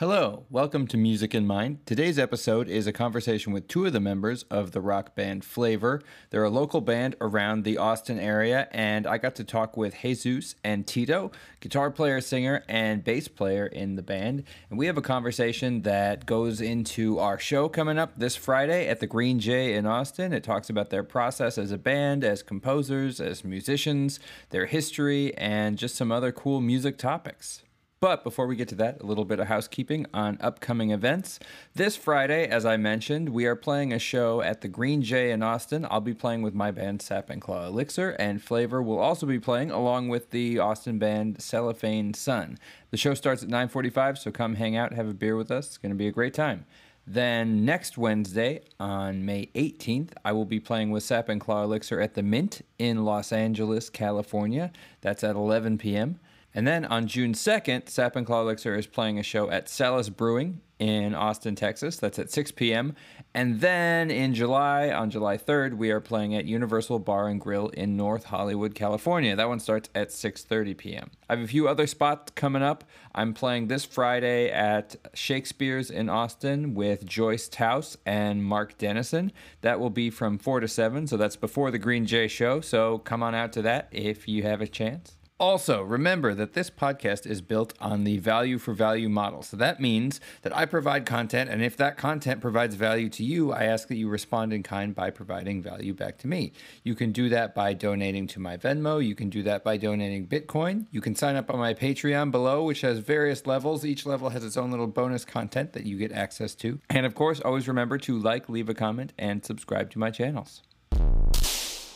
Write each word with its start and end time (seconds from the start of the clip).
Hello, 0.00 0.44
welcome 0.50 0.88
to 0.88 0.96
Music 0.96 1.36
in 1.36 1.46
Mind. 1.46 1.78
Today's 1.86 2.18
episode 2.18 2.68
is 2.68 2.88
a 2.88 2.92
conversation 2.92 3.52
with 3.52 3.68
two 3.68 3.86
of 3.86 3.92
the 3.92 4.00
members 4.00 4.42
of 4.50 4.72
the 4.72 4.80
rock 4.80 5.14
band 5.14 5.44
Flavor. 5.44 6.02
They're 6.30 6.42
a 6.42 6.50
local 6.50 6.80
band 6.80 7.14
around 7.20 7.62
the 7.62 7.78
Austin 7.78 8.18
area, 8.18 8.66
and 8.72 9.06
I 9.06 9.18
got 9.18 9.36
to 9.36 9.44
talk 9.44 9.76
with 9.76 9.98
Jesus 10.02 10.56
and 10.64 10.84
Tito, 10.84 11.30
guitar 11.60 11.92
player, 11.92 12.20
singer, 12.20 12.64
and 12.68 13.04
bass 13.04 13.28
player 13.28 13.66
in 13.66 13.94
the 13.94 14.02
band. 14.02 14.42
And 14.68 14.80
we 14.80 14.86
have 14.86 14.98
a 14.98 15.00
conversation 15.00 15.82
that 15.82 16.26
goes 16.26 16.60
into 16.60 17.20
our 17.20 17.38
show 17.38 17.68
coming 17.68 17.96
up 17.96 18.14
this 18.16 18.34
Friday 18.34 18.88
at 18.88 18.98
the 18.98 19.06
Green 19.06 19.38
Jay 19.38 19.74
in 19.74 19.86
Austin. 19.86 20.32
It 20.32 20.42
talks 20.42 20.68
about 20.68 20.90
their 20.90 21.04
process 21.04 21.56
as 21.56 21.70
a 21.70 21.78
band, 21.78 22.24
as 22.24 22.42
composers, 22.42 23.20
as 23.20 23.44
musicians, 23.44 24.18
their 24.50 24.66
history, 24.66 25.32
and 25.36 25.78
just 25.78 25.94
some 25.94 26.10
other 26.10 26.32
cool 26.32 26.60
music 26.60 26.98
topics. 26.98 27.62
But 28.04 28.22
before 28.22 28.46
we 28.46 28.54
get 28.54 28.68
to 28.68 28.74
that, 28.74 29.00
a 29.00 29.06
little 29.06 29.24
bit 29.24 29.40
of 29.40 29.46
housekeeping 29.46 30.04
on 30.12 30.36
upcoming 30.38 30.90
events. 30.90 31.40
This 31.74 31.96
Friday, 31.96 32.46
as 32.46 32.66
I 32.66 32.76
mentioned, 32.76 33.30
we 33.30 33.46
are 33.46 33.56
playing 33.56 33.94
a 33.94 33.98
show 33.98 34.42
at 34.42 34.60
the 34.60 34.68
Green 34.68 35.00
Jay 35.00 35.30
in 35.30 35.42
Austin. 35.42 35.86
I'll 35.88 36.02
be 36.02 36.12
playing 36.12 36.42
with 36.42 36.52
my 36.52 36.70
band 36.70 37.00
Sap 37.00 37.30
and 37.30 37.40
Claw 37.40 37.66
Elixir, 37.66 38.10
and 38.18 38.42
Flavor 38.42 38.82
will 38.82 38.98
also 38.98 39.24
be 39.24 39.38
playing 39.38 39.70
along 39.70 40.08
with 40.08 40.32
the 40.32 40.58
Austin 40.58 40.98
band 40.98 41.40
Cellophane 41.40 42.12
Sun. 42.12 42.58
The 42.90 42.98
show 42.98 43.14
starts 43.14 43.42
at 43.42 43.48
9:45, 43.48 44.18
so 44.18 44.30
come 44.30 44.56
hang 44.56 44.76
out, 44.76 44.92
have 44.92 45.08
a 45.08 45.14
beer 45.14 45.34
with 45.34 45.50
us. 45.50 45.68
It's 45.68 45.78
going 45.78 45.88
to 45.88 45.96
be 45.96 46.06
a 46.06 46.12
great 46.12 46.34
time. 46.34 46.66
Then 47.06 47.64
next 47.64 47.96
Wednesday, 47.96 48.64
on 48.78 49.24
May 49.24 49.46
18th, 49.54 50.10
I 50.26 50.32
will 50.32 50.44
be 50.44 50.60
playing 50.60 50.90
with 50.90 51.04
Sap 51.04 51.30
and 51.30 51.40
Claw 51.40 51.62
Elixir 51.62 52.02
at 52.02 52.12
the 52.12 52.22
Mint 52.22 52.60
in 52.78 53.06
Los 53.06 53.32
Angeles, 53.32 53.88
California. 53.88 54.72
That's 55.00 55.24
at 55.24 55.36
11 55.36 55.78
p.m. 55.78 56.20
And 56.54 56.66
then 56.66 56.84
on 56.84 57.08
June 57.08 57.32
2nd, 57.32 57.88
Sap 57.88 58.14
and 58.14 58.24
Claw 58.24 58.42
Elixir 58.42 58.76
is 58.76 58.86
playing 58.86 59.18
a 59.18 59.24
show 59.24 59.50
at 59.50 59.68
Salas 59.68 60.08
Brewing 60.08 60.60
in 60.78 61.14
Austin, 61.14 61.56
Texas. 61.56 61.96
That's 61.96 62.18
at 62.18 62.30
6 62.30 62.52
p.m. 62.52 62.94
And 63.34 63.60
then 63.60 64.10
in 64.10 64.34
July, 64.34 64.90
on 64.90 65.10
July 65.10 65.36
3rd, 65.36 65.76
we 65.76 65.90
are 65.90 66.00
playing 66.00 66.34
at 66.36 66.44
Universal 66.44 67.00
Bar 67.00 67.28
and 67.28 67.40
Grill 67.40 67.68
in 67.68 67.96
North 67.96 68.24
Hollywood, 68.24 68.74
California. 68.74 69.34
That 69.34 69.48
one 69.48 69.58
starts 69.58 69.88
at 69.94 70.10
6:30 70.10 70.76
p.m. 70.76 71.10
I 71.28 71.34
have 71.34 71.44
a 71.44 71.48
few 71.48 71.66
other 71.66 71.88
spots 71.88 72.32
coming 72.36 72.62
up. 72.62 72.84
I'm 73.14 73.34
playing 73.34 73.66
this 73.66 73.84
Friday 73.84 74.50
at 74.50 74.94
Shakespeare's 75.14 75.90
in 75.90 76.08
Austin 76.08 76.74
with 76.74 77.04
Joyce 77.04 77.48
Taus 77.48 77.96
and 78.06 78.44
Mark 78.44 78.78
Dennison. 78.78 79.32
That 79.62 79.80
will 79.80 79.90
be 79.90 80.10
from 80.10 80.38
4 80.38 80.60
to 80.60 80.68
7, 80.68 81.08
so 81.08 81.16
that's 81.16 81.36
before 81.36 81.72
the 81.72 81.78
Green 81.78 82.06
Jay 82.06 82.28
show. 82.28 82.60
So 82.60 82.98
come 82.98 83.22
on 83.22 83.34
out 83.34 83.52
to 83.54 83.62
that 83.62 83.88
if 83.90 84.28
you 84.28 84.44
have 84.44 84.60
a 84.60 84.68
chance. 84.68 85.16
Also, 85.40 85.82
remember 85.82 86.32
that 86.32 86.52
this 86.52 86.70
podcast 86.70 87.26
is 87.26 87.40
built 87.40 87.74
on 87.80 88.04
the 88.04 88.18
value 88.18 88.56
for 88.56 88.72
value 88.72 89.08
model. 89.08 89.42
So 89.42 89.56
that 89.56 89.80
means 89.80 90.20
that 90.42 90.56
I 90.56 90.64
provide 90.64 91.06
content, 91.06 91.50
and 91.50 91.60
if 91.60 91.76
that 91.76 91.96
content 91.96 92.40
provides 92.40 92.76
value 92.76 93.08
to 93.08 93.24
you, 93.24 93.50
I 93.50 93.64
ask 93.64 93.88
that 93.88 93.96
you 93.96 94.08
respond 94.08 94.52
in 94.52 94.62
kind 94.62 94.94
by 94.94 95.10
providing 95.10 95.60
value 95.60 95.92
back 95.92 96.18
to 96.18 96.28
me. 96.28 96.52
You 96.84 96.94
can 96.94 97.10
do 97.10 97.28
that 97.30 97.52
by 97.52 97.74
donating 97.74 98.28
to 98.28 98.38
my 98.38 98.56
Venmo. 98.56 99.04
You 99.04 99.16
can 99.16 99.28
do 99.28 99.42
that 99.42 99.64
by 99.64 99.76
donating 99.76 100.28
Bitcoin. 100.28 100.86
You 100.92 101.00
can 101.00 101.16
sign 101.16 101.34
up 101.34 101.50
on 101.50 101.58
my 101.58 101.74
Patreon 101.74 102.30
below, 102.30 102.62
which 102.62 102.82
has 102.82 103.00
various 103.00 103.44
levels. 103.44 103.84
Each 103.84 104.06
level 104.06 104.28
has 104.28 104.44
its 104.44 104.56
own 104.56 104.70
little 104.70 104.86
bonus 104.86 105.24
content 105.24 105.72
that 105.72 105.84
you 105.84 105.98
get 105.98 106.12
access 106.12 106.54
to. 106.56 106.78
And 106.88 107.04
of 107.04 107.16
course, 107.16 107.40
always 107.40 107.66
remember 107.66 107.98
to 107.98 108.16
like, 108.16 108.48
leave 108.48 108.68
a 108.68 108.74
comment, 108.74 109.12
and 109.18 109.44
subscribe 109.44 109.90
to 109.90 109.98
my 109.98 110.12
channels. 110.12 110.62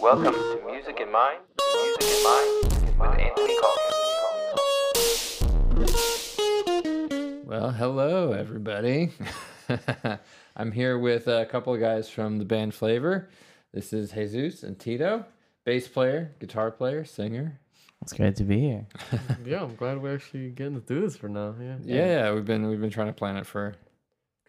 Welcome 0.01 0.35
to 0.35 0.61
Music 0.67 0.99
in 0.99 1.13
Mind. 1.13 1.39
Music 1.73 2.03
in 2.03 2.25
Mind 2.25 2.58
with 2.99 3.19
Anthony 3.19 3.57
Calkins. 3.61 3.95
Well, 7.45 7.71
hello, 7.71 8.33
everybody. 8.33 9.11
I'm 10.57 10.73
here 10.73 10.99
with 10.99 11.29
a 11.29 11.47
couple 11.47 11.73
of 11.75 11.81
guys 11.81 12.09
from 12.11 12.39
the 12.39 12.45
band 12.45 12.75
Flavor. 12.75 13.29
This 13.73 13.93
is 13.93 14.11
Jesus 14.13 14.63
and 14.63 14.79
Tito, 14.79 15.25
bass 15.65 15.89
player, 15.89 16.35
guitar 16.41 16.71
player, 16.71 17.05
singer. 17.05 17.61
It's 18.03 18.13
great 18.13 18.37
to 18.37 18.45
be 18.45 18.61
here. 18.61 18.87
yeah, 19.45 19.63
I'm 19.63 19.75
glad 19.77 20.01
we're 20.03 20.15
actually 20.15 20.51
getting 20.51 20.75
to 20.75 20.81
do 20.81 21.01
this 21.03 21.17
for 21.17 21.29
now. 21.29 21.55
Yeah. 21.61 21.77
Yeah, 21.85 22.07
yeah, 22.07 22.33
we've 22.33 22.45
been 22.45 22.67
we've 22.69 22.81
been 22.81 22.91
trying 22.91 23.09
to 23.09 23.13
plan 23.13 23.37
it 23.37 23.47
for 23.47 23.75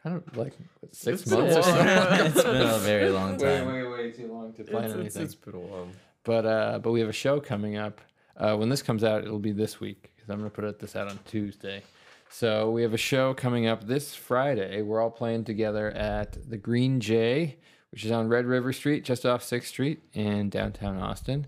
kind 0.03 0.15
of 0.15 0.37
like 0.37 0.53
six 0.91 1.21
It's 1.21 1.29
been 1.29 1.39
a 1.39 1.43
months 1.43 1.57
or 1.57 1.63
so. 1.63 1.75
it's 2.25 2.43
been 2.43 2.61
a 2.61 2.77
very 2.79 3.09
long 3.09 3.37
way, 3.37 3.57
time. 3.59 3.67
way, 3.67 3.83
way 3.83 3.89
way 3.89 4.11
too 4.11 4.27
long 4.31 4.53
to 4.53 4.63
plan 4.63 4.83
It's, 4.85 4.93
it's, 4.93 4.99
anything. 4.99 5.23
it's 5.23 5.35
been 5.35 5.55
a 5.55 5.59
while. 5.59 5.87
But 6.23 6.45
uh, 6.45 6.79
but 6.79 6.91
we 6.91 6.99
have 6.99 7.09
a 7.09 7.13
show 7.13 7.39
coming 7.39 7.75
up. 7.75 8.01
Uh, 8.39 8.55
when 8.55 8.69
this 8.69 8.81
comes 8.81 9.03
out, 9.03 9.23
it'll 9.23 9.37
be 9.39 9.51
this 9.51 9.79
week 9.79 10.11
because 10.15 10.29
I'm 10.29 10.37
gonna 10.37 10.49
put 10.49 10.63
it, 10.63 10.79
this 10.79 10.95
out 10.95 11.09
on 11.09 11.19
Tuesday. 11.25 11.83
So 12.29 12.69
we 12.69 12.83
have 12.83 12.93
a 12.93 12.97
show 12.97 13.33
coming 13.33 13.67
up 13.67 13.85
this 13.87 14.15
Friday. 14.15 14.81
We're 14.81 15.01
all 15.01 15.09
playing 15.09 15.45
together 15.45 15.89
at 15.91 16.37
the 16.49 16.57
Green 16.57 16.99
Jay, 16.99 17.57
which 17.91 18.05
is 18.05 18.11
on 18.11 18.27
Red 18.29 18.45
River 18.45 18.71
Street, 18.71 19.03
just 19.03 19.25
off 19.25 19.43
Sixth 19.43 19.69
Street 19.69 20.01
in 20.13 20.49
downtown 20.49 20.97
Austin. 20.97 21.47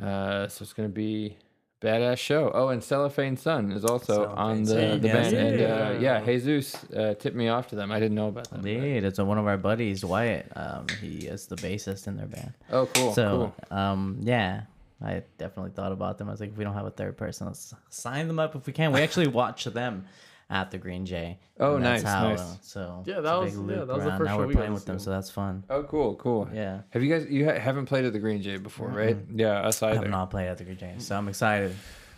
Uh, 0.00 0.48
so 0.48 0.62
it's 0.62 0.72
gonna 0.72 0.88
be 0.88 1.38
a 1.80 1.86
badass 1.86 2.18
show. 2.18 2.50
Oh, 2.54 2.68
and 2.68 2.84
Cellophane 2.84 3.36
Sun 3.36 3.72
is 3.72 3.84
also 3.84 4.28
on 4.28 4.64
the, 4.64 4.68
Sun, 4.68 5.00
the 5.00 5.08
yes, 5.08 5.32
band. 5.32 5.36
And 5.60 5.72
uh, 5.72 5.98
yeah. 5.98 6.24
Jesus 6.24 6.84
uh, 6.92 7.14
tipped 7.18 7.36
me 7.36 7.48
off 7.48 7.68
to 7.68 7.76
them. 7.76 7.90
I 7.90 7.98
didn't 7.98 8.14
know 8.14 8.28
about 8.28 8.50
them. 8.50 8.60
but- 8.62 8.70
Indeed, 8.70 9.04
it's 9.04 9.18
one 9.18 9.38
of 9.38 9.46
our 9.46 9.56
buddies, 9.58 10.04
Wyatt. 10.04 10.50
Um, 10.54 10.86
he 11.00 11.26
is 11.26 11.46
the 11.46 11.56
bassist 11.56 12.06
in 12.06 12.16
their 12.16 12.26
band. 12.26 12.52
Oh, 12.70 12.86
cool. 12.94 13.12
so, 13.14 13.54
cool. 13.70 13.78
um, 13.78 14.18
yeah, 14.20 14.62
I 15.02 15.22
definitely 15.38 15.72
thought 15.72 15.92
about 15.92 16.18
them. 16.18 16.28
I 16.28 16.30
was 16.32 16.40
like, 16.40 16.50
if 16.50 16.56
we 16.56 16.64
don't 16.64 16.74
have 16.74 16.86
a 16.86 16.90
third 16.90 17.16
person, 17.16 17.46
let's 17.48 17.74
sign 17.88 18.28
them 18.28 18.38
up 18.38 18.54
if 18.54 18.66
we 18.66 18.72
can. 18.72 18.92
We 18.92 19.00
actually 19.00 19.26
watch 19.42 19.64
them 19.64 20.04
at 20.50 20.70
the 20.70 20.78
Green 20.78 21.06
Jay. 21.06 21.38
Oh, 21.58 21.78
that's 21.78 22.02
nice, 22.02 22.12
how, 22.12 22.28
nice. 22.28 22.40
uh, 22.40 22.54
so 22.60 23.02
Yeah, 23.06 23.20
that 23.20 23.34
was- 23.40 23.56
big 23.56 23.70
yeah, 23.70 23.84
that 23.84 23.88
was 23.88 24.04
the 24.04 24.10
first 24.10 24.22
Now 24.24 24.34
show 24.34 24.38
we're 24.38 24.46
we 24.48 24.54
playing 24.54 24.74
with 24.74 24.84
them, 24.84 24.98
see. 24.98 25.04
so 25.06 25.10
that's 25.10 25.30
fun. 25.30 25.64
Oh, 25.70 25.82
cool, 25.84 26.14
cool. 26.16 26.48
Yeah, 26.52 26.82
Have 26.90 27.02
you 27.02 27.08
guys 27.12 27.26
you 27.30 27.46
ha- 27.46 27.58
haven't 27.58 27.86
played 27.86 28.04
at 28.04 28.12
the 28.12 28.18
Green 28.18 28.42
Jay 28.42 28.58
before, 28.58 28.88
right? 28.88 29.16
Yeah, 29.34 29.60
us 29.60 29.82
I 29.82 29.90
either. 29.90 30.00
have 30.00 30.10
not 30.10 30.30
played 30.30 30.48
at 30.48 30.58
the 30.58 30.64
Green 30.64 30.76
Jay, 30.78 30.94
so 30.98 31.16
I'm 31.16 31.28
excited. 31.28 31.74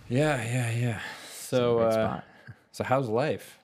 Yeah, 0.09 0.43
yeah, 0.43 0.71
yeah. 0.73 1.01
So, 1.33 1.79
uh, 1.79 2.21
so 2.73 2.83
how's 2.85 3.09
life? 3.09 3.59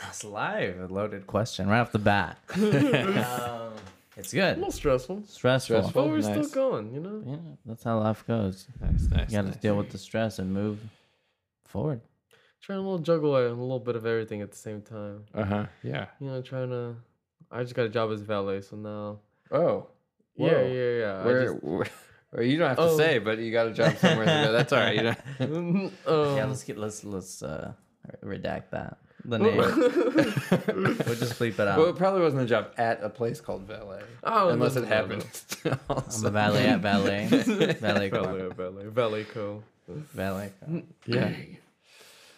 That's 0.00 0.24
live. 0.24 0.78
A 0.80 0.86
loaded 0.92 1.26
question 1.26 1.68
right 1.68 1.80
off 1.80 1.92
the 1.92 1.98
bat. 1.98 2.38
um, 2.56 3.72
it's 4.16 4.32
good. 4.32 4.54
A 4.54 4.56
little 4.56 4.70
stressful, 4.72 5.22
Stressful. 5.26 5.76
Stressful. 5.82 6.02
but 6.02 6.08
we're 6.10 6.18
Nice. 6.20 6.48
still 6.48 6.70
going. 6.70 6.92
You 6.94 7.00
know. 7.00 7.22
Yeah, 7.26 7.36
that's 7.66 7.82
how 7.82 7.98
life 8.00 8.24
goes. 8.26 8.66
Nice, 8.80 9.08
nice. 9.10 9.30
You 9.30 9.36
got 9.38 9.42
to 9.42 9.48
nice. 9.48 9.56
deal 9.56 9.76
with 9.76 9.90
the 9.90 9.98
stress 9.98 10.38
and 10.38 10.52
move 10.52 10.78
forward. 11.64 12.00
Trying 12.60 12.78
a 12.78 12.82
little 12.82 12.98
juggle 12.98 13.36
a 13.36 13.48
little 13.48 13.80
bit 13.80 13.96
of 13.96 14.06
everything 14.06 14.40
at 14.42 14.50
the 14.50 14.56
same 14.56 14.82
time. 14.82 15.24
Uh 15.34 15.44
huh. 15.44 15.66
Yeah. 15.82 16.06
You 16.20 16.28
know, 16.28 16.42
trying 16.42 16.70
to. 16.70 16.94
I 17.50 17.62
just 17.62 17.74
got 17.74 17.86
a 17.86 17.88
job 17.88 18.10
as 18.12 18.20
valet, 18.20 18.60
so 18.62 18.76
now. 18.76 19.18
Oh. 19.50 19.88
Yeah, 20.36 20.52
Whoa. 20.52 20.66
yeah, 20.66 20.98
yeah. 21.00 21.20
I 21.20 21.24
Where, 21.26 21.42
just- 21.52 21.62
where- 21.64 21.86
well, 22.32 22.42
you 22.42 22.56
don't 22.58 22.68
have 22.68 22.76
to 22.78 22.82
Oh. 22.84 22.96
say, 22.96 23.18
but 23.18 23.38
you 23.38 23.52
got 23.52 23.66
a 23.66 23.72
job 23.72 23.94
somewhere. 23.98 24.24
to 24.24 24.46
go. 24.46 24.52
That's 24.52 24.72
all 24.72 24.78
right. 24.78 24.96
You 24.96 25.02
know. 25.40 25.90
um, 26.06 26.36
yeah, 26.36 26.46
let's 26.46 26.64
get 26.64 26.78
let's 26.78 27.04
let's 27.04 27.42
uh 27.42 27.72
redact 28.24 28.70
that 28.70 28.96
the 29.24 29.38
name. 29.38 29.56
we'll 29.56 31.14
just 31.16 31.38
bleep 31.38 31.58
it 31.58 31.60
out. 31.60 31.78
Well, 31.78 31.88
it 31.88 31.96
probably 31.96 32.20
wasn't 32.22 32.42
a 32.42 32.46
job 32.46 32.72
at 32.76 33.02
a 33.02 33.08
place 33.08 33.40
called 33.40 33.62
Valet, 33.62 34.02
Oh, 34.24 34.48
unless 34.50 34.76
it 34.76 34.84
happened. 34.86 35.24
I'm 35.64 36.24
a 36.24 36.30
valet 36.30 36.66
at 36.66 36.80
valet. 36.80 37.26
valet 37.30 37.72
valet, 37.74 38.10
Corp. 38.10 38.56
valet, 38.56 38.84
valet 38.86 39.24
co. 39.24 39.62
Valet. 39.88 40.52
Corp. 40.64 40.84
yeah. 41.06 41.32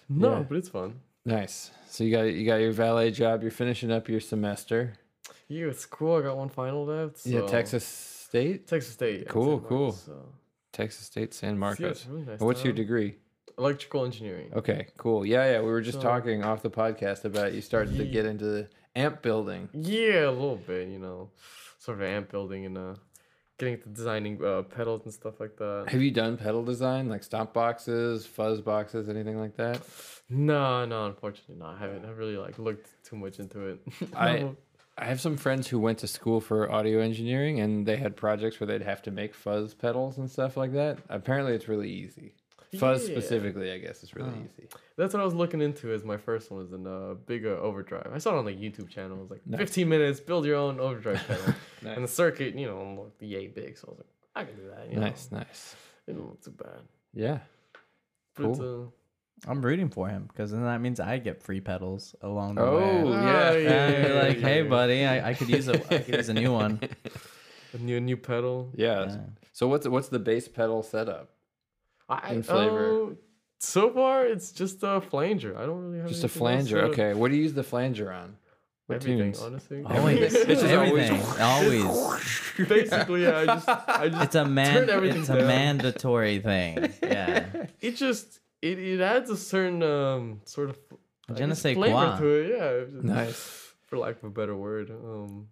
No, 0.09 0.33
Yeah. 0.39 0.43
but 0.49 0.57
it's 0.59 0.69
fun. 0.69 1.01
Nice. 1.25 1.71
So 1.89 2.05
you 2.05 2.11
got 2.11 2.23
you 2.23 2.45
got 2.45 2.57
your 2.57 2.73
valet 2.73 3.11
job. 3.11 3.43
You're 3.43 3.51
finishing 3.51 3.91
up 3.91 4.09
your 4.09 4.21
semester. 4.21 4.95
Yeah, 5.49 5.67
it's 5.67 5.87
cool. 5.87 6.17
I 6.19 6.23
got 6.23 6.37
one 6.37 6.49
final 6.49 6.85
left. 6.85 7.19
So. 7.19 7.31
Yeah, 7.31 7.47
Texas 7.47 7.85
State. 7.87 8.67
Texas 8.67 8.93
State. 8.95 9.21
yeah, 9.21 9.29
Cool, 9.29 9.59
San 9.61 9.69
cool. 9.69 9.79
Marcos, 9.85 10.03
so. 10.03 10.27
Texas 10.73 11.07
State, 11.07 11.33
San 11.35 11.59
Marcos. 11.59 11.81
it's 11.99 12.07
really 12.07 12.25
nice 12.25 12.41
What's 12.41 12.65
your 12.65 12.73
degree? 12.73 13.15
Electrical 13.59 14.05
engineering. 14.05 14.51
Okay, 14.55 14.87
cool. 14.97 15.25
Yeah, 15.25 15.53
yeah. 15.53 15.61
We 15.61 15.67
were 15.67 15.81
just 15.81 15.99
So- 15.99 16.03
talking 16.03 16.43
off 16.45 16.63
the 16.63 16.71
podcast 16.71 17.25
about 17.25 17.53
you 17.53 17.61
starting 17.61 17.97
to 17.99 18.05
get 18.05 18.27
into 18.27 18.45
the 18.45 18.69
amp 18.97 19.23
building. 19.23 19.69
Yeah, 19.73 20.29
a 20.29 20.31
little 20.31 20.57
bit, 20.57 20.89
you 20.89 20.99
know, 20.99 21.31
sort 21.79 21.99
of 21.99 22.05
amp 22.05 22.31
building 22.31 22.67
and 22.67 22.77
uh, 22.79 22.95
getting 23.59 23.81
to 23.83 23.89
designing 23.89 24.45
uh, 24.45 24.63
pedals 24.63 25.03
and 25.05 25.13
stuff 25.15 25.39
like 25.41 25.57
that. 25.59 25.87
Have 25.89 26.03
you 26.03 26.11
done 26.11 26.37
pedal 26.37 26.65
design, 26.65 27.09
like 27.09 27.23
stomp 27.23 27.53
boxes, 27.53 28.27
fuzz 28.27 28.61
boxes, 28.61 29.09
anything 29.09 29.39
like 29.39 29.57
that? 29.57 29.81
No, 30.31 30.85
no, 30.85 31.07
unfortunately, 31.07 31.57
not. 31.57 31.77
I 31.77 31.79
haven't. 31.79 32.05
I 32.05 32.11
really 32.11 32.37
like 32.37 32.59
looked 32.59 32.89
too 33.05 33.17
much 33.17 33.39
into 33.39 33.67
it. 33.67 33.81
I- 34.17 34.51
I 34.97 35.07
have 35.07 35.21
some 35.21 35.37
friends 35.37 35.67
who 35.67 35.81
went 35.81 35.99
to 35.99 36.07
school 36.07 36.41
for 36.41 36.71
audio 36.71 37.01
engineering, 37.01 37.59
and 37.59 37.85
they 37.85 37.97
had 37.97 38.15
projects 38.15 38.61
where 38.61 38.69
they'd 38.69 38.83
have 38.83 39.03
to 39.03 39.11
make 39.11 39.35
fuzz 39.35 39.75
pedals 39.75 40.19
and 40.19 40.31
stuff 40.31 40.57
like 40.57 40.73
that. 40.75 40.99
Apparently, 41.09 41.53
it's 41.53 41.67
really 41.67 41.91
easy. 41.91 42.33
Fuzz 42.79 43.09
Yeah. 43.09 43.15
specifically, 43.15 43.71
I 43.73 43.79
guess, 43.79 44.03
is 44.03 44.15
really 44.15 44.31
Oh. 44.31 44.45
easy. 44.45 44.69
That's 44.97 45.13
what 45.15 45.21
I 45.21 45.25
was 45.25 45.35
looking 45.35 45.61
into. 45.61 45.93
As 45.93 46.05
my 46.05 46.17
first 46.17 46.51
one 46.51 46.61
was 46.61 46.73
in 46.73 46.87
uh, 46.87 47.15
big 47.27 47.45
uh, 47.47 47.51
overdrive. 47.51 48.11
I 48.13 48.19
saw 48.19 48.35
it 48.35 48.39
on 48.39 48.45
the 48.45 48.53
YouTube 48.53 48.89
channel. 48.89 49.17
It 49.19 49.21
was 49.23 49.31
like 49.31 49.47
Nice. 49.47 49.59
15 49.61 49.89
minutes, 49.89 50.21
build 50.21 50.45
your 50.47 50.57
own 50.57 50.79
overdrive 50.81 51.23
pedal, 51.27 51.55
Nice, 51.83 51.95
and 51.97 52.05
the 52.05 52.09
circuit, 52.09 52.55
you 52.57 52.67
know, 52.67 52.95
looked 53.03 53.23
yay 53.23 53.47
big. 53.49 53.77
So 53.79 53.89
I 53.89 53.91
was 53.91 53.99
like, 53.99 54.09
I 54.37 54.45
can 54.45 54.57
do 54.57 54.69
that. 54.75 54.93
You 54.93 55.01
nice, 55.01 55.31
know? 55.31 55.39
nice. 55.39 55.77
It 56.07 56.13
didn't 56.13 56.29
look 56.29 56.43
too 56.43 56.51
bad. 56.51 56.81
Yeah, 57.13 57.39
But 58.37 58.43
Cool. 58.55 58.93
uh, 59.47 59.51
I'm 59.51 59.61
rooting 59.63 59.91
for 59.91 60.09
him 60.09 60.27
because 60.29 60.51
then 60.53 60.63
that 60.63 60.81
means 60.81 61.01
I 61.01 61.19
get 61.19 61.43
free 61.43 61.61
pedals 61.61 62.15
along 62.23 62.55
the 62.57 62.63
Oh, 62.63 62.77
way. 62.79 63.11
yeah. 63.11 63.17
Ah, 63.17 63.53
And 63.53 64.07
you're 64.09 64.23
like, 64.23 64.41
yeah, 64.41 64.47
hey, 64.49 64.63
buddy, 64.63 65.05
I, 65.05 65.31
I 65.31 65.35
could 65.35 65.49
use 65.49 65.69
a 65.69 65.75
I 65.95 65.99
could 65.99 66.15
use 66.17 66.29
a 66.29 66.35
new 66.35 66.53
one. 66.53 66.81
A 67.75 67.79
new 67.79 68.01
new 68.01 68.17
pedal. 68.17 68.71
Yeah. 68.77 69.07
Yeah. 69.07 69.17
So 69.53 69.67
what's 69.67 69.89
what's 69.89 70.09
the 70.09 70.21
bass 70.21 70.47
pedal 70.47 70.85
setup? 70.85 71.34
I, 72.09 72.33
In 72.35 72.43
flavor. 72.43 73.05
uh, 73.13 73.15
so 73.61 73.91
far, 73.91 74.27
it's 74.27 74.53
just 74.53 74.79
a 74.83 75.01
flanger. 75.01 75.57
I 75.57 75.65
don't 75.67 75.81
really 75.83 75.99
have 75.99 76.09
Just 76.09 76.25
a 76.25 76.29
flanger. 76.29 76.81
to- 76.83 76.87
Okay. 76.89 77.15
What 77.15 77.31
do 77.31 77.37
you 77.37 77.43
use 77.43 77.55
the 77.55 77.63
flanger 77.63 78.13
on? 78.13 78.37
What 78.87 78.97
Everything, 78.97 79.33
tunes? 79.33 79.41
honestly. 79.41 79.83
Always, 79.83 80.35
It's 80.35 80.45
just 80.45 80.65
everything, 80.67 81.23
always. 81.41 82.21
Basically, 82.69 83.23
yeah. 83.23 83.39
I 83.39 83.47
just, 83.47 83.69
I 83.69 84.09
just 84.11 84.25
It's 84.25 84.35
a 84.35 84.45
man. 84.45 84.75
Turn 84.75 84.91
everything 84.91 85.21
It's 85.21 85.31
a 85.31 85.37
mandatory 85.37 86.39
thing. 86.41 86.93
Yeah. 87.03 87.47
it 87.81 87.93
just 87.97 88.41
it, 88.61 88.79
it 88.79 89.01
adds 89.01 89.31
a 89.31 89.37
certain 89.39 89.83
um 89.83 90.43
sort 90.45 90.69
of 90.71 90.79
I 91.31 91.33
Je 91.33 91.41
ne 91.45 91.49
guess, 91.49 91.61
sais 91.63 91.75
flavor 91.75 91.95
quoi. 91.95 92.19
to 92.19 92.27
it. 92.27 92.59
Yeah, 92.59 93.01
Nice. 93.15 93.73
For 93.87 93.97
lack 93.97 94.17
of 94.19 94.25
a 94.25 94.31
better 94.31 94.55
word, 94.55 94.91
um, 94.91 95.49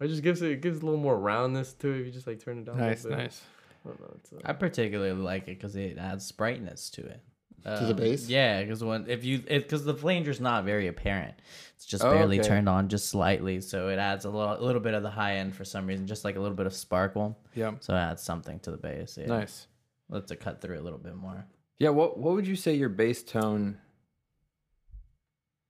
it 0.00 0.06
just 0.06 0.22
gives 0.22 0.40
it, 0.42 0.52
it 0.52 0.60
gives 0.60 0.80
a 0.80 0.84
little 0.84 1.00
more 1.00 1.18
roundness 1.18 1.72
to 1.80 1.88
it. 1.88 2.00
If 2.00 2.06
you 2.06 2.12
just 2.12 2.28
like 2.28 2.38
turn 2.38 2.58
it 2.58 2.66
down. 2.66 2.76
a 2.78 2.86
Nice. 2.86 3.02
little 3.02 3.16
bit. 3.18 3.24
Nice. 3.24 3.42
I 3.84 3.88
know. 3.88 4.14
It's, 4.16 4.32
uh, 4.44 4.52
particularly 4.54 5.12
like 5.12 5.42
it 5.44 5.58
because 5.58 5.76
it 5.76 5.98
adds 5.98 6.30
brightness 6.32 6.90
to 6.90 7.02
it. 7.06 7.22
To 7.64 7.70
the 7.84 7.90
Um, 7.90 7.96
bass? 7.96 8.28
Yeah, 8.28 8.62
because 8.62 8.82
when 8.84 9.10
if 9.10 9.24
you 9.24 9.40
because 9.40 9.84
the 9.84 9.92
flanger's 9.94 10.40
not 10.40 10.64
very 10.64 10.86
apparent, 10.86 11.34
it's 11.74 11.84
just 11.84 12.04
Oh, 12.04 12.10
barely 12.12 12.38
okay. 12.38 12.48
turned 12.48 12.68
on 12.68 12.88
just 12.88 13.08
slightly, 13.08 13.60
so 13.60 13.88
it 13.88 13.98
adds 13.98 14.24
a 14.24 14.30
little 14.30 14.54
a 14.58 14.62
little 14.64 14.80
bit 14.80 14.94
of 14.94 15.02
the 15.02 15.10
high 15.10 15.36
end 15.36 15.54
for 15.56 15.64
some 15.64 15.86
reason, 15.86 16.06
just 16.06 16.24
like 16.24 16.36
a 16.36 16.40
little 16.40 16.56
bit 16.56 16.66
of 16.66 16.72
sparkle. 16.72 17.36
Yeah. 17.54 17.74
So 17.80 17.94
it 17.94 17.98
adds 17.98 18.22
something 18.22 18.60
to 18.60 18.70
the 18.70 18.76
bass. 18.78 19.18
Yeah. 19.20 19.26
Nice. 19.26 19.66
Lets 20.08 20.30
it 20.30 20.40
cut 20.40 20.60
through 20.62 20.78
a 20.78 20.80
little 20.82 20.98
bit 21.00 21.16
more. 21.16 21.46
Yeah. 21.78 21.90
What 21.90 22.16
What 22.18 22.34
would 22.34 22.46
you 22.46 22.56
say 22.56 22.74
your 22.74 22.88
bass 22.88 23.22
tone 23.22 23.78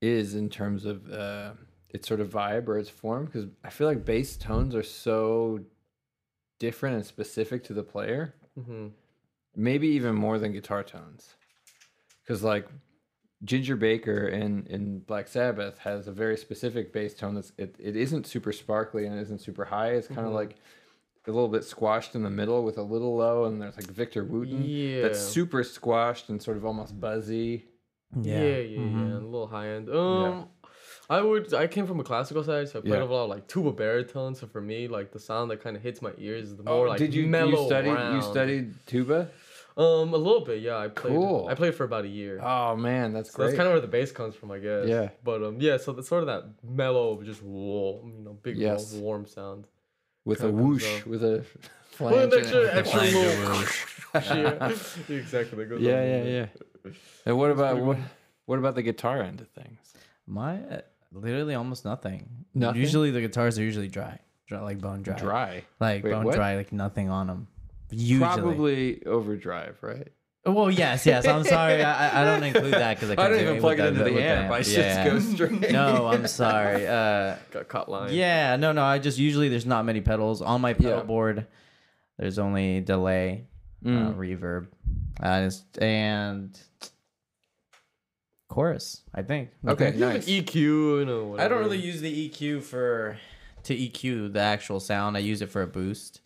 is 0.01 0.35
in 0.35 0.49
terms 0.49 0.85
of 0.85 1.11
uh, 1.11 1.53
its 1.89 2.07
sort 2.07 2.21
of 2.21 2.29
vibe 2.31 2.69
or 2.69 2.79
its 2.79 2.91
form? 2.91 3.25
Because 3.25 3.47
I 3.65 3.71
feel 3.71 3.87
like 3.87 4.05
bass 4.05 4.37
tones 4.37 4.75
are 4.75 4.83
so 4.83 5.61
different 6.59 6.97
and 6.97 7.07
specific 7.07 7.65
to 7.65 7.73
the 7.75 7.83
player. 7.83 8.35
mhm. 8.59 8.91
maybe 9.57 9.89
even 9.89 10.15
more 10.15 10.39
than 10.39 10.53
guitar 10.53 10.83
tones 10.85 11.35
because 12.23 12.43
like 12.43 12.67
ginger 13.45 13.77
baker 13.77 14.27
in 14.29 14.67
in 14.67 14.99
black 15.01 15.27
sabbath 15.29 15.79
has 15.79 16.09
a 16.09 16.13
very 16.13 16.37
specific 16.37 16.93
bass 16.93 17.15
tone 17.15 17.35
that's 17.37 17.53
it, 17.57 17.75
it 17.79 17.97
isn't 17.97 18.27
super 18.27 18.53
sparkly 18.53 19.07
and 19.07 19.17
it 19.17 19.23
isn't 19.23 19.41
super 19.41 19.65
high 19.65 19.91
it's 19.93 20.09
kind 20.09 20.27
of 20.27 20.33
Mhm. 20.33 20.35
like 20.43 20.57
a 21.27 21.31
little 21.31 21.49
bit 21.49 21.63
squashed 21.65 22.15
in 22.15 22.23
the 22.23 22.31
middle 22.31 22.65
with 22.65 22.79
a 22.79 22.83
little 22.83 23.15
low 23.17 23.45
and 23.45 23.61
there's 23.61 23.77
like 23.77 23.87
victor 23.91 24.25
wooten 24.25 24.65
Yeah. 24.65 25.03
that's 25.03 25.21
super 25.21 25.63
squashed 25.63 26.29
and 26.31 26.43
sort 26.43 26.57
of 26.57 26.65
almost 26.65 26.99
buzzy 27.01 27.67
Yeah, 28.23 28.41
yeah, 28.41 28.57
yeah, 28.61 28.79
Mhm. 28.81 29.11
A 29.21 29.25
little 29.25 29.47
high 29.49 29.69
end. 29.69 29.91
Um, 29.91 30.49
I 31.11 31.23
would. 31.23 31.55
I 31.55 31.67
came 31.67 31.87
from 31.87 32.01
a 32.01 32.05
classical 32.05 32.45
side, 32.45 32.69
so 32.69 32.79
I 32.81 32.83
played 32.83 32.95
Yeah. 32.95 33.03
a 33.03 33.05
lot 33.07 33.25
of 33.25 33.31
like 33.31 33.47
tuba 33.49 33.73
baritone. 33.73 34.35
So 34.35 34.47
for 34.47 34.61
me, 34.61 34.89
like 34.89 35.11
the 35.13 35.19
sound 35.19 35.51
that 35.51 35.63
kind 35.63 35.75
of 35.77 35.83
hits 35.83 36.03
my 36.03 36.13
ears 36.19 36.51
is 36.51 36.57
the 36.57 36.63
more 36.65 36.87
like 36.89 36.97
Oh, 37.01 37.05
did 37.05 37.15
you 37.15 37.27
mellow 37.27 37.61
you 37.63 37.67
studied 37.67 38.15
you 38.15 38.23
studied 38.23 38.75
tuba 38.87 39.31
Um, 39.77 40.13
a 40.13 40.17
little 40.19 40.41
bit, 40.45 40.61
yeah. 40.61 40.77
I 40.77 40.89
played. 40.89 41.15
Cool. 41.15 41.47
I 41.49 41.55
played 41.55 41.75
for 41.75 41.85
about 41.85 42.05
a 42.05 42.09
year. 42.09 42.41
oh 42.43 42.77
man 42.77 43.13
that's 43.15 43.31
so 43.31 43.37
great 43.37 43.47
that's 43.47 43.57
kind 43.57 43.69
of 43.69 43.73
where 43.75 43.81
the 43.81 43.87
bass 43.87 44.11
comes 44.13 44.35
from, 44.35 44.51
I 44.51 44.59
guess. 44.59 44.87
Yeah. 44.89 45.09
But 45.25 45.43
um, 45.43 45.57
yeah. 45.61 45.77
So 45.79 45.93
that's 45.93 46.09
sort 46.09 46.25
of 46.25 46.27
that 46.27 46.45
mellow, 46.63 47.23
just 47.23 47.43
warm, 47.43 48.13
you 48.19 48.25
know, 48.25 48.33
big 48.43 48.57
Yes. 48.59 48.93
warm, 48.93 49.03
warm 49.05 49.27
sound. 49.27 49.67
with 50.25 50.43
a 50.43 50.51
whoosh 50.51 50.85
up. 51.01 51.07
with 51.07 51.23
a 51.25 51.45
Well, 52.01 52.19
an 52.19 52.31
flange 52.31 52.35
extra, 52.35 52.61
it. 52.61 52.77
extra 52.77 53.01
Flanger 53.01 53.29
little. 53.41 54.39
yeah, 55.09 55.17
exactly. 55.21 55.65
Goes 55.65 55.81
yeah 55.81 55.93
on 56.01 56.03
yeah 56.13 56.23
there. 56.23 56.51
yeah 56.85 56.93
and 57.27 57.37
what 57.39 57.51
about 57.51 57.79
what 57.81 57.99
what 58.47 58.59
about 58.59 58.75
the 58.75 58.83
guitar 58.83 59.23
end 59.23 59.41
of 59.41 59.49
things 59.49 59.95
My 60.27 60.55
uh, 60.75 60.81
literally 61.13 61.55
almost 61.55 61.85
nothing. 61.85 62.29
Nothing? 62.55 62.81
Usually 62.81 63.11
the 63.11 63.21
guitars 63.21 63.59
are 63.59 63.63
usually 63.63 63.89
dry, 63.89 64.19
dry 64.47 64.61
like 64.61 64.81
bone 64.81 65.03
dry, 65.03 65.17
dry 65.17 65.65
like 65.81 66.05
Wait, 66.05 66.11
bone 66.13 66.25
what? 66.25 66.35
dry, 66.35 66.57
like 66.57 66.73
nothing 66.73 67.09
on 67.11 67.27
them. 67.27 67.49
Usually. 67.91 68.19
Probably 68.21 69.07
overdrive, 69.07 69.79
right? 69.83 70.09
Well, 70.47 70.71
yes, 70.71 71.05
yes. 71.05 71.27
I'm 71.27 71.45
sorry. 71.45 71.83
I, 71.83 72.09
I- 72.09 72.23
I 72.23 72.25
don't 72.25 72.43
include 72.43 72.73
that 72.75 72.97
because 72.97 73.11
I, 73.11 73.13
I 73.15 73.17
couldn't 73.17 73.39
don't 73.39 73.49
even 73.49 73.61
plug 73.61 73.81
it 73.81 73.87
into 73.87 74.05
the 74.05 74.13
with 74.13 74.23
amp. 74.23 74.51
I 74.53 74.59
Yeah. 74.59 74.63
just 74.63 75.39
go 75.39 75.47
straight. 75.47 75.73
No, 75.73 76.07
I'm 76.07 76.27
sorry. 76.27 76.87
Uh, 76.99 77.37
Got 77.51 77.69
caught 77.69 77.91
line. 77.91 78.13
yeah, 78.15 78.57
no, 78.57 78.73
no. 78.73 78.83
I 78.83 78.99
just 78.99 79.19
usually 79.19 79.49
there's 79.49 79.67
not 79.67 79.85
many 79.85 80.01
pedals 80.01 80.41
on 80.41 80.61
my 80.61 80.73
pedal 80.75 80.99
Yeah. 80.99 81.03
board. 81.05 81.47
There's 82.19 82.39
only 82.39 82.81
delay, 82.81 83.47
uh, 83.85 83.89
Mm. 83.89 84.17
reverb, 84.17 84.67
uh, 85.23 85.47
it's- 85.47 85.63
and 85.81 86.59
chorus. 88.49 89.03
I 89.15 89.23
think. 89.23 89.51
Okay, 89.67 89.93
You 89.95 90.01
nice. 90.01 90.27
EQ, 90.27 90.55
you 90.55 91.05
know. 91.05 91.27
Whatever. 91.27 91.45
I 91.45 91.49
don't 91.49 91.59
really 91.65 91.79
use 91.85 92.01
the 92.01 92.29
EQ 92.31 92.63
for 92.63 93.19
to 93.65 93.75
EQ 93.77 94.33
the 94.33 94.41
actual 94.41 94.81
sound. 94.81 95.17
I 95.17 95.21
use 95.21 95.43
it 95.43 95.51
for 95.51 95.63
a 95.63 95.67
boost. 95.67 96.21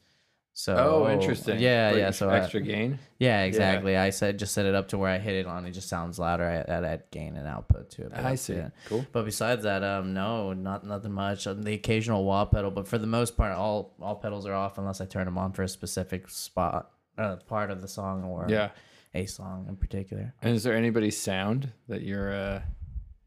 So 0.54 0.76
Oh, 0.76 1.10
interesting. 1.10 1.58
Yeah, 1.60 1.88
Like 1.92 1.98
yeah. 1.98 2.10
So 2.10 2.28
I- 2.28 2.38
extra 2.40 2.60
gain. 2.60 2.98
yeah, 3.18 3.42
exactly. 3.44 3.96
I 3.96 4.10
said 4.10 4.38
just 4.38 4.52
set 4.52 4.66
it 4.66 4.74
up 4.74 4.88
to 4.88 4.98
where 4.98 5.10
I 5.10 5.16
hit 5.18 5.34
it 5.34 5.46
on. 5.46 5.64
It 5.64 5.70
just 5.70 5.88
sounds 5.88 6.18
louder. 6.18 6.44
I 6.44 6.56
add, 6.70 6.84
add 6.84 7.04
gain 7.10 7.36
and 7.38 7.48
output 7.48 7.88
to 7.92 8.02
it. 8.06 8.12
I 8.14 8.34
see. 8.34 8.52
it. 8.54 8.70
Cool. 8.86 9.06
But 9.12 9.24
besides 9.24 9.62
that, 9.62 9.82
um, 9.82 10.12
no, 10.12 10.52
not 10.52 10.84
nothing 10.86 11.12
much. 11.12 11.46
Um, 11.46 11.62
the 11.62 11.72
occasional 11.72 12.24
wah 12.24 12.44
pedal, 12.44 12.70
but 12.70 12.86
for 12.86 12.98
the 12.98 13.06
most 13.06 13.34
part, 13.36 13.52
all 13.56 13.94
all 14.00 14.16
pedals 14.16 14.44
are 14.46 14.52
off 14.52 14.76
unless 14.76 15.00
I 15.00 15.06
turn 15.06 15.24
them 15.24 15.38
on 15.38 15.52
for 15.54 15.62
a 15.62 15.68
specific 15.68 16.28
spot, 16.28 16.90
uh, 17.16 17.36
part 17.48 17.70
of 17.70 17.80
the 17.80 17.88
song 17.88 18.22
or 18.24 18.44
Yeah. 18.46 18.70
A 19.14 19.26
song 19.26 19.66
in 19.68 19.76
particular 19.76 20.34
And 20.42 20.54
is 20.54 20.62
there 20.62 20.74
anybody's 20.76 21.18
sound 21.18 21.72
that 21.88 22.02
you're 22.02 22.32
uh, 22.32 22.62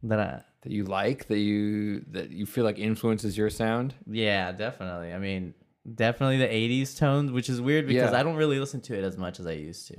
that 0.03 0.19
I. 0.19 0.41
that 0.61 0.71
you 0.71 0.83
like 0.85 1.27
that 1.27 1.39
you 1.39 2.03
that 2.11 2.29
you 2.31 2.45
feel 2.45 2.63
like 2.65 2.79
influences 2.79 3.37
your 3.37 3.49
sound? 3.49 3.93
Yeah, 4.07 4.51
definitely. 4.51 5.13
I 5.13 5.19
mean, 5.19 5.53
definitely 5.93 6.37
the 6.37 6.47
'80s 6.47 6.97
tones, 6.97 7.31
which 7.31 7.49
is 7.49 7.61
weird 7.61 7.87
because 7.87 8.11
Yeah. 8.11 8.19
I 8.19 8.23
don't 8.23 8.35
really 8.35 8.59
listen 8.59 8.81
to 8.81 8.97
it 8.97 9.03
as 9.03 9.17
much 9.17 9.39
as 9.39 9.45
I 9.47 9.53
used 9.53 9.87
to, 9.89 9.97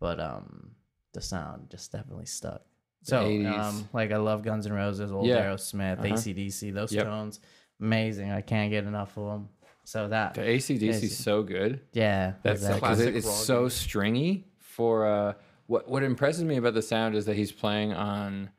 but 0.00 0.18
um, 0.20 0.72
the 1.12 1.20
sound 1.20 1.70
just 1.70 1.92
definitely 1.92 2.26
stuck. 2.26 2.62
So, 3.04 3.22
80s. 3.22 3.58
um, 3.58 3.88
like 3.92 4.12
I 4.12 4.16
love 4.16 4.42
Guns 4.42 4.66
N' 4.66 4.72
Roses, 4.72 5.10
old 5.12 5.26
Yeah. 5.26 5.44
Aerosmith, 5.44 5.98
Uh-huh. 6.00 6.08
ACDC, 6.14 6.72
those 6.74 6.92
Yep. 6.92 7.04
tones, 7.06 7.40
amazing. 7.80 8.30
I 8.32 8.40
can't 8.42 8.70
get 8.70 8.84
enough 8.84 9.16
of 9.16 9.26
them. 9.32 9.48
So 9.84 10.08
that, 10.08 10.34
The 10.34 10.42
ACDC 10.42 11.04
is 11.04 11.16
so 11.16 11.42
good. 11.42 11.80
yeah, 11.92 12.34
That's 12.42 12.60
exactly. 12.60 12.80
because 12.80 12.96
Classic 12.98 13.14
it's 13.14 13.26
rock. 13.26 13.36
so 13.36 13.68
stringy. 13.70 14.47
For 14.78 15.04
uh, 15.06 15.32
what 15.66 15.88
what 15.88 16.04
impresses 16.04 16.44
me 16.44 16.56
about 16.56 16.74
the 16.74 16.82
sound 16.82 17.16
is 17.16 17.26
that 17.26 17.34
he's 17.34 17.50
playing 17.50 17.92
on 17.94 18.50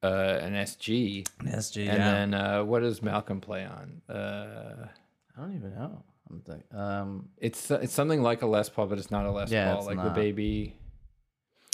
uh, 0.00 0.38
an 0.40 0.52
SG, 0.52 1.26
SG, 1.42 1.76
and 1.88 1.98
yeah. 1.98 2.12
then 2.12 2.34
uh, 2.34 2.62
what 2.62 2.80
does 2.80 3.02
Malcolm 3.02 3.40
play 3.40 3.64
on? 3.64 4.00
Uh, 4.08 4.86
I 5.36 5.40
don't 5.40 5.56
even 5.56 5.74
know. 5.74 6.04
I'm 6.30 6.40
think, 6.42 6.62
um, 6.72 7.30
it's 7.38 7.68
it's 7.72 7.92
something 7.92 8.22
like 8.22 8.42
a 8.42 8.46
Les 8.46 8.68
Paul, 8.68 8.86
but 8.86 8.98
it's 8.98 9.10
not 9.10 9.26
a 9.26 9.32
Les 9.32 9.50
Yeah, 9.50 9.72
Paul. 9.72 9.78
it's 9.88 9.96
Like 9.96 10.04
the 10.04 10.10
baby. 10.10 10.76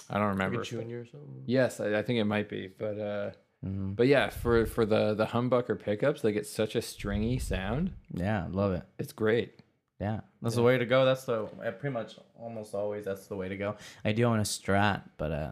I 0.09 0.15
don't 0.15 0.23
Like 0.29 0.39
remember. 0.39 0.63
a 0.63 0.65
junior 0.65 1.01
or 1.03 1.05
something. 1.05 1.43
Yes, 1.45 1.79
I, 1.79 1.99
I 1.99 2.03
think 2.03 2.19
it 2.19 2.25
might 2.25 2.49
be, 2.49 2.69
but 2.69 2.99
uh, 2.99 3.31
mhm. 3.63 3.95
but 3.95 4.07
yeah, 4.07 4.31
for 4.31 4.65
for 4.65 4.87
the 4.87 5.13
the 5.13 5.27
humbucker 5.27 5.79
pickups, 5.79 6.23
they 6.23 6.33
get 6.33 6.47
such 6.47 6.77
a 6.77 6.81
stringy 6.81 7.39
sound. 7.39 7.93
yeah, 8.15 8.47
love 8.51 8.73
it. 8.73 8.85
It's 8.99 9.13
great. 9.13 9.61
Yeah, 10.01 10.21
that's 10.41 10.57
the 10.57 10.63
way 10.63 10.79
to 10.79 10.87
go. 10.87 11.05
That's 11.05 11.25
the 11.25 11.45
uh, 11.45 11.71
pretty 11.73 11.93
much 11.93 12.17
almost 12.43 12.75
always 12.75 13.05
that's 13.05 13.27
the 13.27 13.37
way 13.37 13.49
to 13.49 13.57
go. 13.57 13.77
I 14.05 14.13
do 14.13 14.25
own 14.25 14.39
a 14.39 14.43
Strat, 14.43 15.03
but 15.17 15.31
uh, 15.33 15.51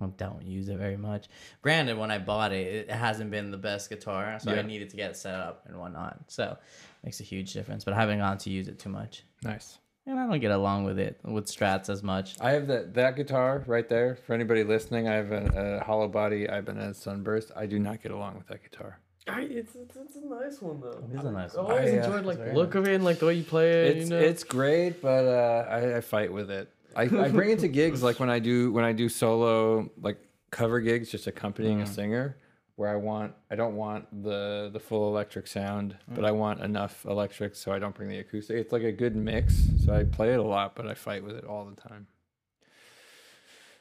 I 0.00 0.06
don't 0.16 0.42
use 0.42 0.68
it 0.68 0.78
very 0.78 0.96
much. 0.96 1.28
Granted, 1.60 1.98
when 1.98 2.10
I 2.10 2.18
bought 2.18 2.52
it, 2.52 2.88
it 2.88 2.90
hasn't 2.90 3.30
been 3.30 3.50
the 3.50 3.58
best 3.58 3.88
guitar, 3.88 4.38
so 4.40 4.52
Yeah. 4.52 4.60
I 4.60 4.62
needed 4.62 4.90
to 4.90 4.96
get 4.96 5.10
it 5.10 5.16
set 5.16 5.34
up 5.34 5.64
and 5.66 5.78
whatnot. 5.78 6.18
So 6.28 6.56
makes 7.04 7.20
a 7.20 7.24
huge 7.24 7.52
difference. 7.52 7.84
But 7.84 7.94
I 7.94 8.00
haven't 8.00 8.18
gone 8.18 8.38
to 8.38 8.50
use 8.50 8.68
it 8.68 8.78
too 8.78 8.88
much, 8.88 9.24
Nice. 9.44 9.78
and 10.06 10.18
I 10.18 10.26
don't 10.26 10.40
get 10.40 10.50
along 10.50 10.84
with 10.84 10.98
it 10.98 11.20
with 11.22 11.46
Strats 11.46 11.88
as 11.88 12.02
much. 12.02 12.36
I 12.40 12.52
have 12.52 12.66
that 12.68 12.94
that 12.94 13.16
guitar 13.16 13.62
right 13.66 13.88
there. 13.88 14.16
For 14.16 14.32
anybody 14.34 14.64
listening, 14.64 15.06
I 15.08 15.14
have 15.14 15.30
a, 15.32 15.78
a 15.80 15.84
hollow 15.84 16.08
body 16.08 16.44
Ibanez 16.44 16.98
Sunburst. 16.98 17.52
I 17.54 17.66
do 17.66 17.78
not 17.78 18.02
get 18.02 18.10
along 18.12 18.36
with 18.38 18.46
that 18.48 18.62
guitar. 18.62 18.98
I, 19.28 19.42
it's, 19.42 19.74
it's 19.76 19.94
it's 19.96 20.16
a 20.16 20.26
nice 20.26 20.60
one 20.60 20.80
though. 20.80 21.04
It 21.12 21.16
is 21.18 21.24
a 21.24 21.30
nice 21.30 21.54
I 21.54 21.60
one. 21.62 21.70
always 21.72 21.90
I, 21.94 21.98
uh, 21.98 22.04
enjoyed 22.04 22.24
like 22.24 22.34
it's 22.34 22.38
the 22.38 22.44
very 22.46 22.56
look 22.56 22.74
of 22.74 22.88
it 22.88 22.94
and 22.94 23.04
like 23.04 23.18
the 23.20 23.26
way 23.26 23.34
you 23.34 23.44
play 23.44 23.70
it. 23.86 23.96
It's 23.96 24.10
you 24.10 24.16
know? 24.16 24.22
it's 24.22 24.42
great, 24.42 25.00
but 25.00 25.24
uh, 25.26 25.66
I, 25.70 25.96
I 25.98 26.00
fight 26.00 26.32
with 26.32 26.50
it. 26.50 26.68
I, 26.96 27.02
I 27.02 27.28
bring 27.28 27.50
it 27.50 27.60
to 27.60 27.68
gigs 27.80 28.02
like 28.02 28.18
when 28.18 28.28
I 28.30 28.38
do 28.40 28.72
when 28.72 28.84
I 28.84 28.92
do 28.92 29.08
solo 29.08 29.88
like 30.00 30.18
cover 30.50 30.80
gigs, 30.80 31.08
just 31.10 31.26
accompanying 31.28 31.78
Mm. 31.78 31.82
a 31.84 31.86
singer, 31.86 32.36
where 32.74 32.90
I 32.90 32.96
want 32.96 33.32
I 33.48 33.54
don't 33.54 33.76
want 33.76 34.06
the 34.24 34.70
the 34.72 34.80
full 34.80 35.08
electric 35.08 35.46
sound, 35.46 35.96
Mm. 36.10 36.16
but 36.16 36.24
I 36.24 36.32
want 36.32 36.60
enough 36.60 37.04
electric 37.06 37.54
so 37.54 37.70
I 37.72 37.78
don't 37.78 37.94
bring 37.94 38.08
the 38.08 38.18
acoustic. 38.18 38.56
It's 38.56 38.72
like 38.72 38.82
a 38.82 38.92
good 38.92 39.14
mix, 39.14 39.54
so 39.84 39.94
I 39.94 40.02
play 40.02 40.32
it 40.32 40.40
a 40.40 40.42
lot, 40.42 40.74
but 40.74 40.88
I 40.88 40.94
fight 40.94 41.22
with 41.22 41.36
it 41.36 41.44
all 41.44 41.64
the 41.64 41.80
time. 41.80 42.08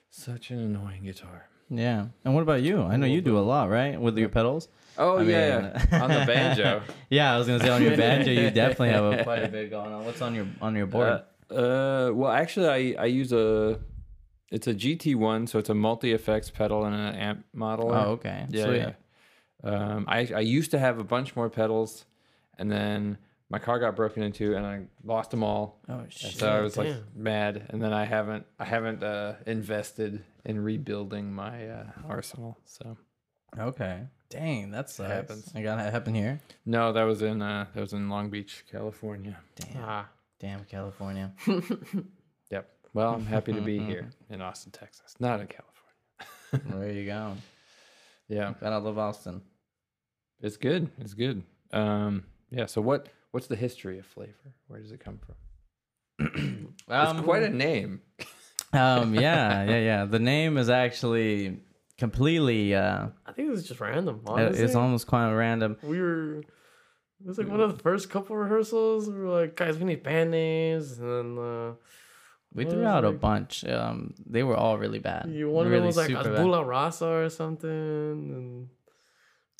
Such 0.10 0.52
an 0.52 0.60
annoying 0.60 1.04
guitar. 1.04 1.48
Yeah. 1.70 2.08
And 2.26 2.34
what 2.36 2.42
about 2.42 2.62
you? 2.64 2.82
I 2.82 2.98
know 2.98 3.06
you 3.06 3.22
do 3.22 3.38
a 3.38 3.40
lot, 3.40 3.70
right, 3.70 4.00
with 4.00 4.18
your 4.18 4.28
pedals. 4.28 4.68
Oh 5.02 5.18
I 5.20 5.24
yeah, 5.24 5.60
mean- 5.92 6.02
on 6.02 6.10
the 6.10 6.24
banjo. 6.34 6.82
yeah, 7.10 7.34
I 7.34 7.38
was 7.38 7.48
gonna 7.48 7.60
say 7.60 7.70
on 7.70 7.82
your 7.82 7.98
banjo, 7.98 8.32
you 8.32 8.50
definitely 8.64 8.90
have 8.90 9.06
a, 9.06 9.24
quite 9.24 9.44
a 9.44 9.48
bit 9.48 9.70
going 9.70 9.92
on. 9.94 10.06
What's 10.06 10.22
on 10.22 10.34
your 10.36 10.48
on 10.62 10.76
your 10.76 10.86
board? 10.88 11.22
Uh, 11.50 11.54
uh, 11.54 12.12
well, 12.14 12.32
actually, 12.32 12.68
I 12.98 13.04
I 13.04 13.06
use 13.08 13.32
a 13.34 13.80
It's 14.52 14.68
a 14.68 14.74
GT1, 14.74 15.48
so 15.50 15.60
it's 15.60 15.70
a 15.70 15.74
multi 15.76 16.12
effects 16.14 16.50
pedal 16.52 16.84
and 16.86 16.96
an 16.96 17.16
amp 17.16 17.46
modeler. 17.56 18.04
Oh, 18.06 18.12
okay. 18.18 18.46
Yeah, 18.50 18.66
Sweet. 18.66 18.78
yeah. 18.78 18.94
Um, 19.64 20.06
I 20.08 20.20
I 20.36 20.40
used 20.58 20.72
to 20.72 20.80
have 20.80 21.00
a 21.00 21.04
bunch 21.04 21.36
more 21.36 21.50
pedals, 21.50 22.06
and 22.60 22.70
then 22.72 23.18
my 23.50 23.60
car 23.60 23.80
got 23.80 23.96
broken 23.96 24.24
into, 24.24 24.56
and 24.56 24.66
I 24.66 24.76
lost 25.04 25.32
them 25.32 25.44
all. 25.44 25.80
Oh 25.90 26.00
And 26.00 26.12
shit. 26.14 26.34
so 26.40 26.48
I 26.50 26.62
was 26.62 26.78
like 26.78 26.96
mad, 27.16 27.54
and 27.70 27.82
then 27.82 27.94
I 27.94 28.06
haven't 28.06 28.46
I 28.60 28.66
haven't 28.66 29.04
uh, 29.04 29.36
invested 29.46 30.24
in 30.46 30.64
rebuilding 30.64 31.32
my 31.34 31.68
uh, 31.70 31.84
arsenal. 32.08 32.58
So 32.66 32.98
Okay. 33.60 34.02
Dang, 34.30 34.72
that 34.72 34.90
sucks. 34.90 35.10
happens. 35.10 35.52
I 35.54 35.62
got 35.62 35.80
it 35.86 35.92
happen 35.92 36.16
here. 36.16 36.40
no, 36.66 36.94
that 36.94 37.04
was 37.04 37.22
in 37.22 37.42
uh, 37.42 37.66
that 37.74 37.82
was 37.82 37.92
in 37.94 38.10
Long 38.10 38.30
Beach, 38.30 38.64
California. 38.72 39.38
Damn. 39.56 39.84
Ah, 39.84 40.10
Damn, 40.40 40.64
California. 40.66 41.34
Yep. 42.52 42.70
Well, 42.94 43.14
I'm 43.14 43.26
happy 43.26 43.54
to 43.54 43.62
be 43.62 43.80
here 43.80 44.10
in 44.30 44.42
Austin, 44.42 44.72
Texas, 44.74 45.16
not 45.20 45.40
in 45.40 45.48
California. 45.48 46.78
Where 46.78 46.90
are 46.90 46.92
you 46.92 47.06
going? 47.06 47.42
Yeah, 48.28 48.54
Gotta 48.62 48.78
love 48.80 48.98
Austin. 48.98 49.42
it's 50.42 50.56
good. 50.56 50.90
It's 51.00 51.14
good. 51.14 51.44
Um, 51.74 52.24
yeah. 52.50 52.66
So 52.68 52.80
what 52.82 53.10
what's 53.32 53.48
the 53.48 53.58
history 53.58 54.00
of 54.00 54.06
flavor? 54.06 54.54
Where 54.68 54.80
does 54.80 54.92
it 54.94 55.02
come 55.02 55.20
from? 55.20 56.74
it's 56.90 57.22
quite 57.22 57.44
a 57.44 57.50
name. 57.50 58.02
um 58.74 59.14
yeah, 59.16 59.64
yeah, 59.66 59.80
yeah. 59.80 60.06
The 60.06 60.20
name 60.20 60.58
is 60.58 60.70
actually 60.70 61.60
completely 62.06 62.76
uh 62.76 63.08
I 63.26 63.32
think 63.34 63.48
it 63.48 63.52
was 63.52 63.68
just 63.68 63.80
random. 63.80 64.16
it- 64.26 64.30
Honestly, 64.30 64.64
it's 64.66 64.76
almost 64.76 65.06
quite 65.08 65.32
random. 65.46 65.78
we 65.84 66.00
were. 66.02 66.40
It 67.24 67.28
was 67.28 67.38
like 67.38 67.48
one 67.56 67.62
of 67.62 67.70
the 67.78 67.82
first 67.84 68.10
couple 68.10 68.36
rehearsals. 68.36 69.08
We 69.08 69.20
were 69.24 69.30
like, 69.42 69.56
guys, 69.56 69.78
we 69.78 69.86
need 69.86 70.02
band 70.02 70.32
names, 70.32 70.98
and 71.00 71.08
then 71.14 71.28
uh, 71.38 71.72
We 72.58 72.66
threw 72.66 72.80
was 72.80 72.88
out 72.94 73.06
a 73.06 73.12
bunch. 73.12 73.64
Um 73.78 74.14
they 74.36 74.44
were 74.44 74.58
all 74.58 74.76
really 74.84 75.00
bad. 75.00 75.24
you 75.30 75.48
one 75.50 75.66
of 75.68 75.72
really 75.72 75.82
them 75.82 75.88
was 75.94 75.98
like 76.02 76.08
super 76.10 76.24
bad. 76.24 76.36
Tabula 76.38 76.66
Rasa 76.66 77.08
or 77.24 77.30
something, 77.30 77.70
and 78.38 78.70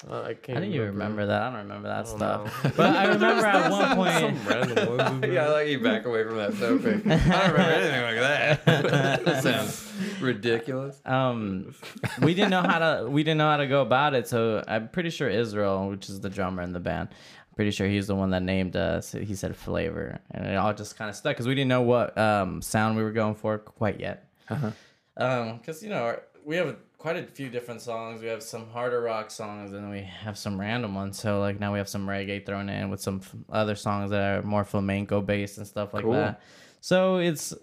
uh, 0.10 0.24
I 0.30 0.34
can't. 0.34 0.58
I 0.58 0.62
didn't 0.62 0.74
even 0.76 0.88
remember 0.98 1.24
that. 1.28 1.42
I 1.44 1.50
don't 1.52 1.60
remember 1.68 1.88
that 1.94 2.06
I 2.08 2.10
don't 2.10 2.18
stuff. 2.18 2.64
know. 2.64 2.72
But 2.78 2.90
I 3.02 3.06
remember 3.14 3.46
at 3.46 3.70
one 3.72 3.96
point 4.02 4.20
Some 4.20 4.48
random 4.50 4.98
ones. 4.98 5.26
yeah, 5.36 5.46
I 5.46 5.50
like 5.58 5.68
you 5.70 5.80
back 5.80 6.06
away 6.10 6.24
from 6.24 6.38
that 6.42 6.54
so 6.56 6.80
quick. 6.80 7.06
I 7.06 7.18
don't 7.18 7.52
remember 7.54 7.76
anything 7.80 8.04
like 8.10 8.20
that. 8.28 8.66
that 9.26 9.44
sounds 9.44 9.91
ridiculous. 10.20 11.00
um 11.06 11.74
we 12.22 12.34
didn't 12.34 12.50
know 12.52 12.62
how 12.62 12.80
to 12.80 13.10
we 13.10 13.24
didn't 13.24 13.38
know 13.38 13.50
how 13.50 13.58
to 13.58 13.68
go 13.68 13.82
about 13.82 14.14
it 14.14 14.28
so 14.28 14.64
i'm 14.68 14.88
pretty 14.90 15.10
sure 15.10 15.30
israel 15.30 15.90
which 15.90 16.10
is 16.10 16.20
the 16.22 16.30
drummer 16.30 16.62
in 16.62 16.74
the 16.74 16.80
band 16.80 17.10
i'm 17.12 17.56
pretty 17.56 17.72
sure 17.72 17.88
he's 17.88 18.08
the 18.08 18.16
one 18.16 18.30
that 18.32 18.44
named 18.44 18.76
us 18.76 19.12
he 19.14 19.36
said 19.36 19.56
flavor 19.56 20.20
and 20.32 20.46
it 20.48 20.56
all 20.56 20.74
just 20.74 20.98
kind 20.98 21.10
of 21.10 21.16
stuck 21.16 21.34
because 21.36 21.48
we 21.48 21.56
didn't 21.56 21.70
know 21.70 21.82
what 21.82 22.18
um 22.18 22.62
sound 22.62 22.96
we 22.98 23.04
were 23.04 23.12
going 23.12 23.36
for 23.36 23.58
quite 23.58 24.00
yet 24.00 24.30
Uh-huh. 24.50 24.72
um 25.18 25.58
because 25.58 25.82
you 25.84 25.90
know 25.90 26.04
our- 26.04 26.24
we 26.44 26.56
have 26.56 26.76
quite 26.98 27.18
a 27.18 27.24
few 27.24 27.50
different 27.50 27.82
songs 27.82 28.22
we 28.22 28.28
have 28.28 28.42
some 28.44 28.68
harder 28.70 29.02
rock 29.02 29.30
songs 29.32 29.74
and 29.74 29.90
we 29.92 30.02
have 30.02 30.38
some 30.38 30.60
random 30.60 30.94
ones 30.96 31.20
so 31.20 31.40
like 31.40 31.60
now 31.60 31.72
we 31.72 31.78
have 31.80 31.90
some 31.90 32.08
reggae 32.08 32.44
thrown 32.46 32.68
in 32.70 32.90
with 32.90 33.00
some 33.02 33.20
f- 33.24 33.36
other 33.52 33.76
songs 33.76 34.10
that 34.12 34.22
are 34.40 34.42
more 34.44 34.64
flamenco 34.64 35.22
based 35.22 35.58
and 35.58 35.68
stuff 35.68 35.94
like 35.94 36.04
Cool. 36.04 36.14
that 36.14 36.42
so 36.80 37.18
it's 37.18 37.54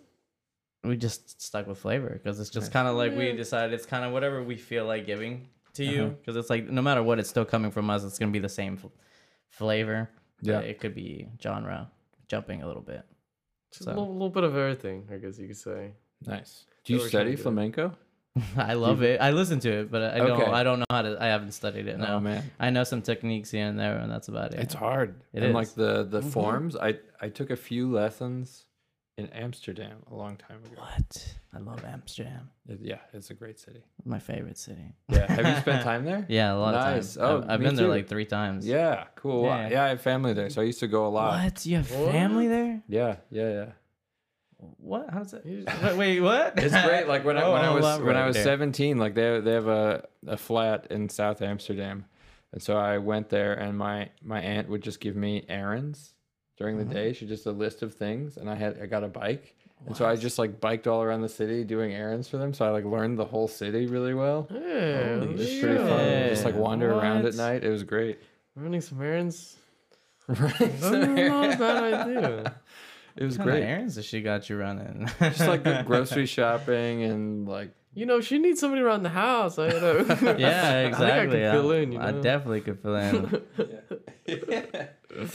we 0.84 0.96
just 0.96 1.40
stuck 1.42 1.66
with 1.66 1.78
flavor 1.78 2.10
because 2.22 2.38
it's 2.40 2.50
just 2.50 2.72
kind 2.72 2.86
of 2.88 2.96
like 2.96 3.14
we 3.16 3.32
decided 3.32 3.72
it's 3.74 3.86
kind 3.86 4.04
of 4.04 4.12
whatever 4.12 4.42
we 4.42 4.56
feel 4.56 4.84
like 4.86 5.06
giving 5.06 5.48
to 5.74 5.84
you 5.84 6.02
Uh-huh. 6.04 6.14
because 6.20 6.36
it's 6.36 6.50
like 6.50 6.68
no 6.68 6.82
matter 6.82 7.02
what 7.02 7.18
it's 7.18 7.28
still 7.28 7.44
coming 7.44 7.70
from 7.70 7.90
us 7.90 8.04
it's 8.04 8.18
gonna 8.18 8.32
be 8.32 8.38
the 8.38 8.48
same 8.48 8.74
f- 8.82 8.90
flavor 9.50 10.08
but 10.42 10.48
Yeah. 10.50 10.58
it 10.60 10.78
could 10.80 10.94
be 10.94 11.28
genre 11.42 11.90
jumping 12.28 12.62
a 12.62 12.66
little 12.66 12.82
bit 12.82 13.02
Just 13.72 13.84
So. 13.84 13.90
a 13.90 13.94
little, 13.94 14.12
little 14.12 14.30
bit 14.30 14.44
of 14.44 14.56
everything, 14.56 15.06
I 15.12 15.16
guess 15.18 15.38
you 15.38 15.46
could 15.46 15.56
say. 15.58 15.92
Nice. 16.26 16.64
Do 16.84 16.92
you 16.94 16.98
They 16.98 17.02
were 17.04 17.08
study 17.08 17.24
trying 17.24 17.32
to 17.32 17.36
do 17.36 17.42
flamenco? 17.42 17.96
i 18.56 18.74
love 18.74 19.02
it 19.02 19.20
i 19.20 19.30
listen 19.32 19.58
to 19.58 19.68
it 19.80 19.90
but 19.90 20.00
i 20.14 20.18
don't 20.18 20.40
Okay. 20.40 20.50
i 20.50 20.62
don't 20.62 20.78
know 20.78 20.84
how 20.90 21.02
to 21.02 21.16
i 21.20 21.26
haven't 21.26 21.50
studied 21.52 21.88
it 21.88 21.98
no 21.98 22.06
Oh 22.06 22.20
man, 22.20 22.48
i 22.60 22.70
know 22.70 22.84
some 22.84 23.02
techniques 23.02 23.50
here 23.50 23.66
and 23.66 23.76
there 23.76 23.96
and 23.98 24.12
that's 24.12 24.28
about 24.28 24.54
it 24.54 24.60
it's 24.60 24.74
hard. 24.74 25.20
It 25.32 25.38
and 25.42 25.46
is. 25.50 25.54
like 25.54 25.74
the 25.74 26.04
the 26.04 26.22
forms, 26.22 26.76
I 26.76 26.98
I 27.20 27.30
took 27.30 27.50
a 27.50 27.56
few 27.56 27.90
lessons 27.90 28.66
in 29.18 29.26
Amsterdam 29.30 29.96
a 30.10 30.14
long 30.14 30.36
time 30.36 30.58
ago. 30.64 30.80
what 30.80 31.34
i 31.54 31.58
love 31.58 31.82
amsterdam 31.84 32.50
It- 32.68 32.80
yeah, 32.82 32.98
it's 33.12 33.30
a 33.30 33.34
great 33.34 33.58
city. 33.58 33.82
my 34.04 34.18
favorite 34.20 34.56
city 34.58 34.94
Yeah. 35.08 35.26
Have 35.30 35.46
you 35.46 35.56
spent 35.60 35.82
time 35.82 36.04
there? 36.04 36.24
yeah 36.38 36.54
a 36.54 36.58
lot 36.64 36.72
Nice. 36.74 36.84
of 36.86 36.92
times 36.94 37.18
Oh, 37.20 37.38
I've, 37.42 37.50
I've 37.50 37.60
me 37.60 37.66
been 37.66 37.74
there 37.76 37.86
too. 37.86 37.90
like 37.90 38.08
three 38.08 38.26
times 38.26 38.66
Yeah. 38.66 39.04
Cool. 39.16 39.44
Yeah. 39.46 39.68
Yeah. 39.70 39.84
I 39.84 39.88
have 39.88 40.00
family 40.00 40.32
there, 40.34 40.50
so 40.50 40.62
I 40.62 40.64
used 40.64 40.80
to 40.80 40.88
go 40.88 41.06
a 41.06 41.12
lot. 41.18 41.42
what 41.42 41.66
you 41.66 41.76
have 41.76 41.88
family 41.88 42.46
there 42.48 42.82
Yeah. 42.88 43.16
Yeah. 43.30 43.50
Yeah. 43.58 43.66
what 44.90 45.08
how 45.10 45.20
does 45.24 45.34
it 45.34 45.42
wait, 45.44 45.96
wait 45.96 46.20
what 46.20 46.54
It's 46.58 46.74
great. 46.86 47.06
Like 47.08 47.24
when 47.24 47.36
I 47.38 47.42
Oh, 47.46 47.52
when 47.54 47.62
I 47.64 47.70
was 47.74 47.82
when 47.84 47.92
elaborate 47.94 48.16
I 48.16 48.26
was 48.26 48.36
there. 48.36 48.44
seventeen, 48.44 48.98
like 48.98 49.14
they 49.14 49.40
they 49.40 49.52
have 49.52 49.68
a 49.68 50.04
a 50.26 50.36
flat 50.36 50.86
in 50.90 51.08
South 51.08 51.40
Amsterdam, 51.42 52.04
and 52.52 52.60
so 52.62 52.76
I 52.76 52.98
went 52.98 53.28
there, 53.30 53.54
and 53.54 53.76
my 53.78 54.10
my 54.22 54.40
aunt 54.40 54.68
would 54.68 54.82
just 54.82 55.00
give 55.00 55.14
me 55.16 55.44
errands 55.48 56.14
during 56.58 56.76
the 56.78 56.84
Mm-hmm. 56.84 56.92
day. 56.92 57.12
She 57.12 57.26
just 57.26 57.46
a 57.46 57.52
list 57.52 57.82
of 57.82 57.94
things, 57.94 58.36
and 58.36 58.50
I 58.50 58.54
had 58.56 58.80
I 58.82 58.86
got 58.86 59.04
a 59.04 59.08
bike, 59.08 59.54
and 59.86 59.96
so 59.96 60.06
I 60.06 60.16
just 60.16 60.38
like 60.38 60.60
biked 60.60 60.86
all 60.86 61.02
around 61.02 61.22
the 61.22 61.28
city 61.28 61.64
doing 61.64 61.92
errands 61.92 62.28
for 62.28 62.36
them. 62.36 62.52
So 62.52 62.66
I 62.66 62.70
like 62.70 62.84
learned 62.84 63.18
the 63.18 63.24
whole 63.24 63.48
city 63.48 63.86
really 63.86 64.14
well. 64.14 64.46
Yeah, 64.50 64.58
It 65.22 65.28
was 65.36 65.58
pretty 65.60 65.78
fun. 65.78 66.28
Just 66.30 66.44
like 66.44 66.54
wander 66.56 66.92
around 66.92 67.22
What? 67.22 67.26
at 67.32 67.34
night. 67.36 67.64
It 67.64 67.70
was 67.70 67.84
great. 67.84 68.18
Running 68.56 68.80
some 68.80 69.00
errands. 69.00 69.56
Right. 70.28 70.58
That's 70.58 70.82
not 70.82 71.54
a 71.54 71.56
bad 71.56 71.94
idea. 72.08 72.54
It 73.16 73.24
was 73.24 73.36
what 73.38 73.46
kind 73.46 73.56
of 73.58 73.62
great. 73.62 73.68
errands 73.72 73.94
that 73.96 74.04
she 74.04 74.20
got 74.22 74.48
you 74.48 74.56
running 74.58 75.08
Just 75.18 75.40
like 75.40 75.64
the 75.64 75.82
grocery 75.84 76.26
shopping 76.36 77.02
and 77.02 77.48
like 77.48 77.70
You 77.94 78.06
know, 78.06 78.20
she 78.20 78.38
needs 78.38 78.60
somebody 78.60 78.80
around 78.82 79.02
the 79.04 79.08
house. 79.08 79.58
I 79.58 79.68
know. 79.70 79.96
yeah, 79.96 80.04
I 80.04 80.12
think 80.12 80.46
I 80.46 80.82
exactly. 80.84 81.40
could 81.40 81.50
fill 81.50 81.72
I, 81.72 81.76
in. 81.78 81.92
You 81.92 81.98
I 81.98 82.10
know? 82.12 82.22
definitely 82.22 82.60
could 82.60 82.78
fill 82.78 82.94
in. 82.96 83.42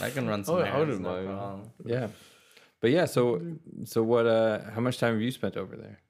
I 0.00 0.10
can 0.10 0.26
run 0.28 0.44
some 0.44 0.56
Oh, 0.56 0.58
I 0.58 0.68
errands. 0.68 0.78
wouldn't 0.78 1.00
no 1.02 1.10
mind. 1.12 1.26
problem. 1.38 1.70
yeah. 1.84 2.08
But 2.80 2.90
yeah, 2.90 3.06
so 3.06 3.40
so 3.84 4.02
what? 4.02 4.26
Uh, 4.26 4.70
how 4.70 4.80
much 4.80 4.98
time 4.98 5.14
have 5.14 5.22
you 5.22 5.30
spent 5.30 5.56
over 5.56 5.76
there? 5.76 6.00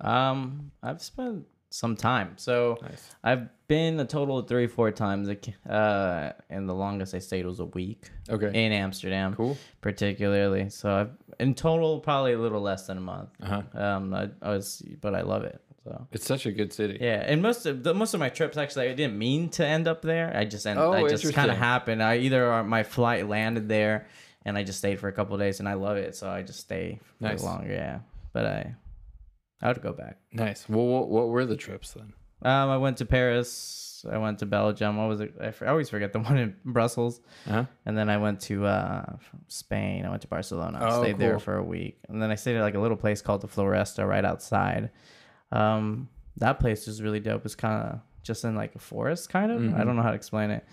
Um, 0.00 0.70
I've 0.82 1.00
spent 1.02 1.46
some 1.70 1.96
time. 1.96 2.34
So 2.36 2.78
Nice. 2.82 3.10
I've 3.24 3.48
been 3.66 3.98
a 3.98 4.04
total 4.04 4.38
of 4.38 4.46
three, 4.48 4.66
four 4.66 4.90
times. 4.92 5.28
Like, 5.28 5.46
Uh, 5.68 6.30
and 6.50 6.68
the 6.68 6.74
longest 6.74 7.14
I 7.14 7.18
stayed 7.18 7.46
was 7.46 7.58
a 7.60 7.64
week 7.64 8.10
Okay. 8.28 8.48
in 8.64 8.70
Amsterdam, 8.72 9.34
Cool. 9.34 9.56
particularly. 9.80 10.68
So 10.70 10.94
I've 10.94 11.10
in 11.40 11.54
total 11.54 11.98
probably 12.00 12.34
a 12.34 12.38
little 12.38 12.60
less 12.60 12.86
than 12.86 12.98
a 12.98 13.00
month. 13.00 13.30
Uh 13.42 13.62
huh. 13.72 13.80
Um, 13.82 14.14
I, 14.14 14.28
I 14.42 14.50
was, 14.50 14.82
but 15.00 15.14
I 15.16 15.22
love 15.22 15.42
it. 15.44 15.60
So 15.84 16.06
It's 16.12 16.26
such 16.26 16.46
a 16.46 16.52
good 16.52 16.72
city. 16.72 16.98
yeah, 17.00 17.22
and 17.26 17.42
most 17.42 17.66
of 17.66 17.82
the 17.82 17.92
most 17.94 18.14
of 18.14 18.20
my 18.20 18.30
trips 18.30 18.56
actually 18.56 18.88
I 18.88 18.94
didn't 18.94 19.18
mean 19.18 19.50
to 19.50 19.66
end 19.66 19.86
up 19.86 20.00
there. 20.02 20.34
I 20.34 20.44
just 20.46 20.66
end, 20.66 20.78
Oh, 20.78 20.92
I 20.92 21.06
just 21.08 21.30
kind 21.34 21.50
of 21.50 21.58
happened. 21.58 22.02
I 22.02 22.16
either 22.18 22.50
uh, 22.52 22.64
my 22.64 22.82
flight 22.82 23.28
landed 23.28 23.68
there, 23.68 24.06
and 24.46 24.56
I 24.56 24.62
just 24.64 24.78
stayed 24.78 24.98
for 24.98 25.08
a 25.08 25.12
couple 25.12 25.34
of 25.34 25.40
days, 25.40 25.60
and 25.60 25.68
I 25.68 25.74
love 25.74 25.96
it, 25.98 26.16
so 26.16 26.28
I 26.30 26.42
just 26.42 26.60
stay 26.60 27.00
for 27.18 27.24
Nice. 27.24 27.42
longer. 27.42 27.70
Yeah, 27.70 27.98
but 28.32 28.46
I 28.46 28.74
I 29.62 29.68
would 29.68 29.82
go 29.82 29.92
back. 29.92 30.18
Nice. 30.32 30.66
Well, 30.68 30.86
what, 30.86 31.08
what 31.10 31.28
were 31.28 31.44
the 31.46 31.56
trips 31.56 31.92
then? 31.92 32.12
Um, 32.42 32.70
I 32.70 32.76
went 32.78 32.98
to 32.98 33.04
Paris. 33.06 34.04
I 34.10 34.18
went 34.18 34.38
to 34.40 34.46
Belgium. 34.46 34.96
What 34.98 35.08
was 35.08 35.20
it? 35.20 35.34
I, 35.40 35.52
I 35.64 35.68
always 35.68 35.88
forget 35.88 36.12
the 36.12 36.20
one 36.28 36.36
in 36.36 36.56
Brussels. 36.64 37.20
Uh-huh. 37.46 37.64
And 37.86 37.96
then 37.96 38.10
I 38.10 38.18
went 38.18 38.40
to 38.42 38.66
uh, 38.66 39.16
Spain. 39.48 40.04
I 40.04 40.10
went 40.10 40.20
to 40.22 40.28
Barcelona. 40.28 40.78
I 40.80 40.90
Oh, 40.96 41.02
stayed 41.02 41.18
there 41.18 41.38
for 41.38 41.56
a 41.56 41.62
week. 41.64 41.98
And 42.08 42.20
then 42.22 42.30
I 42.30 42.34
stayed 42.34 42.56
at 42.56 42.62
like 42.62 42.74
a 42.74 42.80
little 42.80 42.98
place 42.98 43.22
called 43.22 43.40
the 43.40 43.48
Floresta 43.48 44.06
right 44.06 44.24
outside. 44.24 44.90
Um, 45.52 46.08
that 46.36 46.58
place 46.60 46.86
was 46.86 47.02
really 47.02 47.20
dope. 47.20 47.44
It's 47.44 47.54
kind 47.54 47.88
of 47.88 48.00
just 48.22 48.44
in 48.44 48.56
like 48.56 48.74
a 48.74 48.78
forest, 48.78 49.28
kind 49.28 49.52
of. 49.52 49.60
Mm-hmm. 49.60 49.80
I 49.80 49.84
don't 49.84 49.96
know 49.96 50.02
how 50.02 50.10
to 50.10 50.16
explain 50.16 50.50
it. 50.50 50.66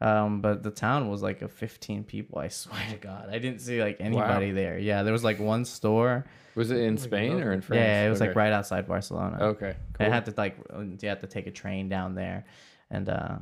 Um, 0.00 0.42
but 0.42 0.62
the 0.62 0.70
town 0.70 1.08
was 1.08 1.22
like 1.22 1.40
a 1.40 1.48
15 1.48 2.04
people. 2.04 2.38
I 2.38 2.48
swear 2.48 2.80
to 2.90 2.96
God, 2.96 3.28
I 3.30 3.38
didn't 3.38 3.60
see 3.60 3.80
like 3.82 3.96
anybody 4.00 4.50
there. 4.52 4.78
Yeah, 4.78 5.02
there 5.02 5.12
was 5.12 5.24
like 5.24 5.38
one 5.38 5.64
store. 5.64 6.26
Was 6.54 6.70
it 6.70 6.78
in 6.78 6.96
Spain 6.96 7.40
or 7.40 7.52
in 7.52 7.60
France? 7.60 7.80
Yeah, 7.80 8.06
it 8.06 8.10
was 8.10 8.20
like 8.20 8.34
right 8.34 8.52
outside 8.52 8.88
Barcelona. 8.88 9.38
Okay. 9.40 9.74
Cool. 9.94 10.06
I 10.06 10.10
had 10.10 10.24
to 10.26 10.34
like 10.36 10.56
you 10.72 11.08
had 11.08 11.20
to 11.20 11.26
take 11.26 11.46
a 11.46 11.50
train 11.50 11.88
down 11.88 12.14
there, 12.14 12.46
and 12.90 13.08
uh, 13.08 13.38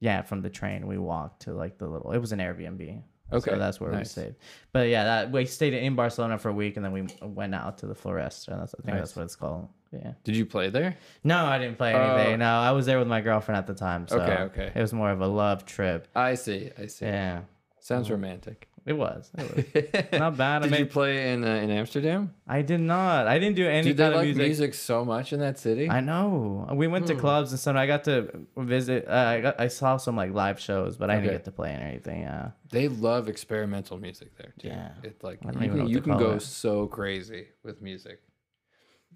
yeah, 0.00 0.22
from 0.22 0.42
the 0.42 0.50
train 0.50 0.86
we 0.86 0.96
walked 0.96 1.42
to 1.42 1.54
like 1.54 1.78
the 1.78 1.86
little. 1.86 2.12
It 2.12 2.18
was 2.18 2.32
an 2.32 2.38
Airbnb. 2.38 3.02
Okay, 3.32 3.50
so 3.50 3.58
that's 3.58 3.80
where 3.80 3.92
we 3.92 4.04
stayed. 4.04 4.34
But 4.72 4.88
yeah, 4.88 5.04
that 5.04 5.32
we 5.32 5.46
stayed 5.46 5.72
in 5.72 5.96
Barcelona 5.96 6.38
for 6.38 6.50
a 6.50 6.52
week, 6.52 6.76
and 6.76 6.84
then 6.84 6.92
we 6.92 7.06
went 7.22 7.54
out 7.54 7.78
to 7.78 7.86
the 7.86 7.94
Floresta. 7.94 8.58
That's, 8.58 8.74
I 8.78 8.82
think 8.82 8.98
that's 8.98 9.16
what 9.16 9.22
it's 9.22 9.36
called. 9.36 9.68
Yeah. 9.92 10.12
Did 10.24 10.36
you 10.36 10.46
play 10.46 10.70
there? 10.70 10.96
No, 11.22 11.44
I 11.44 11.58
didn't 11.58 11.76
play 11.76 11.94
anything. 11.94 12.38
no, 12.38 12.46
I 12.48 12.70
was 12.72 12.86
there 12.86 12.98
with 12.98 13.08
my 13.08 13.20
girlfriend 13.20 13.58
at 13.58 13.66
the 13.66 13.74
time. 13.74 14.08
So 14.08 14.20
Okay, 14.20 14.42
okay. 14.44 14.72
It 14.74 14.80
was 14.80 14.92
more 14.92 15.10
of 15.10 15.20
a 15.20 15.26
love 15.26 15.64
trip. 15.66 16.08
I 16.14 16.34
see. 16.34 16.70
I 16.78 16.86
see. 16.86 17.04
Yeah, 17.06 17.42
Sounds 17.80 18.10
romantic. 18.10 18.68
it 18.86 18.94
was. 18.94 19.30
It 19.38 20.02
was 20.12 20.12
not 20.20 20.36
bad. 20.36 20.62
I 20.62 20.68
Did 20.68 20.78
you 20.78 20.84
mean, 20.84 20.88
play 20.92 21.32
in 21.32 21.44
uh, 21.44 21.54
in 21.56 21.70
Amsterdam? 21.70 22.32
I 22.48 22.62
did 22.62 22.80
not. 22.80 23.26
I 23.28 23.38
didn't 23.38 23.56
do 23.56 23.68
any 23.68 23.88
Dude, 23.88 23.96
they 23.98 24.08
like 24.08 24.24
music. 24.24 24.42
music. 24.42 24.74
so 24.74 25.04
much 25.04 25.32
in 25.32 25.40
that 25.40 25.58
city. 25.58 25.88
I 25.90 26.00
know. 26.00 26.68
We 26.72 26.86
went 26.88 27.06
to 27.08 27.14
clubs 27.14 27.50
and 27.52 27.60
stuff. 27.60 27.76
I 27.76 27.86
got 27.86 28.04
to 28.04 28.46
visit. 28.56 29.06
Uh, 29.08 29.12
I 29.12 29.40
got. 29.40 29.60
I 29.60 29.68
saw 29.68 29.98
some 29.98 30.16
like 30.16 30.32
live 30.32 30.58
shows, 30.58 30.96
but 30.96 31.10
I 31.10 31.16
didn't 31.20 31.32
get 31.32 31.44
to 31.44 31.52
play 31.52 31.70
or 31.74 31.80
anything. 31.80 32.22
Yeah. 32.22 32.50
They 32.70 32.88
love 32.88 33.28
experimental 33.28 33.98
music 33.98 34.36
there 34.38 34.52
too. 34.58 34.68
Yeah. 34.68 34.92
It's 35.04 35.22
like 35.22 35.38
you 35.44 35.50
even 35.50 35.60
know 35.60 35.68
can, 35.74 35.82
what 35.82 35.90
you 35.90 36.00
can 36.00 36.18
go 36.18 36.32
it. 36.32 36.42
so 36.42 36.86
crazy 36.86 37.48
with 37.62 37.82
music. 37.82 38.20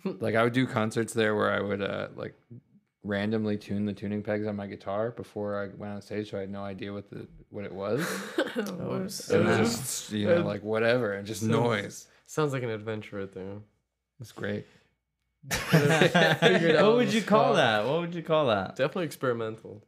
like 0.20 0.34
I 0.34 0.42
would 0.42 0.52
do 0.52 0.66
concerts 0.66 1.12
there 1.12 1.34
where 1.34 1.50
I 1.52 1.60
would 1.60 1.82
uh 1.82 2.08
like 2.16 2.34
randomly 3.02 3.56
tune 3.56 3.84
the 3.84 3.92
tuning 3.92 4.22
pegs 4.22 4.46
on 4.46 4.56
my 4.56 4.66
guitar 4.66 5.10
before 5.12 5.62
I 5.62 5.68
went 5.76 5.92
on 5.94 6.02
stage, 6.02 6.30
so 6.30 6.38
I 6.38 6.40
had 6.40 6.50
no 6.50 6.62
idea 6.64 6.92
what 6.92 7.08
the 7.10 7.26
what 7.50 7.64
it 7.64 7.72
was. 7.72 8.00
Oh, 8.58 9.02
It 9.04 9.10
snap. 9.10 9.44
was 9.60 9.68
just 9.78 10.12
you 10.12 10.26
know 10.28 10.40
like 10.40 10.62
whatever 10.62 11.12
and 11.12 11.26
just 11.26 11.42
So- 11.42 11.46
noise. 11.48 12.08
Sounds 12.26 12.52
like 12.52 12.62
an 12.62 12.70
adventure 12.70 13.18
right 13.18 13.32
there. 13.32 13.58
It's 14.20 14.32
great. 14.32 14.66
What 15.50 16.96
would 16.96 17.08
the 17.08 17.12
you 17.12 17.22
call 17.22 17.54
that? 17.54 17.86
What 17.86 18.00
would 18.00 18.14
you 18.14 18.22
call 18.22 18.46
that? 18.48 18.76
Definitely 18.76 19.04
experimental. 19.04 19.84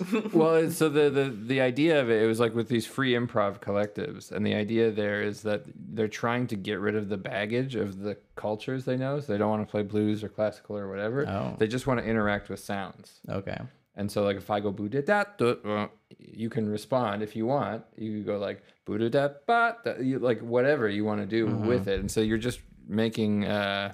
well, 0.32 0.70
so 0.70 0.88
the, 0.88 1.10
the 1.10 1.24
the 1.30 1.60
idea 1.60 2.00
of 2.00 2.10
it, 2.10 2.22
it 2.22 2.26
was 2.26 2.40
like 2.40 2.54
with 2.54 2.68
these 2.68 2.86
free 2.86 3.12
improv 3.12 3.60
collectives, 3.60 4.32
and 4.32 4.44
the 4.44 4.54
idea 4.54 4.90
there 4.90 5.22
is 5.22 5.42
that 5.42 5.64
they're 5.74 6.08
trying 6.08 6.46
to 6.48 6.56
get 6.56 6.80
rid 6.80 6.96
of 6.96 7.08
the 7.08 7.16
baggage 7.16 7.74
of 7.74 8.00
the 8.00 8.16
cultures 8.36 8.84
they 8.84 8.96
know. 8.96 9.20
So 9.20 9.32
they 9.32 9.38
don't 9.38 9.50
want 9.50 9.66
to 9.66 9.70
play 9.70 9.82
blues 9.82 10.24
or 10.24 10.28
classical 10.28 10.76
or 10.76 10.88
whatever. 10.88 11.28
Oh. 11.28 11.56
They 11.58 11.66
just 11.66 11.86
want 11.86 12.00
to 12.00 12.06
interact 12.06 12.48
with 12.48 12.60
sounds. 12.60 13.20
Okay. 13.28 13.58
And 13.96 14.10
so, 14.10 14.22
like, 14.22 14.36
if 14.36 14.50
I 14.50 14.60
go 14.60 14.70
boo 14.70 14.88
da 14.88 15.24
da 15.36 15.88
you 16.18 16.48
can 16.48 16.68
respond 16.68 17.22
if 17.22 17.36
you 17.36 17.46
want. 17.46 17.84
You 17.96 18.18
could 18.18 18.26
go 18.26 18.38
like 18.38 18.62
boo 18.84 18.98
da 18.98 19.08
da 19.08 19.34
ba, 19.46 19.76
like 20.18 20.40
whatever 20.40 20.88
you 20.88 21.04
want 21.04 21.20
to 21.20 21.26
do 21.26 21.46
with 21.46 21.88
it. 21.88 22.00
And 22.00 22.10
so 22.10 22.20
you're 22.20 22.38
just 22.38 22.60
making 22.86 23.44
uh, 23.44 23.92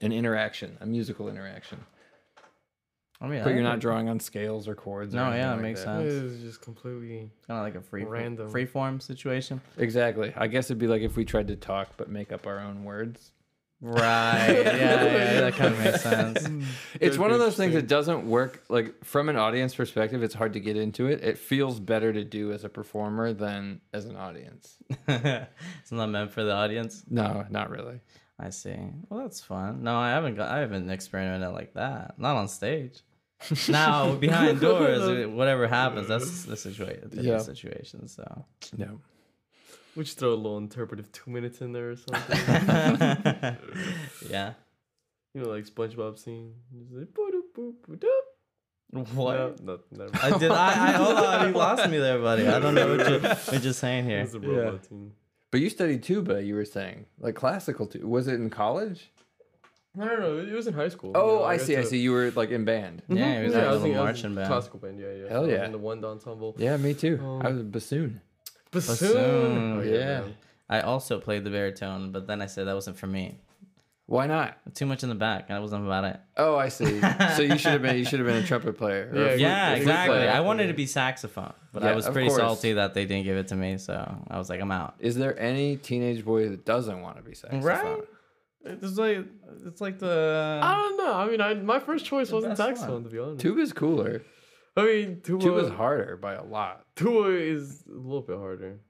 an 0.00 0.12
interaction, 0.12 0.76
a 0.80 0.86
musical 0.86 1.28
interaction. 1.28 1.84
I 3.20 3.26
mean, 3.26 3.42
But 3.42 3.50
I 3.50 3.52
you're 3.54 3.62
not 3.64 3.72
think 3.72 3.82
drawing 3.82 4.08
on 4.08 4.20
scales 4.20 4.68
or 4.68 4.74
chords. 4.76 5.12
No, 5.12 5.24
anything 5.24 5.40
yeah, 5.40 5.50
like 5.50 5.58
it 5.58 5.62
makes 5.62 5.80
that. 5.84 6.00
sense. 6.00 6.32
It's 6.34 6.42
just 6.42 6.60
completely. 6.62 7.30
Kind 7.46 7.58
of 7.58 7.64
like 7.64 7.74
a 7.74 7.80
free 7.80 8.04
Random. 8.04 8.48
free 8.48 8.64
form 8.66 9.00
situation. 9.00 9.60
Exactly. 9.76 10.32
I 10.36 10.46
guess 10.46 10.66
it'd 10.66 10.78
be 10.78 10.86
like 10.86 11.02
if 11.02 11.16
we 11.16 11.24
tried 11.24 11.48
to 11.48 11.56
talk 11.56 11.90
but 11.96 12.08
make 12.08 12.30
up 12.32 12.46
our 12.46 12.60
own 12.60 12.84
words. 12.84 13.32
Right. 13.80 14.62
Yeah, 14.64 14.76
yeah, 15.04 15.40
that 15.42 15.54
kind 15.54 15.72
of 15.72 15.78
makes 15.80 16.02
sense. 16.02 16.38
It's 16.94 17.16
That'd 17.16 17.18
one 17.18 17.30
of 17.30 17.38
those 17.38 17.56
things 17.56 17.74
that 17.74 17.86
doesn't 17.86 18.28
work. 18.28 18.64
Like 18.68 19.04
from 19.04 19.28
an 19.28 19.36
audience 19.36 19.74
perspective, 19.74 20.22
it's 20.22 20.34
hard 20.34 20.52
to 20.54 20.60
get 20.60 20.76
into 20.76 21.06
it. 21.06 21.22
It 21.22 21.38
feels 21.38 21.78
better 21.78 22.12
to 22.12 22.24
do 22.24 22.52
as 22.52 22.64
a 22.64 22.68
performer 22.68 23.32
than 23.32 23.80
as 23.92 24.04
an 24.06 24.16
audience. 24.16 24.76
it's 25.08 25.92
not 25.92 26.08
meant 26.08 26.32
for 26.32 26.42
the 26.44 26.52
audience. 26.52 27.04
No, 27.08 27.46
not 27.50 27.70
really. 27.70 28.00
I 28.40 28.50
see. 28.50 28.76
Well, 29.08 29.20
that's 29.20 29.40
fun. 29.40 29.82
No, 29.82 29.96
I 29.96 30.10
haven't 30.10 30.34
got. 30.36 30.48
I 30.50 30.58
haven't 30.58 30.90
experimented 30.90 31.52
like 31.52 31.74
that. 31.74 32.18
Not 32.18 32.36
on 32.36 32.48
stage. 32.48 33.00
Now 33.68 34.14
behind 34.26 34.60
doors, 34.68 35.26
whatever 35.28 35.66
happens, 35.66 36.08
that's 36.08 36.44
the 36.44 36.56
situation. 36.56 37.10
Yeah. 37.12 37.38
Situation. 37.38 38.08
So. 38.08 38.44
No. 38.76 39.00
We 39.96 40.04
should 40.04 40.18
throw 40.18 40.32
a 40.32 40.34
little 40.34 40.58
interpretive 40.58 41.10
two 41.12 41.30
minutes 41.30 41.60
in 41.60 41.72
there 41.72 41.90
or 41.90 41.96
something. 41.96 42.38
yeah. 44.30 44.52
you 45.34 45.42
know, 45.42 45.48
like 45.48 45.64
SpongeBob 45.64 46.18
scene. 46.18 46.54
Just 46.72 46.94
like. 46.94 47.08
What? 48.90 49.36
No, 49.36 49.54
no, 49.62 49.80
never. 49.90 50.10
I 50.22 50.38
did. 50.38 50.50
I, 50.50 50.88
I 50.88 50.92
hold 50.92 51.16
on. 51.18 51.48
You 51.48 51.54
lost 51.54 51.90
me 51.90 51.98
there, 51.98 52.18
buddy. 52.18 52.46
I 52.46 52.58
don't 52.58 52.74
know 52.74 52.96
what 52.96 53.08
you're, 53.08 53.20
what 53.20 53.62
you're 53.62 53.72
saying 53.72 54.06
here. 54.06 54.20
It's 54.20 54.34
a 54.34 54.40
robot 54.40 54.86
scene. 54.86 55.12
But 55.50 55.60
you 55.60 55.70
studied 55.70 56.02
tuba, 56.02 56.42
you 56.42 56.54
were 56.54 56.64
saying, 56.64 57.06
like 57.18 57.34
classical 57.34 57.86
tuba. 57.86 58.06
Was 58.06 58.28
it 58.28 58.34
in 58.34 58.50
college? 58.50 59.10
No, 59.98 60.04
no, 60.06 60.16
no. 60.16 60.38
It 60.38 60.52
was 60.52 60.68
in 60.68 60.74
high 60.74 60.90
school. 60.90 61.10
Oh, 61.16 61.26
you 61.26 61.38
know, 61.40 61.44
I 61.44 61.56
got 61.56 61.66
see. 61.66 61.76
I 61.76 61.82
see. 61.82 61.98
You 61.98 62.12
were 62.12 62.30
like 62.30 62.50
in 62.50 62.64
band. 62.64 63.02
Yeah, 63.08 63.16
mm-hmm. 63.16 63.38
he 63.38 63.44
was 63.46 63.52
yeah, 63.52 63.58
in 63.58 63.64
I 63.64 63.68
a 63.68 63.72
was 63.72 63.82
little 63.82 63.90
in, 63.90 63.98
I 63.98 64.00
was 64.00 64.06
marching 64.06 64.30
in 64.30 64.34
band. 64.36 64.46
Classical 64.46 64.78
band, 64.78 65.00
yeah, 65.00 65.12
yeah. 65.12 65.28
Hell 65.28 65.38
I 65.38 65.40
was 65.40 65.50
yeah. 65.50 65.64
In 65.64 65.72
the 65.72 65.78
one 65.78 66.04
ensemble. 66.04 66.54
Yeah, 66.56 66.76
me 66.76 66.94
too. 66.94 67.18
Oh. 67.20 67.40
I 67.42 67.46
um, 67.46 67.52
was 67.52 67.60
a 67.60 67.64
bassoon. 67.64 68.20
Bassoon. 68.70 68.94
Bassoon, 68.94 69.78
Oh, 69.78 69.82
yeah. 69.82 70.20
man. 70.20 70.36
I 70.70 70.80
also 70.82 71.18
played 71.18 71.42
the 71.42 71.50
baritone, 71.50 72.12
but 72.12 72.28
then 72.28 72.40
I 72.40 72.46
said 72.46 72.68
that 72.68 72.74
wasn't 72.74 72.96
for 72.96 73.08
me. 73.08 73.38
Why 74.06 74.26
not? 74.26 74.56
Too 74.74 74.86
much 74.86 75.02
in 75.02 75.08
the 75.08 75.16
back. 75.16 75.48
That 75.48 75.60
wasn't 75.60 75.84
about 75.84 76.04
it. 76.04 76.20
Oh, 76.36 76.56
I 76.56 76.68
see. 76.68 77.00
so 77.36 77.42
you 77.42 77.58
should 77.58 77.72
have 77.72 77.82
been. 77.82 77.96
You 77.96 78.04
should 78.04 78.20
have 78.20 78.26
been 78.26 78.42
a 78.42 78.46
trumpet 78.46 78.78
player. 78.78 79.10
Yeah, 79.12 79.26
flute- 79.26 79.40
Yeah, 79.40 79.74
exactly. 79.74 80.16
player. 80.16 80.30
I 80.30 80.40
wanted 80.40 80.68
to 80.68 80.74
be 80.74 80.86
saxophone, 80.86 81.52
but 81.72 81.82
I 81.82 81.94
was 81.94 82.08
pretty 82.08 82.28
course. 82.28 82.40
salty 82.40 82.74
that 82.74 82.94
they 82.94 83.04
didn't 83.04 83.24
give 83.24 83.36
it 83.36 83.48
to 83.48 83.56
me. 83.56 83.78
So 83.78 84.22
I 84.30 84.38
was 84.38 84.48
like, 84.48 84.60
I'm 84.60 84.70
out. 84.70 84.94
Is 85.00 85.16
there 85.16 85.38
any 85.38 85.76
teenage 85.76 86.24
boy 86.24 86.48
that 86.50 86.64
doesn't 86.64 87.02
want 87.02 87.16
to 87.16 87.22
be 87.22 87.34
saxophone? 87.34 87.62
Right? 87.62 88.04
It's 88.64 88.98
like 88.98 89.24
it's 89.64 89.80
like 89.80 89.98
the 89.98 90.60
I 90.62 90.74
don't 90.74 90.96
know. 90.96 91.12
I 91.14 91.28
mean, 91.28 91.40
I 91.40 91.54
my 91.54 91.78
first 91.78 92.04
choice 92.04 92.30
wasn't 92.32 92.56
best 92.56 92.68
saxophone, 92.68 92.92
one. 92.94 93.04
to 93.04 93.10
be 93.10 93.18
honest. 93.18 93.40
Tuba's 93.40 93.72
cooler. 93.72 94.22
I 94.76 94.84
mean, 94.84 95.20
tuba. 95.22 95.42
Tuba's 95.44 95.70
harder 95.70 96.16
by 96.16 96.34
a 96.34 96.44
lot. 96.44 96.84
Tuba 96.96 97.30
is 97.30 97.84
a 97.88 97.92
little 97.92 98.20
bit 98.22 98.36
harder. 98.38 98.80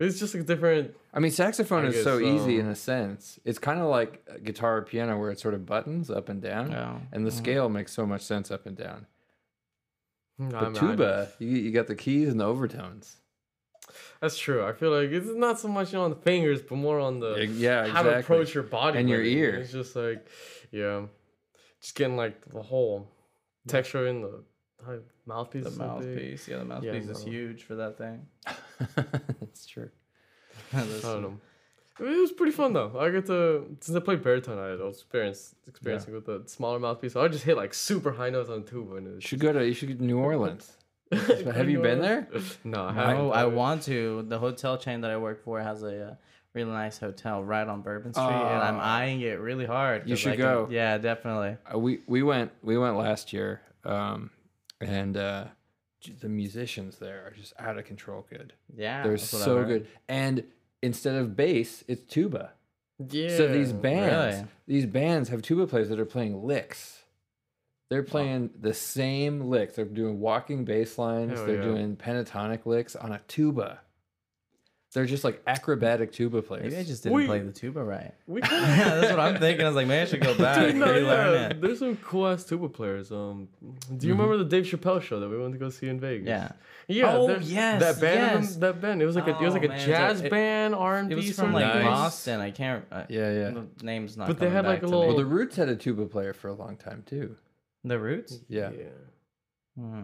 It's 0.00 0.18
just 0.20 0.34
a 0.34 0.42
different. 0.42 0.94
I 1.12 1.18
mean, 1.20 1.32
saxophone 1.32 1.84
I 1.84 1.88
is 1.88 1.94
guess 1.96 2.04
so 2.04 2.20
easy 2.20 2.60
um, 2.60 2.66
in 2.66 2.72
a 2.72 2.76
sense. 2.76 3.38
It's 3.44 3.58
kind 3.58 3.80
of 3.80 3.86
like 3.86 4.22
a 4.28 4.38
guitar 4.38 4.76
or 4.78 4.82
piano 4.82 5.18
where 5.18 5.30
it 5.30 5.40
sort 5.40 5.54
of 5.54 5.66
buttons 5.66 6.08
up 6.10 6.28
and 6.28 6.40
down, 6.40 6.72
Oh. 6.72 7.00
and 7.12 7.26
the 7.26 7.30
mm-hmm. 7.30 7.38
scale 7.38 7.68
makes 7.68 7.92
so 7.92 8.06
much 8.06 8.22
sense 8.22 8.50
up 8.50 8.66
and 8.66 8.76
down. 8.76 9.06
Mm, 10.40 10.54
I 10.54 10.60
But 10.60 10.72
mean, 10.72 10.76
I- 10.76 10.80
tuba, 10.90 11.28
you, 11.40 11.48
you 11.48 11.70
got 11.72 11.88
the 11.88 11.96
keys 11.96 12.28
and 12.28 12.38
the 12.38 12.44
overtones. 12.46 13.16
That's 14.20 14.36
true. 14.36 14.64
I 14.64 14.72
feel 14.72 14.90
like 14.90 15.10
it's 15.10 15.28
not 15.28 15.60
so 15.60 15.68
much 15.68 15.94
on 15.94 16.10
the 16.10 16.16
fingers, 16.16 16.62
but 16.62 16.76
more 16.76 16.98
on 17.00 17.20
the 17.20 17.46
Yeah, 17.46 17.86
how 17.86 18.02
to 18.02 18.18
approach 18.18 18.54
your 18.54 18.64
body 18.64 18.98
And 18.98 19.08
your 19.08 19.22
ear. 19.22 19.56
It's 19.56 19.72
just 19.72 19.94
like, 19.96 20.26
yeah, 20.70 21.02
just 21.80 21.94
getting 21.94 22.16
like 22.16 22.44
the 22.52 22.62
whole 22.62 23.08
texture 23.66 24.06
in 24.06 24.22
the 24.22 24.42
mouthpiece. 25.26 25.64
the 25.64 25.68
is 25.70 25.78
big. 25.78 25.86
mouthpiece. 25.86 26.48
Yeah, 26.48 26.58
the 26.58 26.64
mouthpiece 26.64 27.08
is 27.08 27.24
no. 27.24 27.30
huge 27.30 27.62
for 27.64 27.74
that 27.76 27.98
thing. 27.98 28.26
That's 28.96 29.66
true. 29.66 29.90
I 30.72 30.78
don't 30.80 31.22
know. 31.22 31.38
I 32.00 32.02
mean, 32.04 32.12
it 32.12 32.20
was 32.20 32.32
pretty 32.32 32.52
fun 32.52 32.72
though. 32.72 32.96
I 32.98 33.10
get 33.10 33.26
to 33.26 33.76
since 33.80 33.96
I 33.96 34.00
played 34.00 34.22
baritone, 34.22 34.58
I 34.58 34.68
had 34.68 34.80
experience 34.80 35.54
experiencing 35.66 36.14
with 36.14 36.26
the 36.26 36.42
smaller 36.46 36.78
mouthpiece. 36.78 37.14
So 37.14 37.22
I 37.22 37.28
just 37.28 37.44
hit 37.44 37.56
like 37.56 37.74
super 37.74 38.12
high 38.12 38.30
notes 38.30 38.50
on 38.50 38.64
tuba, 38.64 38.96
and 38.96 39.06
it 39.06 39.10
You 39.10 39.14
was 39.16 39.24
should 39.24 39.40
go 39.40 39.52
to 39.52 39.66
you 39.66 39.74
should 39.74 39.88
go 39.88 39.94
to 39.94 40.04
New 40.04 40.18
Orleans. 40.18 40.76
Have 41.12 41.68
you 41.74 41.80
been 41.80 42.00
there? 42.00 42.28
No, 42.64 42.84
I 42.84 42.88
I, 42.90 42.92
haven't. 43.10 43.32
I 43.32 43.46
want 43.46 43.82
to. 43.84 44.24
The 44.28 44.38
hotel 44.38 44.76
chain 44.78 45.00
that 45.02 45.10
I 45.10 45.16
work 45.16 45.42
for 45.44 45.60
has 45.60 45.82
a 45.82 46.10
uh, 46.10 46.14
really 46.54 46.70
nice 46.70 46.98
hotel 46.98 47.42
right 47.42 47.66
on 47.66 47.82
Bourbon 47.82 48.12
Street, 48.12 48.24
and 48.26 48.62
I'm 48.62 48.76
Ah. 48.76 48.96
eyeing 48.98 49.20
it 49.22 49.40
really 49.40 49.66
hard. 49.66 50.08
You 50.08 50.16
should 50.16 50.32
can- 50.32 50.40
go. 50.40 50.68
Yeah, 50.70 50.98
definitely. 50.98 51.56
Uh, 51.72 51.78
we 51.78 52.00
we 52.06 52.22
went 52.22 52.50
we 52.62 52.76
went 52.76 52.96
last 52.96 53.32
year, 53.32 53.60
um, 53.84 54.30
and 54.80 55.16
uh, 55.16 55.44
the 56.20 56.28
musicians 56.28 56.98
there 56.98 57.26
are 57.26 57.30
just 57.30 57.54
out 57.58 57.78
of 57.78 57.84
control 57.84 58.26
good. 58.28 58.52
Yeah, 58.76 59.02
They're 59.02 59.12
that's 59.12 59.32
what 59.32 59.42
I 59.42 59.44
so 59.44 59.64
good, 59.64 59.86
and 60.08 60.44
instead 60.82 61.14
of 61.16 61.34
bass, 61.36 61.84
it's 61.88 62.02
tuba. 62.12 62.52
Yeah. 63.10 63.36
So 63.36 63.46
these 63.48 63.72
bands, 63.72 64.36
Really? 64.36 64.48
these 64.66 64.86
bands 64.86 65.28
have 65.28 65.40
tuba 65.40 65.66
players 65.68 65.88
that 65.88 65.98
are 66.00 66.04
playing 66.04 66.42
licks. 66.44 66.97
They're 67.90 68.02
playing 68.02 68.50
the 68.60 68.74
same 68.74 69.42
licks. 69.48 69.76
They're 69.76 69.84
doing 69.86 70.20
walking 70.20 70.64
bass 70.64 70.98
lines. 70.98 71.32
Hell 71.38 71.46
they're 71.46 71.56
yeah. 71.56 71.62
doing 71.62 71.96
pentatonic 71.96 72.66
licks 72.66 72.94
on 72.96 73.12
a 73.12 73.20
tuba. 73.28 73.80
They're 74.94 75.04
just 75.06 75.22
like 75.22 75.42
acrobatic 75.46 76.12
tuba 76.12 76.40
players. 76.40 76.64
Maybe 76.72 76.76
I 76.78 76.82
just 76.82 77.02
didn't 77.02 77.14
We- 77.16 77.26
play 77.26 77.40
the 77.40 77.52
tuba 77.52 77.84
right. 77.84 78.14
we 78.26 78.40
yeah, 78.42 78.48
kind 78.48 79.02
that's 79.02 79.10
what 79.10 79.20
I'm 79.20 79.38
thinking. 79.38 79.64
I 79.64 79.68
was 79.68 79.76
like, 79.76 79.86
man, 79.86 80.02
I 80.02 80.04
should 80.06 80.22
go 80.22 80.34
back 80.38 80.60
Dude, 80.60 80.70
and 80.70 80.80
no, 80.80 80.86
relearn 80.92 81.34
yeah. 81.34 81.48
it. 81.50 81.60
There's 81.60 81.78
some 81.78 81.96
cool 81.98 82.26
ass 82.26 82.44
tuba 82.44 82.70
players. 82.70 83.12
Um, 83.12 83.48
do 83.96 84.06
you 84.06 84.14
remember 84.14 84.38
the 84.38 84.44
Dave 84.46 84.64
Chappelle 84.64 85.02
show 85.02 85.20
that 85.20 85.28
we 85.28 85.38
went 85.38 85.52
to 85.52 85.58
go 85.58 85.68
see 85.68 85.88
in 85.88 86.00
Vegas? 86.00 86.26
Yeah. 86.26 86.52
Yeah. 86.88 87.16
Oh, 87.16 87.28
yes, 87.38 87.80
That 87.82 88.00
band. 88.00 88.44
yes. 88.44 88.56
That 88.56 88.80
band. 88.80 89.02
It 89.02 89.06
was 89.06 89.14
like 89.14 89.26
a. 89.26 89.30
It 89.36 89.40
was 89.42 89.50
Oh, 89.54 89.58
like 89.58 89.64
a 89.64 89.68
man, 89.68 89.86
jazz 89.86 90.20
it- 90.22 90.30
band, 90.30 90.74
R 90.74 90.96
and 90.98 91.12
It 91.12 91.16
B. 91.16 91.26
was 91.28 91.38
from 91.38 91.52
like 91.52 91.66
Nice. 91.66 91.84
Boston. 91.84 92.40
I 92.40 92.50
can't. 92.50 92.84
Uh, 92.90 93.04
yeah, 93.10 93.30
yeah. 93.32 93.50
The 93.50 93.66
name's 93.82 94.16
not. 94.16 94.26
But 94.26 94.38
they 94.38 94.46
coming 94.46 94.56
had, 94.56 94.64
like, 94.66 94.82
a 94.82 94.86
little- 94.86 95.06
Well, 95.06 95.16
the 95.16 95.24
Roots 95.26 95.56
had 95.56 95.68
a 95.68 95.76
tuba 95.76 96.06
player 96.06 96.32
for 96.32 96.48
a 96.48 96.54
long 96.54 96.76
time 96.76 97.02
too. 97.06 97.36
The 97.84 97.98
Roots. 97.98 98.38
Yeah. 98.48 98.70
Hmm. 99.78 100.02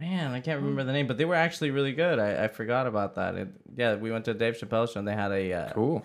Man, 0.00 0.32
I 0.32 0.40
can't 0.40 0.60
remember 0.60 0.84
the 0.84 0.92
name, 0.92 1.06
but 1.06 1.16
they 1.16 1.24
were 1.24 1.34
actually 1.34 1.70
really 1.70 1.92
good. 1.92 2.18
I, 2.18 2.44
I 2.44 2.48
forgot 2.48 2.86
about 2.86 3.14
that. 3.14 3.34
It, 3.34 3.48
yeah, 3.76 3.94
we 3.94 4.10
went 4.10 4.26
to 4.26 4.34
Dave 4.34 4.58
Chappelle 4.58 4.92
show 4.92 4.98
and 4.98 5.08
they 5.08 5.14
had 5.14 5.32
a. 5.32 5.52
Uh, 5.52 5.72
Cool. 5.72 6.04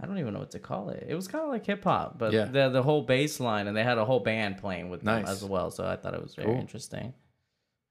I 0.00 0.06
don't 0.06 0.18
even 0.18 0.34
know 0.34 0.40
what 0.40 0.50
to 0.50 0.58
call 0.58 0.88
it. 0.90 1.06
It 1.08 1.14
was 1.14 1.28
kind 1.28 1.44
of 1.44 1.50
like 1.50 1.64
hip 1.64 1.84
hop, 1.84 2.18
but 2.18 2.32
Yeah. 2.32 2.46
the 2.46 2.68
the 2.68 2.82
whole 2.82 3.02
bass 3.02 3.38
line 3.38 3.68
and 3.68 3.76
they 3.76 3.84
had 3.84 3.96
a 3.96 4.04
whole 4.04 4.18
band 4.20 4.58
playing 4.58 4.90
with 4.90 5.02
them 5.02 5.24
as 5.24 5.44
well. 5.44 5.70
So 5.70 5.86
I 5.86 5.94
thought 5.96 6.14
it 6.14 6.22
was 6.22 6.34
very 6.34 6.48
Cool. 6.48 6.56
interesting. 6.60 7.14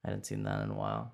I 0.04 0.08
hadn't 0.10 0.26
seen 0.26 0.42
that 0.42 0.62
in 0.62 0.70
a 0.70 0.74
while. 0.74 1.12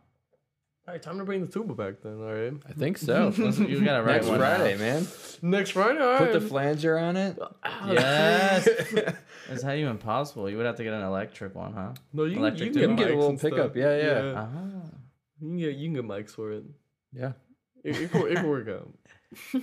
All 0.91 0.95
right, 0.95 1.03
time 1.05 1.19
to 1.19 1.25
bring 1.25 1.41
the 1.41 1.47
tuba 1.47 1.73
back 1.73 2.03
then. 2.03 2.15
All 2.15 2.35
right. 2.35 2.53
I 2.69 2.73
think 2.73 2.99
so. 2.99 3.31
You 3.39 3.85
got 3.85 4.01
it 4.01 4.03
right. 4.03 4.15
Next 4.17 4.27
one 4.27 4.41
now. 4.41 4.57
Friday, 4.57 4.77
man. 4.77 5.07
Next 5.41 5.71
Friday. 5.71 6.01
All 6.01 6.19
Put 6.19 6.25
right. 6.25 6.33
the 6.33 6.41
flanger 6.41 6.99
on 6.99 7.17
it. 7.17 7.39
Yes. 7.87 8.67
Is 8.67 9.63
that 9.63 9.77
even 9.77 9.99
possible? 9.99 10.51
You 10.51 10.57
would 10.57 10.67
have 10.67 10.75
to 10.79 10.83
get 10.83 10.93
an 10.93 11.03
electric 11.03 11.55
one, 11.55 11.75
huh? 11.75 11.93
no, 12.13 12.25
you, 12.25 12.39
Electric 12.39 12.67
you 12.67 12.73
can 12.73 12.81
You 12.81 12.87
can 12.89 12.97
get 12.97 13.11
a 13.13 13.15
little 13.15 13.39
pickup. 13.39 13.71
stuff. 13.71 13.77
Yeah, 13.77 13.97
yeah. 13.99 14.35
Ah. 14.37 14.49
You 15.39 15.49
can 15.51 15.59
get 15.59 15.77
you 15.77 15.87
can 15.87 15.95
get 15.95 16.05
mics 16.09 16.31
for 16.33 16.51
it. 16.55 16.65
Yeah. 17.13 17.33
It, 17.85 17.97
it, 17.97 18.11
can, 18.11 18.27
it 18.27 18.35
can 18.35 18.49
work 18.49 18.69
out. 18.69 18.89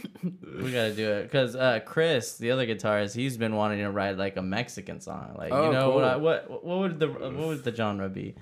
We 0.63 0.71
gotta 0.71 0.93
do 0.93 1.11
it 1.11 1.23
because 1.23 1.57
uh, 1.57 1.81
Chris, 1.85 2.37
the 2.37 2.51
other 2.51 2.65
guitarist, 2.65 3.13
he's 3.13 3.35
been 3.35 3.53
wanting 3.53 3.79
to 3.79 3.91
write 3.91 4.17
like 4.17 4.37
a 4.37 4.41
Mexican 4.41 5.01
song. 5.01 5.35
Like 5.37 5.51
Oh, 5.51 5.65
you 5.65 5.73
know 5.73 5.89
what? 5.89 6.05
I, 6.05 6.15
what 6.15 6.63
what 6.63 6.79
would 6.79 6.99
the 7.01 7.09
what 7.09 7.33
would 7.35 7.65
the 7.65 7.75
genre 7.75 8.07
be? 8.07 8.35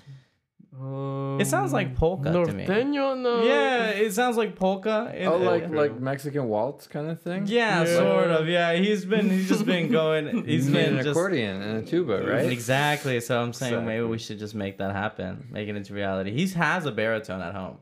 Um, 0.80 1.38
It 1.40 1.46
sounds 1.46 1.72
like 1.72 1.94
polka 1.96 2.30
to 2.32 2.52
me. 2.52 2.66
No. 2.66 3.42
Yeah, 3.44 3.86
it 3.88 4.12
sounds 4.12 4.36
like 4.36 4.56
polka. 4.56 5.10
It- 5.14 5.26
Oh, 5.26 5.38
like 5.38 5.64
Okay. 5.64 5.74
like 5.74 5.98
Mexican 6.00 6.48
waltz 6.48 6.86
kind 6.86 7.08
of 7.10 7.20
thing. 7.20 7.46
yeah, 7.46 7.82
Yeah. 7.84 7.96
sort 7.96 8.28
of. 8.30 8.46
Yeah, 8.48 8.74
he's 8.74 9.04
been 9.06 9.30
he's 9.30 9.48
just 9.48 9.64
been 9.64 9.90
going. 9.90 10.44
He's 10.46 10.66
You 10.66 10.72
need 10.74 10.78
been 10.84 10.96
an 10.98 11.04
just 11.04 11.10
accordion 11.10 11.62
and 11.62 11.78
a 11.82 11.90
tuba, 11.90 12.22
right? 12.26 12.50
exactly. 12.52 13.20
So 13.20 13.40
I'm 13.40 13.52
saying 13.52 13.86
maybe 13.86 14.04
we 14.04 14.18
should 14.18 14.38
just 14.38 14.54
make 14.54 14.78
that 14.78 14.92
happen, 14.92 15.46
make 15.50 15.68
it 15.68 15.76
into 15.76 15.94
reality. 15.94 16.30
He 16.32 16.46
has 16.54 16.84
a 16.84 16.92
baritone 16.92 17.40
at 17.40 17.54
home, 17.54 17.78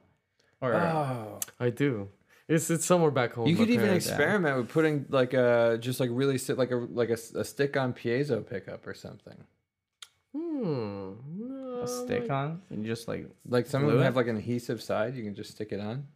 or 0.60 0.74
Oh. 0.74 1.40
I 1.58 1.70
do. 1.70 2.08
It's 2.46 2.70
it's 2.70 2.84
somewhere 2.84 3.10
back 3.10 3.32
home. 3.32 3.48
You 3.48 3.56
could 3.56 3.70
even 3.70 3.86
parents. 3.86 4.06
experiment 4.06 4.56
with 4.58 4.68
putting 4.68 5.06
like 5.08 5.32
a 5.34 5.78
just 5.80 5.98
like 5.98 6.10
really 6.12 6.38
sit 6.38 6.58
like 6.58 6.70
a 6.70 6.76
like 6.76 7.10
a, 7.10 7.18
a 7.38 7.44
stick 7.44 7.76
on 7.76 7.92
piezo 7.94 8.46
pickup 8.46 8.86
or 8.86 8.94
something. 8.94 9.38
Hmm. 10.36 11.12
No, 11.86 11.92
a 11.92 12.00
oh 12.00 12.04
stick 12.04 12.30
on, 12.30 12.62
and 12.70 12.82
you 12.84 12.88
just 12.88 13.08
like 13.08 13.28
Like 13.48 13.66
some 13.66 13.82
of 13.82 13.86
Glue 13.88 13.94
them 13.96 14.02
it? 14.02 14.04
have 14.06 14.16
like 14.16 14.28
an 14.28 14.36
adhesive 14.36 14.82
side. 14.82 15.14
You 15.14 15.22
can 15.24 15.34
just 15.34 15.50
stick 15.52 15.72
it 15.72 15.80
on. 15.80 16.06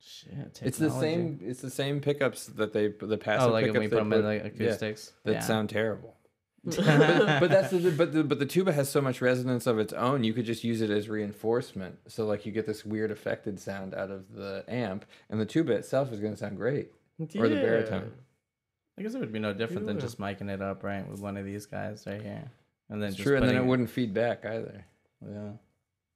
shit. 0.00 0.60
It's 0.62 0.78
the 0.78 0.90
same. 0.90 1.40
It's 1.42 1.60
the 1.60 1.70
same 1.70 2.00
pickups 2.00 2.46
that 2.46 2.72
they 2.72 2.88
the 2.88 3.14
oh, 3.14 3.16
passive 3.16 3.48
Oh, 3.48 3.52
like 3.52 3.64
when 3.64 3.72
pickups 3.74 3.84
we 3.84 3.88
put 3.88 3.96
them 3.96 4.12
in 4.12 4.18
put- 4.20 4.24
like 4.26 4.42
yeah, 4.58 4.66
acoustics. 4.66 5.12
that 5.24 5.32
yeah. 5.32 5.40
sound 5.40 5.70
terrible. 5.70 6.14
but, 6.64 6.76
but 7.40 7.48
that's 7.50 7.70
the 7.70 7.90
but 7.92 8.12
the 8.12 8.24
but 8.24 8.38
the 8.38 8.46
tuba 8.46 8.72
has 8.72 8.88
so 8.88 9.00
much 9.00 9.20
resonance 9.20 9.66
of 9.66 9.78
its 9.78 9.92
own. 9.92 10.24
You 10.24 10.32
could 10.32 10.44
just 10.46 10.64
use 10.64 10.80
it 10.80 10.90
as 10.90 11.08
reinforcement. 11.08 11.96
So 12.08 12.26
like 12.26 12.44
you 12.46 12.52
get 12.52 12.66
this 12.66 12.84
weird 12.84 13.10
affected 13.10 13.60
sound 13.60 13.94
out 13.94 14.10
of 14.10 14.32
the 14.32 14.64
amp, 14.68 15.04
and 15.30 15.40
the 15.40 15.46
tuba 15.46 15.72
itself 15.72 16.12
is 16.12 16.18
going 16.20 16.32
to 16.32 16.38
sound 16.38 16.56
great. 16.56 16.90
Or 17.20 17.48
the 17.48 17.54
baritone. 17.54 18.12
I 18.98 19.02
guess 19.02 19.14
it 19.14 19.20
would 19.20 19.32
be 19.32 19.38
no 19.38 19.52
different 19.52 19.86
than 19.86 20.00
just 20.00 20.18
miking 20.18 20.50
it 20.50 20.62
up, 20.62 20.82
right, 20.82 21.06
with 21.08 21.20
one 21.20 21.36
of 21.36 21.44
these 21.44 21.66
guys 21.66 22.04
right 22.06 22.20
here, 22.20 22.50
and 22.88 23.02
then 23.02 23.08
It's 23.08 23.16
just 23.16 23.26
true, 23.26 23.36
and 23.36 23.42
then 23.44 23.50
it 23.50 23.58
putting 23.58 23.68
wouldn't 23.68 23.90
feed 23.90 24.14
back 24.14 24.44
either. 24.44 24.84
Yeah. 25.24 25.50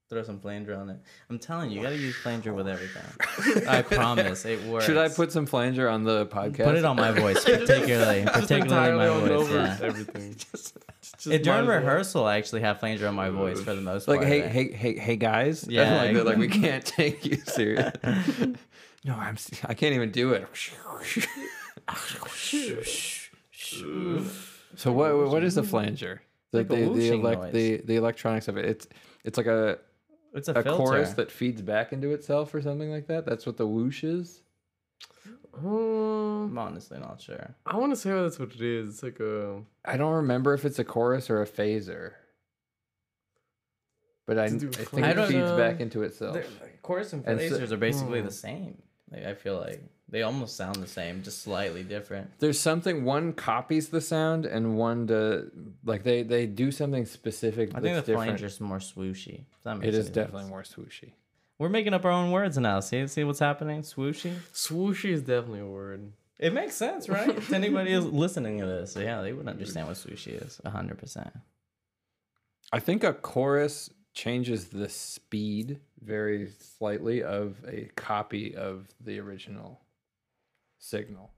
Throw 0.09 0.25
some 0.25 0.41
flanger 0.41 0.75
on 0.75 0.91
it. 0.91 0.99
I'm 1.29 1.39
telling 1.39 1.71
you, 1.71 1.77
you 1.77 1.83
gotta 1.85 1.97
use 1.97 2.17
flanger 2.17 2.53
with 2.53 2.67
everything. 2.67 3.65
I 3.69 3.81
promise, 3.83 4.45
it 4.45 4.61
works. 4.65 4.85
Should 4.87 4.97
I 4.97 5.09
put 5.09 5.31
some 5.31 5.47
flanger 5.47 5.89
on 5.89 6.03
the 6.03 6.27
podcast? 6.27 6.65
put 6.65 6.75
it 6.75 6.85
on 6.85 6.97
my 6.97 7.13
voice, 7.13 7.45
particularly, 7.45 8.23
Just 8.25 8.41
particularly 8.41 8.97
my 8.99 9.07
voice? 9.21 9.31
over 9.31 9.55
Yeah. 9.55 9.79
everything. 9.81 10.35
Just, 10.35 10.77
just 11.01 11.27
It, 11.29 11.45
during 11.45 11.61
might 11.61 11.69
well. 11.69 11.79
rehearsal, 11.79 12.25
I 12.25 12.39
actually 12.39 12.63
have 12.63 12.81
flanger 12.81 13.07
on 13.07 13.15
my 13.15 13.31
voice 13.31 13.61
for 13.61 13.73
the 13.73 13.81
most 13.81 14.09
like, 14.09 14.19
part. 14.21 14.29
Like, 14.31 14.43
hey, 14.51 14.63
right? 14.63 14.75
hey, 14.75 14.95
hey, 14.95 14.99
hey, 14.99 15.17
guys. 15.17 15.65
Yeah, 15.69 16.03
like, 16.03 16.15
that, 16.15 16.27
like 16.27 16.39
we 16.39 16.49
can't 16.49 16.85
take 16.85 17.25
you 17.25 17.37
serious. 17.37 17.93
no, 19.05 19.15
I'm. 19.15 19.35
s- 19.35 19.53
I 19.65 19.75
can't 19.75 19.95
even 19.95 20.11
do 20.11 20.33
it. 20.33 20.49
so 24.77 24.93
what? 24.93 25.17
What 25.31 25.45
is 25.45 25.57
a 25.57 25.63
flanger? 25.63 26.23
The 26.53 26.59
Like 26.59 26.69
the 26.69 26.77
the, 26.89 27.11
elec- 27.11 27.53
the 27.53 27.77
the 27.85 27.97
electronics 27.97 28.49
of 28.49 28.57
it. 28.57 28.65
It's 28.65 28.89
it's 29.25 29.37
like 29.39 29.47
a 29.47 29.79
It's 30.35 30.49
a, 30.49 30.53
a 30.55 30.63
chorus 30.65 31.13
that 31.15 31.31
feeds 31.31 31.63
back 31.63 31.93
into 31.93 32.11
itself 32.13 32.53
or 32.55 32.61
something 32.61 32.91
like 32.91 33.07
that. 33.09 33.25
That's 33.27 33.47
what 33.47 33.57
the 33.57 33.67
whoosh 33.67 34.03
is. 34.05 34.43
Um, 35.55 36.51
I'm 36.51 36.59
honestly 36.59 36.99
not 36.99 37.21
sure. 37.21 37.55
I 37.67 37.77
want 37.77 37.93
to 37.93 37.97
say 37.97 38.11
that's 38.11 38.39
what 38.39 38.53
it 38.55 38.61
is. 38.61 38.89
It's 38.95 39.03
like 39.03 39.21
a. 39.21 39.63
I 39.85 39.97
don't 39.97 40.15
remember 40.15 40.55
if 40.55 40.65
it's 40.65 40.79
a 40.79 40.85
chorus 40.85 41.31
or 41.31 41.43
a 41.43 41.47
phaser. 41.47 42.13
But 44.27 44.39
I, 44.39 44.45
I 44.45 44.49
think 44.49 44.63
with 44.63 44.81
it 44.81 44.89
flavors? 44.89 45.29
feeds 45.29 45.51
back 45.53 45.77
Um, 45.77 45.81
into 45.83 46.03
itself. 46.03 46.35
The 46.35 46.45
chorus 46.83 47.13
and 47.13 47.25
And 47.27 47.41
so- 47.41 47.59
phasers 47.59 47.73
are 47.73 47.77
basically 47.77 48.21
Hmm. 48.21 48.27
the 48.27 48.33
same. 48.33 48.83
Like, 49.11 49.25
I 49.25 49.35
feel 49.35 49.57
like 49.59 49.83
they 50.11 50.23
almost 50.23 50.57
sound 50.57 50.77
the 50.77 50.87
same, 50.87 51.23
just 51.23 51.43
slightly 51.43 51.83
different. 51.83 52.31
There's 52.39 52.59
something 52.61 53.05
one 53.05 53.33
copies 53.33 53.89
the 53.89 54.01
sound 54.01 54.45
and 54.47 54.77
one 54.77 55.07
to 55.07 55.51
like 55.85 56.03
they 56.03 56.23
they 56.23 56.47
do 56.47 56.71
something 56.71 57.07
specific. 57.07 57.71
I 57.71 57.73
think 57.75 57.83
the 57.83 57.91
that's 57.95 58.07
different. 58.07 58.27
flanger's 58.29 58.61
more 58.61 58.79
swooshy. 58.79 59.41
If 59.57 59.63
That 59.65 59.79
makes 59.79 59.95
is 59.97 60.11
definitely 60.11 60.43
sense. 60.43 60.51
more 60.51 60.63
swooshy. 60.63 61.13
We're 61.59 61.69
making 61.69 61.93
up 61.95 62.05
our 62.05 62.11
own 62.11 62.31
words 62.31 62.57
now. 62.59 62.81
See, 62.81 63.07
see 63.07 63.23
what's 63.25 63.39
happening? 63.39 63.83
Swooshy. 63.83 64.33
Swooshy 64.55 65.11
is 65.11 65.21
definitely 65.21 65.61
a 65.61 65.67
word. 65.67 66.13
It 66.39 66.55
makes 66.55 66.75
sense, 66.75 67.07
right? 67.09 67.29
if 67.29 67.53
anybody 67.53 67.93
is 67.93 68.07
listening 68.25 68.59
to 68.61 68.67
this, 68.67 68.97
yeah, 68.99 69.21
they 69.21 69.35
would 69.35 69.47
understand 69.47 69.87
what 69.89 69.97
sushi 69.97 70.43
is, 70.43 70.59
hundred 70.67 70.99
percent. 70.99 71.31
I 72.73 72.79
think 72.79 73.05
a 73.05 73.13
chorus 73.13 73.91
changes 74.15 74.69
the 74.69 74.89
speed 74.89 75.81
very 76.03 76.51
slightly 76.79 77.23
of 77.23 77.57
a 77.69 77.91
copy 77.95 78.55
of 78.57 78.89
the 79.01 79.19
original 79.21 79.81
signal. 80.81 81.31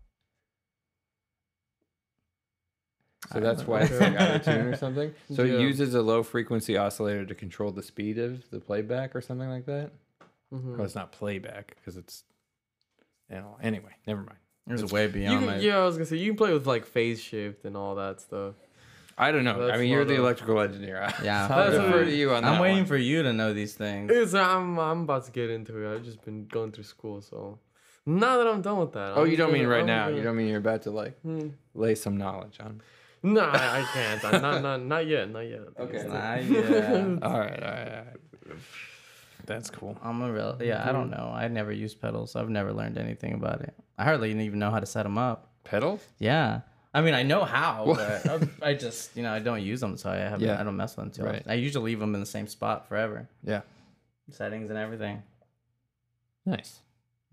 So 3.32 3.40
that's 3.40 3.66
why 3.66 3.80
know. 3.80 3.84
it's 3.86 4.00
like 4.00 4.16
out 4.16 4.36
of 4.36 4.44
tune 4.44 4.66
or 4.68 4.76
something. 4.84 5.14
So 5.34 5.42
Yeah. 5.42 5.54
it 5.54 5.60
uses 5.60 5.94
a 5.94 6.02
low 6.02 6.22
frequency 6.22 6.76
oscillator 6.76 7.24
to 7.26 7.34
control 7.34 7.70
the 7.70 7.82
speed 7.82 8.18
of 8.18 8.48
the 8.50 8.60
playback 8.60 9.14
or 9.14 9.20
something 9.20 9.48
like 9.48 9.66
that. 9.66 9.90
Mhm. 10.52 10.76
Well, 10.76 10.84
it's 10.84 10.94
not 10.94 11.12
playback 11.12 11.76
because 11.76 11.96
it's, 11.96 12.24
you 13.30 13.36
know. 13.36 13.56
Anyway, 13.62 13.92
never 14.06 14.20
mind. 14.20 14.38
There's 14.66 14.92
way 14.92 15.06
beyond 15.08 15.38
can, 15.40 15.46
my. 15.46 15.56
yeah, 15.58 15.78
I 15.78 15.84
was 15.84 15.96
gonna 15.96 16.06
say 16.06 16.16
you 16.18 16.30
can 16.30 16.36
play 16.36 16.52
with 16.52 16.66
like 16.66 16.84
phase 16.86 17.20
shift 17.20 17.64
and 17.64 17.76
all 17.76 17.94
that 17.96 18.20
stuff. 18.20 18.54
I 19.18 19.30
don't 19.32 19.44
know. 19.44 19.68
I 19.70 19.76
mean, 19.78 19.88
you're 19.90 20.04
the 20.04 20.16
a- 20.16 20.20
electrical 20.20 20.60
engineer. 20.60 21.08
Yeah, 21.22 21.44
I'll 21.50 21.70
That's 21.70 21.72
defer 21.84 21.98
what- 22.00 22.04
to 22.04 22.14
you 22.14 22.30
on 22.32 22.44
I'm 22.44 22.54
that 22.54 22.60
waiting 22.60 22.78
one. 22.78 22.86
for 22.86 22.96
you 22.96 23.22
to 23.22 23.32
know 23.32 23.52
these 23.54 23.74
things. 23.74 24.10
It's, 24.12 24.34
I'm 24.34 24.78
I'm 24.78 25.02
about 25.02 25.24
to 25.26 25.30
get 25.32 25.48
into 25.50 25.76
it. 25.84 25.94
I've 25.94 26.04
just 26.04 26.22
been 26.22 26.46
going 26.46 26.70
through 26.72 26.84
school, 26.84 27.20
so 27.22 27.58
now 28.06 28.38
that 28.38 28.46
I'm 28.46 28.62
done 28.62 28.78
with 28.78 28.92
that. 28.92 29.12
Oh, 29.16 29.22
I'm 29.24 29.30
you 29.30 29.36
don't 29.36 29.52
mean 29.52 29.62
gonna- 29.62 29.74
right 29.74 29.80
I'm 29.80 29.86
now. 29.86 30.04
gonna- 30.06 30.16
You 30.16 30.22
don't 30.22 30.36
mean 30.36 30.48
you're 30.48 30.58
about 30.58 30.82
to 30.82 30.90
like 30.90 31.20
Hmm. 31.22 31.48
lay 31.74 31.94
some 31.94 32.16
knowledge 32.16 32.58
on. 32.60 32.80
No, 33.24 33.40
I, 33.42 33.80
I 33.80 33.86
can't. 33.94 34.24
I, 34.24 34.30
not, 34.38 34.62
not 34.62 34.82
not 34.82 35.06
yet. 35.06 35.30
Not 35.30 35.40
yet. 35.40 35.60
Okay. 35.78 36.04
Nah, 36.08 36.34
yeah. 36.36 37.18
All 37.22 37.38
right, 37.38 37.62
all 37.62 37.70
right, 37.70 37.88
all 37.88 38.04
right. 38.04 38.56
That's 39.46 39.70
cool. 39.70 39.96
I'm 40.02 40.22
a 40.22 40.32
real. 40.32 40.56
Yeah, 40.60 40.82
I 40.88 40.92
don't 40.92 41.10
Mm-hmm. 41.10 41.20
know. 41.20 41.32
I 41.32 41.48
never 41.48 41.72
used 41.72 42.00
pedals. 42.00 42.34
I've 42.36 42.48
never 42.50 42.72
learned 42.72 42.98
anything 42.98 43.34
about 43.34 43.60
it. 43.62 43.74
I 43.98 44.04
hardly 44.04 44.30
even 44.32 44.58
know 44.58 44.70
how 44.70 44.80
to 44.80 44.86
set 44.86 45.02
them 45.04 45.18
up. 45.18 45.48
Pedals? 45.64 46.00
Yeah. 46.18 46.60
I 46.94 47.00
mean, 47.00 47.14
I 47.14 47.22
know 47.22 47.44
how, 47.44 47.84
but 47.96 48.26
I, 48.62 48.70
I 48.70 48.74
just, 48.74 49.16
you 49.16 49.22
know, 49.22 49.32
I 49.32 49.38
don't 49.38 49.62
use 49.62 49.80
them, 49.80 49.96
so 49.96 50.10
I 50.10 50.16
haven't. 50.16 50.42
Yeah. 50.42 50.60
I 50.60 50.62
don't 50.64 50.76
mess 50.76 50.96
with 50.96 51.06
them 51.06 51.24
too. 51.24 51.30
Right. 51.30 51.42
I 51.46 51.54
usually 51.54 51.84
leave 51.92 52.00
them 52.00 52.14
in 52.14 52.20
the 52.20 52.26
same 52.26 52.46
spot 52.46 52.86
forever, 52.88 53.28
Yeah. 53.44 53.62
settings 54.30 54.68
and 54.68 54.78
everything. 54.78 55.22
Nice. 56.44 56.80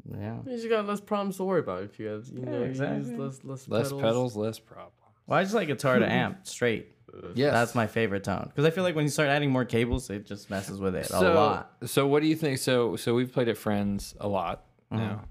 Yeah. 0.06 0.38
You 0.46 0.52
just 0.56 0.70
got 0.70 0.86
less 0.88 1.02
problems 1.02 1.38
to 1.38 1.44
worry 1.44 1.60
about 1.60 1.84
if 1.84 2.00
you 2.00 2.08
have, 2.08 2.28
you 2.28 2.42
Yeah, 2.44 2.50
know, 2.52 2.62
exactly. 2.64 3.10
use 3.12 3.20
less 3.20 3.44
less, 3.44 3.68
Less 3.68 3.84
pedals. 3.88 4.02
pedals, 4.02 4.36
less 4.36 4.60
problems. 4.60 4.94
Well, 5.28 5.38
I 5.40 5.44
just 5.44 5.54
like 5.56 5.68
guitar 5.68 6.00
to 6.00 6.10
amp 6.12 6.40
straight. 6.48 6.94
Yes. 7.34 7.52
That's 7.54 7.74
my 7.76 7.88
favorite 7.88 8.24
tone 8.24 8.46
because 8.50 8.66
I 8.66 8.70
feel 8.70 8.84
like 8.84 8.96
when 8.96 9.04
you 9.04 9.10
start 9.10 9.30
adding 9.30 9.50
more 9.52 9.66
cables, 9.66 10.10
it 10.12 10.26
just 10.28 10.50
messes 10.50 10.80
with 10.80 10.96
it 10.96 11.08
so, 11.08 11.34
a 11.34 11.34
lot. 11.34 11.72
So 11.86 12.06
what 12.08 12.22
do 12.22 12.28
you 12.28 12.36
think? 12.36 12.60
So 12.60 12.96
so 12.98 13.16
we've 13.16 13.32
played 13.32 13.48
at 13.50 13.58
Friends 13.58 14.16
a 14.20 14.28
lot 14.28 14.66
Mm-hmm. 14.92 15.04
now, 15.04 15.22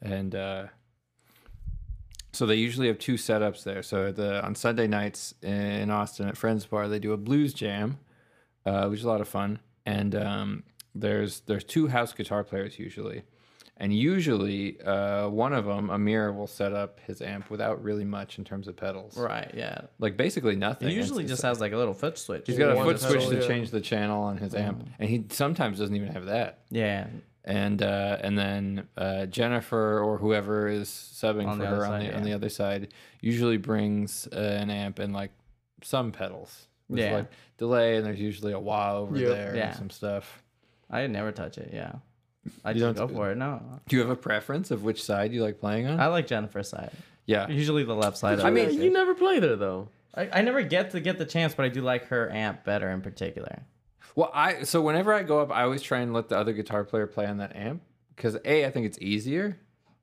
and 0.00 0.34
uh, 0.34 0.66
so 2.32 2.46
they 2.46 2.54
usually 2.54 2.86
have 2.88 2.98
two 2.98 3.14
setups 3.14 3.62
there. 3.64 3.82
So 3.82 4.10
the 4.12 4.42
on 4.44 4.54
Sunday 4.54 4.86
nights 4.86 5.34
in 5.42 5.90
Austin 5.90 6.28
at 6.28 6.36
Friends 6.36 6.64
Bar, 6.64 6.88
they 6.88 6.98
do 6.98 7.12
a 7.12 7.16
blues 7.18 7.52
jam, 7.52 7.98
uh, 8.64 8.86
which 8.88 9.00
is 9.00 9.04
a 9.04 9.08
lot 9.08 9.20
of 9.20 9.28
fun. 9.28 9.58
And 9.84 10.14
um, 10.14 10.62
there's 10.94 11.40
there's 11.40 11.64
two 11.64 11.88
house 11.88 12.12
guitar 12.12 12.42
players 12.44 12.78
usually, 12.78 13.22
and 13.82 13.92
usually 13.92 14.80
uh, 14.80 15.28
one 15.28 15.52
of 15.52 15.64
them, 15.66 15.90
Amir, 15.90 16.32
will 16.32 16.46
set 16.46 16.72
up 16.72 17.00
his 17.06 17.20
amp 17.20 17.50
without 17.50 17.82
really 17.82 18.04
much 18.04 18.38
in 18.38 18.44
terms 18.44 18.68
of 18.68 18.76
pedals, 18.76 19.16
Right. 19.18 19.50
Yeah. 19.54 19.82
like 19.98 20.16
basically 20.16 20.56
nothing. 20.56 20.88
It 20.88 20.94
usually 20.94 21.24
just 21.24 21.42
has 21.42 21.60
like 21.60 21.72
a 21.72 21.76
little 21.76 21.92
foot 21.94 22.16
switch. 22.16 22.44
He's 22.46 22.58
got 22.58 22.70
a 22.72 22.76
One 22.76 22.86
foot 22.86 23.00
switch 23.00 23.14
pedal, 23.24 23.30
to 23.32 23.40
yeah. 23.40 23.46
change 23.48 23.70
the 23.70 23.80
channel 23.80 24.22
on 24.22 24.36
his 24.38 24.54
amp, 24.54 24.88
and 24.98 25.08
he 25.10 25.24
sometimes 25.30 25.78
doesn't 25.78 25.96
even 25.96 26.08
have 26.12 26.26
that. 26.26 26.60
Yeah. 26.70 27.08
And 27.44 27.82
uh, 27.82 28.18
and 28.20 28.38
then 28.38 28.86
uh, 28.96 29.26
Jennifer 29.26 29.98
or 29.98 30.16
whoever 30.16 30.68
is 30.68 30.88
subbing 30.88 31.48
On 31.48 31.58
for 31.58 31.66
her 31.66 31.74
other 31.74 31.84
on 31.86 32.00
side, 32.00 32.10
the 32.12 32.16
on 32.16 32.22
the 32.22 32.32
other 32.34 32.48
side 32.48 32.92
usually 33.20 33.56
brings 33.56 34.28
uh, 34.32 34.36
an 34.62 34.70
amp 34.70 35.00
and 35.00 35.12
like 35.12 35.32
some 35.82 36.12
pedals. 36.12 36.68
There's 36.88 37.10
Yeah. 37.10 37.16
like 37.16 37.30
delay, 37.58 37.96
and 37.96 38.06
there's 38.06 38.20
usually 38.20 38.52
a 38.52 38.60
wah 38.60 38.94
over 38.96 39.16
Yep. 39.18 39.28
there 39.28 39.56
Yeah. 39.56 39.68
and 39.70 39.76
some 39.76 39.90
stuff. 39.90 40.40
I 40.88 41.04
never 41.08 41.32
touch 41.32 41.58
it. 41.58 41.70
Yeah. 41.72 41.94
I 42.64 42.70
You 42.72 42.80
just 42.80 42.96
don't- 42.98 43.08
go 43.08 43.14
for 43.14 43.30
it. 43.30 43.36
No. 43.36 43.62
Do 43.88 43.96
you 43.96 44.02
have 44.02 44.10
a 44.10 44.16
preference 44.16 44.70
of 44.70 44.82
which 44.82 45.02
side 45.02 45.32
you 45.32 45.42
like 45.42 45.60
playing 45.60 45.86
on? 45.86 46.00
I 46.00 46.06
like 46.06 46.26
Jennifer's 46.26 46.68
side. 46.68 46.90
yeah. 47.26 47.48
Usually 47.48 47.84
the 47.84 47.94
left 47.94 48.16
side. 48.18 48.40
I 48.40 48.50
mean, 48.50 48.68
it. 48.70 48.74
you 48.74 48.90
never 48.92 49.14
play 49.14 49.38
there 49.38 49.56
though. 49.56 49.88
I, 50.14 50.28
I 50.32 50.42
never 50.42 50.62
get 50.62 50.90
to 50.90 51.00
get 51.00 51.18
the 51.18 51.24
chance, 51.24 51.54
but 51.54 51.64
I 51.64 51.68
do 51.68 51.80
like 51.80 52.06
her 52.08 52.30
amp 52.30 52.64
better 52.64 52.90
in 52.90 53.00
particular. 53.00 53.62
Well, 54.14 54.30
I 54.34 54.64
so 54.64 54.82
whenever 54.82 55.12
I 55.14 55.22
go 55.22 55.40
up, 55.40 55.50
I 55.50 55.62
always 55.62 55.80
try 55.82 56.00
and 56.00 56.12
let 56.12 56.28
the 56.28 56.36
other 56.36 56.52
guitar 56.52 56.84
player 56.84 57.06
play 57.06 57.24
on 57.26 57.38
that 57.38 57.56
amp 57.56 57.80
because 58.14 58.36
a 58.44 58.66
I 58.66 58.70
think 58.70 58.86
it's 58.86 58.98
easier, 59.00 59.58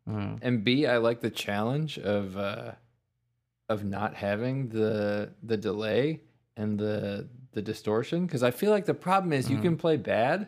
Mm-hmm. 0.10 0.36
and 0.42 0.64
b 0.64 0.88
I 0.88 0.98
like 0.98 1.22
the 1.22 1.30
challenge 1.30 2.00
of 2.00 2.36
uh, 2.38 2.72
of 3.68 3.84
not 3.84 4.16
having 4.16 4.70
the 4.70 5.30
the 5.44 5.58
delay 5.58 6.22
and 6.58 6.80
the 6.80 7.28
the 7.52 7.62
distortion 7.62 8.26
because 8.26 8.42
I 8.42 8.50
feel 8.50 8.72
like 8.72 8.86
the 8.86 8.96
problem 8.96 9.32
is 9.34 9.48
you 9.50 9.58
Mm-hmm. 9.58 9.64
can 9.64 9.78
play 9.78 9.98
bad 9.98 10.48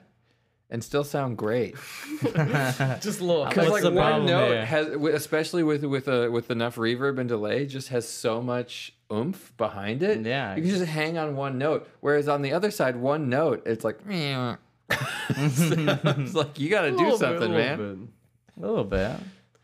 and 0.72 0.84
still 0.84 1.04
sound 1.04 1.38
great 1.38 1.76
Just 2.24 3.20
a 3.20 3.24
little. 3.26 3.46
because 3.46 3.70
What's 3.70 3.72
like 3.72 3.84
the 3.84 3.92
one 3.92 4.08
problem 4.08 4.26
note 4.26 4.50
there? 4.50 4.66
has 4.66 4.88
especially 4.88 5.64
with 5.64 5.84
with 5.84 6.08
a 6.08 6.32
with 6.32 6.50
enough 6.50 6.78
reverb 6.78 7.20
and 7.20 7.28
delay 7.30 7.66
just 7.66 7.90
has 7.90 8.08
so 8.08 8.42
much 8.42 8.94
oomph 9.12 9.52
behind 9.58 10.02
it 10.02 10.26
Yeah. 10.26 10.56
you 10.56 10.62
can 10.62 10.72
just 10.72 10.86
hang 10.86 11.18
on 11.18 11.36
one 11.36 11.58
note 11.58 11.88
whereas 12.00 12.28
on 12.30 12.42
the 12.42 12.54
other 12.54 12.72
side 12.72 12.96
one 12.96 13.30
note 13.30 13.64
it's 13.66 13.84
like 13.84 14.00
it's 15.30 16.34
like 16.34 16.60
you 16.60 16.70
got 16.70 16.82
to 16.82 16.92
do 16.92 16.98
little 16.98 17.12
bit, 17.12 17.20
something, 17.20 17.52
a 17.52 17.56
little 17.56 17.58
man. 17.58 17.78
bit. 18.58 18.64
A 18.64 18.68
little 18.68 18.84
bit. 18.84 19.12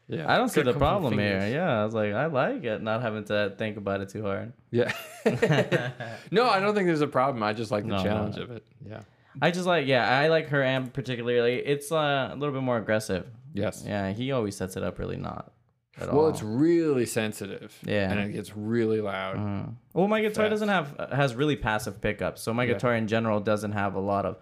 Yeah. 0.07 0.31
I 0.33 0.37
don't 0.37 0.47
see 0.47 0.61
Gotta 0.61 0.71
the 0.73 0.79
problem 0.79 1.19
here. 1.19 1.45
Yeah, 1.51 1.81
I 1.81 1.85
was 1.85 1.93
like, 1.93 2.13
I 2.13 2.27
like 2.27 2.63
it, 2.63 2.81
not 2.81 3.01
having 3.01 3.25
to 3.25 3.53
think 3.57 3.75
about 3.75 3.99
it 3.99 4.07
too 4.09 4.23
hard. 4.23 4.53
Yeah. 4.71 4.93
no, 6.31 6.47
I 6.49 6.61
don't 6.61 6.73
think 6.73 6.87
there's 6.87 7.01
a 7.01 7.07
problem. 7.07 7.43
I 7.43 7.51
just 7.51 7.71
like 7.71 7.83
the 7.83 7.89
No, 7.89 7.97
no, 7.97 8.03
challenge 8.03 8.37
no. 8.37 8.43
of 8.43 8.51
it. 8.51 8.65
Yeah. 8.89 9.01
I 9.41 9.51
just 9.51 9.65
like, 9.67 9.87
yeah, 9.87 10.07
I 10.19 10.27
like 10.27 10.47
her 10.49 10.63
amp 10.63 10.93
particularly. 10.93 11.55
It's 11.57 11.91
uh, 11.91 12.29
a 12.31 12.35
little 12.35 12.53
bit 12.53 12.63
more 12.63 12.77
aggressive. 12.77 13.27
Yes. 13.53 13.83
Yeah, 13.85 14.11
he 14.11 14.31
always 14.31 14.55
sets 14.55 14.77
it 14.77 14.83
up 14.83 14.99
really 14.99 15.17
not 15.17 15.51
at 15.99 16.07
Well, 16.13 16.25
all. 16.25 16.29
it's 16.29 16.43
really 16.43 17.05
sensitive. 17.05 17.77
Yeah. 17.83 18.11
And 18.11 18.19
it 18.19 18.33
gets 18.33 18.55
really 18.55 19.01
loud. 19.01 19.37
Mhm. 19.37 19.73
Well, 19.93 20.07
my 20.07 20.21
guitar 20.21 20.45
Fast. 20.45 20.51
doesn't 20.51 20.69
have 20.69 20.95
uh, 20.99 21.15
has 21.15 21.35
really 21.35 21.55
passive 21.55 21.99
pickups, 22.01 22.41
so 22.41 22.53
my 22.53 22.63
Yeah. 22.65 22.73
guitar 22.73 22.95
in 22.95 23.07
general 23.07 23.39
doesn't 23.39 23.71
have 23.71 23.95
a 23.95 23.99
lot 23.99 24.25
of 24.25 24.37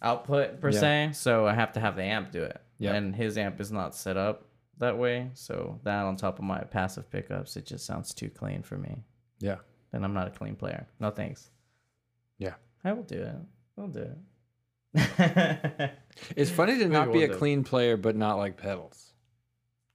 output 0.00 0.60
per 0.60 0.70
Yeah. 0.70 0.80
se. 0.80 1.10
So 1.14 1.46
I 1.46 1.54
have 1.54 1.72
to 1.72 1.80
have 1.80 1.96
the 1.96 2.04
amp 2.04 2.30
do 2.30 2.42
it. 2.42 2.60
Yeah. 2.78 2.94
And 2.94 3.14
his 3.14 3.36
amp 3.36 3.60
is 3.60 3.70
not 3.72 3.94
set 3.94 4.16
up 4.16 4.44
that 4.78 4.96
way, 4.96 5.30
so 5.34 5.80
that 5.82 6.04
on 6.04 6.16
top 6.16 6.38
of 6.38 6.44
my 6.44 6.60
passive 6.60 7.10
pickups, 7.10 7.56
it 7.56 7.66
just 7.66 7.84
sounds 7.84 8.14
too 8.14 8.30
clean 8.30 8.62
for 8.62 8.78
me. 8.78 9.02
Yeah. 9.40 9.56
And 9.92 10.04
I'm 10.04 10.14
not 10.14 10.28
a 10.28 10.30
clean 10.30 10.54
player. 10.54 10.86
No 11.00 11.10
thanks. 11.10 11.50
Yeah. 12.38 12.54
I 12.84 12.92
will 12.92 13.02
do 13.02 13.20
it. 13.20 13.34
I'll 13.78 13.88
do 13.88 14.00
it. 14.94 15.90
It's 16.36 16.50
funny 16.50 16.78
to 16.78 16.88
not 16.88 17.12
be 17.12 17.20
one 17.20 17.30
a 17.30 17.34
clean 17.34 17.62
player, 17.62 17.96
but 17.96 18.16
not 18.16 18.38
like 18.38 18.56
pedals. 18.56 19.12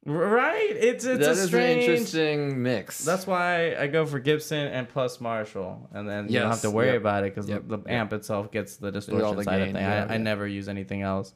right? 0.06 0.70
It's 0.72 1.04
it's 1.06 1.26
That 1.26 1.32
a 1.32 1.36
strange. 1.48 1.84
an 1.84 1.90
interesting 1.92 2.64
mix. 2.64 3.04
That's 3.04 3.28
why 3.28 3.76
I 3.76 3.88
go 3.88 4.06
for 4.06 4.20
Gibson 4.20 4.68
and 4.68 4.88
plus 4.88 5.20
Marshall, 5.20 5.90
and 5.94 6.08
then 6.08 6.30
you 6.30 6.40
don't 6.40 6.50
have 6.50 6.62
to 6.62 6.72
worry 6.72 6.88
yep, 6.94 7.02
about 7.02 7.24
it 7.26 7.36
because 7.36 7.50
yep, 7.50 7.68
the, 7.68 7.78
yep. 7.78 7.90
amp 7.90 8.14
itself 8.14 8.52
gets 8.52 8.78
the 8.78 8.92
distortion 8.92 9.36
the 9.36 9.44
side 9.44 9.62
of 9.62 9.68
gain, 9.68 9.76
thing. 9.76 9.84
yeah, 9.84 10.08
I, 10.10 10.14
I 10.14 10.18
never 10.18 10.48
use 10.48 10.70
anything 10.70 11.02
else. 11.02 11.34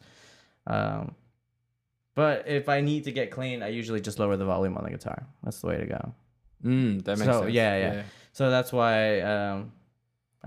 Um, 0.66 1.14
but 2.16 2.48
if 2.48 2.70
I 2.70 2.80
need 2.82 3.04
to 3.06 3.12
get 3.12 3.30
clean, 3.30 3.62
I 3.62 3.68
usually 3.68 4.00
just 4.02 4.20
lower 4.20 4.38
the 4.38 4.46
volume 4.46 4.78
on 4.78 4.84
the 4.86 4.90
guitar. 4.92 5.28
That's 5.44 5.60
the 5.62 5.68
way 5.68 5.78
to 5.78 5.86
go. 5.86 6.14
Mm, 6.66 7.04
that 7.04 7.20
makes 7.20 7.32
So, 7.32 7.42
sense. 7.42 7.54
yeah, 7.54 7.78
yeah. 7.78 8.04
So 8.32 8.50
that's 8.50 8.72
why 8.74 9.20
um, 9.22 9.72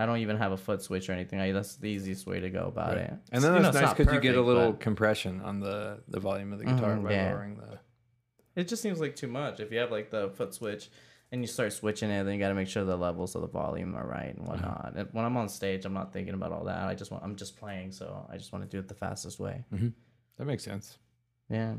I 0.00 0.06
don't 0.06 0.18
even 0.18 0.36
have 0.38 0.52
a 0.52 0.56
foot 0.56 0.80
switch 0.82 1.08
or 1.10 1.12
anything. 1.12 1.38
I, 1.40 1.52
that's 1.52 1.76
the 1.76 1.88
easiest 1.88 2.26
way 2.26 2.40
to 2.40 2.48
go 2.50 2.64
about 2.66 2.96
Right. 2.96 3.04
it. 3.04 3.14
And 3.32 3.42
then 3.44 3.52
You 3.54 3.58
know, 3.58 3.62
that's 3.70 3.76
it's 3.76 3.82
nice 3.84 3.94
because 3.94 4.14
you 4.14 4.20
get 4.20 4.36
a 4.36 4.40
little 4.40 4.72
but 4.72 4.80
compression 4.80 5.40
on 5.42 5.60
the, 5.60 6.00
the 6.08 6.20
volume 6.20 6.52
of 6.52 6.58
the 6.58 6.64
guitar 6.64 6.96
Mhm, 6.96 7.04
by 7.04 7.12
yeah. 7.12 7.28
lowering 7.30 7.56
the. 7.56 7.78
It 8.56 8.66
just 8.68 8.82
seems 8.82 8.98
like 9.00 9.14
too 9.16 9.28
much. 9.28 9.60
If 9.60 9.70
you 9.72 9.78
have 9.78 9.90
like 9.90 10.10
the 10.10 10.30
foot 10.30 10.54
switch 10.54 10.90
and 11.32 11.42
you 11.42 11.46
start 11.46 11.72
switching 11.72 12.10
it, 12.10 12.24
then 12.24 12.34
you 12.34 12.40
got 12.40 12.48
to 12.48 12.54
make 12.54 12.66
sure 12.68 12.82
the 12.84 12.96
levels 12.96 13.34
of 13.34 13.42
the 13.42 13.48
volume 13.48 13.94
are 13.94 14.06
right 14.06 14.34
and 14.34 14.46
whatnot. 14.48 14.94
And 14.96 15.08
when 15.12 15.24
I'm 15.24 15.36
on 15.36 15.48
stage, 15.48 15.84
I'm 15.84 15.92
not 15.94 16.12
thinking 16.12 16.34
about 16.34 16.50
all 16.52 16.64
that. 16.64 16.82
I 16.88 16.94
just 16.94 17.10
want 17.10 17.22
I'm 17.22 17.36
just 17.36 17.56
playing, 17.56 17.92
so 17.92 18.26
I 18.32 18.36
just 18.38 18.52
want 18.52 18.64
to 18.64 18.70
do 18.74 18.78
it 18.78 18.88
the 18.88 18.94
fastest 18.94 19.38
way. 19.38 19.64
That 20.38 20.44
makes 20.46 20.64
sense. 20.64 20.96
Yeah. 21.48 21.74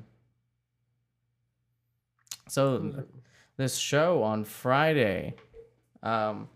So 2.47 3.03
this 3.57 3.77
show 3.77 4.23
on 4.23 4.43
Friday, 4.43 5.35
um, 6.03 6.49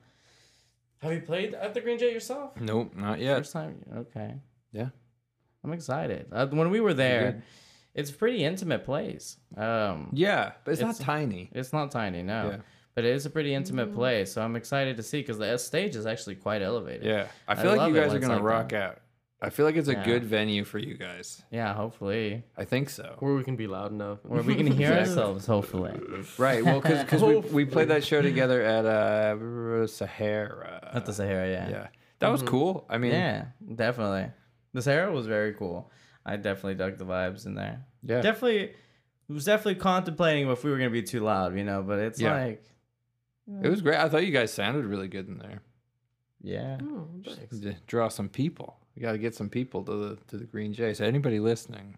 have 1.05 1.13
you 1.13 1.21
played 1.21 1.53
at 1.53 1.73
the 1.73 1.81
Green 1.81 1.97
Jay 1.97 2.11
yourself? 2.13 2.59
Nope, 2.59 2.93
not 2.95 3.19
yet. 3.19 3.37
First 3.37 3.53
time? 3.53 3.83
Okay. 3.97 4.35
Yeah. 4.71 4.89
I'm 5.63 5.73
excited. 5.73 6.27
Uh, 6.31 6.47
when 6.47 6.69
we 6.69 6.79
were 6.79 6.93
there, 6.93 7.31
good. 7.31 7.41
it's 7.95 8.09
a 8.11 8.13
pretty 8.13 8.43
intimate 8.43 8.83
place. 8.85 9.37
Um, 9.57 10.09
Yeah, 10.13 10.51
but 10.63 10.71
it's, 10.73 10.81
It's- 10.81 10.99
not 10.99 11.05
tiny. 11.05 11.49
It's 11.53 11.73
not 11.73 11.89
tiny, 11.91 12.21
no. 12.21 12.49
Yeah. 12.51 12.57
But 12.93 13.03
it 13.03 13.13
is 13.15 13.25
a 13.25 13.29
pretty 13.29 13.53
intimate 13.53 13.93
place, 13.93 14.31
so 14.31 14.41
I'm 14.41 14.55
excited 14.55 14.95
to 14.97 15.03
see 15.03 15.19
because 15.21 15.37
the 15.37 15.57
stage 15.57 15.95
is 15.97 16.05
actually 16.05 16.35
quite 16.35 16.61
elevated. 16.61 17.03
Yeah, 17.05 17.27
I 17.47 17.51
I 17.51 17.55
feel 17.55 17.75
like 17.75 17.89
you 17.89 17.95
guys 17.99 18.13
are 18.13 18.19
gonna 18.19 18.35
like 18.35 18.43
rock 18.43 18.71
out. 18.73 19.01
I 19.41 19.49
feel 19.49 19.65
like 19.65 19.75
it's 19.75 19.89
a 19.89 19.93
Yeah. 19.93 20.05
good 20.05 20.23
venue 20.23 20.63
for 20.63 20.79
you 20.79 20.95
guys. 20.97 21.43
Yeah, 21.51 21.73
hopefully. 21.73 22.43
I 22.57 22.63
think 22.63 22.89
so. 22.89 23.17
Where 23.19 23.33
we 23.35 23.43
can 23.43 23.57
be 23.57 23.67
loud 23.67 23.91
enough. 23.91 24.19
Where 24.23 24.41
we 24.41 24.55
can 24.55 24.65
hear 24.67 24.93
ourselves, 25.01 25.45
hopefully. 25.45 25.91
Right. 26.37 26.63
Well, 26.63 26.79
because 26.79 27.21
we, 27.21 27.35
we 27.35 27.65
played 27.65 27.89
that 27.89 28.05
show 28.05 28.21
together 28.21 28.61
at 28.61 28.85
uh, 28.85 29.87
Sahara. 29.87 30.74
At 30.93 31.05
the 31.05 31.13
Sahara, 31.13 31.47
yeah. 31.49 31.69
yeah, 31.69 31.87
that 32.19 32.29
was 32.29 32.41
mm-hmm. 32.41 32.49
cool. 32.49 32.85
I 32.89 32.97
mean, 32.97 33.11
Yeah, 33.11 33.45
definitely. 33.75 34.31
The 34.73 34.81
Sahara 34.81 35.11
was 35.11 35.27
very 35.27 35.53
cool. 35.53 35.91
I 36.25 36.35
definitely 36.37 36.75
dug 36.75 36.97
the 36.97 37.05
vibes 37.05 37.45
in 37.45 37.55
there. 37.55 37.85
yeah. 38.03 38.21
Definitely 38.21 38.73
was 39.27 39.45
definitely 39.45 39.75
contemplating 39.75 40.49
if 40.49 40.63
we 40.63 40.69
were 40.69 40.77
gonna 40.77 40.89
be 40.89 41.01
too 41.03 41.21
loud, 41.21 41.57
you 41.57 41.63
know, 41.63 41.81
but 41.81 41.99
it's 41.99 42.19
Yeah. 42.21 42.33
like 42.33 42.63
It 43.63 43.69
was 43.69 43.81
great. 43.81 43.97
I 43.97 44.09
thought 44.09 44.25
you 44.25 44.31
guys 44.31 44.51
sounded 44.51 44.85
really 44.85 45.07
good 45.07 45.27
in 45.27 45.37
there. 45.37 45.61
yeah. 46.41 46.77
Oh, 46.81 47.07
draw 47.87 48.07
some 48.07 48.29
people. 48.29 48.79
We 48.95 49.01
got 49.01 49.11
to 49.11 49.17
get 49.17 49.35
some 49.35 49.49
people 49.49 49.83
to 49.83 49.91
the 49.91 50.15
to 50.27 50.37
the 50.37 50.45
Green 50.45 50.73
Jay. 50.73 50.93
So 50.93 51.05
anybody 51.05 51.39
listening, 51.39 51.97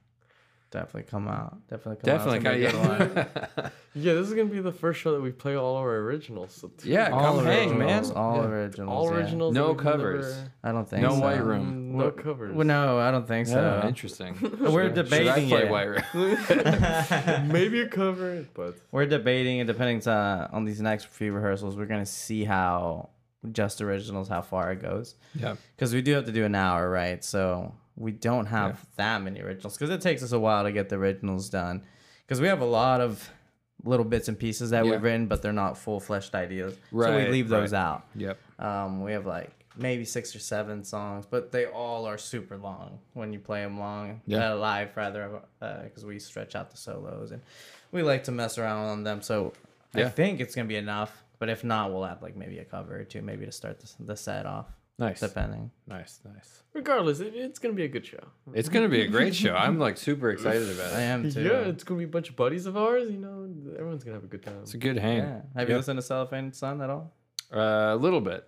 Definitely 0.69 1.03
come 1.03 1.29
out. 1.29 1.65
Definitely 1.69 1.95
come 2.11 2.41
definitely. 2.41 2.49
out. 2.49 2.57
It's 2.57 2.73
gonna 2.73 2.91
be 2.91 2.99
a 2.99 3.07
good 3.07 3.15
one. 3.15 3.27
yeah, 3.55 3.69
Yeah, 3.95 4.13
this 4.15 4.27
is 4.27 4.33
gonna 4.33 4.49
be 4.49 4.59
the 4.59 4.71
first 4.73 4.99
show 4.99 5.13
that 5.13 5.21
we 5.21 5.31
play 5.31 5.55
all 5.55 5.77
our 5.77 5.95
originals. 5.99 6.51
So 6.53 6.67
two- 6.77 6.89
Yeah, 6.89 7.09
All 7.09 7.37
come 7.37 7.45
hang, 7.45 7.77
man. 7.79 8.03
All 8.15 8.35
Yeah. 8.35 8.43
originals. 8.49 8.89
all 8.93 9.05
yeah. 9.11 9.17
originals. 9.17 9.55
No 9.55 9.73
covers. 9.75 10.35
never- 10.35 10.51
I 10.65 10.71
don't 10.73 10.89
think 10.89 11.03
No 11.03 11.11
so. 11.15 11.21
white 11.21 11.41
room. 11.43 11.97
No 11.97 12.11
covers. 12.11 12.53
Well, 12.53 12.67
no, 12.67 12.99
I 12.99 13.11
don't 13.11 13.25
think 13.25 13.47
so. 13.47 13.81
Interesting. 13.87 14.35
We're 14.59 14.89
Should 14.89 14.99
I 14.99 15.01
debating 15.03 15.47
play 15.47 15.63
it. 15.63 15.69
White 15.71 16.03
Room? 16.13 17.47
Maybe 17.51 17.81
a 17.81 17.87
cover, 17.87 18.45
but 18.53 18.75
We're 18.91 19.05
debating, 19.05 19.59
it. 19.59 19.67
depending 19.67 20.05
uh, 20.07 20.49
on 20.51 20.65
these 20.65 20.81
next 20.81 21.07
few 21.07 21.31
rehearsals, 21.31 21.75
we're 21.77 21.85
gonna 21.85 22.05
see 22.05 22.43
how 22.43 23.09
just 23.51 23.81
originals 23.81 24.27
how 24.27 24.41
far 24.41 24.71
it 24.73 24.81
goes. 24.81 25.15
yeah. 25.33 25.55
Because 25.75 25.93
we 25.93 26.01
do 26.01 26.13
have 26.13 26.25
to 26.25 26.31
do 26.31 26.43
an 26.43 26.55
hour, 26.55 26.89
right? 26.89 27.23
So 27.23 27.73
we 27.97 28.11
don't 28.11 28.45
have 28.45 28.85
that 28.95 29.21
many 29.21 29.41
originals 29.41 29.75
because 29.75 29.89
it 29.89 30.01
takes 30.01 30.21
us 30.23 30.31
a 30.31 30.39
while 30.39 30.63
to 30.63 30.71
get 30.71 30.87
the 30.89 30.95
originals 30.95 31.49
done. 31.49 31.83
Because 32.25 32.39
we 32.39 32.47
have 32.47 32.61
a 32.61 32.65
lot 32.65 33.01
of 33.01 33.29
little 33.83 34.05
bits 34.05 34.27
and 34.27 34.37
pieces 34.37 34.69
that 34.69 34.85
Yeah. 34.85 34.91
we've 34.91 35.03
written, 35.03 35.27
but 35.27 35.41
they're 35.41 35.53
not 35.53 35.77
full 35.77 35.99
fleshed 35.99 36.35
ideas. 36.35 36.75
so 36.91 37.15
we 37.17 37.27
leave 37.29 37.49
those 37.49 37.73
right. 37.73 37.79
out. 37.79 38.05
Yep. 38.15 38.37
Um, 38.59 39.03
we 39.03 39.11
have 39.13 39.25
like 39.25 39.51
maybe 39.75 40.05
six 40.05 40.35
or 40.35 40.39
seven 40.39 40.83
songs, 40.83 41.25
but 41.29 41.51
they 41.51 41.65
all 41.65 42.05
are 42.05 42.17
super 42.17 42.57
long 42.57 42.99
when 43.13 43.33
you 43.33 43.39
play 43.39 43.61
them 43.61 43.79
long, 43.79 44.21
Yeah. 44.25 44.51
uh, 44.53 44.55
live 44.57 44.95
rather, 44.97 45.41
because 45.59 46.05
we 46.05 46.19
stretch 46.19 46.55
out 46.55 46.71
the 46.71 46.77
solos 46.77 47.31
and 47.31 47.41
we 47.91 48.01
like 48.03 48.23
to 48.25 48.31
mess 48.31 48.57
around 48.57 48.87
on 48.87 49.03
them. 49.03 49.21
So 49.21 49.53
I 49.95 50.09
think 50.09 50.39
it's 50.39 50.53
gonna 50.55 50.67
be 50.67 50.75
enough. 50.75 51.23
But 51.39 51.49
if 51.49 51.63
not, 51.63 51.91
we'll 51.91 52.05
add 52.05 52.21
like 52.23 52.35
maybe 52.35 52.57
a 52.57 52.65
cover 52.65 52.99
or 52.99 53.03
two, 53.03 53.21
maybe 53.21 53.45
to 53.45 53.51
start 53.51 53.79
the, 53.79 53.91
the 54.03 54.17
set 54.17 54.47
off, 54.47 54.65
Nice. 54.99 55.19
depending. 55.19 55.69
Nice. 55.85 56.19
Nice. 56.25 56.63
regardless, 56.73 57.19
it, 57.19 57.33
it's 57.35 57.59
gonna 57.59 57.75
be 57.75 57.83
a 57.83 57.87
good 57.87 58.05
show. 58.05 58.23
It's 58.53 58.67
gonna 58.69 58.89
be 58.89 59.01
a 59.01 59.07
great 59.07 59.35
show. 59.35 59.53
I'm 59.55 59.77
like 59.77 59.95
super 59.97 60.31
excited 60.31 60.69
about 60.71 60.91
it. 60.91 60.95
I 60.95 61.01
am 61.01 61.29
too. 61.31 61.43
Yeah, 61.43 61.59
it's 61.69 61.83
gonna 61.83 61.99
be 61.99 62.05
a 62.05 62.07
bunch 62.07 62.29
of 62.29 62.35
buddies 62.35 62.65
of 62.65 62.75
ours. 62.77 63.11
You 63.11 63.19
know, 63.19 63.47
everyone's 63.73 64.03
gonna 64.03 64.15
have 64.15 64.23
a 64.23 64.27
good 64.27 64.43
time. 64.43 64.57
It's 64.63 64.73
a 64.73 64.77
good 64.79 64.97
hang. 64.97 65.19
Yeah. 65.19 65.41
Have 65.55 65.69
you 65.69 65.75
Yep. 65.75 65.79
listened 65.79 65.97
to 65.99 66.01
Cellophane 66.01 66.51
Sun 66.51 66.81
at 66.81 66.89
all? 66.89 67.13
Uh, 67.53 67.59
a 67.93 67.95
little 67.95 68.21
bit. 68.21 68.47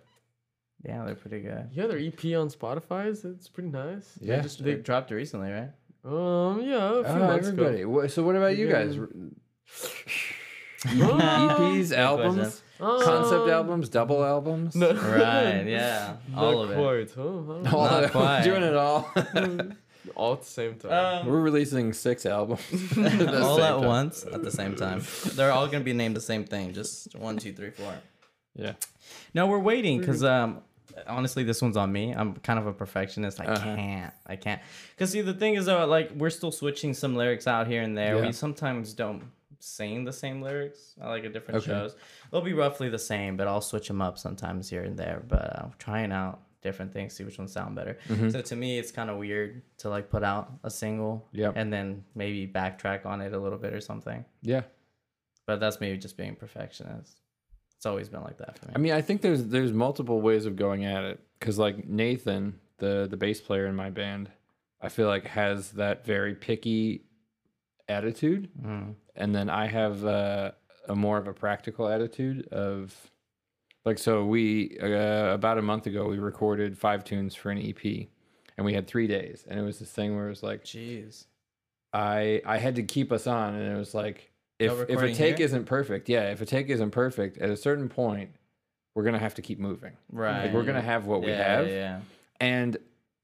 Yeah, 0.84 1.04
they're 1.04 1.14
pretty 1.14 1.40
good. 1.40 1.68
Yeah, 1.72 1.86
their 1.86 1.98
EP 1.98 2.34
on 2.34 2.48
Spotify 2.48 3.06
is 3.08 3.24
it's 3.24 3.48
pretty 3.48 3.68
nice. 3.68 4.18
Yeah. 4.20 4.36
They 4.36 4.42
just 4.42 4.64
they 4.64 4.74
dropped 4.76 5.10
recently, 5.10 5.50
right? 5.52 5.70
Um, 6.04 6.62
yeah, 6.62 7.00
a 7.00 7.04
few 7.04 7.12
Oh, 7.12 7.26
months 7.26 7.48
everybody. 7.48 7.82
ago. 7.82 8.06
So 8.08 8.22
what 8.24 8.34
about 8.34 8.56
you 8.56 8.66
Yeah. 8.68 8.72
guys? 8.86 8.96
EPs, 10.86 11.92
albums, 11.96 12.62
concept 12.80 13.42
Um, 13.42 13.50
albums, 13.50 13.88
double 13.88 14.24
albums. 14.24 14.74
No. 14.74 14.92
Right. 14.92 15.64
Yeah. 15.66 16.16
all 16.36 16.52
Not 16.52 16.64
of 16.64 16.70
it. 16.70 16.76
quite, 16.76 17.10
huh? 17.14 17.70
Huh? 17.70 17.76
All 17.76 17.84
Not 17.90 18.04
of- 18.04 18.10
quite. 18.18 18.42
doing 18.42 18.62
it 18.62 18.76
all. 18.76 19.10
All 20.16 20.32
at 20.32 20.40
the 20.40 20.46
same 20.46 20.74
time. 20.76 21.20
Um, 21.20 21.26
We're 21.26 21.40
releasing 21.40 21.92
six 21.92 22.24
albums 22.26 22.60
at 22.96 23.34
all 23.34 23.60
at 23.62 23.70
time. 23.78 23.84
once 23.84 24.24
at 24.24 24.42
the 24.42 24.50
same 24.50 24.74
time. 24.74 25.02
They're 25.34 25.52
all 25.52 25.66
gonna 25.68 25.84
be 25.84 25.92
named 25.92 26.16
the 26.16 26.20
same 26.22 26.44
thing, 26.44 26.72
just 26.72 27.14
one, 27.16 27.36
two, 27.36 27.52
three, 27.52 27.70
four. 27.70 27.94
Yeah. 28.56 28.72
No, 29.34 29.46
we're 29.46 29.58
waiting 29.58 30.00
because 30.00 30.24
um, 30.24 30.62
honestly, 31.06 31.44
this 31.44 31.60
one's 31.62 31.76
on 31.76 31.92
me. 31.92 32.12
I'm 32.12 32.34
kind 32.36 32.58
of 32.58 32.66
a 32.66 32.72
perfectionist. 32.72 33.40
I 33.40 33.44
Uh-huh. 33.44 33.74
can't. 33.76 34.14
I 34.26 34.36
can't. 34.36 34.60
Because 34.96 35.10
see, 35.12 35.20
the 35.20 35.34
thing 35.34 35.54
is 35.54 35.66
though, 35.66 35.84
like 35.86 36.10
we're 36.16 36.30
still 36.30 36.50
switching 36.52 36.92
some 36.94 37.14
lyrics 37.14 37.46
out 37.46 37.66
here 37.66 37.82
and 37.82 37.96
there. 37.96 38.16
Yeah. 38.16 38.26
We 38.26 38.32
sometimes 38.32 38.94
don't 38.94 39.22
sing 39.60 40.04
the 40.04 40.12
same 40.12 40.42
lyrics. 40.42 40.94
I 41.00 41.08
like 41.08 41.24
at 41.24 41.32
different 41.32 41.58
Okay. 41.58 41.66
shows. 41.70 41.96
They'll 42.30 42.40
be 42.40 42.52
roughly 42.52 42.88
the 42.88 42.98
same, 42.98 43.36
but 43.36 43.46
I'll 43.46 43.60
switch 43.60 43.88
them 43.88 44.00
up 44.02 44.18
sometimes 44.18 44.68
here 44.70 44.82
and 44.84 44.98
there. 44.98 45.22
But 45.26 45.58
I'm 45.60 45.72
trying 45.78 46.12
out 46.12 46.40
different 46.62 46.92
things, 46.92 47.14
see 47.14 47.24
which 47.24 47.38
ones 47.38 47.52
sound 47.52 47.74
better. 47.74 47.96
So 48.30 48.40
to 48.42 48.56
me, 48.56 48.78
it's 48.78 48.90
kind 48.92 49.08
of 49.10 49.16
weird 49.16 49.62
to 49.78 49.88
like 49.88 50.10
put 50.10 50.22
out 50.22 50.52
a 50.64 50.70
single 50.70 51.26
Mm-hmm. 51.28 51.38
Yep. 51.38 51.52
and 51.56 51.72
then 51.72 52.04
maybe 52.14 52.46
backtrack 52.46 53.06
on 53.06 53.20
it 53.20 53.32
a 53.32 53.38
little 53.38 53.58
bit 53.58 53.72
or 53.72 53.80
something. 53.80 54.24
Yeah. 54.42 54.62
But 55.46 55.60
that's 55.60 55.80
maybe 55.80 55.96
just 55.98 56.16
being 56.16 56.36
perfectionist. 56.36 57.18
It's 57.76 57.86
always 57.86 58.08
been 58.10 58.22
like 58.22 58.36
that 58.38 58.58
for 58.58 58.66
me. 58.66 58.72
I 58.74 58.78
mean, 58.78 58.92
I 58.92 59.00
think 59.00 59.22
there's 59.22 59.44
there's 59.46 59.72
multiple 59.72 60.20
ways 60.20 60.44
of 60.44 60.54
going 60.56 60.84
at 60.84 61.02
it 61.04 61.18
because 61.38 61.58
like 61.58 61.88
Nathan, 61.88 62.60
the 62.76 63.06
the 63.10 63.16
bass 63.16 63.40
player 63.40 63.66
in 63.66 63.74
my 63.74 63.88
band, 63.88 64.30
I 64.82 64.90
feel 64.90 65.08
like 65.08 65.26
has 65.28 65.70
that 65.72 66.04
very 66.04 66.34
picky 66.34 67.06
attitude, 67.90 68.48
Mm. 68.62 68.94
and 69.16 69.34
then 69.34 69.50
I 69.50 69.66
have 69.66 70.04
uh, 70.04 70.52
a 70.88 70.94
more 70.94 71.18
of 71.18 71.26
a 71.28 71.34
practical 71.34 71.88
attitude 71.88 72.46
of 72.48 72.94
like 73.84 73.98
so 73.98 74.24
we 74.24 74.78
uh, 74.82 75.32
about 75.34 75.58
a 75.58 75.62
month 75.62 75.86
ago 75.86 76.06
we 76.08 76.18
recorded 76.18 76.78
five 76.78 77.04
tunes 77.04 77.34
for 77.34 77.50
an 77.50 77.58
EP, 77.58 78.08
and 78.56 78.64
we 78.64 78.72
had 78.74 78.86
three 78.86 79.06
days, 79.06 79.44
and 79.48 79.58
it 79.58 79.62
was 79.62 79.78
this 79.78 79.90
thing 79.90 80.16
where 80.16 80.26
it 80.26 80.30
was 80.30 80.42
like 80.42 80.64
Jeez. 80.64 81.26
I 81.92 82.40
I 82.46 82.58
had 82.58 82.76
to 82.76 82.82
keep 82.82 83.10
us 83.12 83.26
on, 83.26 83.54
and 83.54 83.72
it 83.74 83.78
was 83.78 83.94
like 83.94 84.30
if 84.58 84.70
No 84.72 84.82
if 84.88 85.00
a 85.02 85.12
take 85.14 85.38
here? 85.38 85.46
isn't 85.46 85.64
perfect, 85.64 86.08
yeah, 86.08 86.30
if 86.30 86.40
a 86.40 86.46
take 86.46 86.68
isn't 86.68 86.90
perfect, 86.92 87.38
at 87.38 87.50
a 87.50 87.56
certain 87.56 87.88
point, 87.88 88.30
we're 88.94 89.02
gonna 89.04 89.18
have 89.18 89.34
to 89.36 89.42
keep 89.42 89.58
moving. 89.58 89.92
Right. 90.12 90.44
Like 90.44 90.52
we're 90.54 90.62
gonna 90.64 90.80
have 90.82 91.06
what 91.06 91.22
we 91.22 91.28
Yeah, 91.28 91.56
have, 91.56 91.68
Yeah. 91.68 92.00
and 92.40 92.76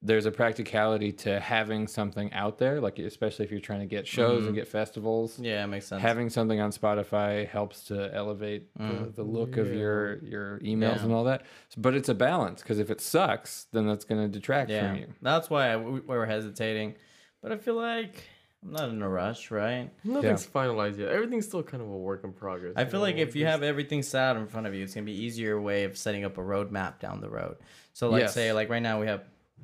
there's 0.06 0.26
a 0.26 0.30
practicality 0.30 1.10
to 1.12 1.40
having 1.40 1.86
something 1.88 2.32
out 2.32 2.58
there, 2.58 2.80
like 2.80 2.98
especially 2.98 3.44
if 3.44 3.50
you're 3.50 3.60
trying 3.60 3.80
to 3.80 3.86
get 3.86 4.06
shows 4.06 4.38
Mm-hmm. 4.38 4.46
and 4.46 4.54
get 4.54 4.68
festivals. 4.68 5.38
Yeah, 5.38 5.64
it 5.64 5.66
makes 5.66 5.86
sense. 5.86 6.00
Having 6.02 6.30
something 6.30 6.60
on 6.60 6.70
Spotify 6.70 7.48
helps 7.48 7.84
to 7.84 8.14
elevate 8.14 8.68
the, 8.76 9.12
the 9.14 9.22
look 9.22 9.56
of 9.56 9.72
your 9.74 10.18
your 10.24 10.58
emails 10.60 10.76
Mm. 10.76 10.96
Yeah. 10.96 11.02
and 11.04 11.12
all 11.12 11.24
that. 11.24 11.42
But 11.76 11.94
it's 11.94 12.08
a 12.08 12.14
balance 12.14 12.62
because 12.62 12.78
if 12.78 12.90
it 12.90 13.00
sucks, 13.00 13.66
then 13.72 13.86
that's 13.86 14.04
going 14.04 14.22
to 14.22 14.28
detract 14.28 14.70
yeah. 14.70 14.88
from 14.88 14.96
you. 15.00 15.06
That's 15.22 15.50
why 15.50 15.70
I, 15.72 15.76
we 15.76 16.00
we 16.00 16.16
were 16.16 16.26
hesitating. 16.26 16.94
But 17.42 17.52
I 17.52 17.56
feel 17.56 17.74
like 17.76 18.24
I'm 18.64 18.72
not 18.72 18.88
in 18.88 19.02
a 19.02 19.08
rush, 19.08 19.50
right? 19.50 19.90
Nothing's 20.04 20.46
finalized 20.46 20.98
yet. 20.98 21.10
Everything's 21.10 21.46
still 21.46 21.62
kind 21.62 21.82
of 21.82 21.88
a 21.88 21.96
work 21.96 22.24
in 22.24 22.32
progress. 22.32 22.72
I 22.76 22.84
feel 22.84 23.00
like 23.00 23.16
if 23.16 23.36
you 23.36 23.46
have 23.46 23.62
everything 23.62 24.02
set 24.02 24.22
out 24.22 24.36
in 24.36 24.46
front 24.46 24.66
of 24.66 24.74
you, 24.74 24.82
it's 24.84 24.94
gonna 24.94 25.04
be 25.06 25.12
easier 25.26 25.60
way 25.60 25.84
of 25.84 25.96
setting 25.96 26.24
up 26.24 26.38
a 26.38 26.40
roadmap 26.40 26.98
down 26.98 27.20
the 27.20 27.28
road. 27.28 27.56
So 27.92 28.08
like 28.10 28.22
Yes. 28.22 28.34
say 28.34 28.52
like 28.52 28.68
right 28.68 28.82
now 28.82 29.00
we 29.00 29.06
have 29.06 29.22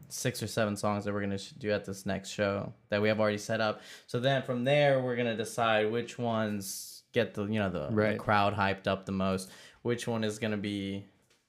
six 0.08 0.42
or 0.42 0.46
seven 0.46 0.76
songs 0.76 1.04
that 1.04 1.12
we're 1.12 1.20
gonna 1.20 1.38
sh- 1.38 1.52
do 1.58 1.70
at 1.70 1.84
this 1.84 2.04
next 2.06 2.30
show 2.30 2.72
that 2.90 3.00
we 3.00 3.08
have 3.08 3.20
already 3.20 3.38
set 3.38 3.60
up. 3.60 3.80
So 4.06 4.20
then 4.20 4.42
from 4.42 4.64
there 4.64 5.00
we're 5.00 5.16
gonna 5.16 5.36
decide 5.36 5.90
which 5.90 6.18
ones 6.18 7.02
get 7.12 7.34
the 7.34 7.44
you 7.44 7.58
know 7.58 7.70
the, 7.70 7.88
the 7.88 8.16
crowd 8.18 8.54
hyped 8.54 8.86
up 8.86 9.06
the 9.06 9.12
most, 9.12 9.50
which 9.82 10.06
one 10.06 10.24
is 10.24 10.38
gonna 10.38 10.56
be 10.56 11.06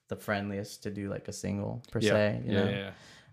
the 0.08 0.16
friendliest 0.16 0.82
to 0.82 0.90
do 0.90 1.08
like 1.10 1.28
a 1.28 1.32
single 1.32 1.82
per 1.90 2.00
se. 2.00 2.42
You 2.44 2.52
yeah, 2.52 2.64
know? 2.64 2.70
yeah, 2.70 2.76
yeah. 2.76 2.90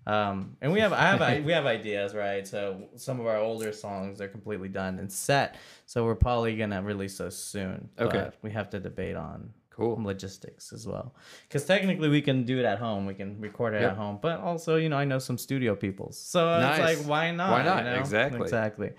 Um, 0.08 0.58
and 0.62 0.71
we 0.71 0.80
have 0.80 0.93
I 0.93 1.02
have 1.04 1.21
I- 1.21 1.41
we 1.41 1.52
have 1.52 1.65
ideas, 1.65 2.15
right? 2.15 2.47
So 2.47 2.89
some 2.95 3.19
of 3.19 3.28
our 3.28 3.38
older 3.38 3.71
songs 3.71 4.19
are 4.19 4.28
completely 4.28 4.69
done 4.69 4.97
and 5.00 5.12
set. 5.12 5.58
So 5.86 6.06
we're 6.06 6.15
probably 6.15 6.56
gonna 6.58 6.82
release 6.82 7.17
those 7.17 7.38
soon. 7.38 7.89
Okay. 8.00 8.17
but 8.17 8.36
we 8.41 8.52
have 8.52 8.69
to 8.71 8.80
debate 8.80 9.15
on 9.15 9.54
Cool. 9.76 9.96
logistics 10.04 10.74
as 10.74 10.86
well, 10.86 11.16
because 11.48 11.66
technically 11.66 12.10
we 12.10 12.22
can 12.22 12.44
do 12.44 12.60
it 12.60 12.66
at 12.66 12.78
home. 12.80 13.06
We 13.06 13.14
can 13.14 13.40
record 13.42 13.74
it 13.74 13.82
Yep. 13.82 13.92
at 13.92 13.98
home, 13.98 14.20
but 14.22 14.40
also 14.40 14.76
you 14.76 14.90
know 14.90 14.98
I 14.98 15.06
know 15.06 15.18
some 15.20 15.38
studio 15.38 15.76
people, 15.76 16.12
so 16.12 16.42
Nice. 16.60 16.80
it's 16.80 17.00
like 17.00 17.10
why 17.10 17.32
not? 17.32 17.52
Why 17.52 17.60
you 17.60 17.66
not? 17.66 17.84
know? 17.86 17.96
Exactly. 17.96 18.42
exactly. 18.42 18.92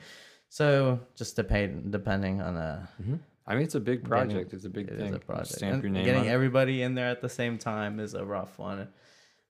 So 0.49 1.01
just 1.15 1.37
depend 1.37 1.93
depending 1.93 2.41
on 2.43 2.57
uh 2.57 2.87
I 3.47 3.55
mean, 3.55 3.65
it's 3.65 3.75
a 3.75 3.81
big 3.81 3.99
getting- 3.99 4.09
project. 4.09 4.55
It's 4.55 4.65
a 4.65 4.71
big 4.71 4.89
it 4.89 4.95
is 4.95 5.03
thing. 5.03 5.15
a 5.15 5.19
project. 5.19 5.49
Stamp 5.59 5.75
And 5.75 5.83
your 5.85 5.93
name 5.93 6.05
getting 6.05 6.23
on 6.23 6.29
everybody 6.29 6.83
in 6.83 6.95
there 6.95 7.09
at 7.09 7.21
the 7.21 7.29
same 7.29 7.59
time 7.59 7.99
is 8.01 8.15
a 8.15 8.25
rough 8.25 8.59
one. 8.59 8.89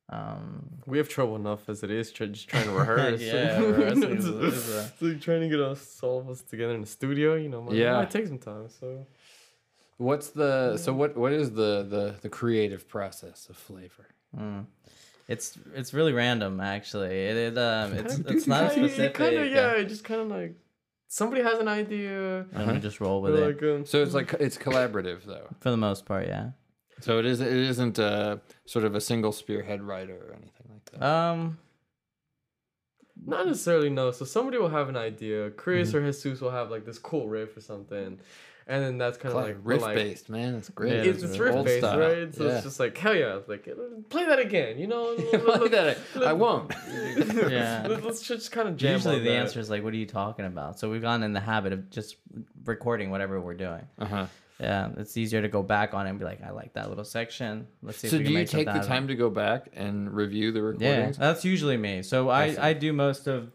Um, 0.08 0.68
we 0.86 0.98
have 0.98 1.08
trouble 1.08 1.36
enough 1.36 1.68
as 1.68 1.82
it 1.82 1.90
is, 1.90 2.12
try, 2.12 2.26
just 2.26 2.48
trying 2.48 2.64
to 2.64 2.72
rehearse. 2.72 3.20
Yeah, 3.32 3.58
rehearsing 3.60 4.02
is- 4.18 4.26
it's, 4.26 4.56
is 4.56 4.74
a- 4.74 4.80
it's 4.92 5.02
like 5.02 5.20
trying 5.20 5.40
to 5.42 5.48
get 5.48 5.60
us 5.60 6.00
all 6.02 6.18
of 6.20 6.28
us 6.28 6.40
together 6.42 6.74
in 6.74 6.80
the 6.82 6.86
studio. 6.86 7.34
You 7.34 7.48
know, 7.48 7.62
might, 7.62 7.74
Yeah. 7.76 7.94
might 7.94 8.10
take 8.10 8.26
some 8.26 8.38
time. 8.38 8.68
So 8.68 9.06
What's 9.98 10.30
the 10.30 10.76
so 10.78 10.92
what 10.92 11.16
what 11.16 11.32
is 11.32 11.50
the 11.52 11.86
the 11.88 12.14
the 12.20 12.28
creative 12.28 12.88
process 12.88 13.48
of 13.48 13.56
flavor? 13.56 14.06
Mm. 14.36 14.66
It's 15.28 15.56
it's 15.74 15.94
really 15.94 16.12
random 16.12 16.60
actually. 16.60 17.14
It, 17.26 17.36
it 17.36 17.58
um 17.58 17.92
it's 17.94 18.18
it's 18.18 18.46
not 18.46 18.62
guys- 18.68 18.72
specific. 18.74 19.14
Kind 19.14 19.36
of, 19.36 19.46
yeah. 19.50 19.72
It 19.72 19.86
just 19.88 20.04
kind 20.04 20.20
of 20.20 20.28
like 20.28 20.56
somebody 21.08 21.42
has 21.42 21.58
an 21.58 21.68
idea. 21.68 22.46
And 22.52 22.72
we 22.72 22.78
just 22.78 23.00
roll 23.00 23.22
with 23.22 23.34
We're 23.34 23.50
it 23.50 23.62
like, 23.62 23.62
um, 23.62 23.86
So 23.86 24.02
it's 24.02 24.14
like 24.14 24.32
it's 24.40 24.58
collaborative 24.58 25.24
though. 25.24 25.48
for 25.60 25.70
the 25.70 25.76
most 25.76 26.04
part. 26.06 26.26
Yeah. 26.26 26.50
So 27.00 27.18
it 27.18 27.26
is 27.26 27.40
it 27.40 27.52
isn't 27.52 27.98
uh 27.98 28.38
sort 28.66 28.84
of 28.84 28.94
a 28.94 29.00
single 29.00 29.32
spearhead 29.32 29.82
writer 29.82 30.14
or 30.16 30.32
anything 30.34 30.68
like 30.70 30.84
that. 31.00 31.02
Um. 31.06 31.58
Not 33.24 33.46
necessarily 33.46 33.90
no. 33.90 34.10
So 34.10 34.24
somebody 34.24 34.58
will 34.58 34.70
have 34.70 34.88
an 34.88 34.96
idea. 34.96 35.50
Chris 35.50 35.94
or 35.94 36.00
Jesus 36.04 36.40
will 36.40 36.50
have 36.50 36.70
like 36.70 36.84
this 36.84 36.98
cool 36.98 37.28
riff 37.28 37.56
or 37.56 37.60
something, 37.60 38.18
and 38.66 38.82
then 38.82 38.98
that's 38.98 39.18
kind 39.18 39.34
of 39.34 39.42
like 39.42 39.56
we're 39.56 39.74
riff 39.74 39.82
like, 39.82 39.94
based, 39.96 40.28
man. 40.28 40.54
It's 40.54 40.68
great. 40.68 40.92
Yeah, 40.92 40.98
It's, 41.10 41.22
It's 41.22 41.32
it's 41.32 41.38
riff 41.38 41.64
based, 41.64 41.78
style. 41.86 41.98
right? 41.98 42.34
So 42.34 42.44
Yeah. 42.46 42.54
it's 42.54 42.64
just 42.64 42.78
like 42.80 42.96
hell 42.96 43.14
yeah, 43.14 43.36
it's 43.36 43.48
like 43.48 43.68
play 44.08 44.24
that 44.26 44.38
again. 44.38 44.78
You 44.78 44.86
know, 44.86 45.14
Like 45.46 45.70
that, 45.72 45.98
I 46.24 46.32
won't. 46.32 46.72
Yeah. 47.50 47.86
Let- 47.88 48.04
Let's 48.04 48.22
just 48.22 48.52
kind 48.52 48.68
of 48.68 48.76
jam. 48.76 48.94
Usually 48.94 49.18
the 49.18 49.30
that. 49.30 49.36
answer 49.36 49.60
is 49.60 49.68
like, 49.70 49.82
"What 49.84 49.92
are 49.92 49.96
you 49.96 50.06
talking 50.06 50.44
about?" 50.46 50.78
So 50.78 50.90
we've 50.90 51.02
gotten 51.02 51.22
in 51.22 51.32
the 51.32 51.40
habit 51.40 51.72
of 51.72 51.90
just 51.90 52.16
recording 52.64 53.10
whatever 53.10 53.40
we're 53.40 53.54
doing. 53.54 53.86
Uh-huh. 53.98 54.26
Yeah, 54.60 54.90
it's 54.96 55.16
easier 55.16 55.42
to 55.42 55.48
go 55.48 55.62
back 55.62 55.92
on 55.94 56.06
it 56.06 56.10
and 56.10 56.18
be 56.18 56.24
like, 56.24 56.42
"I 56.42 56.50
like 56.50 56.74
that 56.74 56.88
little 56.88 57.04
section. 57.04 57.66
Let's 57.82 57.98
see." 57.98 58.08
So 58.08 58.16
if 58.16 58.20
we 58.20 58.24
do 58.24 58.24
can 58.26 58.32
you 58.32 58.38
make 58.38 58.48
take 58.48 58.66
the 58.66 58.72
out 58.78 58.84
time 58.86 59.08
to 59.08 59.14
go 59.16 59.28
back 59.28 59.68
and 59.74 60.12
review 60.12 60.52
the 60.52 60.62
recordings? 60.62 60.82
Yeah, 60.82 60.90
recordings? 60.90 61.18
that's 61.18 61.44
usually 61.44 61.76
me. 61.76 62.02
So 62.02 62.30
I, 62.30 62.50
see. 62.52 62.58
I 62.58 62.72
do 62.72 62.92
most 62.92 63.26
of 63.26 63.50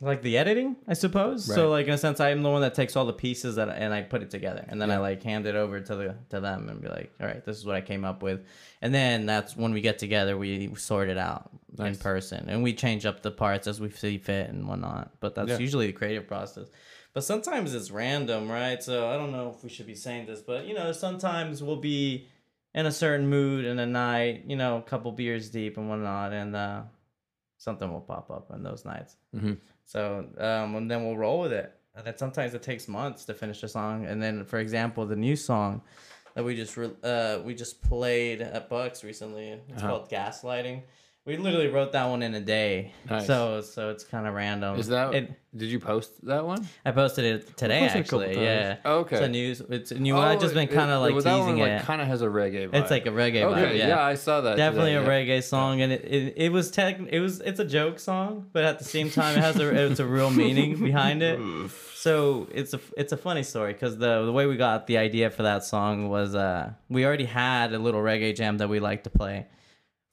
like 0.00 0.22
the 0.22 0.36
editing, 0.36 0.76
I 0.86 0.92
suppose. 0.94 1.44
So 1.44 1.70
like 1.70 1.86
in 1.86 1.94
a 1.94 1.98
sense, 1.98 2.20
I'm 2.20 2.42
the 2.42 2.50
one 2.50 2.60
that 2.62 2.74
takes 2.74 2.96
all 2.96 3.06
the 3.06 3.12
pieces 3.12 3.56
that 3.56 3.68
and 3.70 3.94
I 3.94 4.02
put 4.02 4.22
it 4.22 4.30
together, 4.30 4.64
and 4.68 4.80
then 4.80 4.90
I 4.90 4.98
like 4.98 5.22
hand 5.22 5.46
it 5.46 5.54
over 5.54 5.80
to 5.80 5.94
the 5.96 6.14
to 6.30 6.40
them 6.40 6.68
and 6.68 6.80
be 6.80 6.88
like, 6.88 7.12
all 7.20 7.26
right, 7.26 7.44
this 7.44 7.56
is 7.56 7.64
what 7.64 7.76
I 7.76 7.80
came 7.80 8.04
up 8.04 8.22
with, 8.22 8.44
and 8.82 8.94
then 8.94 9.26
that's 9.26 9.56
when 9.56 9.72
we 9.72 9.80
get 9.80 9.98
together, 9.98 10.36
we 10.36 10.74
sort 10.76 11.08
it 11.08 11.18
out 11.18 11.50
in 11.78 11.96
person, 11.96 12.48
and 12.48 12.62
we 12.62 12.72
change 12.74 13.04
up 13.06 13.22
the 13.22 13.30
parts 13.30 13.66
as 13.66 13.80
we 13.80 13.90
see 13.90 14.18
fit 14.18 14.48
and 14.50 14.66
whatnot. 14.68 15.12
But 15.20 15.34
that's 15.34 15.50
Yeah. 15.50 15.58
usually 15.58 15.86
the 15.86 15.92
creative 15.92 16.26
process. 16.26 16.68
But 17.12 17.24
sometimes 17.24 17.74
it's 17.74 17.90
random, 17.90 18.50
right? 18.50 18.82
So 18.82 19.08
I 19.08 19.16
don't 19.16 19.32
know 19.32 19.50
if 19.56 19.62
we 19.64 19.70
should 19.70 19.86
be 19.86 19.94
saying 19.94 20.26
this, 20.26 20.40
but 20.42 20.66
you 20.66 20.74
know, 20.74 20.92
sometimes 20.92 21.62
we'll 21.62 21.76
be 21.76 22.28
in 22.74 22.84
a 22.84 22.92
certain 22.92 23.26
mood 23.28 23.64
in 23.64 23.78
a 23.78 23.86
night, 23.86 24.44
you 24.46 24.56
know, 24.56 24.76
a 24.76 24.82
couple 24.82 25.10
beers 25.12 25.48
deep 25.48 25.78
and 25.78 25.88
whatnot, 25.88 26.34
and 26.34 26.54
uh, 26.54 26.82
something 27.56 27.90
will 27.90 28.02
pop 28.02 28.30
up 28.30 28.50
on 28.50 28.62
those 28.62 28.84
nights. 28.84 29.16
Mhm. 29.34 29.56
So, 29.86 30.26
um, 30.38 30.74
and 30.74 30.90
then 30.90 31.04
we'll 31.04 31.16
roll 31.16 31.40
with 31.40 31.52
it. 31.52 31.72
And 31.94 32.04
then 32.06 32.16
sometimes 32.18 32.52
it 32.54 32.62
takes 32.62 32.88
months 32.88 33.24
to 33.24 33.34
finish 33.34 33.62
a 33.62 33.68
song. 33.68 34.04
And 34.04 34.22
then, 34.22 34.44
for 34.44 34.58
example, 34.58 35.06
the 35.06 35.16
new 35.16 35.36
song 35.36 35.80
that 36.34 36.44
we 36.44 36.54
just 36.54 36.76
re- 36.76 36.90
uh, 37.02 37.38
we 37.44 37.54
just 37.54 37.80
played 37.82 38.42
at 38.42 38.68
Bucks 38.68 39.02
recently, 39.02 39.48
it's 39.68 39.82
Uh-huh. 39.82 39.88
called 39.88 40.10
Gaslighting. 40.10 40.82
We 41.26 41.36
literally 41.36 41.66
wrote 41.66 41.90
that 41.90 42.04
one 42.04 42.22
in 42.22 42.36
a 42.36 42.40
day. 42.40 42.92
Nice. 43.10 43.26
So, 43.26 43.60
so 43.60 43.90
it's 43.90 44.04
kind 44.04 44.28
of 44.28 44.34
random. 44.34 44.78
Is 44.78 44.86
that 44.86 45.12
It, 45.12 45.32
did 45.56 45.70
you 45.70 45.80
post 45.80 46.24
that 46.24 46.46
one? 46.46 46.68
I 46.84 46.92
posted 46.92 47.24
it 47.24 47.56
today 47.56 47.80
posted 47.80 48.00
it 48.00 48.06
a 48.06 48.08
couple 48.08 48.20
actually. 48.22 48.44
Yeah. 48.44 48.76
Okay. 48.84 49.16
It's 49.16 49.24
a 49.24 49.28
news. 49.28 49.60
It's 49.68 49.90
a 49.90 49.98
new 49.98 50.14
one. 50.14 50.28
I've 50.28 50.40
just 50.40 50.54
been 50.54 50.68
kind 50.68 50.88
of 50.88 51.02
like 51.02 51.14
teasing 51.14 51.58
one, 51.58 51.68
it. 51.68 51.78
Like, 51.78 51.82
kind 51.82 52.00
of 52.00 52.06
has 52.06 52.22
a 52.22 52.26
reggae 52.26 52.68
vibe. 52.68 52.74
It's 52.74 52.92
like 52.92 53.06
a 53.06 53.10
reggae 53.10 53.42
okay. 53.42 53.60
vibe. 53.60 53.76
yeah. 53.76 54.00
I 54.00 54.14
saw 54.14 54.40
that. 54.42 54.56
definitely 54.56 54.92
today, 54.92 55.04
a 55.04 55.24
yeah. 55.26 55.38
reggae 55.38 55.42
song 55.42 55.80
and 55.80 55.92
it, 55.92 56.04
it, 56.04 56.34
it 56.36 56.52
was 56.52 56.70
tech 56.70 57.00
it 57.00 57.18
was 57.18 57.40
it's 57.40 57.58
a 57.58 57.64
joke 57.64 57.98
song 57.98 58.46
but 58.52 58.62
at 58.62 58.78
the 58.78 58.84
same 58.84 59.10
time 59.10 59.36
it 59.36 59.42
has 59.42 59.58
a 59.58 59.86
it's 59.90 59.98
a 59.98 60.06
real 60.06 60.30
meaning 60.30 60.78
behind 60.78 61.24
it 61.24 61.40
so 61.94 62.46
it's 62.52 62.72
a 62.72 62.80
it's 62.96 63.12
a 63.12 63.16
funny 63.16 63.42
story 63.42 63.72
because 63.72 63.98
the 63.98 64.24
the 64.24 64.32
way 64.32 64.46
we 64.46 64.56
got 64.56 64.86
the 64.86 64.98
idea 64.98 65.28
for 65.30 65.42
that 65.42 65.64
song 65.64 66.08
was 66.08 66.36
uh 66.36 66.70
we 66.88 67.04
already 67.04 67.24
had 67.24 67.72
a 67.72 67.78
little 67.80 68.00
reggae 68.00 68.34
jam 68.34 68.58
that 68.58 68.68
we 68.68 68.78
like 68.78 69.02
to 69.02 69.10
play 69.10 69.46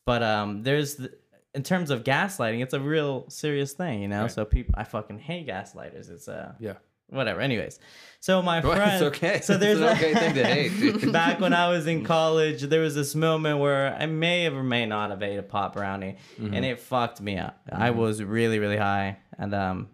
but 0.05 0.21
um 0.23 0.63
there's 0.63 0.95
the, 0.95 1.11
in 1.55 1.63
terms 1.63 1.89
of 1.91 2.03
gaslighting 2.03 2.61
it's 2.63 2.73
a 2.73 2.79
real 2.79 3.25
serious 3.29 3.73
thing 3.73 4.01
you 4.01 4.07
know 4.07 4.23
Right. 4.23 4.31
so 4.31 4.45
people 4.45 4.73
i 4.77 4.83
fucking 4.83 5.19
hate 5.19 5.47
gaslighters 5.47 6.09
it's 6.09 6.27
uh 6.27 6.53
Yeah. 6.59 6.73
whatever 7.09 7.41
anyways 7.41 7.79
so 8.19 8.41
my 8.41 8.59
Well, 8.61 8.75
friend 8.77 8.91
it's 8.93 9.01
okay. 9.17 9.41
so 9.41 9.53
It's 9.53 9.59
there's 9.61 9.77
an 9.79 9.83
a- 9.89 9.91
okay 9.91 10.13
thing 10.13 10.33
to 10.35 10.45
hate, 10.45 10.69
dude. 10.79 11.11
back 11.21 11.39
when 11.41 11.53
I 11.53 11.67
was 11.69 11.87
in 11.87 12.05
college, 12.05 12.61
there 12.61 12.79
was 12.79 12.95
this 12.95 13.15
moment 13.15 13.59
where 13.59 13.93
I 13.93 14.05
may 14.05 14.43
have 14.45 14.55
or 14.55 14.63
may 14.63 14.85
not 14.85 15.09
have 15.09 15.21
ate 15.21 15.37
a 15.37 15.43
pop 15.43 15.73
brownie, 15.73 16.15
Mm-hmm. 16.39 16.53
and 16.53 16.63
it 16.65 16.79
fucked 16.79 17.19
me 17.19 17.37
up. 17.37 17.59
I 17.69 17.89
was 17.91 18.23
really, 18.23 18.59
really 18.59 18.77
high, 18.77 19.17
and 19.37 19.53
um, 19.53 19.89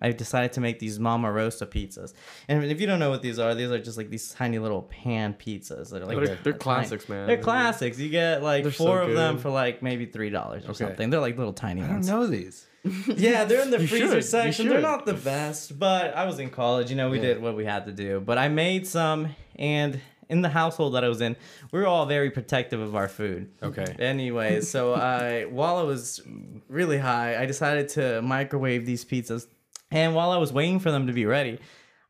I 0.00 0.12
decided 0.12 0.52
to 0.54 0.60
make 0.60 0.78
these 0.78 0.98
Mama 0.98 1.30
Rosa 1.30 1.66
pizzas. 1.66 2.14
And 2.48 2.64
if 2.64 2.80
you 2.80 2.86
don't 2.86 2.98
know 2.98 3.10
what 3.10 3.22
these 3.22 3.38
are, 3.38 3.54
these 3.54 3.70
are 3.70 3.78
just 3.78 3.98
like 3.98 4.08
these 4.10 4.32
tiny 4.32 4.58
little 4.58 4.82
pan 4.82 5.34
pizzas 5.34 5.90
that 5.90 6.02
are 6.02 6.06
like 6.06 6.16
They're- 6.16 6.26
they're, 6.26 6.36
they're 6.42 6.52
tiny. 6.54 6.58
classics, 6.58 7.08
man. 7.08 7.26
They're 7.26 7.38
classics. 7.38 7.98
You 7.98 8.08
get 8.08 8.42
like 8.42 8.62
They're 8.64 8.72
so 8.72 8.84
four 8.84 9.02
of 9.02 9.14
them 9.14 9.38
for 9.38 9.50
like 9.50 9.82
maybe 9.82 10.06
three 10.06 10.30
dollars 10.30 10.64
or 10.64 10.70
Okay. 10.70 10.84
something. 10.84 11.10
They're 11.10 11.20
like 11.20 11.36
little 11.36 11.52
tiny 11.52 11.82
ones. 11.82 12.08
I 12.08 12.12
don't 12.12 12.20
know 12.22 12.26
these. 12.26 12.66
Yeah, 13.08 13.44
they're 13.44 13.60
in 13.60 13.70
the 13.70 13.80
You 13.80 13.86
freezer 13.86 14.14
should, 14.22 14.24
section. 14.24 14.68
They're 14.68 14.80
not 14.80 15.04
the 15.04 15.12
best, 15.12 15.78
but 15.78 16.16
I 16.16 16.24
was 16.24 16.38
in 16.38 16.48
college. 16.48 16.88
You 16.90 16.96
know, 16.96 17.10
we 17.10 17.18
Yeah. 17.18 17.34
did 17.34 17.42
what 17.42 17.54
we 17.54 17.66
had 17.66 17.84
to 17.86 17.92
do. 17.92 18.20
But 18.20 18.38
I 18.38 18.48
made 18.48 18.86
some, 18.86 19.28
and 19.56 20.00
in 20.30 20.40
the 20.40 20.48
household 20.48 20.94
that 20.94 21.04
I 21.04 21.08
was 21.08 21.20
in, 21.20 21.36
we 21.72 21.80
were 21.80 21.86
all 21.86 22.06
very 22.06 22.30
protective 22.30 22.80
of 22.80 22.94
our 22.96 23.08
food. 23.08 23.50
Okay. 23.62 23.84
Anyway, 23.98 24.62
so 24.62 24.94
I 25.18 25.44
while 25.44 25.76
I 25.76 25.82
was 25.82 26.22
really 26.68 26.96
high, 26.98 27.36
I 27.36 27.44
decided 27.44 27.88
to 27.90 28.22
microwave 28.22 28.86
these 28.86 29.04
pizzas, 29.04 29.46
and 29.90 30.14
while 30.14 30.30
I 30.30 30.36
was 30.36 30.52
waiting 30.52 30.78
for 30.78 30.90
them 30.90 31.06
to 31.06 31.12
be 31.12 31.26
ready, 31.26 31.58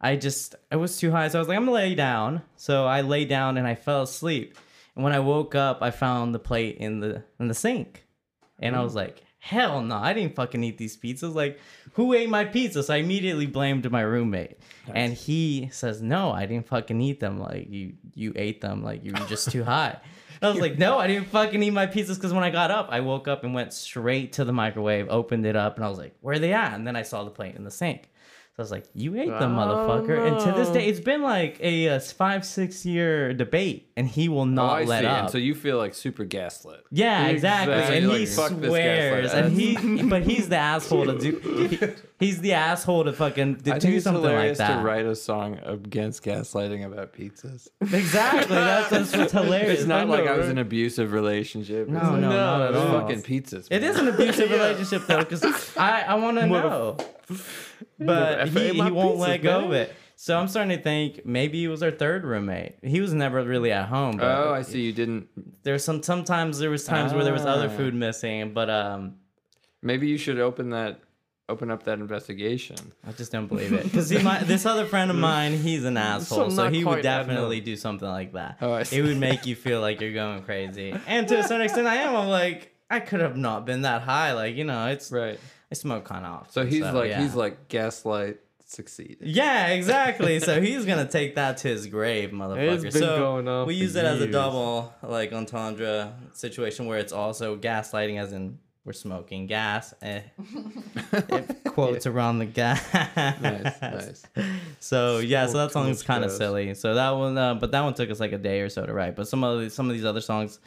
I 0.01 0.17
just 0.17 0.55
I 0.71 0.77
was 0.77 0.97
too 0.97 1.11
high, 1.11 1.29
so 1.29 1.39
I 1.39 1.41
was 1.41 1.49
like, 1.49 1.57
I'm 1.57 1.65
gonna 1.65 1.75
lay 1.75 1.95
down. 1.95 2.43
So 2.57 2.87
I 2.87 3.03
lay 3.03 3.25
down 3.25 3.57
and 3.59 3.67
I 3.67 3.75
fell 3.75 4.03
asleep. 4.03 4.57
And 4.95 5.05
when 5.05 5.13
I 5.13 5.21
woke 5.21 5.55
up, 5.55 5.83
I 5.83 5.91
found 5.91 6.35
the 6.35 6.39
plate 6.39 6.79
in 6.79 7.01
the 7.01 7.23
in 7.39 7.49
the 7.49 7.55
sink, 7.55 8.05
and 8.59 8.75
I 8.75 8.83
was 8.83 8.93
mm. 8.93 8.97
like, 8.97 9.23
Hell 9.39 9.83
no, 9.83 9.97
I 9.97 10.13
didn't 10.13 10.37
fucking 10.37 10.63
eat 10.63 10.79
these 10.79 10.97
pizzas. 10.97 11.35
Like, 11.35 11.59
who 11.95 12.13
ate 12.15 12.29
my 12.29 12.45
pizza? 12.45 12.83
So 12.83 12.95
I 12.95 12.99
immediately 12.99 13.47
blamed 13.47 13.91
my 13.91 14.03
roommate, 14.03 14.59
and 14.93 15.13
he 15.13 15.69
says, 15.73 16.01
No, 16.01 16.31
I 16.31 16.47
didn't 16.47 16.67
fucking 16.67 17.01
eat 17.01 17.21
them. 17.21 17.39
Like 17.39 17.69
you 17.69 17.95
you 18.15 18.33
ate 18.37 18.61
them. 18.61 18.83
Like 18.83 19.05
you 19.05 19.13
were 19.13 19.27
just 19.27 19.51
too 19.51 19.65
high. 19.65 19.99
I 20.43 20.49
was 20.49 20.59
like, 20.59 20.79
no, 20.79 20.99
I 20.99 21.07
didn't 21.07 21.29
fucking 21.29 21.63
eat 21.63 21.71
my 21.71 21.87
pizzas 21.87 22.15
because 22.15 22.33
when 22.33 22.43
I 22.45 22.51
got 22.51 22.71
up, 22.71 22.89
I 22.91 23.01
woke 23.01 23.29
up 23.29 23.45
and 23.45 23.53
went 23.53 23.73
straight 23.73 24.33
to 24.35 24.45
the 24.45 24.53
microwave, 24.53 25.09
opened 25.11 25.45
it 25.45 25.55
up, 25.57 25.77
and 25.77 25.85
I 25.85 25.89
was 25.89 25.99
like, 25.99 26.15
where 26.21 26.35
are 26.37 26.39
they 26.39 26.53
at? 26.55 26.73
And 26.75 26.87
then 26.87 26.97
I 26.97 27.03
saw 27.03 27.25
the 27.25 27.31
plate 27.31 27.57
in 27.57 27.65
the 27.65 27.71
sink. 27.71 28.05
So 28.57 28.61
I 28.61 28.63
was 28.63 28.71
like, 28.71 28.87
you 28.95 29.17
ate 29.21 29.29
the 29.29 29.45
Oh, 29.45 29.49
motherfucker. 29.49 30.27
And 30.27 30.41
to 30.41 30.53
this 30.59 30.71
day, 30.71 30.87
it's 30.87 30.99
been 31.01 31.23
like 31.23 31.59
a, 31.61 31.91
uh 31.91 32.01
five, 32.01 32.45
six 32.47 32.85
year 32.87 33.33
debate, 33.35 33.90
and 34.01 34.09
he 34.09 34.31
will 34.31 34.41
Oh, 34.41 34.45
not 34.45 34.79
I 34.81 34.85
let 34.85 35.01
see. 35.03 35.07
up. 35.07 35.21
And 35.25 35.31
so 35.31 35.37
you 35.39 35.55
feel 35.55 35.77
like 35.77 35.95
super 35.95 36.25
gaslit. 36.25 36.81
Yeah, 36.91 37.27
exactly. 37.27 37.75
Exactly. 37.75 37.99
And 37.99 38.09
Like, 38.09 38.19
he 38.21 38.27
fuck 38.27 38.51
this 38.53 38.69
swears, 38.71 39.33
and 39.35 39.53
he, 39.61 40.03
but 40.05 40.23
he's 40.23 40.49
the 40.49 40.57
asshole 40.57 41.05
to 41.07 41.19
do. 41.19 41.39
he- 41.69 41.79
he's 42.27 42.41
the 42.41 42.55
asshole 42.55 43.05
to 43.05 43.13
fucking 43.13 43.57
to 43.57 43.71
I 43.71 43.79
think 43.79 43.83
do 43.83 43.97
it's 43.97 44.05
something 44.05 44.23
like 44.23 44.31
hilarious 44.33 44.59
that. 44.59 44.79
to 44.79 44.83
write 44.83 45.05
a 45.05 45.15
song 45.15 45.59
against 45.65 46.23
gaslighting 46.25 46.85
about 46.87 47.13
pizzas. 47.13 47.69
Exactly. 47.83 48.55
That's, 48.57 48.89
that's 48.89 49.17
what's 49.17 49.33
hilarious. 49.41 49.81
It's 49.81 49.87
not 49.89 50.01
I 50.01 50.05
like 50.05 50.25
know, 50.25 50.33
I 50.33 50.37
was 50.39 50.47
in 50.47 50.53
an 50.53 50.59
abusive 50.59 51.13
relationship. 51.13 51.87
No, 51.89 51.99
It's 51.99 52.07
no, 52.07 52.13
like, 52.13 52.21
not 52.23 52.61
at 52.63 52.71
it's 52.71 52.79
all. 52.79 53.01
fucking 53.01 53.23
pizzas. 53.23 53.69
It 53.71 53.83
man. 53.83 53.91
is 53.91 53.99
an 53.99 54.09
abusive 54.09 54.51
relationship 54.51 55.07
though, 55.07 55.19
because 55.19 55.77
I, 55.77 56.01
I 56.03 56.15
want 56.15 56.39
to 56.39 56.47
know, 56.47 56.97
but 57.99 58.49
he, 58.49 58.71
he 58.71 58.91
won't 58.91 59.19
let 59.19 59.43
go 59.43 59.67
of 59.67 59.73
it. 59.73 59.95
So 60.23 60.39
I'm 60.39 60.49
starting 60.49 60.77
to 60.77 60.83
think 60.83 61.25
maybe 61.25 61.61
he 61.61 61.67
was 61.67 61.83
our 61.83 61.91
third 61.91 62.25
roommate. 62.27 62.75
He 62.83 63.01
was 63.01 63.15
never 63.15 63.43
really 63.43 63.73
at 63.73 63.89
home. 63.89 64.19
But 64.19 64.27
Oh, 64.27 64.53
I 64.53 64.61
see. 64.61 64.83
You 64.83 64.93
didn't. 64.93 65.29
There's 65.63 65.83
some 65.83 66.03
sometimes 66.03 66.59
there 66.59 66.69
was 66.69 66.85
times 66.85 67.15
where 67.15 67.25
there 67.25 67.33
was 67.33 67.47
other 67.47 67.69
Ah. 67.73 67.77
food 67.79 67.95
missing, 67.95 68.53
but 68.53 68.69
um, 68.69 69.15
Maybe 69.81 70.09
you 70.09 70.19
should 70.19 70.39
open 70.39 70.69
that, 70.71 71.01
open 71.49 71.71
up 71.71 71.85
that 71.85 72.01
investigation. 72.01 72.77
I 73.09 73.13
just 73.13 73.33
don't 73.33 73.47
believe 73.47 73.73
it 73.73 73.85
because 73.85 74.11
this 74.47 74.67
other 74.67 74.85
friend 74.85 75.11
of 75.11 75.17
mine, 75.17 75.57
he's 75.57 75.87
an 75.87 75.97
asshole, 75.97 76.51
so 76.51 76.65
not 76.65 76.75
he 76.75 76.85
would 76.85 77.01
definitely 77.03 77.63
do 77.63 77.75
something 77.77 78.07
like 78.07 78.35
that. 78.35 78.59
Oh, 78.61 78.73
I 78.73 78.85
It 78.93 79.01
would 79.03 79.17
make 79.17 79.47
you 79.47 79.57
feel 79.57 79.81
like 79.81 80.03
you're 80.03 80.13
going 80.13 80.43
crazy, 80.43 80.95
and 81.07 81.27
to 81.29 81.39
a 81.39 81.43
certain 81.43 81.63
extent, 81.63 81.87
I 81.87 81.97
am. 81.97 82.15
I'm 82.15 82.29
like, 82.29 82.75
I 82.91 83.01
could 83.01 83.21
have 83.21 83.39
not 83.39 83.65
been 83.65 83.83
that 83.83 84.03
high. 84.03 84.35
Like 84.35 84.55
you 84.55 84.65
know, 84.65 84.89
it's 84.89 85.11
Right. 85.11 85.41
I 85.73 85.75
smoke 85.75 86.05
kind 86.05 86.27
of 86.27 86.33
often. 86.33 86.53
So 86.53 86.67
he's 86.67 86.83
like 86.83 87.09
yeah. 87.09 87.23
he's 87.23 87.35
like 87.35 87.69
gaslight 87.69 88.41
succeeded. 88.71 89.19
Yeah, 89.23 89.69
exactly. 89.69 90.41
so 90.41 90.61
he's 90.61 90.85
gonna 90.85 91.09
take 91.09 91.35
that 91.35 91.59
to 91.59 91.69
his 91.69 91.87
grave, 91.87 92.31
motherfucker. 92.31 92.83
been 92.83 92.93
so 92.93 93.19
going 93.19 93.49
on 93.49 93.67
we 93.67 93.75
use 93.75 93.97
it 93.97 94.05
as 94.05 94.21
a 94.21 94.27
double 94.27 94.93
like 95.03 95.33
entendre 95.33 96.15
situation 96.35 96.87
where 96.87 96.99
it's 96.99 97.13
also 97.13 97.57
gaslighting, 97.57 98.21
as 98.21 98.33
in 98.33 98.59
we're 98.85 98.93
smoking 98.95 99.47
gas. 99.47 99.93
Eh. 100.03 100.23
It 101.13 101.65
quotes 101.65 102.07
around 102.07 102.39
the 102.39 102.47
gas. 102.47 102.83
Nice, 103.41 103.83
nice. 103.83 104.23
So 104.81 105.19
yeah, 105.19 105.47
so 105.47 105.59
that 105.59 105.73
Smoke 105.73 105.85
too 105.87 105.95
song's 105.95 106.03
kind 106.03 106.25
of 106.25 106.31
gas. 106.31 106.39
silly. 106.39 106.75
So 106.75 106.95
that 106.95 107.11
one, 107.11 107.37
uh, 107.37 107.55
but 107.55 107.73
that 107.73 107.83
one 107.83 107.95
took 107.95 108.11
us 108.11 108.21
like 108.21 108.33
a 108.33 108.39
day 108.39 108.61
or 108.61 108.69
so 108.69 108.87
to 108.87 108.93
write. 108.93 109.17
But 109.17 109.29
some 109.29 109.45
of 109.45 109.61
these, 109.61 109.75
some 109.75 109.89
of 109.89 109.95
these 109.95 110.05
other 110.05 110.21
songs, 110.21 110.61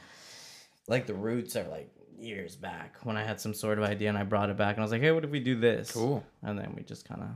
like 0.87 1.07
the 1.07 1.13
roots, 1.13 1.55
are 1.55 1.67
like 1.67 1.89
years 2.19 2.55
back 2.55 2.97
when 3.03 3.17
I 3.17 3.23
had 3.23 3.41
some 3.41 3.53
sort 3.53 3.77
of 3.79 3.83
idea 3.83 4.09
and 4.09 4.17
I 4.17 4.23
brought 4.23 4.49
it 4.49 4.57
back 4.57 4.75
and 4.75 4.81
I 4.81 4.85
was 4.85 4.91
like, 4.91 5.01
hey, 5.01 5.11
what 5.11 5.23
if 5.23 5.29
we 5.29 5.39
do 5.39 5.59
this? 5.59 5.91
Cool. 5.91 6.23
And 6.41 6.57
then 6.57 6.73
we 6.75 6.83
just 6.83 7.07
kind 7.07 7.21
of 7.21 7.27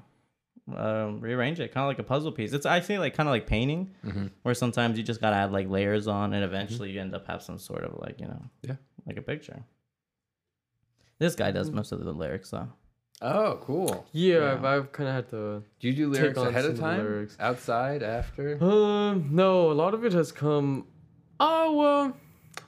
um, 0.76 1.20
rearrange 1.22 1.59
it, 1.59 1.74
kind 1.74 1.84
of 1.84 1.88
like 1.88 1.99
a 1.99 2.03
puzzle 2.03 2.32
piece. 2.32 2.51
It's 2.53 2.65
I 2.65 2.80
say 2.82 2.99
like 2.99 3.13
kind 3.15 3.30
of 3.30 3.32
like 3.34 3.47
painting, 3.47 3.91
Mm-hmm. 4.05 4.28
where 4.43 4.53
sometimes 4.55 4.97
you 4.97 5.03
just 5.03 5.22
gotta 5.22 5.36
add 5.36 5.51
like 5.51 5.70
layers 5.70 6.07
on, 6.07 6.34
and 6.34 6.43
eventually 6.43 6.91
you 6.91 6.99
end 6.99 7.13
up 7.15 7.28
have 7.28 7.41
some 7.41 7.57
sort 7.57 7.84
of 7.84 7.97
like 7.99 8.20
you 8.20 8.28
know, 8.28 8.41
Yeah. 8.63 8.76
like 9.05 9.18
a 9.18 9.22
picture. 9.22 9.63
This 11.20 11.36
guy 11.36 11.51
does 11.51 11.72
most 11.72 11.91
of 11.91 12.03
the 12.03 12.11
lyrics 12.11 12.51
though. 12.51 12.70
Oh, 13.22 13.57
cool. 13.63 14.05
Yeah, 14.11 14.38
Yeah. 14.39 14.51
I've, 14.53 14.65
I've 14.65 14.91
kind 14.91 15.09
of 15.09 15.15
had 15.15 15.30
to. 15.30 15.63
Do 15.80 15.88
you 15.88 15.93
do 15.93 16.09
lyrics 16.11 16.38
ahead 16.38 16.65
of 16.65 16.72
of 16.76 16.80
time? 16.80 16.99
lyrics. 16.99 17.36
Outside, 17.39 18.03
after? 18.03 18.63
Um, 18.63 19.30
no, 19.32 19.72
a 19.72 19.74
lot 19.74 19.95
of 19.95 20.05
it 20.05 20.13
has 20.13 20.32
come. 20.32 20.86
Oh 21.39 21.72
well, 21.76 22.03
a 22.05 22.13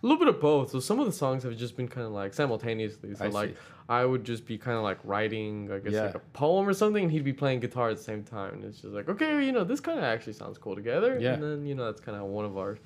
little 0.02 0.18
bit 0.18 0.28
of 0.28 0.42
both. 0.42 0.72
So 0.72 0.80
some 0.80 1.00
of 1.00 1.06
the 1.06 1.12
songs 1.12 1.44
have 1.44 1.56
just 1.56 1.78
been 1.78 1.88
kind 1.88 2.08
of 2.08 2.14
like 2.14 2.34
simultaneously. 2.34 3.14
So 3.14 3.26
I 3.26 3.28
like 3.28 3.50
see. 3.52 3.56
I 3.90 4.06
would 4.06 4.24
just 4.24 4.46
be 4.46 4.58
kind 4.58 4.78
of 4.78 4.84
like 4.84 5.00
writing, 5.04 5.72
I 5.72 5.80
guess 5.80 5.94
like 5.96 6.14
a 6.16 6.20
poem 6.20 6.70
or 6.70 6.74
something, 6.74 7.04
and 7.04 7.12
he'd 7.12 7.24
be 7.24 7.34
playing 7.34 7.60
guitar 7.60 7.90
at 7.90 7.98
the 7.98 8.04
same 8.04 8.24
time. 8.24 8.54
And 8.54 8.64
it's 8.66 8.82
just 8.82 8.94
like, 8.94 9.10
okay, 9.10 9.44
you 9.44 9.52
know, 9.52 9.64
this 9.64 9.80
kind 9.80 9.98
of 9.98 10.04
actually 10.04 10.34
sounds 10.34 10.60
cool 10.60 10.76
together. 10.76 11.18
Yeah. 11.20 11.34
And 11.34 11.42
then 11.44 11.66
you 11.66 11.74
know 11.74 11.86
that's 11.86 12.00
kind 12.00 12.16
of 12.16 12.22
how 12.22 12.28
one 12.28 12.46
of 12.46 12.56
our 12.58 12.78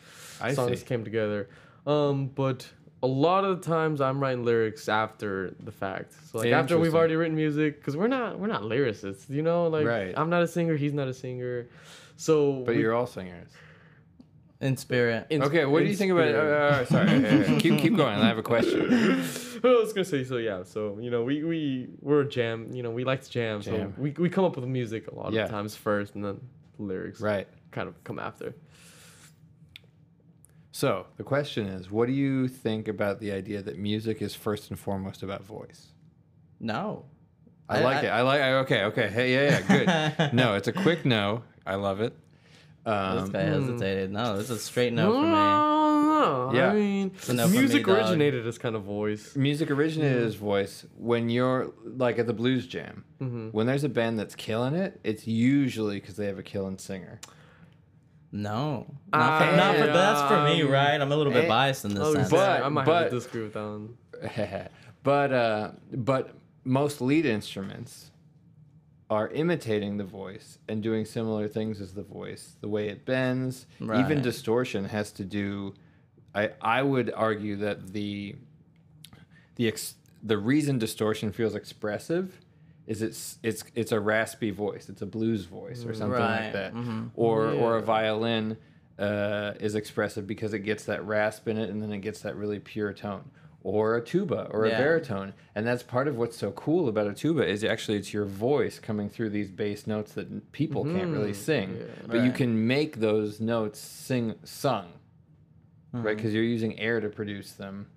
I 0.41 0.54
songs 0.54 0.80
see. 0.80 0.86
came 0.86 1.04
together. 1.04 1.49
Um, 1.86 2.28
but 2.28 2.66
a 3.04 3.08
lot 3.08 3.43
of 3.43 3.60
the 3.62 3.68
times 3.68 3.99
I'm 3.99 4.18
writing 4.22 4.45
lyrics 4.45 4.88
after 4.88 5.54
the 5.60 5.74
fact. 5.74 6.14
So 6.32 6.38
like 6.38 6.54
after 6.54 6.80
we've 6.80 6.95
already 6.95 7.18
written 7.18 7.36
music, 7.36 7.80
because 7.80 7.97
we're 7.97 8.08
not 8.08 8.39
we're 8.39 8.47
not 8.47 8.62
lyricists, 8.62 9.30
you 9.30 9.41
know. 9.41 9.68
Like 9.68 9.86
Right. 9.86 10.14
I'm 10.16 10.30
not 10.30 10.41
a 10.41 10.47
singer, 10.47 10.78
he's 10.78 10.93
not 10.93 11.10
a 11.10 11.14
singer. 11.14 11.68
So 12.16 12.62
But 12.66 12.76
we- 12.76 12.82
you're 12.82 12.93
all 12.93 13.08
singers. 13.08 13.49
In 14.64 14.78
spirit. 14.78 15.28
in- 15.30 15.43
Okay, 15.43 15.66
what 15.66 15.80
do 15.84 15.86
you 15.86 15.95
think 15.95 16.11
about? 16.14 16.30
spirit. 16.30 16.36
Uh, 16.38 16.76
uh, 16.76 16.86
sorry, 16.86 17.11
yeah, 17.20 17.36
yeah. 17.51 17.59
keep 17.59 17.80
keep 17.80 17.95
going. 17.97 18.16
I 18.18 18.28
have 18.28 18.38
a 18.38 18.43
question. 18.43 18.80
I 19.64 19.68
was 19.68 19.93
gonna 19.93 20.03
say 20.05 20.24
so 20.26 20.38
yeah 20.38 20.64
so 20.64 20.97
you 20.99 21.09
know 21.09 21.24
we 21.24 21.43
we 21.43 21.88
we're 22.01 22.22
a 22.22 22.28
jam 22.30 22.70
you 22.74 22.84
know 22.84 22.91
we 22.91 23.03
like 23.05 23.22
to 23.24 23.30
jam, 23.30 23.61
Jam. 23.61 23.93
so 23.95 24.01
we, 24.01 24.11
we 24.11 24.30
come 24.30 24.43
up 24.43 24.55
with 24.57 24.66
music 24.66 25.07
a 25.07 25.16
lot 25.16 25.32
Yeah. 25.32 25.43
of 25.45 25.49
times 25.51 25.74
first 25.76 26.16
and 26.16 26.24
then 26.26 26.41
the 26.78 26.84
lyrics 26.84 27.22
Right. 27.22 27.47
kind 27.72 27.88
of 27.88 27.93
come 28.03 28.20
after 28.20 28.53
So 30.72 31.05
the 31.18 31.24
question 31.24 31.68
is, 31.68 31.91
what 31.91 32.07
do 32.07 32.14
you 32.14 32.47
think 32.47 32.88
about 32.88 33.20
the 33.20 33.32
idea 33.32 33.61
that 33.61 33.78
music 33.78 34.22
is 34.22 34.34
first 34.36 34.70
and 34.72 34.80
foremost 34.80 35.24
about 35.24 35.43
voice? 35.43 35.88
No. 36.59 37.05
I, 37.70 37.78
I- 37.80 37.84
like 37.84 37.97
I- 37.97 38.01
it. 38.07 38.09
I 38.09 38.22
like. 38.22 38.41
I, 38.41 38.53
okay. 38.64 38.84
Okay. 38.86 39.07
Hey. 39.09 39.34
Yeah. 39.34 39.61
Yeah. 39.70 40.09
Good. 40.18 40.34
no, 40.41 40.55
it's 40.55 40.68
a 40.68 40.74
quick 40.74 41.05
no. 41.05 41.43
I 41.66 41.76
love 41.76 42.01
it. 42.01 42.14
This 42.86 42.92
Um, 42.94 43.30
guy 43.32 43.42
hesitated. 43.44 44.12
No, 44.12 44.36
this 44.38 44.50
is 44.50 44.58
a 44.58 44.60
straight 44.60 44.92
no 44.92 45.14
for 45.14 45.22
me. 45.22 45.28
no, 45.30 46.52
Yeah. 46.54 46.72
I 46.72 46.74
mean 46.74 47.12
no 47.34 47.48
music 47.48 47.88
me, 47.88 47.94
originated 47.94 48.46
as 48.46 48.58
kind 48.58 48.76
of 48.76 48.84
voice 48.84 49.36
music 49.38 49.72
originated 49.72 50.22
as 50.24 50.36
voice. 50.36 50.86
When 50.98 51.30
you're 51.30 51.72
like 51.86 52.20
at 52.20 52.28
the 52.28 52.34
blues 52.34 52.68
jam, 52.68 53.06
Mm-hmm. 53.22 53.50
when 53.50 53.68
there's 53.68 53.86
a 53.86 53.90
band 53.90 54.20
that's 54.20 54.36
killing 54.36 54.74
it, 54.76 55.00
it's 55.04 55.26
usually 55.26 56.00
because 56.02 56.18
they 56.18 56.26
have 56.26 56.38
a 56.40 56.44
killing 56.44 56.78
singer. 56.78 57.22
No, 58.32 58.88
not 59.14 59.40
for, 59.52 59.56
not 59.56 59.76
for 59.78 59.86
that's 59.88 60.22
for 60.24 60.44
me, 60.44 60.64
Um, 60.64 60.70
right? 60.72 61.00
I'm 61.00 61.12
a 61.12 61.16
little 61.16 61.32
bit 61.32 61.46
eh, 61.46 61.48
biased 61.48 61.86
in 61.86 61.94
this 61.94 62.04
oh, 62.04 62.14
sense. 62.16 62.30
but- 62.32 62.64
I 62.64 62.70
might 62.70 62.86
but- 62.86 63.04
have 63.04 63.10
to 63.12 63.16
disagree 63.18 63.44
with 63.44 63.54
that 63.54 63.64
one 63.64 63.98
but 65.04 65.32
uh, 65.34 65.72
but 65.94 66.32
most 66.64 67.00
lead 67.02 67.26
instruments 67.26 68.10
are 69.14 69.30
imitating 69.30 69.97
the 69.97 70.03
voice 70.03 70.57
and 70.68 70.82
doing 70.84 71.05
similar 71.05 71.47
things 71.47 71.80
as 71.80 71.93
the 71.93 72.03
voice. 72.03 72.55
The 72.61 72.68
way 72.68 72.89
it 72.89 73.05
bends, 73.05 73.66
even 73.80 74.22
distortion 74.22 74.86
has 74.86 75.11
to 75.14 75.24
do. 75.24 75.74
I 76.36 76.51
I 76.61 76.82
would 76.82 77.11
argue 77.16 77.55
that 77.57 77.93
the 77.93 78.36
the 79.55 79.68
ex, 79.68 79.95
the 80.24 80.38
reason 80.38 80.80
distortion 80.80 81.32
feels 81.32 81.55
expressive 81.55 82.39
is 82.88 83.01
it's 83.01 83.38
it's 83.43 83.64
it's 83.76 83.91
a 83.91 83.99
raspy 83.99 84.51
voice. 84.51 84.89
It's 84.89 85.01
a 85.01 85.05
blues 85.05 85.45
voice 85.45 85.86
or 85.86 85.93
something 85.93 86.20
Right, 86.20 86.43
like 86.45 86.53
that. 86.53 86.74
mhm. 86.74 87.11
Or 87.16 87.49
or 87.51 87.78
a 87.78 87.82
violin 87.82 88.57
uh, 88.99 89.53
is 89.59 89.76
expressive 89.76 90.28
because 90.28 90.53
it 90.53 90.59
gets 90.59 90.86
that 90.86 91.05
rasp 91.05 91.47
in 91.47 91.57
it 91.57 91.70
and 91.70 91.82
then 91.82 91.91
it 91.91 91.99
gets 91.99 92.22
that 92.22 92.36
really 92.36 92.59
pure 92.59 92.93
tone. 92.93 93.30
Or 93.66 93.95
a 93.95 94.01
tuba 94.03 94.47
or 94.51 94.66
a 94.66 94.70
baritone, 94.78 95.34
and 95.55 95.66
that's 95.66 95.84
part 95.84 96.09
of 96.09 96.18
what's 96.18 96.36
so 96.38 96.51
cool 96.51 96.89
about 96.89 97.07
a 97.07 97.14
tuba 97.14 97.47
is 97.47 97.64
actually 97.64 97.97
it's 97.97 98.14
your 98.14 98.26
voice 98.26 98.78
coming 98.78 99.09
through 99.09 99.30
these 99.30 99.49
bass 99.51 99.88
notes 99.88 100.11
that 100.14 100.30
n- 100.30 100.41
people 100.51 100.84
can't 100.84 101.11
really 101.11 101.32
Mhm, 101.32 101.36
sing, 101.36 101.78
yeah. 101.80 101.86
but 102.07 102.20
you 102.26 102.32
can 102.34 102.68
make 102.68 102.97
those 102.97 103.39
notes 103.39 103.80
sing 103.80 104.36
sung, 104.43 104.88
right? 105.93 106.03
Mhm. 106.14 106.18
Because 106.18 106.34
you're 106.34 106.43
using 106.43 106.78
air 106.78 106.99
to 106.99 107.07
produce 107.07 107.53
them, 107.53 107.88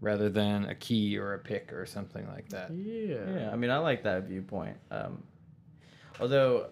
rather 0.00 0.30
than 0.30 0.64
a 0.64 0.74
key 0.74 1.18
or 1.18 1.34
a 1.34 1.38
pick 1.38 1.72
or 1.74 1.84
something 1.84 2.26
like 2.28 2.48
that. 2.48 2.70
yeah 2.72 3.30
Yeah, 3.38 3.50
I 3.52 3.56
mean, 3.56 3.70
I 3.70 3.78
like 3.78 4.02
that 4.04 4.24
viewpoint. 4.24 4.78
Um, 4.90 5.22
although, 6.20 6.68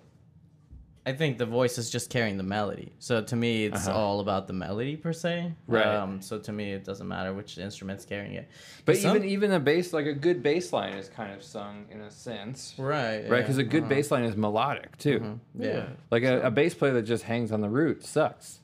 I 1.06 1.12
think 1.14 1.38
the 1.38 1.46
voice 1.46 1.78
is 1.78 1.88
just 1.90 2.10
carrying 2.10 2.36
the 2.36 2.42
melody. 2.42 2.92
So 2.98 3.22
to 3.22 3.34
me, 3.36 3.64
it's 3.64 3.88
Uh-huh. 3.88 3.96
all 3.98 4.20
about 4.20 4.46
the 4.46 4.52
melody 4.52 4.96
per 4.96 5.12
se. 5.14 5.54
Right. 5.66 5.86
Um, 5.86 6.20
so 6.20 6.38
to 6.38 6.52
me, 6.52 6.72
it 6.74 6.84
doesn't 6.84 7.08
matter 7.08 7.32
which 7.32 7.56
instrument's 7.56 8.04
carrying 8.04 8.34
it. 8.34 8.48
But 8.84 8.98
Some- 8.98 9.16
even 9.16 9.28
even 9.28 9.52
a 9.52 9.60
bass 9.60 9.92
like 9.94 10.06
a 10.06 10.12
good 10.12 10.42
bass 10.42 10.72
line 10.74 10.92
is 10.92 11.08
kind 11.08 11.32
of 11.32 11.42
sung 11.42 11.86
in 11.90 12.00
a 12.02 12.10
sense, 12.10 12.74
right, 12.78 13.28
right? 13.30 13.40
Because 13.40 13.56
a 13.56 13.64
good 13.64 13.84
uh-huh. 13.84 13.88
bass 13.88 14.10
line 14.10 14.24
is 14.24 14.36
melodic 14.36 14.96
too. 14.98 15.20
Mhm. 15.20 15.38
yeah, 15.58 15.68
Yeah. 15.68 15.86
Like 16.10 16.22
a, 16.24 16.42
a 16.42 16.50
bass 16.50 16.74
player 16.74 16.92
that 16.92 17.02
just 17.02 17.24
hangs 17.24 17.50
on 17.50 17.60
the 17.62 17.70
root 17.70 18.04
sucks. 18.04 18.60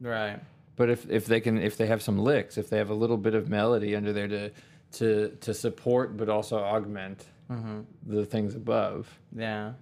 Right. 0.00 0.38
But 0.76 0.90
if, 0.90 1.08
if 1.10 1.26
they 1.26 1.40
can 1.40 1.58
if 1.58 1.76
they 1.76 1.86
have 1.86 2.02
some 2.02 2.18
licks, 2.18 2.56
if 2.56 2.70
they 2.70 2.78
have 2.78 2.90
a 2.90 2.94
little 2.94 3.16
bit 3.16 3.34
of 3.34 3.48
melody 3.48 3.96
under 3.96 4.12
there 4.12 4.28
to 4.28 4.50
to 4.92 5.36
to 5.40 5.52
support 5.52 6.16
but 6.16 6.28
also 6.28 6.58
augment 6.58 7.26
hmm 7.48 7.80
the 8.06 8.24
things 8.24 8.54
above. 8.54 9.18
Yeah. 9.36 9.72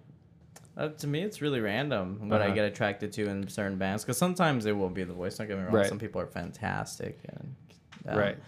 Uh, 0.77 0.89
to 0.89 1.07
me, 1.07 1.21
it's 1.23 1.43
really 1.43 1.61
random 1.61 2.29
what 2.31 2.41
I 2.41 2.47
Uh-huh. 2.47 2.55
get 2.55 2.65
attracted 2.65 3.13
to 3.13 3.29
in 3.29 3.47
certain 3.49 3.77
bands 3.79 4.05
because 4.05 4.17
sometimes 4.17 4.65
it 4.67 4.73
will 4.77 4.89
be 4.89 5.05
the 5.05 5.13
voice. 5.13 5.37
Don't 5.37 5.47
get 5.49 5.59
me 5.59 5.65
wrong; 5.65 5.75
Right. 5.75 5.87
some 5.87 5.99
people 5.99 6.21
are 6.21 6.27
fantastic, 6.27 7.19
and, 7.29 7.55
um, 8.09 8.19
Right. 8.19 8.39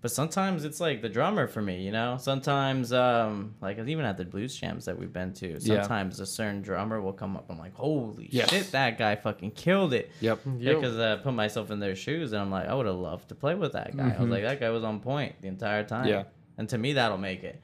but 0.00 0.12
sometimes 0.12 0.64
it's 0.64 0.78
like 0.80 1.02
the 1.02 1.08
drummer 1.08 1.48
for 1.48 1.60
me, 1.62 1.82
you 1.84 1.90
know. 1.90 2.16
Sometimes, 2.20 2.92
um, 2.92 3.56
like 3.60 3.76
even 3.78 4.04
at 4.04 4.16
the 4.16 4.24
blues 4.24 4.54
jams 4.54 4.84
that 4.84 4.96
we've 4.96 5.12
been 5.12 5.32
to, 5.32 5.48
Yeah. 5.60 5.80
sometimes 5.82 6.20
a 6.20 6.26
certain 6.26 6.62
drummer 6.62 7.00
will 7.00 7.12
come 7.12 7.36
up. 7.36 7.46
I'm 7.50 7.58
like, 7.58 7.74
holy 7.74 8.28
Yes. 8.30 8.50
shit, 8.50 8.70
that 8.70 8.96
guy 8.96 9.16
fucking 9.16 9.50
killed 9.52 9.94
it. 9.94 10.12
Yep. 10.20 10.40
Yeah, 10.46 10.52
Yep. 10.72 10.76
because 10.80 10.96
I 10.98 11.16
put 11.16 11.34
myself 11.34 11.72
in 11.72 11.80
their 11.80 11.96
shoes 11.96 12.32
and 12.32 12.40
I'm 12.40 12.50
like, 12.52 12.68
I 12.68 12.74
would 12.74 12.86
have 12.86 12.94
loved 12.94 13.30
to 13.30 13.34
play 13.34 13.56
with 13.56 13.72
that 13.72 13.96
guy. 13.96 14.14
I 14.16 14.20
was 14.20 14.30
like, 14.30 14.42
that 14.44 14.60
guy 14.60 14.70
was 14.70 14.84
on 14.84 15.00
point 15.00 15.34
the 15.40 15.48
entire 15.48 15.82
time. 15.82 16.02
Mm-hmm. 16.04 16.08
Yeah. 16.10 16.24
And 16.56 16.68
to 16.68 16.78
me, 16.78 16.92
that'll 16.92 17.18
make 17.18 17.42
it. 17.42 17.60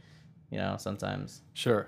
You 0.50 0.58
know, 0.58 0.76
sometimes. 0.78 1.42
Sure. 1.52 1.86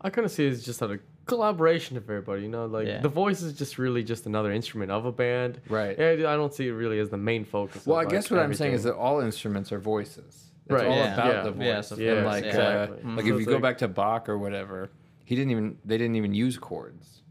I 0.00 0.10
kind 0.10 0.24
of 0.24 0.32
see 0.32 0.46
it 0.48 0.50
as 0.52 0.64
just 0.64 0.82
a 0.82 0.98
collaboration 1.26 1.96
of 1.96 2.04
everybody. 2.04 2.42
You 2.42 2.48
know, 2.48 2.66
like 2.66 2.86
Yeah. 2.86 3.00
the 3.00 3.08
voice 3.08 3.42
is 3.42 3.52
just 3.54 3.78
really 3.78 4.02
just 4.02 4.26
another 4.26 4.52
instrument 4.52 4.90
of 4.90 5.04
a 5.06 5.12
band. 5.12 5.60
Right. 5.68 5.98
Yeah, 5.98 6.10
I 6.32 6.36
don't 6.36 6.52
see 6.52 6.68
it 6.68 6.72
really 6.72 6.98
as 6.98 7.08
the 7.10 7.16
main 7.16 7.44
focus. 7.44 7.86
Well, 7.86 7.98
of, 8.00 8.06
I 8.06 8.10
guess 8.10 8.30
like, 8.30 8.38
what 8.38 8.44
I'm 8.44 8.54
saying 8.54 8.74
is 8.74 8.80
everything. 8.86 8.98
that 8.98 9.04
all 9.04 9.20
instruments 9.20 9.72
are 9.72 9.78
voices. 9.78 10.50
It's 10.66 10.72
Right, 10.72 10.86
all 10.86 10.96
yeah. 10.96 11.14
about 11.14 11.26
Yeah. 11.34 11.42
the 11.42 11.50
voice. 11.50 11.64
Yeah, 11.66 11.80
so 11.82 11.96
and 11.96 12.26
like, 12.26 12.44
exactly. 12.44 12.96
uh, 12.98 13.06
like 13.16 13.16
Mhm. 13.16 13.18
if 13.20 13.26
you 13.26 13.36
it's 13.36 13.46
go 13.46 13.52
like- 13.54 13.62
back 13.62 13.78
to 13.78 13.88
Bach 13.88 14.28
or 14.28 14.38
whatever, 14.38 14.90
he 15.24 15.34
didn't 15.34 15.50
even 15.50 15.78
they 15.84 15.98
didn't 15.98 16.16
even 16.16 16.34
use 16.34 16.56
chords. 16.58 17.22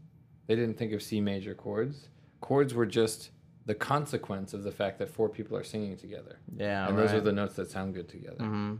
They 0.46 0.54
didn't 0.56 0.76
think 0.76 0.92
of 0.92 1.02
C 1.02 1.20
major 1.20 1.54
chords. 1.54 2.08
Chords 2.40 2.74
were 2.74 2.86
just 2.86 3.30
the 3.66 3.74
consequence 3.74 4.52
of 4.52 4.62
the 4.62 4.70
fact 4.70 4.98
that 4.98 5.08
four 5.08 5.28
people 5.28 5.56
are 5.56 5.64
singing 5.64 5.96
together, 5.96 6.38
Yeah. 6.54 6.86
and 6.86 6.98
those 6.98 7.12
are 7.12 7.14
right. 7.14 7.24
the 7.24 7.32
notes 7.32 7.54
that 7.56 7.70
sound 7.70 7.94
good 7.94 8.08
together. 8.08 8.36
Mhm. 8.44 8.78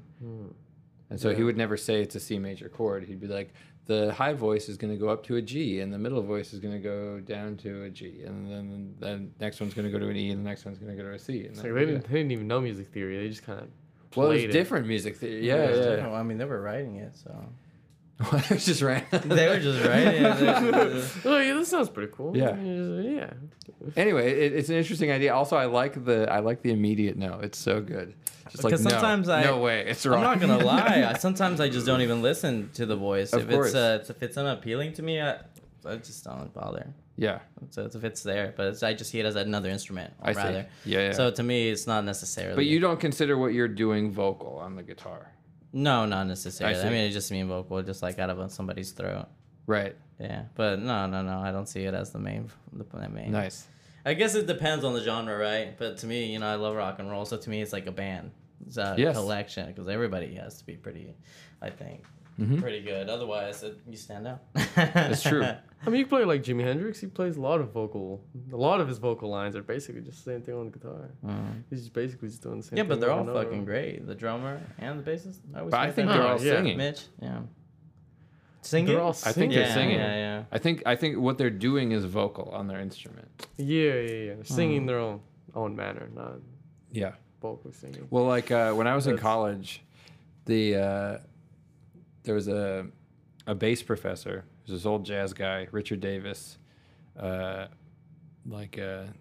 And 1.10 1.20
so 1.20 1.34
he 1.34 1.42
would 1.42 1.56
never 1.56 1.76
say 1.76 2.02
it's 2.02 2.14
a 2.14 2.20
C 2.20 2.38
major 2.38 2.68
chord. 2.68 3.04
He'd 3.04 3.20
be 3.20 3.26
like, 3.26 3.52
the 3.86 4.12
high 4.14 4.32
voice 4.32 4.68
is 4.68 4.76
going 4.78 4.92
to 4.92 4.98
go 4.98 5.08
up 5.08 5.22
to 5.24 5.36
a 5.36 5.42
G, 5.42 5.80
and 5.80 5.92
the 5.92 5.98
middle 5.98 6.22
voice 6.22 6.52
is 6.54 6.60
going 6.60 6.72
to 6.74 6.80
go 6.80 7.20
down 7.20 7.56
to 7.58 7.82
a 7.84 7.90
G, 7.90 8.22
and 8.24 8.50
then 8.50 8.94
the 8.98 9.28
next 9.44 9.60
one's 9.60 9.74
going 9.74 9.84
to 9.86 9.92
go 9.92 9.98
to 9.98 10.08
an 10.08 10.16
E, 10.16 10.30
and 10.30 10.44
the 10.44 10.48
next 10.48 10.64
one's 10.64 10.78
going 10.78 10.96
to 10.96 11.02
go 11.02 11.08
to 11.08 11.14
a 11.14 11.18
C. 11.18 11.40
And 11.40 11.46
It's 11.48 11.60
then- 11.62 11.72
like 11.74 11.80
they 11.86 11.92
didn't, 11.92 12.08
they 12.08 12.14
didn't 12.18 12.32
even 12.32 12.48
know 12.48 12.60
music 12.60 12.88
theory. 12.88 13.18
They 13.18 13.28
just 13.28 13.42
kind 13.44 13.60
of 13.60 13.68
well, 14.16 14.30
it 14.30 14.34
was 14.34 14.44
it. 14.44 14.52
different 14.52 14.86
music 14.86 15.16
theory. 15.16 15.46
Yeah, 15.46 15.64
It 15.64 15.70
was 15.70 15.78
yeah. 15.80 15.84
different. 15.96 16.14
I 16.14 16.22
mean, 16.22 16.38
they 16.38 16.44
were 16.44 16.60
writing 16.62 16.96
it, 16.96 17.16
so 17.16 17.34
it 18.20 18.50
was 18.50 18.64
just 18.66 18.82
right. 18.82 19.08
they 19.10 19.48
were 19.48 19.58
just 19.60 19.84
right. 19.84 20.06
it. 20.06 20.24
Oh 21.24 21.38
this 21.58 21.68
sounds 21.68 21.88
pretty 21.88 22.12
cool. 22.14 22.36
Yeah. 22.36 22.56
yeah. 22.56 23.30
anyway, 23.96 24.30
it, 24.46 24.52
it's 24.54 24.68
an 24.68 24.76
interesting 24.76 25.10
idea. 25.10 25.34
Also, 25.34 25.56
I 25.56 25.66
like 25.66 26.04
the 26.04 26.30
I 26.30 26.38
like 26.40 26.62
the 26.62 26.70
immediate 26.72 27.16
no. 27.16 27.40
It's 27.40 27.58
so 27.58 27.80
good. 27.80 28.14
Just 28.50 28.62
like 28.62 28.70
Because 28.72 28.84
no, 28.84 28.90
sometimes 28.90 29.28
I- 29.28 29.42
no 29.44 29.58
way, 29.58 29.86
it's 29.86 30.04
wrong. 30.06 30.18
I'm 30.24 30.24
not 30.24 30.40
gonna 30.40 30.64
lie. 30.64 31.14
Sometimes 31.18 31.60
I 31.60 31.68
just 31.68 31.86
don't 31.86 32.02
even 32.02 32.22
listen 32.22 32.70
to 32.74 32.86
the 32.86 32.96
voice. 32.96 33.32
Of 33.32 33.42
if 33.42 33.50
course. 33.50 33.68
it's 33.68 33.74
uh, 33.74 34.04
if 34.08 34.22
it's 34.22 34.36
unappealing 34.36 34.92
to 34.94 35.02
me, 35.02 35.20
I, 35.20 35.38
I 35.86 35.96
just 35.96 36.24
don't 36.24 36.52
bother. 36.52 36.86
yeah, 37.16 37.40
So 37.70 37.84
it's, 37.84 37.94
if 37.96 38.04
it's 38.04 38.22
there, 38.22 38.54
but 38.56 38.68
it's, 38.68 38.82
I 38.82 38.94
just 38.94 39.10
see 39.10 39.18
it 39.20 39.26
as 39.26 39.36
another 39.36 39.70
instrument. 39.70 40.12
I 40.22 40.32
see. 40.32 40.38
rather. 40.38 40.66
Yeah, 40.84 40.98
yeah. 41.06 41.12
So 41.12 41.30
to 41.30 41.42
me, 41.42 41.68
it's 41.70 41.86
not 41.86 42.04
necessarily. 42.04 42.54
but 42.54 42.66
you 42.66 42.80
don't 42.80 43.00
consider 43.00 43.36
what 43.38 43.54
you're 43.54 43.68
doing 43.68 44.12
vocal 44.12 44.58
on 44.58 44.76
the 44.76 44.82
guitar, 44.82 45.32
No, 45.74 46.06
not 46.06 46.26
necessarily. 46.28 46.76
I, 46.78 46.82
see. 46.82 46.88
mean, 46.88 47.04
it 47.04 47.10
just 47.10 47.30
mean 47.32 47.48
vocal, 47.48 47.82
just 47.82 48.00
like 48.02 48.18
out 48.18 48.30
of 48.30 48.38
uh, 48.38 48.48
somebody's 48.48 48.92
throat. 48.92 49.26
right? 49.66 49.94
Yeah, 50.20 50.44
but 50.54 50.78
no, 50.78 51.06
no, 51.06 51.22
no. 51.22 51.38
I 51.40 51.50
don't 51.50 51.68
see 51.68 51.82
it 51.82 51.92
as 51.92 52.12
the 52.12 52.20
main. 52.20 52.48
The 52.72 53.08
main. 53.08 53.32
Nice. 53.32 53.66
I 54.06 54.14
guess 54.14 54.34
it 54.36 54.46
depends 54.46 54.84
on 54.84 54.92
the 54.94 55.00
genre, 55.02 55.36
right? 55.36 55.76
But 55.76 55.98
to 55.98 56.06
me, 56.06 56.26
you 56.32 56.38
know, 56.38 56.46
I 56.46 56.54
love 56.54 56.76
rock 56.76 57.00
and 57.00 57.10
roll, 57.10 57.24
so 57.24 57.36
to 57.36 57.50
me, 57.50 57.60
it's 57.60 57.72
like 57.72 57.86
a 57.86 57.92
band. 57.92 58.30
It's 58.66 58.76
a 58.76 58.94
Yes. 58.96 59.16
collection 59.16 59.66
because 59.66 59.88
everybody 59.88 60.34
has 60.36 60.58
to 60.58 60.64
be 60.64 60.74
pretty, 60.74 61.14
I 61.60 61.70
think, 61.70 62.04
Mhm. 62.40 62.60
pretty 62.60 62.80
good. 62.82 63.08
Otherwise, 63.08 63.62
it, 63.62 63.78
you 63.88 63.96
stand 63.96 64.26
out. 64.26 64.40
That's 64.74 65.22
true. 65.22 65.44
I 65.86 65.90
mean, 65.90 66.00
you 66.00 66.06
play 66.06 66.24
like 66.24 66.42
Jimi 66.42 66.62
Hendrix. 66.64 66.98
He 66.98 67.06
plays 67.06 67.36
a 67.36 67.40
lot 67.40 67.60
of 67.60 67.70
vocal. 67.70 68.24
A 68.52 68.56
lot 68.56 68.80
of 68.80 68.88
his 68.88 68.98
vocal 68.98 69.28
lines 69.30 69.54
are 69.54 69.62
basically 69.62 70.00
just 70.00 70.24
the 70.24 70.32
same 70.32 70.42
thing 70.42 70.54
on 70.56 70.70
the 70.70 70.78
guitar. 70.78 71.10
Mm. 71.24 71.62
He's 71.70 71.80
just 71.80 71.92
basically 71.92 72.28
just 72.28 72.42
doing 72.42 72.56
the 72.56 72.62
same. 72.62 72.70
Thing. 72.70 72.78
Yeah, 72.78 72.82
thing 72.84 72.88
but 72.88 73.00
they're 73.00 73.10
all 73.10 73.20
over 73.20 73.28
and 73.30 73.38
over. 73.38 73.44
fucking 73.44 73.64
great. 73.66 74.06
The 74.06 74.14
drummer 74.14 74.60
and 74.78 75.04
the 75.04 75.10
bassist. 75.10 75.38
I 75.54 75.58
always 75.58 75.70
But 75.70 75.80
I 75.80 75.90
think 75.92 76.08
they're 76.08 76.26
all 76.26 76.40
yeah. 76.42 76.52
singing. 76.56 76.76
Mitch. 76.78 77.02
Yeah. 77.20 77.40
Singing. 78.62 78.86
They're 78.94 79.00
all 79.02 79.10
I 79.10 79.12
think 79.12 79.34
singing. 79.34 79.50
they're 79.50 79.66
yeah, 79.68 79.74
singing. 79.74 79.98
Yeah, 79.98 80.14
yeah. 80.16 80.44
I 80.50 80.58
think 80.58 80.82
I 80.86 80.96
think 80.96 81.18
what 81.18 81.36
they're 81.36 81.50
doing 81.50 81.92
is 81.92 82.04
vocal 82.06 82.48
on 82.50 82.66
their 82.66 82.80
instrument. 82.80 83.28
Yeah, 83.58 83.92
yeah, 83.92 84.00
yeah. 84.00 84.34
They're 84.36 84.44
singing 84.44 84.80
Hmm. 84.82 84.86
their 84.86 84.98
own 84.98 85.20
own 85.54 85.76
manner, 85.76 86.08
not 86.14 86.36
Yeah. 86.90 87.12
vocal 87.42 87.72
singing. 87.72 88.06
Well, 88.10 88.24
like 88.24 88.50
uh, 88.50 88.72
when 88.72 88.86
I 88.86 88.94
was 88.94 89.06
in 89.06 89.18
college, 89.18 89.82
the 90.46 90.76
uh, 90.76 91.18
there 92.24 92.34
was 92.34 92.48
a 92.48 92.86
a 93.46 93.54
bass 93.54 93.82
professor. 93.82 94.44
Was 94.62 94.72
this 94.72 94.86
old 94.86 95.04
jazz 95.04 95.32
guy, 95.32 95.68
Richard 95.70 96.00
Davis, 96.00 96.58
uh, 97.18 97.66
like 98.46 98.78
a 98.78 99.12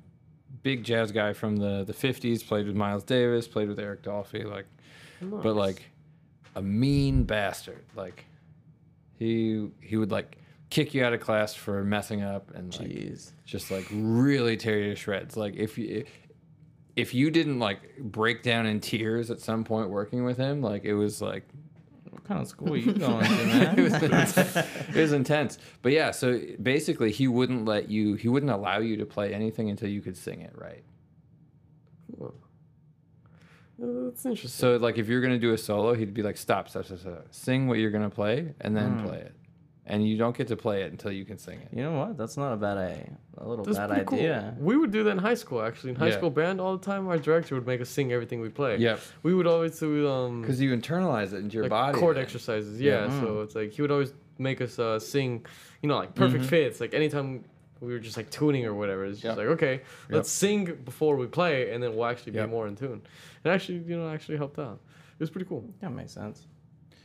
big 0.61 0.83
jazz 0.83 1.11
guy 1.11 1.33
from 1.33 1.57
the 1.57 1.83
the 1.83 1.93
fifties. 1.93 2.43
Played 2.43 2.67
with 2.67 2.75
Miles 2.75 3.03
Davis. 3.03 3.47
Played 3.47 3.69
with 3.69 3.79
Eric 3.79 4.03
Dolphy. 4.03 4.49
Like, 4.49 4.65
but 5.21 5.55
like 5.55 5.83
a 6.55 6.61
mean 6.61 7.23
bastard. 7.23 7.83
Like 7.95 8.25
he 9.17 9.69
he 9.81 9.97
would 9.97 10.11
like 10.11 10.37
kick 10.69 10.93
you 10.93 11.03
out 11.03 11.13
of 11.13 11.19
class 11.19 11.53
for 11.53 11.83
messing 11.83 12.23
up 12.23 12.49
and 12.55 12.77
like 12.79 12.89
Jeez. 12.89 13.31
just 13.45 13.69
like 13.69 13.85
really 13.91 14.57
tear 14.57 14.79
you 14.79 14.89
to 14.89 14.95
shreds. 14.95 15.37
Like 15.37 15.55
if 15.55 15.77
you 15.77 16.05
if 16.95 17.13
you 17.13 17.31
didn't 17.31 17.59
like 17.59 17.97
break 17.99 18.43
down 18.43 18.65
in 18.65 18.79
tears 18.79 19.31
at 19.31 19.39
some 19.39 19.63
point 19.63 19.89
working 19.89 20.23
with 20.23 20.37
him, 20.37 20.61
like 20.61 20.83
it 20.83 20.93
was 20.93 21.21
like 21.21 21.47
What 22.13 22.23
kind 22.23 22.39
of 22.41 22.47
school 22.47 22.73
are 22.73 22.77
you 22.77 22.93
going 23.07 23.25
to, 23.25 23.45
man? 23.45 23.79
it 23.79 23.81
was 23.81 23.93
intense. 24.03 24.37
it 24.57 24.95
was 24.95 25.11
intense. 25.13 25.57
But 25.81 25.91
yeah, 25.91 26.11
so 26.11 26.39
basically 26.61 27.11
he 27.11 27.27
wouldn't 27.27 27.65
let 27.65 27.89
you 27.89 28.15
he 28.15 28.27
wouldn't 28.29 28.51
allow 28.51 28.79
you 28.79 28.97
to 28.97 29.05
play 29.05 29.33
anything 29.33 29.69
until 29.69 29.89
you 29.89 30.01
could 30.01 30.15
sing 30.17 30.41
it 30.41 30.53
right. 30.55 30.83
Oh. 32.21 32.33
Uh, 33.81 34.05
That's 34.09 34.25
interesting. 34.25 34.49
So 34.49 34.77
like 34.77 34.97
if 34.97 35.07
you're 35.07 35.21
gonna 35.21 35.39
do 35.39 35.53
a 35.53 35.57
solo, 35.57 35.93
he'd 35.93 36.13
be 36.13 36.21
like, 36.23 36.37
stop, 36.37 36.69
stop, 36.69 36.85
stop, 36.85 36.99
stop. 36.99 37.27
Sing 37.31 37.67
what 37.67 37.79
you're 37.79 37.91
gonna 37.91 38.09
play 38.09 38.53
and 38.61 38.75
then 38.77 38.99
Mm. 38.99 39.07
play 39.07 39.17
it. 39.19 39.35
And 39.85 40.07
you 40.07 40.17
don't 40.17 40.35
get 40.37 40.47
to 40.47 40.55
play 40.55 40.83
it 40.83 40.91
until 40.93 41.11
you 41.11 41.25
can 41.25 41.37
sing 41.37 41.59
it. 41.59 41.67
you 41.75 41.83
know 41.83 41.91
what? 41.99 42.17
That's 42.17 42.37
not 42.37 42.53
a 42.53 42.55
bad 42.55 42.77
idea. 42.77 43.17
A 43.37 43.45
little 43.45 43.65
That's 43.65 43.77
bad 43.77 43.89
pretty 43.89 44.05
cool. 44.05 44.55
We 44.57 44.77
would 44.77 44.91
do 44.91 45.03
that 45.03 45.09
in 45.09 45.17
high 45.17 45.33
school. 45.33 45.61
Actually, 45.61 45.89
in 45.89 45.95
high 45.97 46.07
Yeah. 46.07 46.17
school 46.17 46.29
band, 46.29 46.61
all 46.61 46.77
the 46.77 46.85
time, 46.85 47.05
our 47.09 47.17
director 47.17 47.55
would 47.55 47.67
make 47.67 47.81
us 47.81 47.89
sing 47.89 48.13
everything 48.13 48.39
we 48.39 48.47
play. 48.47 48.77
Yeah. 48.77 48.95
We 49.23 49.33
would 49.33 49.45
always 49.47 49.77
do 49.77 50.07
um 50.07 50.39
Because 50.41 50.61
you 50.61 50.73
internalize 50.75 51.33
it 51.33 51.39
into 51.43 51.55
your 51.55 51.63
like 51.63 51.69
body. 51.71 51.97
chord 51.99 52.15
then. 52.15 52.23
exercises. 52.23 52.79
Yeah. 52.79 53.05
Yeah. 53.07 53.11
Mm. 53.11 53.21
So 53.21 53.41
it's 53.41 53.55
like 53.55 53.71
he 53.73 53.81
would 53.81 53.91
always 53.91 54.13
make 54.37 54.61
us 54.61 54.79
uh, 54.79 54.99
sing, 54.99 55.45
you 55.81 55.89
know, 55.89 55.97
like 55.97 56.15
perfect 56.15 56.45
Mhm. 56.45 56.47
fits. 56.47 56.79
Like 56.79 56.93
anytime 56.93 57.43
we 57.81 57.91
were 57.91 57.99
just 57.99 58.15
like 58.15 58.29
tuning 58.29 58.65
or 58.65 58.73
whatever, 58.73 59.03
it's 59.03 59.19
just 59.19 59.37
Yep. 59.37 59.37
like 59.37 59.47
okay, 59.57 59.81
let's 60.09 60.29
sing 60.31 60.63
before 60.85 61.17
we 61.17 61.27
play, 61.27 61.71
and 61.73 61.83
then 61.83 61.93
we'll 61.93 62.05
actually 62.05 62.31
Yep. 62.33 62.45
be 62.47 62.51
more 62.51 62.67
in 62.69 62.77
tune. 62.77 63.01
It 63.43 63.49
actually, 63.49 63.79
you 63.79 63.97
know, 63.97 64.07
actually 64.09 64.37
helped 64.37 64.59
out. 64.59 64.79
It 65.11 65.19
was 65.19 65.29
pretty 65.29 65.45
cool. 65.45 65.65
That 65.81 65.91
makes 65.91 66.13
sense. 66.13 66.47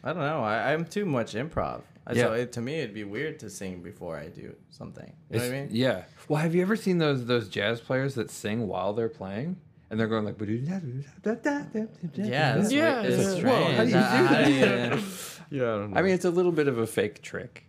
I 0.04 0.12
don't 0.12 0.22
know. 0.22 0.42
I, 0.42 0.72
I'm 0.72 0.84
too 0.84 1.04
much 1.04 1.34
improv. 1.34 1.82
Yeah. 2.12 2.22
So 2.22 2.32
it, 2.32 2.52
to 2.52 2.60
me, 2.62 2.76
it'd 2.80 2.94
be 2.94 3.04
weird 3.04 3.38
to 3.40 3.50
sing 3.50 3.82
before 3.82 4.16
I 4.16 4.28
do 4.28 4.54
something. 4.70 5.12
You 5.30 5.38
know 5.38 5.44
what 5.44 5.54
I 5.54 5.60
mean? 5.60 5.68
Yeah. 5.72 6.04
Well, 6.28 6.40
have 6.40 6.54
you 6.54 6.62
ever 6.62 6.76
seen 6.76 6.98
those 6.98 7.26
those 7.26 7.48
jazz 7.48 7.80
players 7.80 8.14
that 8.14 8.30
sing 8.30 8.66
while 8.66 8.92
they're 8.94 9.08
playing? 9.10 9.56
And 9.90 9.98
they're 9.98 10.06
going 10.06 10.24
like, 10.24 10.36
Yeah. 10.40 10.80
It's 11.24 12.16
Yeah. 12.16 12.56
It's 12.56 12.72
yeah. 12.72 13.34
strange. 13.34 13.76
How 13.76 13.84
do 13.84 13.88
you 13.88 13.92
do 13.94 13.98
How- 13.98 14.16
how 14.16 14.32
that? 14.34 14.44
do 14.50 15.02
Yeah, 15.50 15.62
I 15.62 15.66
don't 15.78 15.90
know. 15.92 15.98
I 15.98 16.02
mean, 16.02 16.12
it's 16.14 16.24
a 16.26 16.30
little 16.30 16.52
bit 16.52 16.68
of 16.68 16.78
a 16.78 16.86
fake 16.86 17.22
trick 17.22 17.64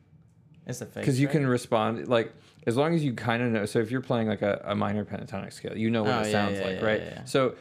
it's 0.67 0.81
a 0.81 0.85
fake. 0.85 0.95
because 1.03 1.19
you 1.19 1.27
can 1.27 1.47
respond 1.47 2.07
like 2.09 2.33
as 2.67 2.75
long 2.77 2.93
as 2.93 3.03
you 3.03 3.13
kind 3.13 3.41
of 3.41 3.51
know. 3.51 3.65
So 3.65 3.79
if 3.79 3.89
you're 3.91 4.01
playing 4.01 4.27
like 4.27 4.41
a, 4.41 4.61
a 4.65 4.75
minor 4.75 5.05
pentatonic 5.05 5.53
scale, 5.53 5.77
you 5.77 5.89
know 5.89 6.03
what 6.03 6.13
Oh, 6.13 6.19
it 6.19 6.25
yeah, 6.27 6.31
sounds 6.31 6.59
yeah, 6.59 6.65
like, 6.67 6.81
right? 6.81 7.01
So 7.25 7.55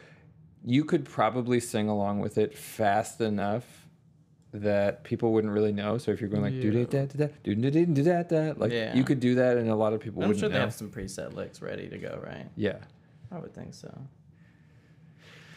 you 0.65 0.83
could 0.83 1.05
probably 1.05 1.59
sing 1.61 1.87
along 1.87 2.19
with 2.19 2.37
it 2.37 2.57
fast 2.57 3.21
enough 3.21 3.78
that 4.51 5.03
people 5.03 5.31
wouldn't 5.33 5.53
really 5.53 5.71
know. 5.71 5.97
So 5.99 6.11
if 6.11 6.19
you're 6.21 6.29
going 6.29 6.41
like 6.43 6.59
do 6.59 6.71
da 6.71 6.85
da 6.85 7.05
da 7.05 7.27
do 7.43 7.53
da 7.55 7.69
da 7.69 7.85
da 7.85 8.03
da 8.03 8.23
da, 8.23 8.53
like 8.57 8.71
Yeah. 8.71 8.95
you 8.95 9.03
could 9.03 9.19
do 9.19 9.35
that, 9.35 9.57
and 9.57 9.69
a 9.69 9.75
lot 9.75 9.93
of 9.93 9.99
people 9.99 10.23
I'm 10.23 10.29
wouldn't 10.29 10.39
sure 10.39 10.49
they 10.49 10.55
know. 10.55 10.61
have 10.61 10.73
some 10.73 10.89
preset 10.89 11.33
licks 11.35 11.61
ready 11.61 11.87
to 11.89 11.97
go, 11.97 12.19
right? 12.25 12.47
Yeah. 12.55 12.77
I 13.31 13.37
would 13.37 13.53
think 13.53 13.73
so. 13.75 13.95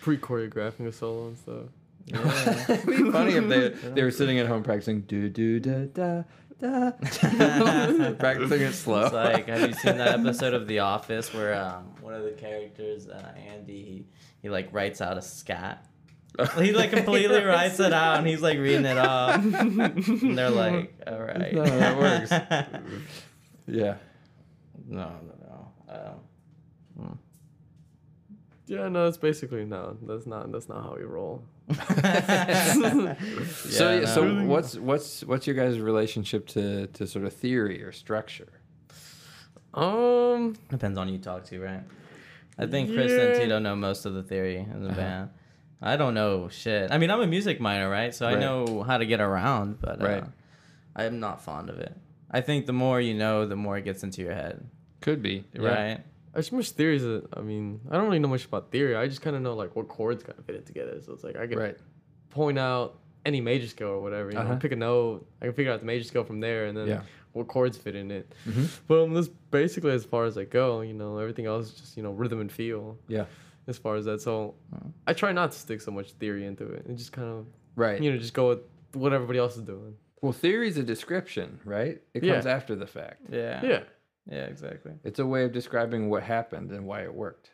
pre 0.02 0.18
choreographing 0.18 0.86
a 0.86 0.92
solo 0.92 1.28
and 1.28 1.38
stuff. 1.38 1.64
Yeah. 2.06 2.64
It'd 2.74 2.86
be 2.86 3.10
funny 3.10 3.32
if 3.34 3.48
they 3.48 3.68
they 3.94 4.02
were 4.02 4.10
sitting 4.10 4.38
at 4.38 4.46
home 4.46 4.62
practicing 4.62 5.02
do 5.02 5.28
do 5.30 5.58
da 5.60 5.84
da 5.86 6.22
da, 6.60 6.90
practicing 8.18 8.60
it 8.60 8.72
slow. 8.72 9.04
It's 9.04 9.12
like, 9.14 9.48
have 9.48 9.68
you 9.68 9.74
seen 9.74 9.96
that 9.98 10.20
episode 10.20 10.54
of 10.54 10.66
The 10.68 10.80
Office 10.80 11.32
where 11.34 11.54
um, 11.54 11.84
one 12.00 12.14
of 12.14 12.24
the 12.24 12.30
characters, 12.32 13.08
uh, 13.08 13.32
Andy, 13.36 13.82
he, 13.82 14.04
he 14.42 14.50
like 14.50 14.68
writes 14.72 15.00
out 15.00 15.16
a 15.18 15.22
scat. 15.22 15.86
He 16.58 16.72
like 16.72 16.90
completely 16.92 17.42
writes 17.44 17.78
it 17.80 17.92
out 17.92 18.18
and 18.18 18.26
he's 18.26 18.40
like 18.42 18.58
reading 18.58 18.84
it 18.86 18.96
off. 18.98 19.44
And 20.22 20.38
they're 20.38 20.50
like, 20.50 20.92
all 21.06 21.20
right. 21.20 21.52
No, 21.52 21.64
that 21.64 21.98
works. 21.98 22.30
yeah. 23.66 23.96
no, 24.86 25.10
no, 25.28 25.68
no. 25.88 26.20
Um, 26.98 27.18
Yeah, 28.66 28.88
no, 28.88 29.06
it's 29.08 29.18
basically 29.18 29.64
no. 29.66 29.96
That's 30.02 30.26
not. 30.26 30.50
That's 30.52 30.68
not 30.68 30.82
how 30.82 30.94
we 30.96 31.04
roll. 31.04 31.44
so 31.74 31.84
Yeah, 34.00 34.04
so 34.06 34.24
no. 34.24 34.44
what's 34.46 34.76
what's 34.76 35.22
what's 35.24 35.46
your 35.46 35.56
guys' 35.56 35.78
relationship 35.80 36.46
to 36.48 36.86
to 36.88 37.06
sort 37.06 37.24
of 37.24 37.32
theory 37.34 37.82
or 37.82 37.92
structure? 37.92 38.48
Um, 39.74 40.54
Depends 40.70 40.98
on 40.98 41.06
who 41.08 41.14
you 41.14 41.18
talk 41.20 41.44
to, 41.44 41.58
right? 41.60 41.82
I 42.58 42.66
think 42.66 42.92
Chris 42.92 43.10
and 43.12 43.34
Tito 43.40 43.58
know 43.58 43.74
most 43.76 44.04
of 44.04 44.12
the 44.14 44.22
theory 44.22 44.58
in 44.58 44.82
the 44.82 44.88
Uh-huh. 44.90 44.96
band. 44.96 45.30
I 45.82 45.96
don't 45.96 46.14
know 46.14 46.48
shit. 46.48 46.90
I 46.90 46.98
mean, 46.98 47.10
I'm 47.10 47.20
a 47.20 47.26
music 47.26 47.60
minor, 47.60 47.90
right? 47.90 48.14
So 48.14 48.26
I 48.26 48.36
know 48.38 48.82
how 48.82 48.98
to 48.98 49.06
get 49.06 49.20
around, 49.20 49.80
but 49.80 50.00
uh, 50.00 50.04
Right. 50.06 50.24
I'm 50.94 51.20
not 51.20 51.42
fond 51.42 51.70
of 51.70 51.78
it. 51.78 51.96
I 52.30 52.40
think 52.40 52.66
the 52.66 52.72
more 52.72 53.00
you 53.00 53.14
know, 53.14 53.46
the 53.46 53.56
more 53.56 53.76
it 53.78 53.84
gets 53.84 54.02
into 54.04 54.22
your 54.22 54.32
head, 54.34 54.64
Could 55.00 55.22
be 55.22 55.44
right? 55.56 55.98
There's 56.32 56.48
so 56.48 56.56
much 56.56 56.70
theories 56.70 57.02
that 57.02 57.24
I 57.36 57.40
mean, 57.40 57.80
I 57.90 57.96
don't 57.96 58.04
really 58.06 58.18
know 58.18 58.28
much 58.28 58.44
about 58.46 58.70
theory. 58.70 58.96
I 58.96 59.06
just 59.06 59.20
kind 59.20 59.36
of 59.36 59.42
know 59.42 59.54
like 59.54 59.74
what 59.76 59.88
chords 59.88 60.22
kind 60.22 60.38
of 60.38 60.44
fit 60.46 60.54
it 60.54 60.64
together. 60.66 60.98
So 61.04 61.12
it's 61.12 61.24
like 61.24 61.36
I 61.36 61.46
can 61.46 61.58
Right. 61.58 61.76
point 62.30 62.58
out 62.58 62.98
any 63.26 63.40
major 63.40 63.66
scale 63.66 63.88
or 63.88 64.00
whatever. 64.00 64.30
You 64.30 64.36
know, 64.36 64.40
Uh-huh. 64.42 64.56
pick 64.56 64.72
a 64.72 64.76
note. 64.76 65.26
I 65.40 65.44
can 65.46 65.54
figure 65.54 65.72
out 65.72 65.80
the 65.80 65.86
major 65.86 66.04
scale 66.04 66.24
from 66.24 66.40
there, 66.40 66.66
and 66.66 66.76
then 66.76 66.88
Yeah. 66.88 67.02
what 67.32 67.48
chords 67.48 67.76
fit 67.76 67.94
in 67.94 68.10
it. 68.10 68.32
Mhm. 68.48 68.68
But 68.88 69.02
um, 69.02 69.14
that's 69.14 69.28
basically 69.50 69.92
as 69.92 70.04
far 70.04 70.24
as 70.24 70.36
I 70.38 70.44
go. 70.44 70.80
You 70.80 70.94
know, 70.94 71.18
everything 71.18 71.46
else 71.46 71.66
is 71.68 71.74
just 71.74 71.96
you 71.96 72.02
know 72.02 72.12
rhythm 72.12 72.40
and 72.40 72.50
feel. 72.50 72.98
Yeah. 73.08 73.26
As 73.68 73.78
far 73.78 73.94
as 73.96 74.04
that, 74.06 74.20
so 74.20 74.56
I 75.06 75.12
try 75.12 75.32
not 75.32 75.52
to 75.52 75.58
stick 75.58 75.80
so 75.80 75.90
much 75.92 76.12
theory 76.12 76.44
into 76.46 76.66
it, 76.66 76.86
and 76.86 76.98
just 76.98 77.12
kind 77.12 77.28
of 77.28 77.46
Right. 77.76 78.02
you 78.02 78.10
know 78.12 78.18
just 78.18 78.34
go 78.34 78.48
with 78.50 78.60
what 78.94 79.12
everybody 79.12 79.38
else 79.38 79.56
is 79.56 79.62
doing. 79.62 79.96
Well, 80.20 80.32
theory 80.32 80.68
is 80.68 80.76
a 80.78 80.82
description, 80.82 81.60
right? 81.64 82.00
It 82.14 82.22
Yeah. 82.24 82.34
comes 82.34 82.46
after 82.46 82.74
the 82.74 82.86
fact. 82.86 83.22
Yeah. 83.30 83.64
Yeah. 83.64 83.82
Yeah, 84.30 84.44
exactly. 84.44 84.92
It's 85.04 85.18
a 85.18 85.26
way 85.26 85.44
of 85.44 85.52
describing 85.52 86.08
what 86.10 86.22
happened 86.22 86.70
and 86.70 86.86
why 86.86 87.02
it 87.02 87.12
worked. 87.14 87.50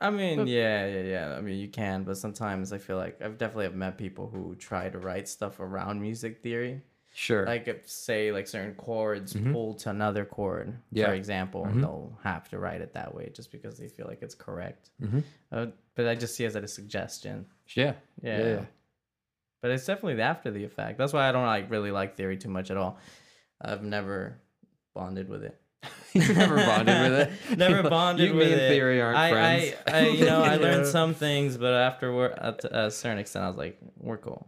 I 0.00 0.10
mean, 0.10 0.38
But- 0.38 0.48
yeah, 0.48 0.86
yeah, 0.86 1.02
yeah. 1.02 1.36
I 1.36 1.40
mean, 1.40 1.58
you 1.58 1.68
can, 1.68 2.02
but 2.04 2.16
sometimes 2.16 2.72
I 2.72 2.78
feel 2.78 2.96
like 2.96 3.22
I've 3.22 3.38
definitely 3.38 3.64
have 3.66 3.74
met 3.76 3.96
people 3.96 4.28
who 4.28 4.54
try 4.56 4.88
to 4.90 4.98
write 4.98 5.28
stuff 5.28 5.60
around 5.60 6.00
music 6.00 6.42
theory. 6.42 6.82
Sure. 7.14 7.44
Like 7.44 7.68
if 7.68 7.88
say 7.88 8.32
like 8.32 8.48
certain 8.48 8.74
chords 8.74 9.34
Mhm. 9.34 9.52
pull 9.52 9.74
to 9.74 9.90
another 9.90 10.24
chord, 10.24 10.74
Yeah. 10.90 11.06
for 11.06 11.12
example, 11.14 11.66
Mhm. 11.66 11.80
they'll 11.82 12.18
have 12.22 12.48
to 12.50 12.58
write 12.58 12.80
it 12.80 12.94
that 12.94 13.14
way 13.14 13.28
just 13.34 13.52
because 13.52 13.78
they 13.78 13.88
feel 13.88 14.06
like 14.06 14.22
it's 14.22 14.34
correct. 14.34 14.90
Mhm. 15.00 15.22
Uh, 15.50 15.66
but 15.94 16.08
I 16.08 16.14
just 16.14 16.34
see 16.34 16.44
it 16.44 16.48
as 16.48 16.56
a 16.56 16.66
suggestion. 16.66 17.46
yeah. 17.74 17.94
Yeah. 18.22 18.38
Yeah. 18.38 18.64
But 19.60 19.70
it's 19.72 19.84
definitely 19.86 20.14
the 20.14 20.22
after 20.22 20.50
the 20.50 20.64
effect. 20.64 20.98
That's 20.98 21.12
why 21.12 21.28
I 21.28 21.32
don't 21.32 21.46
like 21.46 21.70
really 21.70 21.90
like 21.90 22.16
theory 22.16 22.36
too 22.36 22.48
much 22.48 22.70
at 22.70 22.76
all. 22.76 22.98
I've 23.60 23.82
never 23.84 24.40
bonded 24.94 25.28
with 25.28 25.44
it. 25.44 25.60
you 26.14 26.34
never 26.34 26.56
bonded 26.56 27.10
with 27.10 27.20
it. 27.20 27.30
Never 27.58 27.82
bonded 27.90 28.28
you, 28.28 28.34
with 28.34 28.46
me 28.46 28.52
and 28.52 28.60
it. 28.62 28.68
theory 28.68 29.00
aren't 29.00 29.16
I, 29.18 29.30
friends. 29.30 29.74
I, 29.86 29.98
I, 29.98 30.00
you 30.08 30.24
know, 30.26 30.42
I 30.42 30.56
learned 30.56 30.86
some 30.86 31.14
things, 31.14 31.56
but 31.56 31.72
after 31.74 32.14
we're 32.14 32.30
at 32.30 32.64
a 32.64 32.90
certain 32.90 33.18
extent, 33.18 33.44
I 33.44 33.48
was 33.48 33.56
like, 33.56 33.78
we're 33.98 34.18
cool. 34.18 34.46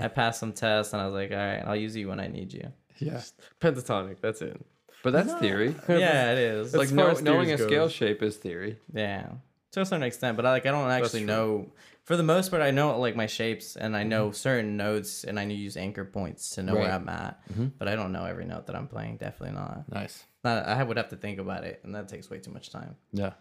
I 0.00 0.08
passed 0.08 0.40
some 0.40 0.52
tests, 0.52 0.92
and 0.92 1.02
I 1.02 1.06
was 1.06 1.14
like, 1.14 1.30
all 1.30 1.36
right, 1.36 1.62
I'll 1.64 1.76
use 1.76 1.96
you 1.96 2.08
when 2.08 2.20
I 2.20 2.26
need 2.28 2.52
you. 2.52 2.72
yeah. 2.98 3.20
Pentatonic. 3.60 4.20
That's 4.20 4.42
it. 4.42 4.60
But 5.02 5.12
that's 5.12 5.32
theory. 5.34 5.74
yeah, 5.88 6.32
it 6.32 6.38
is. 6.38 6.68
As 6.68 6.74
like 6.74 6.88
far 6.88 6.96
know, 6.96 7.06
as 7.08 7.22
knowing 7.22 7.52
a 7.52 7.56
theories 7.56 7.72
scale 7.72 7.88
shape 7.88 8.22
is 8.22 8.36
theory. 8.36 8.78
Yeah, 8.94 9.30
to 9.72 9.80
a 9.80 9.84
certain 9.86 10.04
extent, 10.04 10.36
but 10.36 10.46
I, 10.46 10.50
like 10.52 10.66
I 10.66 10.70
don't 10.70 10.90
actually 10.90 11.24
know. 11.24 11.66
For 12.04 12.16
the 12.16 12.22
most 12.22 12.50
part, 12.50 12.62
I 12.62 12.72
know 12.72 12.98
like 12.98 13.16
my 13.16 13.26
shapes, 13.26 13.76
and 13.76 13.96
I 13.96 14.02
know 14.04 14.30
certain 14.32 14.76
notes, 14.76 15.24
and 15.24 15.38
I 15.38 15.44
use 15.44 15.76
anchor 15.76 16.04
points 16.04 16.50
to 16.50 16.62
know 16.62 16.74
where 16.74 16.90
I'm 16.92 17.08
at. 17.08 17.40
Mhm. 17.52 17.72
But 17.78 17.88
I 17.88 17.96
don't 17.96 18.12
know 18.12 18.24
every 18.24 18.44
note 18.44 18.66
that 18.66 18.76
I'm 18.76 18.86
playing. 18.88 19.16
Definitely 19.18 19.56
not. 19.56 19.84
Nice. 19.92 20.24
Not, 20.44 20.66
I 20.66 20.82
would 20.82 20.96
have 20.96 21.08
to 21.10 21.16
think 21.16 21.38
about 21.38 21.64
it, 21.64 21.80
and 21.84 21.94
that 21.94 22.08
takes 22.08 22.28
way 22.28 22.38
too 22.38 22.50
much 22.50 22.70
time. 22.70 22.96
Yeah. 23.12 23.32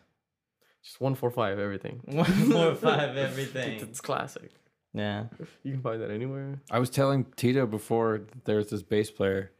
Just 0.83 0.99
one, 1.01 1.13
four, 1.15 1.29
five, 1.31 1.59
everything. 1.59 2.01
One, 2.05 2.25
four, 2.25 2.73
five, 2.75 3.15
everything. 3.27 3.81
It's 3.81 4.01
classic. 4.01 4.51
Yeah. 4.93 5.25
You 5.63 5.73
can 5.73 5.81
find 5.81 6.01
that 6.01 6.11
anywhere. 6.11 6.59
I 6.69 6.79
was 6.79 6.89
telling 6.89 7.25
Tito 7.35 7.65
before 7.65 8.19
that 8.19 8.45
there 8.45 8.57
was 8.57 8.69
this 8.69 8.81
bass 8.81 9.11
player 9.11 9.51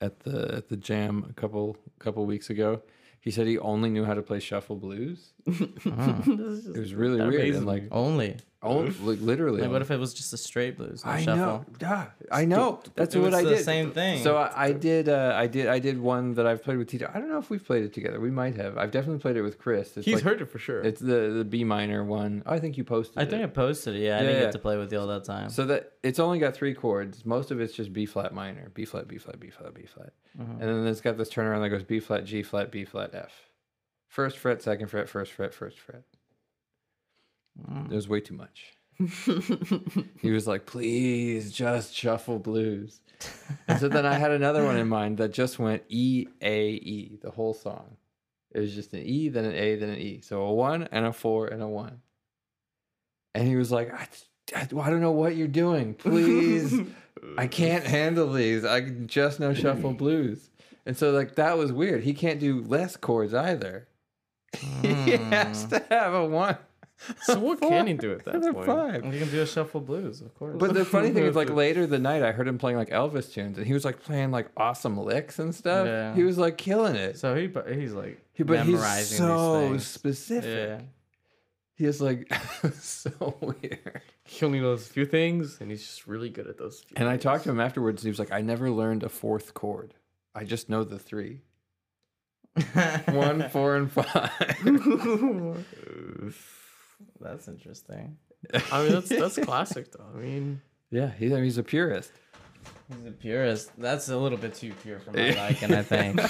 at 0.00 0.20
the 0.20 0.54
at 0.56 0.68
the 0.68 0.76
jam 0.76 1.26
a 1.28 1.32
couple 1.32 1.76
couple 1.98 2.24
weeks 2.26 2.50
ago. 2.50 2.82
He 3.20 3.30
said 3.30 3.46
he 3.46 3.58
only 3.58 3.90
knew 3.90 4.04
how 4.04 4.14
to 4.14 4.22
play 4.22 4.38
shuffle 4.40 4.76
blues. 4.76 5.32
It 5.88 6.78
was 6.78 6.94
really 6.94 7.18
weird 7.20 7.34
amazes 7.34 7.56
and 7.58 7.66
like 7.66 7.82
me. 7.84 7.88
Only. 7.92 8.36
oh, 8.62 8.78
like 9.02 9.20
literally. 9.20 9.62
Like, 9.62 9.70
what 9.70 9.82
if 9.82 9.90
it 9.90 9.98
was 10.00 10.12
just 10.12 10.32
a 10.32 10.36
straight 10.36 10.76
blues? 10.76 11.04
No 11.04 11.12
I 11.12 11.20
shuffle? 11.22 11.36
know, 11.36 11.64
yeah, 11.80 12.06
I 12.32 12.44
know. 12.44 12.82
That's 12.96 13.14
It 13.14 13.20
what 13.20 13.26
was 13.30 13.34
I 13.40 13.42
the 13.44 13.50
did. 13.56 13.64
same 13.64 13.92
thing. 13.92 14.22
So 14.22 14.36
I, 14.36 14.64
I 14.66 14.72
did. 14.72 15.08
Uh, 15.08 15.32
I 15.36 15.46
did. 15.46 15.68
I 15.68 15.78
did 15.78 16.00
one 16.00 16.34
that 16.34 16.46
I've 16.46 16.62
played 16.64 16.76
with 16.78 16.88
Tito. 16.88 17.08
I 17.14 17.18
don't 17.20 17.28
know 17.30 17.38
if 17.38 17.50
we've 17.50 17.64
played 17.64 17.84
it 17.84 17.94
together. 17.94 18.18
We 18.20 18.30
might 18.32 18.56
have. 18.56 18.76
I've 18.76 18.90
definitely 18.90 19.20
played 19.20 19.36
it 19.36 19.42
with 19.42 19.58
Chris. 19.58 19.96
It's 19.96 20.04
He's 20.04 20.16
like- 20.16 20.24
heard 20.24 20.40
it 20.42 20.46
for 20.50 20.58
sure. 20.58 20.80
It's 20.82 21.00
the 21.00 21.30
the 21.38 21.44
B 21.44 21.62
minor 21.64 22.04
one. 22.04 22.42
Oh, 22.46 22.52
I 22.54 22.58
think 22.58 22.76
you 22.76 22.84
posted. 22.84 23.18
I 23.18 23.24
think 23.26 23.42
I 23.42 23.44
it. 23.44 23.54
posted 23.54 23.94
it. 23.96 24.00
Yeah, 24.00 24.14
I 24.14 24.16
Yeah, 24.16 24.18
didn't 24.22 24.34
yeah. 24.36 24.42
get 24.46 24.52
to 24.52 24.58
play 24.58 24.76
with 24.76 24.92
you 24.92 24.98
all 24.98 25.06
that 25.06 25.24
time. 25.24 25.50
So 25.50 25.64
that 25.66 25.92
it's 26.02 26.18
only 26.18 26.38
got 26.40 26.54
three 26.54 26.74
chords. 26.74 27.24
Most 27.24 27.50
of 27.52 27.60
it's 27.60 27.74
just 27.74 27.92
B 27.92 28.06
flat 28.06 28.34
minor, 28.34 28.70
B 28.74 28.84
flat, 28.84 29.06
B 29.08 29.18
flat, 29.18 29.38
B 29.38 29.50
flat, 29.50 29.72
B 29.72 29.82
flat, 29.86 30.12
Mhm. 30.38 30.50
and 30.60 30.60
then 30.62 30.86
it's 30.88 31.00
got 31.00 31.16
this 31.16 31.30
turnaround 31.30 31.62
that 31.62 31.68
goes 31.70 31.84
B 31.84 32.00
flat, 32.00 32.24
G 32.24 32.42
flat, 32.42 32.70
B 32.72 32.84
flat, 32.84 33.14
F. 33.14 33.47
First 34.08 34.38
fret, 34.38 34.62
second 34.62 34.88
fret, 34.88 35.08
first 35.08 35.32
fret, 35.32 35.54
first 35.54 35.78
fret. 35.78 36.02
Mm. 37.70 37.92
It 37.92 37.94
was 37.94 38.08
way 38.08 38.20
too 38.20 38.34
much. 38.34 38.74
he 40.20 40.30
was 40.30 40.48
like, 40.48 40.66
"Please, 40.66 41.52
just 41.52 41.94
shuffle 41.94 42.38
blues." 42.38 43.00
And 43.68 43.78
so 43.78 43.88
then 43.88 44.06
I 44.06 44.14
had 44.14 44.32
another 44.32 44.64
one 44.64 44.76
in 44.76 44.88
mind 44.88 45.18
that 45.18 45.32
just 45.32 45.58
went 45.58 45.82
E 45.88 46.26
A 46.40 46.70
E 46.70 47.18
the 47.22 47.30
whole 47.30 47.54
song. 47.54 47.96
It 48.50 48.60
was 48.60 48.74
just 48.74 48.94
an 48.94 49.02
E, 49.02 49.28
then 49.28 49.44
an 49.44 49.54
A, 49.54 49.76
then 49.76 49.90
an 49.90 49.98
E. 49.98 50.20
So 50.22 50.42
a 50.42 50.52
one 50.52 50.88
and 50.90 51.06
a 51.06 51.12
four 51.12 51.46
and 51.46 51.62
a 51.62 51.68
one. 51.68 52.00
And 53.34 53.46
he 53.46 53.56
was 53.56 53.70
like, 53.70 53.92
I, 53.92 54.08
I, 54.56 54.62
I 54.62 54.90
don't 54.90 55.00
know 55.00 55.12
what 55.12 55.36
you're 55.36 55.46
doing. 55.46 55.94
Please, 55.94 56.80
I 57.36 57.46
can't 57.46 57.84
handle 57.84 58.32
these. 58.32 58.64
I 58.64 58.80
just 58.80 59.38
know 59.38 59.54
shuffle 59.54 59.92
blues. 59.92 60.50
And 60.86 60.96
so 60.96 61.10
like 61.10 61.34
that 61.34 61.58
was 61.58 61.70
weird. 61.70 62.02
He 62.02 62.14
can't 62.14 62.40
do 62.40 62.62
less 62.62 62.96
chords 62.96 63.34
either. 63.34 63.86
He 64.56 65.12
has 65.12 65.64
hmm. 65.64 65.70
to 65.70 65.84
have 65.90 66.14
a 66.14 66.24
one. 66.26 66.58
so 67.22 67.38
what 67.38 67.60
four, 67.60 67.70
can 67.70 67.86
he 67.86 67.94
do 67.94 68.12
at 68.12 68.24
that 68.24 68.34
and 68.34 68.44
a 68.44 68.52
point? 68.52 68.66
five. 68.66 69.14
You 69.14 69.20
can 69.20 69.30
do 69.30 69.40
a 69.42 69.46
shuffle 69.46 69.80
blues, 69.80 70.20
of 70.20 70.34
course. 70.34 70.56
But 70.58 70.74
the 70.74 70.84
funny 70.96 71.10
thing 71.10 71.24
is, 71.24 71.36
like 71.36 71.50
later 71.50 71.86
the 71.86 71.98
night, 71.98 72.22
I 72.22 72.32
heard 72.32 72.48
him 72.48 72.58
playing 72.58 72.76
like 72.76 72.90
Elvis 72.90 73.32
tunes, 73.32 73.56
and 73.58 73.66
he 73.66 73.72
was 73.72 73.84
like 73.84 74.02
playing 74.02 74.30
like 74.30 74.48
awesome 74.56 74.98
licks 74.98 75.38
and 75.38 75.54
stuff. 75.54 75.86
Yeah. 75.86 76.14
He 76.14 76.24
was 76.24 76.38
like 76.38 76.58
killing 76.58 76.96
it. 76.96 77.18
so 77.18 77.34
he, 77.34 77.50
he's 77.72 77.92
like 77.92 78.20
He, 78.32 78.42
but 78.42 78.60
he's 78.60 78.74
memorizing 78.74 79.18
so 79.18 79.60
these 79.60 79.68
things. 79.70 79.86
specific. 79.86 80.68
Yeah. 80.68 80.80
He 81.74 81.84
is 81.84 82.00
like 82.00 82.32
so 82.80 83.36
weird. 83.40 84.02
He 84.24 84.44
only 84.44 84.60
knows 84.60 84.88
a 84.88 84.92
few 84.92 85.06
things, 85.06 85.58
and 85.60 85.70
he's 85.70 85.86
just 85.86 86.08
really 86.08 86.28
good 86.28 86.48
at 86.48 86.58
those. 86.58 86.80
Few 86.80 86.96
And 86.96 87.08
I 87.08 87.16
talked 87.16 87.44
to 87.44 87.50
him 87.50 87.60
afterwards. 87.60 88.02
And 88.02 88.08
he 88.08 88.10
was 88.10 88.18
like, 88.18 88.32
"I 88.32 88.40
never 88.40 88.70
learned 88.70 89.04
a 89.04 89.08
fourth 89.08 89.54
chord. 89.54 89.94
I 90.34 90.42
just 90.42 90.68
know 90.68 90.82
the 90.82 90.98
three: 90.98 91.42
one, 93.06 93.48
four, 93.50 93.76
and 93.76 93.90
five. 93.90 94.30
That's 97.20 97.48
interesting. 97.48 98.16
I 98.72 98.82
mean, 98.82 98.92
that's 98.92 99.08
that's 99.08 99.38
classic 99.44 99.92
though. 99.92 100.06
I 100.14 100.18
mean, 100.18 100.60
yeah, 100.90 101.10
he's, 101.18 101.32
he's 101.32 101.58
a 101.58 101.62
purist. 101.62 102.12
He's 102.88 103.06
a 103.06 103.10
purist. 103.10 103.70
That's 103.78 104.08
a 104.08 104.16
little 104.16 104.38
bit 104.38 104.54
too 104.54 104.72
pure 104.82 105.00
for 105.00 105.12
my 105.12 105.30
liking, 105.30 105.74
I 105.74 105.82
think. 105.82 106.20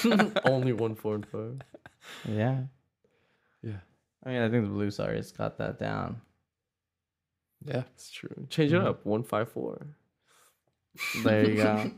only 0.44 0.72
one, 0.72 0.94
four, 0.94 1.16
and 1.16 1.26
five. 1.26 1.60
Yeah. 2.24 2.62
Yeah, 3.62 3.80
I 4.24 4.28
mean, 4.30 4.42
I 4.42 4.48
think 4.48 4.64
the 4.64 4.70
blues 4.70 5.00
artist 5.00 5.36
got 5.36 5.58
that 5.58 5.78
down. 5.78 6.20
yeah. 7.64 7.82
It's 7.94 8.10
true. 8.10 8.46
Change 8.50 8.72
it 8.72 8.76
mm-hmm. 8.76 8.86
up. 8.86 9.04
One, 9.04 9.24
five, 9.24 9.50
four. 9.50 9.86
There 11.24 11.48
you 11.48 11.56
go. 11.56 11.90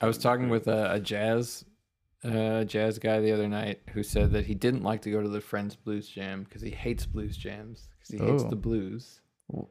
I 0.00 0.06
was 0.06 0.18
talking 0.18 0.48
with 0.48 0.68
a, 0.68 0.92
a 0.92 1.00
jazz, 1.00 1.64
uh, 2.26 2.64
jazz 2.64 2.98
guy 2.98 3.20
the 3.20 3.32
other 3.32 3.48
night 3.48 3.80
who 3.92 4.02
said 4.02 4.32
that 4.32 4.46
he 4.46 4.54
didn't 4.54 4.82
like 4.82 5.02
to 5.02 5.10
go 5.10 5.22
to 5.22 5.28
the 5.28 5.40
Friends 5.40 5.76
Blues 5.76 6.08
Jam 6.08 6.44
because 6.44 6.62
he 6.62 6.70
hates 6.70 7.06
blues 7.06 7.36
jams 7.36 7.88
because 7.98 8.10
he 8.10 8.18
hates 8.30 8.42
Oh. 8.44 8.48
the 8.50 8.56
blues. 8.56 9.20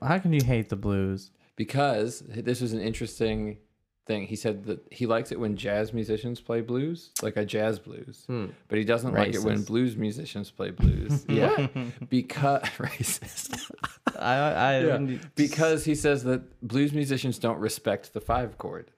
How 0.02 0.18
can 0.20 0.32
you 0.34 0.44
hate 0.46 0.70
the 0.70 0.76
blues? 0.76 1.32
Because 1.58 2.22
this 2.28 2.62
was 2.62 2.74
an 2.74 2.82
interesting 2.82 3.58
thing. 4.06 4.28
He 4.28 4.36
said 4.36 4.66
that 4.66 4.86
he 4.92 5.06
likes 5.06 5.32
it 5.32 5.40
when 5.40 5.58
jazz 5.58 5.92
musicians 5.94 6.40
play 6.40 6.62
blues, 6.62 7.12
like 7.22 7.38
a 7.38 7.44
jazz 7.46 7.80
blues, 7.80 8.24
Hmm. 8.28 8.48
but 8.68 8.78
he 8.78 8.84
doesn't 8.86 9.14
like 9.14 9.34
it 9.34 9.44
when 9.44 9.64
blues 9.64 9.98
musicians 9.98 10.52
play 10.52 10.72
blues. 10.72 11.26
yeah, 11.30 11.68
because 12.10 12.62
racist. 12.78 13.72
I, 14.18 14.36
I, 14.36 14.80
Yeah, 14.86 15.18
because 15.36 15.86
he 15.86 15.96
says 15.96 16.24
that 16.24 16.42
blues 16.66 16.94
musicians 16.94 17.40
don't 17.40 17.60
respect 17.60 18.14
the 18.14 18.22
five 18.22 18.58
chord. 18.58 18.92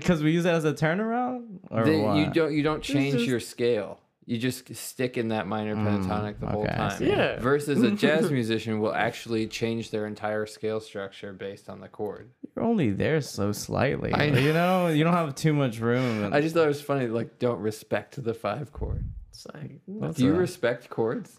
Because 0.00 0.22
we 0.22 0.32
use 0.32 0.44
it 0.44 0.50
as 0.50 0.64
a 0.64 0.72
turnaround, 0.72 1.60
or 1.70 1.84
They- 1.84 2.00
what? 2.00 2.16
you 2.16 2.30
don't 2.32 2.52
you 2.52 2.62
don't 2.62 2.82
change 2.82 3.14
just- 3.14 3.26
your 3.26 3.40
scale. 3.40 4.00
You 4.26 4.36
just 4.36 4.74
stick 4.76 5.16
in 5.16 5.28
that 5.28 5.46
minor 5.46 5.74
mm, 5.74 5.86
pentatonic 5.86 6.38
the 6.38 6.48
whole 6.48 6.60
okay, 6.64 6.76
time. 6.76 7.02
Yeah. 7.02 7.40
Versus 7.40 7.82
a 7.82 7.90
jazz 7.92 8.30
musician 8.38 8.78
will 8.78 8.92
actually 8.92 9.46
change 9.46 9.90
their 9.90 10.06
entire 10.06 10.44
scale 10.44 10.80
structure 10.80 11.32
based 11.32 11.70
on 11.70 11.80
the 11.80 11.88
chord. 11.88 12.28
You're 12.54 12.66
only 12.66 12.90
there 12.90 13.22
so 13.22 13.52
slightly. 13.52 14.12
I 14.12 14.28
know. 14.28 14.38
You 14.38 14.52
know, 14.60 14.88
you 14.88 15.02
don't 15.02 15.14
have 15.14 15.34
too 15.34 15.54
much 15.54 15.78
room. 15.78 16.30
I 16.34 16.42
just 16.42 16.54
thought 16.54 16.64
it 16.66 16.68
was 16.68 16.82
funny. 16.82 17.06
Like, 17.06 17.38
don't 17.38 17.60
respect 17.60 18.22
the 18.22 18.34
five 18.34 18.70
chord. 18.70 19.02
It's 19.30 19.46
like, 19.54 19.80
Do 20.16 20.24
you 20.24 20.34
a- 20.34 20.38
respect 20.38 20.90
chords? 20.90 21.34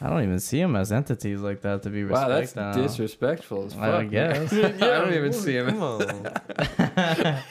I 0.00 0.10
don't 0.10 0.22
even 0.22 0.38
see 0.40 0.60
them 0.60 0.76
as 0.76 0.92
entities 0.92 1.40
like 1.40 1.60
that 1.62 1.82
to 1.84 1.90
be 1.90 2.04
wow, 2.04 2.28
respected. 2.28 2.56
that's 2.56 2.76
disrespectful 2.76 3.66
as 3.66 3.74
fuck. 3.74 3.82
I 3.82 4.02
man. 4.02 4.08
guess. 4.10 4.52
I 4.52 4.70
don't 4.72 5.14
even 5.14 5.32
see 5.32 5.56
him. 5.56 5.68
Come 5.70 5.82
on. 5.82 6.00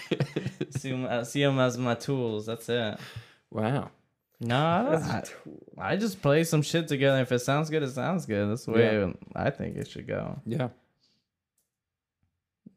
see 0.71 0.91
them, 0.91 1.05
uh, 1.05 1.23
see 1.23 1.43
'em 1.43 1.59
as 1.59 1.77
my 1.77 1.95
tools. 1.95 2.45
That's 2.45 2.67
it. 2.69 2.99
Wow. 3.49 3.89
No, 4.39 4.57
I, 4.57 4.83
don't- 4.83 5.03
I, 5.79 5.91
I 5.93 5.95
just 5.95 6.21
play 6.21 6.43
some 6.43 6.61
shit 6.61 6.87
together. 6.87 7.21
If 7.21 7.31
it 7.31 7.39
sounds 7.39 7.69
good, 7.69 7.81
it 7.83 7.91
sounds 7.91 8.25
good. 8.25 8.49
That's 8.49 8.65
the 8.65 8.71
way 8.71 8.99
Yeah. 8.99 9.13
I 9.35 9.49
think 9.49 9.77
it 9.77 9.87
should 9.87 10.07
go. 10.07 10.41
Yeah. 10.45 10.69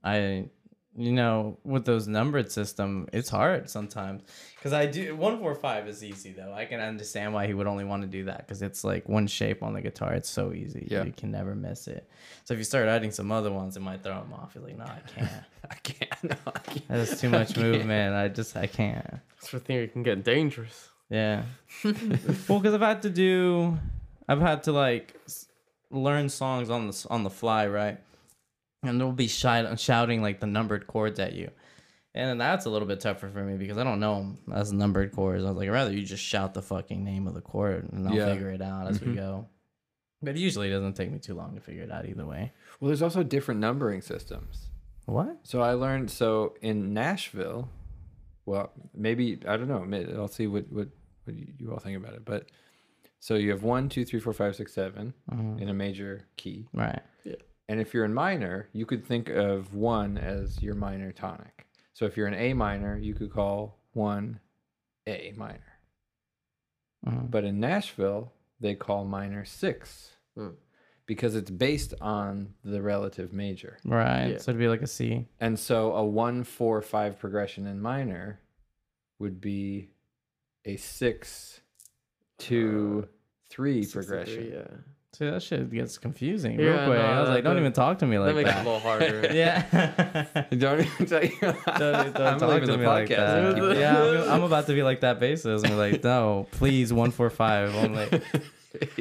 I, 0.05 0.49
you 0.97 1.13
know, 1.13 1.59
with 1.63 1.85
those 1.85 2.09
numbered 2.09 2.51
system, 2.51 3.07
it's 3.13 3.29
hard 3.29 3.69
sometimes 3.69 4.23
because 4.57 4.73
I 4.73 4.87
do 4.87 5.15
one 5.15 5.39
four 5.39 5.55
five 5.55 5.87
is 5.87 6.03
easy 6.03 6.33
though. 6.33 6.53
I 6.55 6.65
can 6.65 6.81
understand 6.81 7.35
why 7.35 7.47
he 7.47 7.55
would 7.55 7.67
only 7.67 7.85
want 7.85 8.03
to 8.03 8.09
do 8.09 8.25
that 8.25 8.39
because 8.39 8.63
it's 8.63 8.83
like 8.83 9.07
one 9.09 9.27
shape 9.27 9.63
on 9.63 9.75
the 9.75 9.83
guitar. 9.83 10.15
It's 10.15 10.31
so 10.31 10.53
easy. 10.55 10.89
Yeah. 10.91 11.05
you 11.05 11.13
can 11.13 11.31
never 11.31 11.55
miss 11.55 11.87
it. 11.87 12.09
So 12.45 12.55
if 12.55 12.59
you 12.59 12.65
start 12.65 12.89
adding 12.89 13.11
some 13.11 13.31
other 13.31 13.53
ones, 13.53 13.77
it 13.77 13.81
might 13.81 14.03
throw 14.03 14.15
him 14.15 14.33
off. 14.33 14.53
You're 14.55 14.65
like, 14.65 14.79
no, 14.79 14.85
I 14.85 15.01
can't. 15.15 15.31
I 15.71 15.75
can't. 15.75 16.11
No, 16.23 16.37
I 16.47 16.59
can't. 16.61 16.89
That's 16.89 17.21
too 17.21 17.29
much 17.29 17.57
movement. 17.57 18.15
I 18.15 18.29
just 18.29 18.57
I 18.57 18.67
can't. 18.67 19.05
That's 19.35 19.51
the 19.51 19.61
thing. 19.61 19.77
It 19.77 19.93
can 19.93 20.03
get 20.03 20.25
dangerous. 20.25 20.89
Yeah. 21.11 21.43
well, 21.85 22.59
because 22.59 22.75
I've 22.75 22.81
had 22.81 23.03
to 23.03 23.11
do, 23.11 23.79
I've 24.29 24.41
had 24.41 24.63
to 24.65 24.73
like 24.73 25.15
learn 25.91 26.29
songs 26.29 26.71
on 26.71 26.89
the 26.89 27.07
on 27.11 27.23
the 27.23 27.31
fly, 27.31 27.67
right? 27.67 27.99
And 28.83 29.01
they'll 29.01 29.13
be 29.13 29.29
shout, 29.29 29.79
shouting 29.81 30.23
like 30.23 30.41
the 30.41 30.47
numbered 30.47 30.87
chords 30.87 31.19
at 31.19 31.33
you, 31.33 31.51
and 32.15 32.41
that's 32.41 32.67
a 32.67 32.71
little 32.71 32.89
bit 32.89 33.01
tougher 33.01 33.29
for 33.29 33.43
me 33.43 33.57
because 33.57 33.79
I 33.79 33.85
don't 33.85 34.01
know 34.01 34.17
'em 34.19 34.39
as 34.53 34.73
numbered 34.73 35.13
chords. 35.13 35.45
I 35.45 35.49
was 35.49 35.57
like, 35.57 35.71
rather 35.71 35.93
you 35.93 36.03
just 36.05 36.23
shout 36.23 36.55
the 36.55 36.63
fucking 36.63 37.03
name 37.05 37.27
of 37.27 37.35
the 37.35 37.41
chord, 37.41 37.91
and 37.93 38.07
I'll 38.09 38.15
Yeah. 38.15 38.33
figure 38.33 38.51
it 38.51 38.63
out 38.63 38.89
as 38.89 39.01
we 39.01 39.09
mm-hmm. 39.09 39.17
go. 39.17 39.49
But 40.23 40.37
usually 40.37 40.69
it 40.69 40.73
doesn't 40.73 40.95
take 40.95 41.11
me 41.11 41.19
too 41.19 41.35
long 41.35 41.55
to 41.55 41.61
figure 41.61 41.83
it 41.83 41.91
out 41.91 42.07
either 42.07 42.25
way. 42.25 42.53
Well, 42.81 42.89
there's 42.89 43.03
also 43.03 43.23
different 43.23 43.61
numbering 43.61 44.01
systems. 44.01 44.71
What? 45.05 45.41
So 45.45 45.61
I 45.61 45.75
learned 45.75 46.11
so 46.11 46.55
in 46.63 46.95
Nashville, 46.95 47.69
well, 48.45 48.73
maybe 48.95 49.41
I 49.47 49.57
don't 49.57 49.69
know. 49.69 50.17
I'll 50.19 50.29
see 50.29 50.47
what 50.47 50.71
what 50.73 50.89
what 51.25 51.37
you 51.37 51.53
you 51.59 51.73
all 51.73 51.79
think 51.79 51.97
about 51.97 52.15
it. 52.15 52.25
But 52.25 52.51
so 53.21 53.35
you 53.35 53.51
have 53.51 53.63
one, 53.63 53.89
two, 53.89 54.05
three, 54.05 54.21
four, 54.21 54.33
five, 54.33 54.57
six, 54.57 54.73
seven 54.73 55.15
mm-hmm. 55.31 55.59
in 55.59 55.69
a 55.69 55.75
major 55.75 56.27
key, 56.37 56.69
Right. 56.73 57.03
And 57.69 57.81
if 57.81 57.93
you're 57.95 58.05
in 58.05 58.15
minor, 58.15 58.69
you 58.73 58.87
could 58.87 59.05
think 59.05 59.29
of 59.29 59.75
one 59.75 60.19
as 60.19 60.63
your 60.63 60.75
minor 60.75 61.13
tonic. 61.13 61.67
So 61.93 62.05
if 62.05 62.17
you're 62.17 62.29
in 62.29 62.35
A 62.35 62.53
minor, 62.55 62.99
you 62.99 63.15
could 63.15 63.31
call 63.33 63.79
one 63.93 64.41
A 65.07 65.33
minor. 65.37 65.79
Mhm. 67.07 67.31
But 67.31 67.45
in 67.45 67.61
Nashville, 67.61 68.33
they 68.61 68.75
call 68.75 69.05
minor 69.05 69.45
six 69.45 70.17
Hmm. 70.35 70.51
because 71.07 71.35
it's 71.35 71.51
based 71.51 71.95
on 72.01 72.55
the 72.65 72.83
relative 72.83 73.33
major. 73.33 73.79
Right. 73.85 74.29
Yeah. 74.33 74.39
So 74.39 74.51
it'd 74.51 74.59
be 74.59 74.69
like 74.69 74.83
a 74.83 74.87
C. 74.87 75.27
And 75.41 75.59
so 75.59 75.93
a 75.95 76.05
one, 76.05 76.43
four, 76.45 76.83
five 76.83 77.19
progression 77.19 77.67
in 77.67 77.81
minor 77.81 78.41
would 79.19 79.41
be 79.41 79.91
a 80.65 80.77
six, 80.77 81.61
two, 82.39 83.09
three 83.49 83.87
progression. 83.87 84.53
Yeah. 84.53 84.77
See, 85.17 85.25
that 85.31 85.43
shit 85.43 85.71
gets 85.71 85.97
confusing 85.97 86.61
Yeah, 86.61 86.67
real 86.67 86.87
quick. 86.89 86.99
no, 86.99 87.05
I 87.07 87.21
was 87.21 87.29
like, 87.31 87.43
don't 87.45 87.59
even 87.59 87.73
talk 87.73 88.01
to 88.01 88.07
me 88.07 88.19
like 88.19 88.35
that 88.35 88.37
makes 88.37 88.51
that. 88.51 88.59
it 88.59 88.67
a 88.67 88.71
little 88.71 88.81
harder. 88.81 89.31
yeah. 89.33 90.45
Don't 90.59 90.81
even 90.81 91.07
tell 91.07 91.25
you. 91.25 91.31
don't, 91.41 91.65
don't 92.15 92.17
I'm 92.21 92.39
talk 92.39 92.61
to 92.61 92.67
the 92.67 92.77
me 92.77 92.87
like 92.87 93.09
that. 93.09 93.79
Yeah, 93.79 94.25
I'm, 94.25 94.31
I'm 94.31 94.43
about 94.43 94.67
to 94.67 94.75
be 94.75 94.83
like 94.83 95.01
that 95.01 95.19
basis. 95.19 95.65
I'm 95.65 95.79
like, 95.79 96.05
no, 96.05 96.47
please, 96.51 96.93
one 96.93 97.11
four 97.13 97.31
five 97.31 97.75
only. 97.77 98.21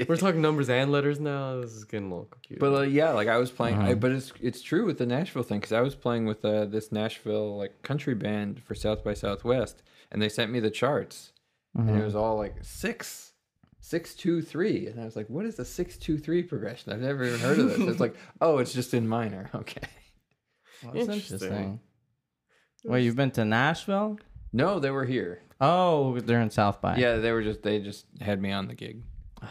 We're 0.07 0.15
talking 0.15 0.41
numbers 0.41 0.69
and 0.69 0.89
letters 0.89 1.19
now. 1.19 1.59
This 1.59 1.71
is 1.71 1.83
getting 1.83 2.07
a 2.07 2.09
little 2.09 2.25
confusing. 2.31 2.59
But 2.61 2.73
uh, 2.77 2.81
yeah, 2.83 3.11
like 3.11 3.27
I 3.27 3.35
was 3.37 3.51
playing, 3.51 3.77
Uh-huh. 3.77 3.95
but 3.95 4.11
it's 4.11 4.31
it's 4.39 4.61
true 4.61 4.85
with 4.85 4.97
the 4.99 5.05
Nashville 5.05 5.43
thing 5.43 5.59
because 5.59 5.73
I 5.73 5.81
was 5.81 5.95
playing 5.95 6.25
with 6.25 6.45
uh, 6.45 6.63
this 6.63 6.93
Nashville 6.93 7.57
like 7.57 7.81
country 7.81 8.15
band 8.15 8.63
for 8.63 8.73
South 8.73 9.03
by 9.03 9.13
Southwest, 9.15 9.83
and 10.13 10.21
they 10.21 10.29
sent 10.29 10.49
me 10.49 10.61
the 10.61 10.71
charts, 10.71 11.33
and 11.77 11.89
it 11.89 12.05
was 12.05 12.15
all 12.15 12.37
like 12.37 12.55
six, 12.61 13.33
six 13.85 14.15
two 14.15 14.41
three, 14.41 14.87
and 14.87 14.99
I 14.99 15.05
was 15.05 15.15
like, 15.15 15.27
what 15.29 15.45
is 15.45 15.59
a 15.59 15.65
six 15.65 15.95
two 15.97 16.17
three 16.17 16.41
progression? 16.41 16.91
I've 16.91 17.01
never 17.01 17.23
even 17.23 17.39
heard 17.39 17.59
of 17.59 17.69
this. 17.69 17.77
It's 17.79 17.99
like, 17.99 18.15
oh, 18.41 18.57
it's 18.57 18.73
just 18.73 18.93
in 18.93 19.07
minor. 19.07 19.49
Okay. 19.55 19.87
That's 20.83 20.95
Interesting. 21.07 21.35
interesting. 21.35 21.79
Well, 22.83 22.99
you've 22.99 23.15
been 23.15 23.31
to 23.31 23.45
Nashville? 23.45 24.19
No, 24.53 24.79
they 24.79 24.91
were 24.91 25.05
here. 25.05 25.41
Oh, 25.61 26.19
they're 26.19 26.41
in 26.41 26.51
South 26.51 26.81
by. 26.81 26.97
Yeah, 26.97 27.15
they 27.17 27.31
were 27.31 27.41
just 27.41 27.63
they 27.63 27.79
just 27.79 28.05
had 28.19 28.41
me 28.41 28.51
on 28.51 28.67
the 28.67 28.75
gig. 28.75 29.03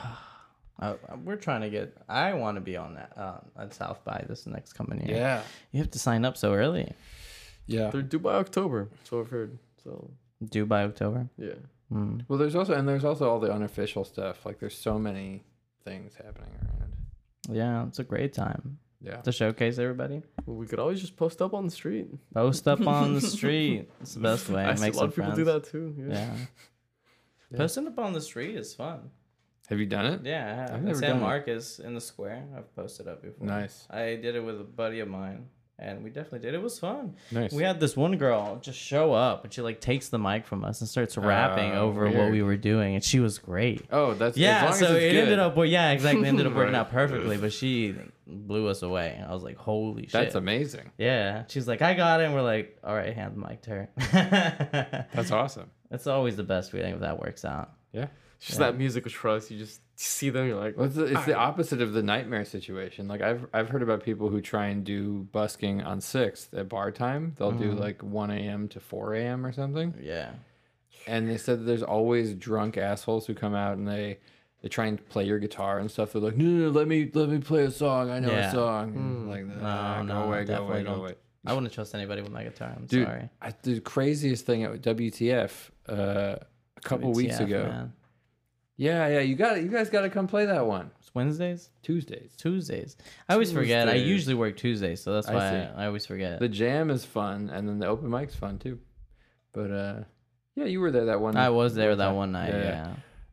Uh, 0.80 0.95
we're 1.24 1.37
trying 1.37 1.61
to 1.61 1.70
get. 1.70 1.97
I 2.09 2.32
want 2.35 2.57
to 2.57 2.61
be 2.61 2.76
on 2.76 2.95
that 2.95 3.12
uh, 3.16 3.39
at 3.57 3.72
South 3.72 4.05
by 4.05 4.24
this 4.28 4.45
next 4.45 4.72
coming 4.72 5.07
year. 5.07 5.41
You 5.70 5.78
have 5.78 5.91
to 5.93 6.01
sign 6.01 6.24
up 6.24 6.37
so 6.37 6.53
early. 6.53 6.93
yeah. 7.68 7.91
they're 7.91 8.03
due 8.03 8.18
by 8.18 8.35
October. 8.35 8.89
So 9.05 9.20
I've 9.20 9.30
heard. 9.30 9.57
So 9.85 10.11
Due 10.45 10.66
by 10.66 10.82
October. 10.82 11.28
yeah. 11.39 11.55
Mm. 11.95 12.24
Well, 12.28 12.38
there's 12.38 12.57
also 12.57 12.74
and 12.74 12.88
there's 12.88 13.05
also 13.05 13.28
all 13.30 13.38
the 13.40 13.53
unofficial 13.53 14.05
stuff. 14.05 14.45
Like 14.45 14.59
there's 14.59 14.76
so 14.76 14.99
many 14.99 15.45
things 15.84 16.14
happening 16.16 16.51
around. 16.62 16.92
Yeah, 17.49 17.86
it's 17.86 17.99
a 17.99 18.05
great 18.05 18.32
time 18.32 18.78
Yeah. 19.01 19.18
to 19.20 19.30
showcase 19.32 19.78
everybody. 19.78 20.22
Well, 20.47 20.57
we 20.57 20.66
could 20.66 20.78
always 20.80 21.01
just 21.01 21.16
post 21.16 21.40
up 21.42 21.53
on 21.55 21.64
the 21.66 21.70
street. 21.70 22.09
Post 22.32 22.66
up 22.66 22.86
on 22.86 23.14
the 23.14 23.20
street. 23.36 23.90
It's 24.01 24.14
the 24.14 24.20
best 24.20 24.49
way. 24.49 24.64
I 24.64 24.74
see 24.74 24.80
Make 24.82 24.95
a 24.95 24.97
lot 24.97 25.05
of 25.07 25.11
people 25.14 25.24
friends. 25.32 25.38
do 25.38 25.45
that 25.45 25.64
too. 25.64 25.95
Yeah. 25.99 26.14
Yeah. 26.14 26.36
Yeah. 27.51 27.59
Posting 27.59 27.86
up 27.86 27.99
on 27.99 28.12
the 28.12 28.20
street 28.20 28.57
is 28.57 28.74
fun. 28.74 29.11
Have 29.68 29.78
you 29.78 29.86
done 29.86 30.07
it? 30.07 30.20
Yeah, 30.24 30.51
I 30.51 30.55
have. 30.55 30.70
I've 30.72 30.82
never 30.82 30.99
San 30.99 31.09
done 31.11 31.18
it. 31.18 31.22
Marcos 31.22 31.78
in 31.78 31.95
the 31.95 32.01
square. 32.01 32.45
I've 32.57 32.74
posted 32.74 33.07
up 33.09 33.22
before. 33.22 33.47
Nice. 33.47 33.86
I 33.90 34.16
did 34.16 34.34
it 34.34 34.40
with 34.45 34.61
a 34.61 34.64
buddy 34.64 35.01
of 35.01 35.09
mine, 35.09 35.47
and 35.79 36.05
we 36.05 36.11
definitely 36.11 36.39
did. 36.41 36.55
It 36.55 36.62
was 36.62 36.79
fun. 36.79 37.16
Nice. 37.33 37.53
We 37.53 37.62
had 37.62 37.81
this 37.81 37.97
one 37.97 38.16
girl 38.16 38.57
just 38.62 38.79
show 38.79 39.12
up, 39.12 39.45
and 39.45 39.53
she 39.53 39.61
like 39.62 39.81
takes 39.81 40.09
the 40.09 40.18
mic 40.18 40.47
from 40.47 40.64
us 40.64 40.81
and 40.81 40.89
starts 40.89 41.16
rapping 41.16 41.72
Ah, 41.72 41.81
over 41.81 42.09
what 42.09 42.31
we 42.31 42.43
were 42.43 42.57
doing, 42.57 42.95
and 42.95 43.03
she 43.03 43.20
was 43.20 43.39
great. 43.39 43.85
Oh, 43.91 44.14
that's 44.14 44.37
Yeah, 44.37 44.70
so 44.70 44.95
it 44.95 45.11
good. 45.12 45.16
ended 45.16 45.39
up. 45.39 45.57
Well, 45.57 45.66
yeah, 45.66 45.91
exactly. 45.91 46.22
It 46.22 46.29
ended 46.29 46.47
up 46.47 46.55
working 46.55 46.72
Right. 46.75 46.81
out 46.81 46.91
perfectly, 46.91 47.37
but 47.37 47.53
she 47.53 47.95
blew 48.27 48.68
us 48.68 48.83
away. 48.83 49.22
I 49.27 49.33
was 49.35 49.43
like, 49.43 49.57
"Holy 49.57 50.03
shit!" 50.05 50.12
That's 50.12 50.35
amazing. 50.35 50.91
Yeah, 50.99 51.45
she's 51.49 51.66
like, 51.68 51.83
"I 51.83 51.95
got 51.95 52.20
it." 52.20 52.25
And 52.25 52.35
we're 52.35 52.43
like, 52.43 52.79
"All 52.85 52.95
right, 52.95 53.12
hand 53.14 53.35
the 53.37 53.47
mic 53.47 53.62
to 53.62 53.70
her." 53.70 53.89
That's 55.12 55.31
awesome. 55.31 55.70
It's 55.91 56.07
always 56.07 56.37
the 56.37 56.43
best 56.45 56.70
feeling 56.72 56.95
if 56.95 57.01
that 57.01 57.20
works 57.20 57.45
out. 57.45 57.72
Yeah. 57.93 58.07
It's 58.45 58.49
just 58.51 58.59
that 58.59 58.76
music 58.76 59.07
of 59.07 59.12
trust. 59.12 59.51
You 59.51 59.59
just 59.59 59.80
see 59.97 60.28
them. 60.28 60.47
You're 60.47 60.61
like, 60.61 60.76
Well, 60.76 60.84
it's 60.84 60.97
the, 60.97 61.05
it's 61.05 61.24
the 61.24 61.34
opposite 61.34 61.80
of 61.80 61.95
the 61.95 62.03
nightmare 62.03 62.45
situation. 62.45 63.09
Like 63.09 63.22
I've 63.22 63.47
I've 63.55 63.70
heard 63.70 63.82
about 63.82 64.03
people 64.03 64.28
who 64.28 64.42
try 64.42 64.66
and 64.66 64.84
do 64.84 65.26
busking 65.32 65.80
on 65.80 66.03
sixth 66.03 66.53
at 66.53 66.68
bar 66.68 66.90
time. 66.90 67.32
They'll 67.38 67.53
do 67.53 67.72
like 67.72 68.03
one 68.03 68.30
a.m. 68.30 68.68
to 68.68 68.80
four 68.80 69.14
a.m. 69.14 69.47
or 69.47 69.53
something. 69.53 69.95
Yeah. 69.99 70.32
And 71.07 71.26
they 71.26 71.38
said 71.38 71.61
that 71.61 71.64
there's 71.64 71.82
always 71.82 72.34
drunk 72.34 72.76
assholes 72.76 73.26
who 73.26 73.32
come 73.32 73.55
out 73.55 73.78
and 73.78 73.88
they 73.88 74.18
they 74.61 74.68
try 74.68 74.84
and 74.88 75.03
play 75.09 75.24
your 75.24 75.38
guitar 75.38 75.78
and 75.78 75.90
stuff. 75.90 76.12
They're 76.12 76.20
like, 76.20 76.36
no, 76.36 76.45
no, 76.45 76.64
no 76.66 76.68
let 76.70 76.86
me 76.86 77.11
let 77.14 77.30
me 77.30 77.38
play 77.38 77.62
a 77.64 77.70
song. 77.70 78.11
I 78.11 78.18
know 78.20 78.30
Yeah. 78.30 78.51
a 78.51 78.53
song. 78.53 78.95
And 78.95 79.26
like, 79.30 79.47
No, 79.47 79.55
nah, 79.62 79.97
go 80.01 80.03
no, 80.05 80.22
away, 80.24 80.45
go 80.45 80.53
definitely 80.53 80.74
away, 80.80 80.84
go 80.84 80.95
away. 80.97 81.14
I 81.47 81.55
wouldn't 81.55 81.72
trust 81.72 81.95
anybody 81.95 82.20
with 82.20 82.30
my 82.32 82.45
guitar. 82.45 82.74
I'm 82.76 82.84
Dude, 82.84 83.07
sorry. 83.07 83.30
I, 83.40 83.55
the 83.62 83.80
craziest 83.80 84.45
thing 84.45 84.64
at 84.64 84.82
WTF 84.82 85.51
uh, 85.88 86.36
a 86.76 86.80
couple 86.82 87.11
weeks 87.12 87.40
ago. 87.40 87.64
man. 87.64 87.92
Yeah, 88.77 89.07
yeah, 89.09 89.20
you 89.20 89.37
got 89.37 89.57
it. 89.57 89.62
You 89.62 89.70
guys 89.70 89.89
got 89.89 90.01
to 90.03 90.11
come 90.11 90.27
play 90.27 90.47
that 90.47 90.66
one 90.66 90.91
It's 91.01 91.14
Wednesdays, 91.14 91.70
Tuesdays. 91.83 92.33
Tuesdays. 92.37 92.97
I 93.29 93.35
always 93.35 93.53
forget. 93.53 93.89
I 93.89 93.93
Tuesdays. 93.93 94.09
usually 94.09 94.35
work 94.35 94.57
Tuesdays, 94.57 95.01
so 95.03 95.12
that's 95.14 95.29
I 95.29 95.35
why 95.35 95.51
see. 95.51 95.57
I, 95.57 95.85
I 95.85 95.87
always 95.87 96.07
forget. 96.07 96.41
The 96.41 96.49
jam 96.49 96.91
is 96.91 97.05
fun, 97.05 97.51
and 97.51 97.68
then 97.68 97.79
the 97.79 97.87
open 97.87 98.11
mic's 98.11 98.35
fun 98.35 98.59
too. 98.59 98.81
But 99.53 99.70
uh, 99.70 100.01
yeah, 100.57 100.64
you 100.64 100.81
were 100.81 100.91
there 100.91 101.05
that 101.07 101.20
one. 101.20 101.37
I 101.37 101.51
was 101.51 101.75
there 101.77 101.95
that 101.95 102.14
one 102.14 102.33
night. 102.33 102.53
Yeah, 102.53 102.62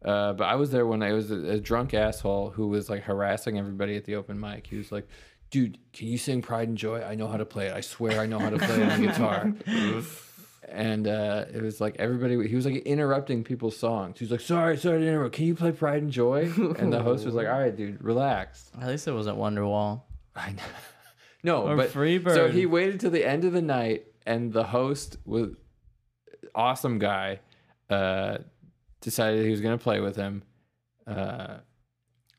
Yeah. 0.04 0.10
Uh, 0.12 0.34
but 0.34 0.46
I 0.46 0.56
was 0.56 0.72
there 0.72 0.86
when 0.88 1.02
I 1.04 1.14
was 1.14 1.32
a, 1.32 1.36
a 1.54 1.60
drunk 1.60 1.94
asshole 1.94 2.52
who 2.52 2.68
was 2.68 2.89
like 2.89 3.04
harassing 3.04 3.58
everybody 3.60 3.96
at 3.96 4.06
the 4.06 4.16
open 4.16 4.39
mic. 4.39 4.66
He 4.68 4.78
was 4.78 4.92
like, 4.92 5.08
"Dude, 5.52 5.78
can 5.94 6.08
you 6.08 6.18
sing 6.20 6.42
Pride 6.42 6.68
and 6.70 6.78
Joy? 6.78 7.02
I 7.04 7.14
know 7.16 7.28
how 7.28 7.38
to 7.38 7.46
play 7.46 7.68
it. 7.68 7.74
I 7.74 7.82
swear 7.82 8.20
I 8.20 8.26
know 8.28 8.39
how 8.39 8.50
to 8.52 8.58
play 8.60 8.82
it 8.82 8.92
on 8.92 9.02
guitar." 9.08 9.54
and 10.72 11.07
uh, 11.07 11.45
it 11.53 11.61
was 11.61 11.80
like 11.82 11.95
everybody. 11.99 12.47
He 12.47 12.55
was 12.55 12.65
like 12.65 12.78
interrupting 12.84 13.43
people's 13.43 13.78
songs. 13.78 14.19
He 14.19 14.26
was 14.26 14.32
like, 14.32 14.41
"Sorry, 14.41 14.78
sorry 14.78 14.99
to 15.01 15.07
interrupt. 15.07 15.36
Can 15.36 15.45
you 15.45 15.55
play 15.55 15.72
Pride 15.72 16.01
and 16.01 16.11
Joy?" 16.11 16.51
And 16.80 16.91
the 16.91 17.01
host 17.01 17.26
was 17.26 17.34
like, 17.36 17.47
"All 17.51 17.59
right, 17.59 17.76
dude, 17.76 18.01
relax." 18.03 18.72
At 18.82 18.88
least 18.88 19.07
it 19.07 19.11
wasn't 19.13 19.38
Wonderwall. 19.38 20.03
I 20.36 20.51
know. 20.51 20.63
No, 21.43 21.63
Or 21.67 21.76
but 21.76 21.89
Freebird. 21.89 22.36
so 22.36 22.49
he 22.51 22.67
waited 22.67 22.99
till 22.99 23.09
the 23.09 23.26
end 23.26 23.45
of 23.45 23.51
the 23.53 23.63
night, 23.63 24.05
and 24.28 24.53
the 24.53 24.63
host 24.63 25.17
was 25.26 25.49
awesome 26.53 26.99
guy. 26.99 27.39
Uh, 27.89 28.38
decided 29.01 29.43
he 29.43 29.49
was 29.51 29.59
gonna 29.61 29.78
play 29.80 29.99
with 30.01 30.15
him. 30.15 30.43
Uh, 31.07 31.57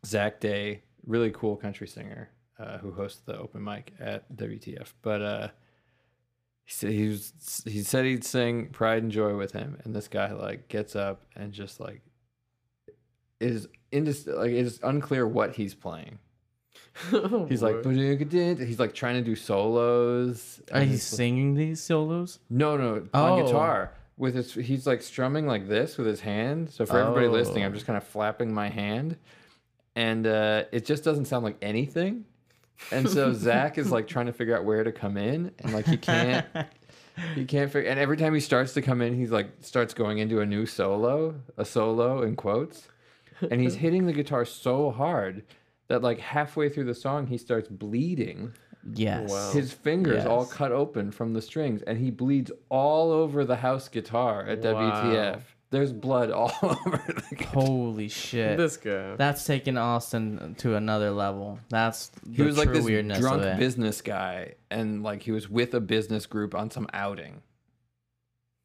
Zach 0.07 0.39
Day, 0.39 0.83
really 1.05 1.31
cool 1.33 1.57
country 1.57 1.89
singer, 1.89 2.31
uh, 2.61 2.79
who 2.79 2.93
hosts 2.93 3.23
the 3.27 3.37
open 3.37 3.65
mic 3.65 3.93
at 3.99 4.33
WTF. 4.37 4.93
But 5.03 5.21
uh, 5.23 5.49
he 5.49 5.53
said 6.73 6.91
he 6.93 7.09
was 7.09 7.63
he 7.67 7.83
said 7.83 8.05
he'd 8.05 8.25
sing 8.25 8.69
Pride 8.69 9.03
and 9.03 9.13
Joy 9.13 9.37
with 9.37 9.53
him, 9.53 9.79
and 9.85 9.95
this 9.95 10.09
guy 10.09 10.33
like 10.33 10.69
gets 10.69 10.95
up 10.97 11.23
and 11.37 11.53
just 11.53 11.81
like 11.81 12.03
is 13.41 13.69
indis- 13.93 14.27
like 14.27 14.51
it 14.53 14.67
is 14.67 14.79
unclear 14.83 15.27
what 15.27 15.55
he's 15.57 15.75
playing. 15.75 16.19
Oh, 17.13 17.47
He's 17.47 17.63
like, 17.63 17.85
he's 17.87 18.79
like 18.79 18.93
trying 18.95 19.15
to 19.15 19.23
do 19.23 19.35
solos. 19.35 20.61
Are 20.73 20.81
and 20.81 20.87
you 20.91 20.93
like- 20.97 21.03
singing 21.03 21.55
these 21.55 21.83
solos? 21.83 22.39
no, 22.51 22.77
no, 22.77 23.07
Oh. 23.15 23.35
on 23.35 23.45
guitar. 23.45 23.93
with 24.19 24.35
his 24.35 24.53
he's 24.53 24.87
like 24.87 25.01
strumming 25.03 25.47
like 25.47 25.69
this 25.69 25.97
with 25.97 26.07
his 26.07 26.21
hand. 26.21 26.71
So 26.71 26.85
for 26.87 26.99
everybody 26.99 27.29
listening, 27.29 27.65
I'm 27.65 27.73
Oh. 27.73 27.75
just 27.75 27.87
kind 27.87 27.97
of 27.97 28.05
flapping 28.05 28.53
my 28.53 28.69
hand, 28.69 29.17
and 29.97 30.27
uh, 30.27 30.65
it 30.71 30.85
just 30.85 31.03
doesn't 31.03 31.25
sound 31.27 31.45
like 31.45 31.57
anything. 31.63 32.25
And 32.91 33.09
so 33.09 33.33
Zach 33.33 33.79
is 33.79 33.91
like 33.91 34.07
trying 34.07 34.27
to 34.27 34.33
figure 34.33 34.57
out 34.57 34.65
where 34.65 34.85
to 34.85 34.93
come 34.93 35.17
in, 35.17 35.53
and 35.61 35.73
like 35.73 35.87
he 35.87 35.97
can't. 35.97 36.47
He 37.35 37.45
can't 37.45 37.71
figure, 37.71 37.91
and 37.91 38.01
every 38.01 38.17
time 38.17 38.33
he 38.33 38.41
starts 38.41 38.73
to 38.73 38.81
come 38.81 39.03
in, 39.03 39.15
he's 39.15 39.31
like 39.31 39.49
starts 39.61 39.93
going 39.93 40.17
into 40.17 40.41
a 40.41 40.47
new 40.47 40.65
solo, 40.65 41.35
a 41.59 41.65
solo 41.65 42.23
in 42.23 42.37
quotes, 42.37 42.89
and 43.51 43.61
he's 43.61 43.75
hitting 43.85 44.07
the 44.07 44.15
guitar 44.15 44.47
so 44.47 44.91
hard 44.91 45.45
that 45.89 46.01
like 46.01 46.19
halfway 46.21 46.71
through 46.71 46.85
the 46.85 46.95
song 46.95 47.27
he 47.27 47.37
starts 47.37 47.69
bleeding. 47.69 48.55
Yes. 48.95 49.31
Wow. 49.31 49.53
His 49.53 49.75
fingers 49.75 50.25
all 50.25 50.47
cut 50.47 50.73
open 50.73 51.11
from 51.13 51.35
the 51.35 51.43
strings, 51.43 51.83
and 51.83 51.99
he 51.99 52.11
bleeds 52.11 52.51
all 52.71 53.13
over 53.13 53.45
the 53.45 53.57
house 53.57 53.89
guitar 53.89 54.47
at 54.47 54.61
Wow. 54.65 54.73
WTF. 54.73 55.41
There's 55.73 55.93
blood 55.93 56.31
all 56.33 56.53
over 56.63 57.03
the 57.07 57.35
guitar. 57.35 57.53
Holy 57.55 58.09
shit. 58.09 58.59
This 58.59 58.77
guy. 58.77 59.17
That's 59.17 59.45
taking 59.45 59.77
Austin 59.77 60.55
to 60.59 60.77
another 60.77 61.11
level. 61.11 61.59
That's 61.71 62.09
the 62.25 62.37
He 62.37 62.43
was 62.43 62.57
like 62.59 62.67
true 62.67 62.77
this 62.77 62.85
weirdness 62.85 63.19
drunk 63.19 63.59
business 63.59 64.03
guy, 64.03 64.55
and 64.71 65.03
like 65.03 65.23
he 65.23 65.33
was 65.33 65.49
with 65.49 65.75
a 65.75 65.81
business 65.81 66.27
group 66.27 66.55
on 66.55 66.71
some 66.71 66.87
outing, 66.93 67.43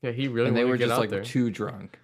yeah, 0.02 0.12
he 0.12 0.28
really 0.28 0.50
and 0.50 0.58
they 0.58 0.66
were 0.66 0.74
to 0.74 0.78
get 0.78 0.90
just 0.90 1.00
like 1.00 1.10
there. 1.10 1.24
too 1.24 1.50
drunk. 1.50 1.98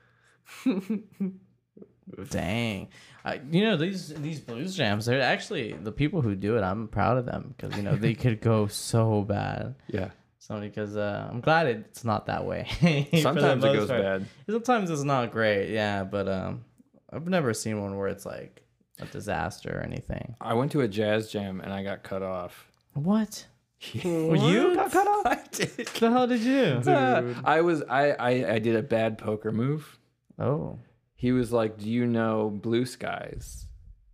Dang. 2.30 2.90
I, 3.26 3.40
you 3.50 3.64
know 3.64 3.78
these 3.78 4.10
these 4.10 4.40
blues 4.40 4.76
jams. 4.76 5.06
They're 5.06 5.22
actually 5.22 5.74
the 5.74 5.92
people 5.92 6.22
who 6.22 6.36
do 6.36 6.58
it. 6.58 6.62
I'm 6.62 6.88
proud 6.88 7.18
of 7.18 7.26
them 7.26 7.54
because 7.56 7.78
you 7.78 7.84
know 7.84 7.96
they 7.96 8.14
could 8.16 8.42
go 8.42 8.68
so 8.68 9.22
bad. 9.22 9.76
Yeah, 9.88 10.10
So 10.44 10.60
because 10.60 10.98
uh, 10.98 11.30
I'm 11.32 11.40
glad 11.40 11.68
it's 11.68 12.04
not 12.04 12.26
that 12.26 12.44
way. 12.46 12.68
sometimes 13.22 13.64
it 13.64 13.74
goes 13.74 13.88
part. 13.88 14.02
bad. 14.02 14.26
Sometimes 14.50 14.90
it's 14.90 15.04
not 15.04 15.32
great. 15.32 15.70
Yeah, 15.72 16.04
but 16.04 16.28
um, 16.28 16.66
I've 17.14 17.26
never 17.28 17.54
seen 17.54 17.82
one 17.82 17.98
where 17.98 18.10
it's 18.10 18.26
like 18.26 18.62
a 19.00 19.06
disaster 19.06 19.70
or 19.80 19.82
anything. 19.82 20.36
I 20.42 20.54
went 20.56 20.74
to 20.74 20.82
a 20.82 20.88
jazz 20.90 21.32
jam 21.32 21.62
and 21.62 21.72
I 21.72 21.82
got 21.82 22.04
cut 22.04 22.24
off. 22.24 22.68
What? 22.94 23.46
You 23.94 24.76
got 24.76 24.92
cut 24.92 25.08
off? 25.08 25.26
I 25.28 25.40
did. 25.52 25.88
the 25.88 26.12
hell 26.12 26.28
did 26.28 26.42
you? 26.42 26.82
Dude. 26.82 27.38
I 27.46 27.62
was 27.62 27.82
I, 27.84 28.12
I 28.12 28.54
I 28.56 28.60
did 28.60 28.76
a 28.76 28.84
bad 28.84 29.18
poker 29.18 29.54
move. 29.54 29.98
Oh. 30.38 30.78
He 31.16 31.32
was 31.32 31.54
like, 31.54 31.78
"Do 31.78 31.90
you 31.90 32.06
know 32.06 32.50
Blue 32.50 32.86
Skies? 32.86 33.66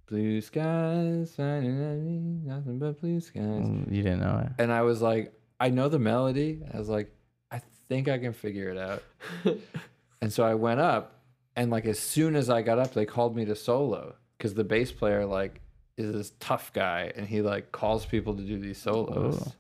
Blue 0.06 0.42
skies, 0.42 1.34
nothing 1.40 2.78
but 2.80 3.00
blue 3.02 3.20
skies." 3.20 3.42
Mm, 3.44 3.92
You 3.92 4.04
didn't 4.04 4.20
know 4.20 4.44
it. 4.46 4.62
And 4.62 4.72
I 4.72 4.82
was 4.84 5.02
like, 5.02 5.34
"I 5.60 5.70
know 5.70 5.90
the 5.90 6.00
melody." 6.00 6.62
I 6.74 6.78
was 6.78 6.90
like, 6.90 7.12
"I 7.52 7.62
think 7.88 8.08
I 8.08 8.18
can 8.18 8.34
figure 8.34 8.70
it 8.70 8.78
out." 8.78 9.04
and 10.22 10.32
so 10.32 10.44
I 10.44 10.56
went 10.56 10.80
up, 10.80 11.22
and 11.56 11.70
like 11.72 11.86
as 11.86 12.00
soon 12.00 12.36
as 12.36 12.50
I 12.50 12.62
got 12.62 12.80
up, 12.80 12.94
they 12.94 13.06
called 13.06 13.36
me 13.36 13.46
to 13.46 13.56
solo 13.56 14.16
because 14.38 14.54
the 14.54 14.64
bass 14.64 14.92
player 14.92 15.26
like 15.26 15.62
is 15.98 16.14
this 16.14 16.32
tough 16.40 16.72
guy, 16.74 17.12
and 17.16 17.28
he 17.28 17.42
like 17.42 17.72
calls 17.72 18.06
people 18.06 18.36
to 18.36 18.44
do 18.44 18.58
these 18.60 18.78
solos, 18.78 19.42
Oh. 19.48 19.54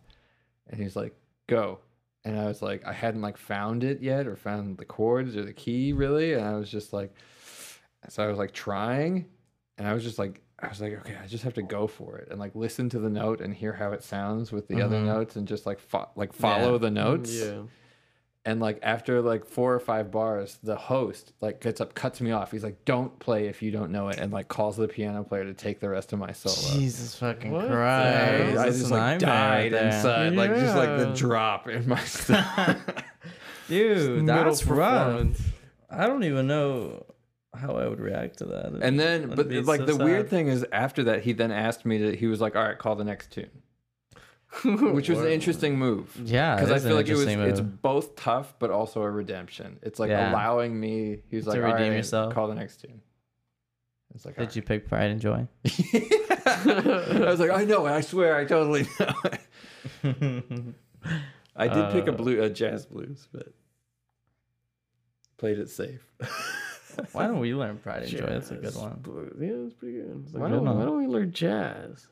and 0.70 0.82
he's 0.82 0.96
like, 0.96 1.14
"Go." 1.48 1.80
And 2.26 2.38
I 2.38 2.46
was 2.48 2.62
like, 2.62 2.86
I 2.86 2.92
hadn't 2.92 3.22
like 3.22 3.38
found 3.38 3.82
it 3.84 4.02
yet 4.02 4.28
or 4.28 4.36
found 4.36 4.78
the 4.78 4.84
chords 4.86 5.38
or 5.38 5.46
the 5.46 5.54
key 5.54 5.94
really. 5.94 6.34
And 6.34 6.44
I 6.44 6.56
was 6.56 6.70
just 6.70 6.92
like, 6.92 7.14
so 8.10 8.22
I 8.24 8.28
was 8.28 8.38
like 8.38 8.52
trying 8.52 9.26
and 9.80 9.88
I 9.88 9.94
was 9.94 10.04
just 10.04 10.20
like, 10.20 10.42
I 10.60 10.68
was 10.68 10.80
like, 10.82 10.94
okay, 11.00 11.16
I 11.24 11.26
just 11.26 11.44
have 11.46 11.54
to 11.56 11.62
go 11.64 11.88
for 11.88 12.18
it 12.18 12.28
and 12.30 12.40
like 12.40 12.54
listen 12.54 12.90
to 12.90 13.00
the 13.00 13.10
note 13.10 13.40
and 13.42 13.54
hear 13.54 13.74
how 13.74 13.94
it 13.94 14.04
sounds 14.04 14.52
with 14.52 14.68
the 14.68 14.82
other 14.82 14.98
Mhm. 14.98 15.06
notes 15.06 15.36
and 15.38 15.48
just 15.48 15.66
like 15.66 15.80
fo- 15.80 16.10
like 16.16 16.34
follow 16.34 16.74
Yeah. 16.74 16.78
the 16.80 16.92
notes. 16.92 17.34
Yeah. 17.34 17.62
And 18.46 18.60
like 18.62 18.80
after 18.82 19.22
like 19.22 19.46
four 19.46 19.74
or 19.74 19.80
five 19.80 20.12
bars, 20.12 20.58
the 20.64 20.76
host 20.76 21.34
like 21.42 21.60
gets 21.62 21.80
up, 21.82 21.94
cuts 21.94 22.20
me 22.22 22.32
off. 22.32 22.52
He's 22.52 22.64
like, 22.64 22.84
"Don't 22.86 23.18
play 23.20 23.48
if 23.48 23.62
you 23.62 23.70
don't 23.70 23.92
know 23.92 24.08
it," 24.08 24.18
and 24.18 24.32
like 24.34 24.48
calls 24.48 24.78
the 24.78 24.88
piano 24.88 25.24
player 25.24 25.44
to 25.44 25.54
take 25.54 25.80
the 25.82 25.90
rest 25.90 26.14
of 26.14 26.20
my 26.20 26.32
solo. 26.32 26.80
Jesus 26.80 27.16
fucking 27.16 27.52
What 27.52 27.68
Christ! 27.68 28.58
I 28.58 28.66
just 28.70 28.92
like 28.92 29.20
died 29.20 29.74
there. 29.74 29.88
inside, 29.88 30.34
like 30.36 30.56
just 30.56 30.76
like 30.76 30.98
the 30.98 31.14
drop 31.14 31.68
in 31.70 31.88
my 31.88 32.00
stomach. 32.06 32.78
Dude, 33.68 34.26
that's 34.26 34.66
rough. 34.66 35.40
I 35.92 36.08
don't 36.08 36.24
even 36.24 36.48
know 36.48 37.06
how 37.56 37.76
I 37.76 37.88
would 37.88 38.00
react 38.00 38.38
to 38.40 38.46
that. 38.46 38.74
And 38.82 39.00
then, 39.00 39.34
but 39.36 39.50
like 39.52 39.80
so 39.82 39.86
the 39.86 39.96
weird 40.04 40.30
thing 40.30 40.48
is, 40.48 40.66
after 40.72 41.04
that, 41.06 41.24
he 41.24 41.34
then 41.34 41.52
asked 41.52 41.86
me 41.86 41.98
to. 42.00 42.16
He 42.16 42.28
was 42.28 42.40
like, 42.42 42.56
"All 42.56 42.64
right, 42.64 42.78
call 42.78 42.96
the 42.96 43.04
next 43.04 43.32
tune," 43.32 43.50
which 44.94 45.10
was 45.10 45.20
an 45.20 45.28
interesting 45.28 45.78
move. 45.78 46.16
yeah, 46.24 46.56
because 46.56 46.72
I 46.72 46.80
feel 46.88 46.96
like 46.96 47.08
it 47.08 47.14
was. 47.14 47.22
interesting 47.28 47.50
It's 47.50 47.62
both 47.62 48.16
tough, 48.16 48.54
but 48.60 48.70
also 48.72 49.02
a 49.02 49.10
redemption. 49.10 49.80
It's 49.82 50.00
like 50.00 50.10
Yeah. 50.10 50.32
allowing 50.32 50.80
me. 50.80 51.24
He 51.30 51.36
was 51.38 51.46
To 51.46 51.52
like, 51.52 51.60
"All 51.64 51.66
redeem 51.74 51.90
right, 51.90 51.98
yourself. 51.98 52.34
call 52.34 52.48
the 52.48 52.56
next 52.56 52.82
tune." 52.82 53.02
It's 54.16 54.26
like, 54.26 54.38
Did 54.38 54.56
you 54.56 54.64
pick 54.64 54.88
Pride 54.88 55.12
and 55.12 55.22
Joy? 55.22 55.48
I 56.46 57.26
was 57.28 57.40
like, 57.40 57.52
I 57.52 57.64
know. 57.64 57.86
I 57.86 58.02
swear, 58.02 58.36
I 58.36 58.44
totally 58.46 58.88
know. 59.00 59.14
I 61.56 61.68
did 61.68 61.92
pick 61.92 62.08
a 62.08 62.12
Uh, 62.12 62.16
blue, 62.16 62.42
a 62.42 62.50
jazz 62.50 62.86
blues, 62.88 63.28
but 63.32 63.54
played 65.38 65.60
it 65.60 65.70
safe. 65.70 66.12
Why 67.14 67.28
don't 67.28 67.40
we 67.40 67.54
learn 67.54 67.78
Pride 67.78 68.04
and 68.04 68.12
Joy? 68.12 68.26
That's 68.26 68.52
a 68.52 68.56
good 68.56 68.76
one. 68.76 69.02
Yeah, 69.40 69.48
it's 69.66 69.74
pretty 69.76 69.98
good. 69.98 70.24
It's 70.26 70.34
a 70.36 70.40
Why 70.40 70.50
good 70.50 70.56
don't, 70.56 70.66
one. 70.66 70.78
why 70.78 70.86
don't 70.86 70.98
we 70.98 71.08
learn 71.08 71.32
jazz? 71.32 72.08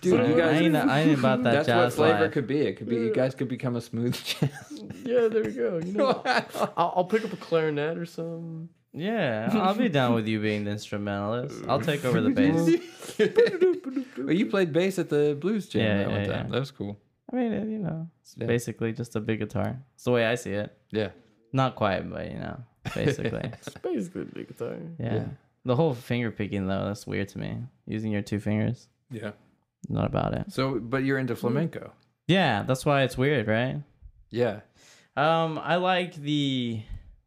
Dude, 0.00 0.20
I 0.20 0.26
you 0.28 0.36
guys. 0.36 0.60
ain't, 0.60 0.76
I 0.76 1.00
ain't 1.00 1.18
about 1.18 1.42
that 1.44 1.52
that's 1.64 1.68
what 1.68 1.74
jazz 1.84 1.94
flavor 1.94 2.20
life. 2.24 2.32
could 2.32 2.46
be. 2.46 2.60
It 2.60 2.76
could 2.76 2.88
be 2.88 2.96
you 2.96 3.14
guys 3.14 3.34
could 3.34 3.48
become 3.48 3.76
a 3.76 3.80
smooth 3.80 4.14
jazz. 4.24 4.50
Yeah, 5.04 5.28
there 5.28 5.44
we 5.44 5.52
go. 5.52 5.80
You 5.84 5.92
know, 5.92 6.22
I'll, 6.76 6.92
I'll 6.96 7.04
pick 7.04 7.24
up 7.24 7.32
a 7.32 7.36
clarinet 7.36 7.96
or 7.96 8.04
something. 8.06 8.68
Yeah, 8.92 9.50
I'll 9.52 9.74
be 9.74 9.88
down 9.90 10.14
with 10.14 10.26
you 10.26 10.40
being 10.40 10.64
the 10.64 10.70
instrumentalist. 10.70 11.64
I'll 11.68 11.80
take 11.80 12.04
over 12.04 12.20
the 12.20 12.30
bass. 12.30 12.66
well, 14.18 14.32
you 14.32 14.46
played 14.46 14.72
bass 14.72 14.98
at 14.98 15.08
the 15.08 15.36
blues 15.38 15.68
jam 15.68 15.82
Yeah, 15.82 15.98
that 15.98 16.08
one 16.10 16.20
time. 16.20 16.46
yeah. 16.46 16.52
That 16.52 16.60
was 16.60 16.70
cool. 16.70 16.98
I 17.32 17.36
mean, 17.36 17.52
it- 17.52 17.68
you 17.68 17.78
know, 17.78 18.08
it's 18.22 18.34
Yeah. 18.38 18.46
basically 18.46 18.92
just 18.92 19.14
a 19.16 19.20
big 19.20 19.40
guitar. 19.40 19.78
It's 19.94 20.04
the 20.04 20.12
way 20.12 20.24
I 20.26 20.34
see 20.36 20.52
it. 20.52 20.76
Yeah. 20.90 21.10
Not 21.52 21.76
quite, 21.76 22.08
but 22.08 22.30
you 22.30 22.38
know, 22.38 22.58
basically. 22.94 23.50
It's 23.54 23.68
basically 23.82 24.22
a 24.22 24.24
big 24.26 24.48
guitar. 24.48 24.76
Yeah. 24.98 25.14
Yeah. 25.14 25.24
The 25.64 25.74
whole 25.76 25.94
finger 25.94 26.30
picking 26.30 26.66
though, 26.66 26.86
that's 26.86 27.06
weird 27.06 27.28
to 27.30 27.38
me. 27.38 27.56
Using 27.86 28.12
your 28.12 28.22
two 28.22 28.38
fingers. 28.40 28.88
Yeah. 29.10 29.32
Not 29.88 30.06
about 30.06 30.34
it. 30.34 30.52
So, 30.52 30.78
but 30.78 31.04
you're 31.04 31.18
into 31.18 31.36
flamenco. 31.36 31.92
Yeah, 32.28 32.62
that's 32.64 32.84
why 32.84 33.02
it's 33.02 33.16
weird, 33.16 33.46
right? 33.46 33.82
Yeah. 34.30 34.60
Um, 35.16 35.58
I 35.62 35.76
like 35.76 36.14
the 36.16 36.82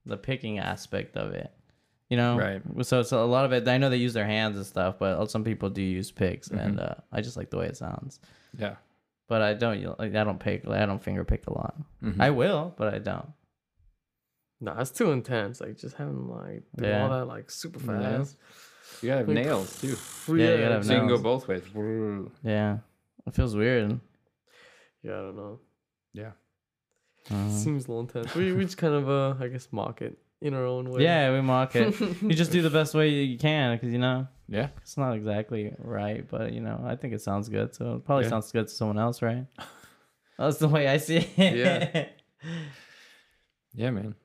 the 0.05 0.17
picking 0.17 0.59
aspect 0.59 1.15
of 1.17 1.31
it. 1.33 1.51
You 2.09 2.17
know, 2.17 2.37
Right. 2.37 2.61
So 2.85 2.99
it's 3.01 3.11
a 3.11 3.19
lot 3.23 3.45
of 3.45 3.53
it. 3.53 3.67
I 3.67 3.77
know 3.77 3.89
they 3.89 3.97
use 3.97 4.13
their 4.13 4.25
hands 4.25 4.57
and 4.57 4.65
stuff, 4.65 4.95
but 4.99 5.29
some 5.29 5.43
people 5.43 5.69
do 5.69 5.81
use 5.81 6.09
picks, 6.11 6.49
Mm-hmm. 6.49 6.59
and 6.59 6.79
uh, 6.79 6.95
I 7.11 7.21
just 7.21 7.37
like 7.37 7.49
the 7.51 7.57
way 7.57 7.67
it 7.67 7.77
sounds. 7.77 8.19
Yeah. 8.57 8.75
But 9.27 9.41
I 9.43 9.53
don't 9.53 9.83
like 9.99 10.15
I 10.15 10.23
don't 10.23 10.39
pick. 10.39 10.67
I 10.67 10.85
don't 10.87 11.01
finger 11.03 11.23
pick 11.23 11.45
a 11.47 11.53
lot. 11.53 11.75
Mhm. 12.03 12.19
I 12.19 12.31
will, 12.31 12.73
but 12.77 12.93
I 12.93 12.97
don't. 12.97 13.29
No, 14.61 14.75
that's 14.75 14.91
too 14.91 15.11
intense. 15.11 15.61
Like 15.61 15.77
just 15.77 15.95
having 15.95 16.27
like 16.27 16.63
do 16.75 16.85
Yeah. 16.85 17.03
all 17.03 17.09
that 17.09 17.25
like 17.25 17.49
super 17.49 17.79
Yeah. 17.79 18.17
fast. 18.17 18.37
you 19.01 19.07
gotta 19.07 19.19
have 19.19 19.27
Like, 19.29 19.35
nails 19.45 19.79
too. 19.81 19.95
Yeah, 20.35 20.51
you 20.53 20.57
gotta 20.57 20.73
have 20.75 20.85
So 20.85 20.93
you 20.93 20.99
can 20.99 21.07
go 21.07 21.13
nails. 21.15 21.21
both 21.23 21.47
ways. 21.47 21.63
Yeah, 22.43 22.77
it 23.25 23.35
feels 23.35 23.55
weird. 23.55 23.99
Yeah, 25.03 25.13
I 25.13 25.21
don't 25.21 25.35
know. 25.37 25.59
Yeah. 26.13 26.31
Uh, 27.31 27.49
Seems 27.49 27.85
a 27.85 27.87
little 27.91 28.01
intense. 28.01 28.33
We 28.35 28.51
we 28.53 28.65
just 28.65 28.77
kind 28.77 28.93
of 28.93 29.09
uh 29.09 29.35
I 29.43 29.47
guess 29.47 29.67
mock 29.71 30.01
it 30.01 30.17
in 30.41 30.53
our 30.53 30.65
own 30.65 30.89
way. 30.89 31.03
yeah, 31.03 31.31
we 31.33 31.41
mock 31.41 31.75
it. 31.75 31.99
you 32.21 32.33
just 32.33 32.51
do 32.51 32.61
the 32.61 32.69
best 32.69 32.93
way 32.95 33.09
you 33.09 33.37
can 33.37 33.75
because 33.75 33.91
you 33.93 33.99
know 33.99 34.27
Yeah. 34.47 34.69
it's 34.81 34.97
not 34.97 35.13
exactly 35.15 35.73
right, 35.79 36.27
but 36.29 36.51
you 36.53 36.59
know 36.59 36.81
I 36.85 36.95
think 36.97 37.13
it 37.13 37.21
sounds 37.21 37.47
good. 37.49 37.73
So 37.75 37.95
it 37.95 38.05
probably 38.05 38.25
Yeah. 38.25 38.31
sounds 38.31 38.51
good 38.51 38.67
to 38.67 38.73
someone 38.73 38.97
else, 38.99 39.21
right? 39.21 39.45
That's 40.37 40.57
the 40.57 40.67
way 40.69 40.87
I 40.87 40.97
see 40.97 41.17
it. 41.17 41.37
Yeah. 41.37 42.05
Yeah, 43.73 43.91
man. 43.91 44.15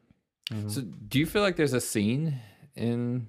Mhm. 0.53 0.70
So, 0.70 0.80
do 0.82 1.18
you 1.18 1.26
feel 1.26 1.42
like 1.42 1.57
there's 1.57 1.72
a 1.72 1.80
scene 1.80 2.38
in 2.76 3.26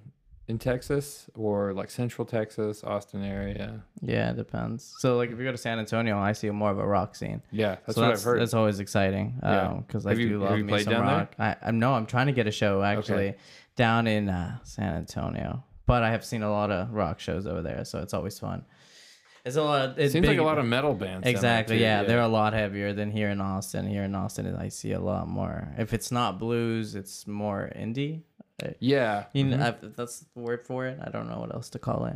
in 0.48 0.60
Texas 0.60 1.28
or 1.34 1.74
like 1.74 1.90
Central 1.90 2.24
Texas, 2.26 2.84
Austin 2.84 3.24
area? 3.24 3.82
Yeah, 4.02 4.30
it 4.32 4.36
depends. 4.36 4.94
So 5.00 5.18
like 5.18 5.32
if 5.32 5.40
you 5.40 5.44
go 5.44 5.52
to 5.52 5.58
San 5.58 5.80
Antonio, 5.80 6.20
I 6.20 6.34
see 6.34 6.50
more 6.52 6.70
of 6.70 6.78
a 6.78 6.86
rock 6.86 7.16
scene. 7.16 7.42
Yeah, 7.52 7.78
that's 7.86 7.96
so 7.96 8.02
what 8.02 8.08
that's, 8.10 8.22
I've 8.22 8.26
heard. 8.26 8.42
That's 8.42 8.54
always 8.54 8.80
exciting. 8.80 9.40
Yeah. 9.42 9.80
because 9.88 10.06
I 10.06 10.10
Have 10.10 10.18
do 10.20 10.24
you- 10.28 10.42
have 10.42 10.52
love 10.52 10.60
me 10.60 10.84
some 10.84 10.94
down 10.94 11.06
there? 11.08 11.16
rock. 11.16 11.36
I, 11.40 11.56
I 11.64 11.72
no, 11.72 11.94
I'm 11.96 12.06
trying 12.06 12.28
to 12.28 12.34
get 12.34 12.46
a 12.48 12.52
show 12.52 12.84
actually 12.84 13.34
down 13.76 14.06
in 14.08 14.30
uh, 14.30 14.60
San 14.64 14.94
Antonio, 14.94 15.64
but 15.88 16.04
I 16.04 16.12
have 16.12 16.24
seen 16.24 16.44
a 16.44 16.52
lot 16.52 16.70
of 16.70 16.94
rock 16.94 17.20
shows 17.20 17.48
over 17.48 17.62
there, 17.64 17.84
so 17.86 18.00
it's 18.00 18.14
always 18.14 18.38
fun. 18.38 18.66
It's 19.46 19.56
a 19.58 19.62
lot. 19.64 20.00
It's 20.00 20.14
Seems 20.14 20.28
like 20.28 20.40
a 20.40 20.44
lot 20.44 20.58
of 20.58 20.66
metal 20.66 20.94
bands. 20.96 21.28
Exactly. 21.28 21.78
too, 21.78 21.84
Yeah, 21.84 22.04
they're 22.04 22.22
a 22.22 22.28
lot 22.28 22.54
heavier 22.54 22.94
than 22.94 23.12
here 23.12 23.30
in 23.30 23.40
Austin. 23.42 23.86
Here 23.88 24.04
in 24.04 24.16
Austin, 24.16 24.54
I 24.56 24.70
see 24.70 24.92
a 24.94 25.00
lot 25.00 25.28
more. 25.28 25.68
If 25.78 25.94
it's 25.94 26.12
not 26.12 26.40
blues, 26.40 26.96
it's 26.96 27.28
more 27.28 27.72
indie. 27.76 28.24
yeah. 28.80 29.26
You 29.34 29.44
know, 29.44 29.58
mhm. 29.58 29.84
I- 29.84 29.88
that's 29.96 30.22
the 30.34 30.40
word 30.40 30.64
for 30.66 30.88
it. 30.88 30.98
I 31.06 31.10
don't 31.12 31.30
know 31.30 31.40
what 31.40 31.54
else 31.54 31.70
to 31.72 31.80
call 31.80 32.06
it. 32.06 32.16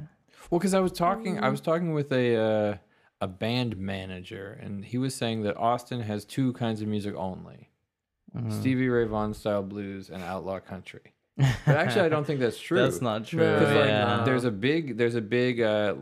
Well, 0.50 0.58
because 0.60 0.74
I 0.74 0.80
was 0.80 0.92
talking, 0.92 1.40
I 1.44 1.50
was 1.50 1.62
talking 1.62 1.94
with 1.94 2.12
a 2.12 2.36
uh, 2.36 2.78
a 3.22 3.28
band 3.28 3.78
manager, 3.78 4.58
and 4.62 4.84
he 4.86 4.98
was 4.98 5.14
saying 5.14 5.44
that 5.44 5.58
Austin 5.58 6.00
has 6.02 6.24
two 6.26 6.54
kinds 6.54 6.82
of 6.82 6.88
music 6.88 7.14
only. 7.16 7.70
Mm-hmm. 8.36 8.52
Stevie 8.60 8.88
Ray 8.90 9.06
Vaughan 9.06 9.34
style 9.34 9.62
blues, 9.64 10.10
and 10.10 10.24
outlaw 10.24 10.60
country. 10.60 11.14
But 11.38 11.76
actually, 11.76 12.02
I 12.06 12.10
don't 12.10 12.26
think 12.26 12.40
that's 12.40 12.60
true. 12.68 12.78
That's 12.82 13.02
not 13.02 13.26
true. 13.26 13.40
No, 13.40 13.60
'Cause, 13.60 13.68
like, 13.76 13.86
yeah. 13.88 14.24
there's 14.26 14.46
a 14.46 14.52
big, 14.52 14.98
there's 14.98 15.16
a 15.16 15.22
big, 15.22 15.60
uh, 15.62 15.96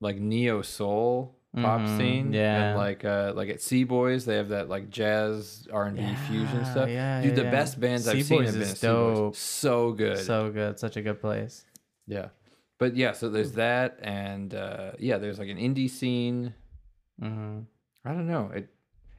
like 0.00 0.16
neo 0.16 0.62
soul 0.62 1.36
pop 1.54 1.82
Mhm, 1.82 1.96
scene. 1.96 2.32
yeah. 2.32 2.70
And 2.70 2.76
like, 2.78 3.04
uh, 3.04 3.32
like 3.36 3.48
at 3.48 3.62
C-Boy's, 3.62 4.24
they 4.24 4.36
have 4.36 4.48
that 4.48 4.68
like 4.68 4.90
jazz 4.90 5.68
R 5.72 5.86
and 5.86 5.96
B 5.96 6.14
fusion 6.16 6.64
stuff. 6.64 6.88
yeah, 6.90 7.20
Dude, 7.22 7.30
yeah, 7.30 7.36
the 7.36 7.42
yeah. 7.44 7.50
best 7.50 7.78
bands 7.78 8.08
I've 8.08 8.24
seen 8.24 8.44
have 8.44 8.54
been 8.54 8.62
is 8.62 8.72
at 8.72 8.80
dope. 8.80 9.36
So 9.36 9.92
good. 9.92 10.18
so 10.18 10.50
good. 10.50 10.78
Such 10.78 10.96
a 10.96 11.02
good 11.02 11.20
place. 11.20 11.64
yeah. 12.06 12.28
But 12.78 12.96
yeah, 12.96 13.12
so 13.12 13.28
there's 13.30 13.52
that, 13.52 14.00
and 14.02 14.52
uh, 14.52 14.92
yeah, 14.98 15.18
there's 15.18 15.38
like 15.38 15.48
an 15.48 15.58
indie 15.58 15.88
scene. 15.88 16.52
hmm 17.20 17.60
I 18.04 18.10
don't 18.12 18.26
know. 18.26 18.50
It 18.52 18.68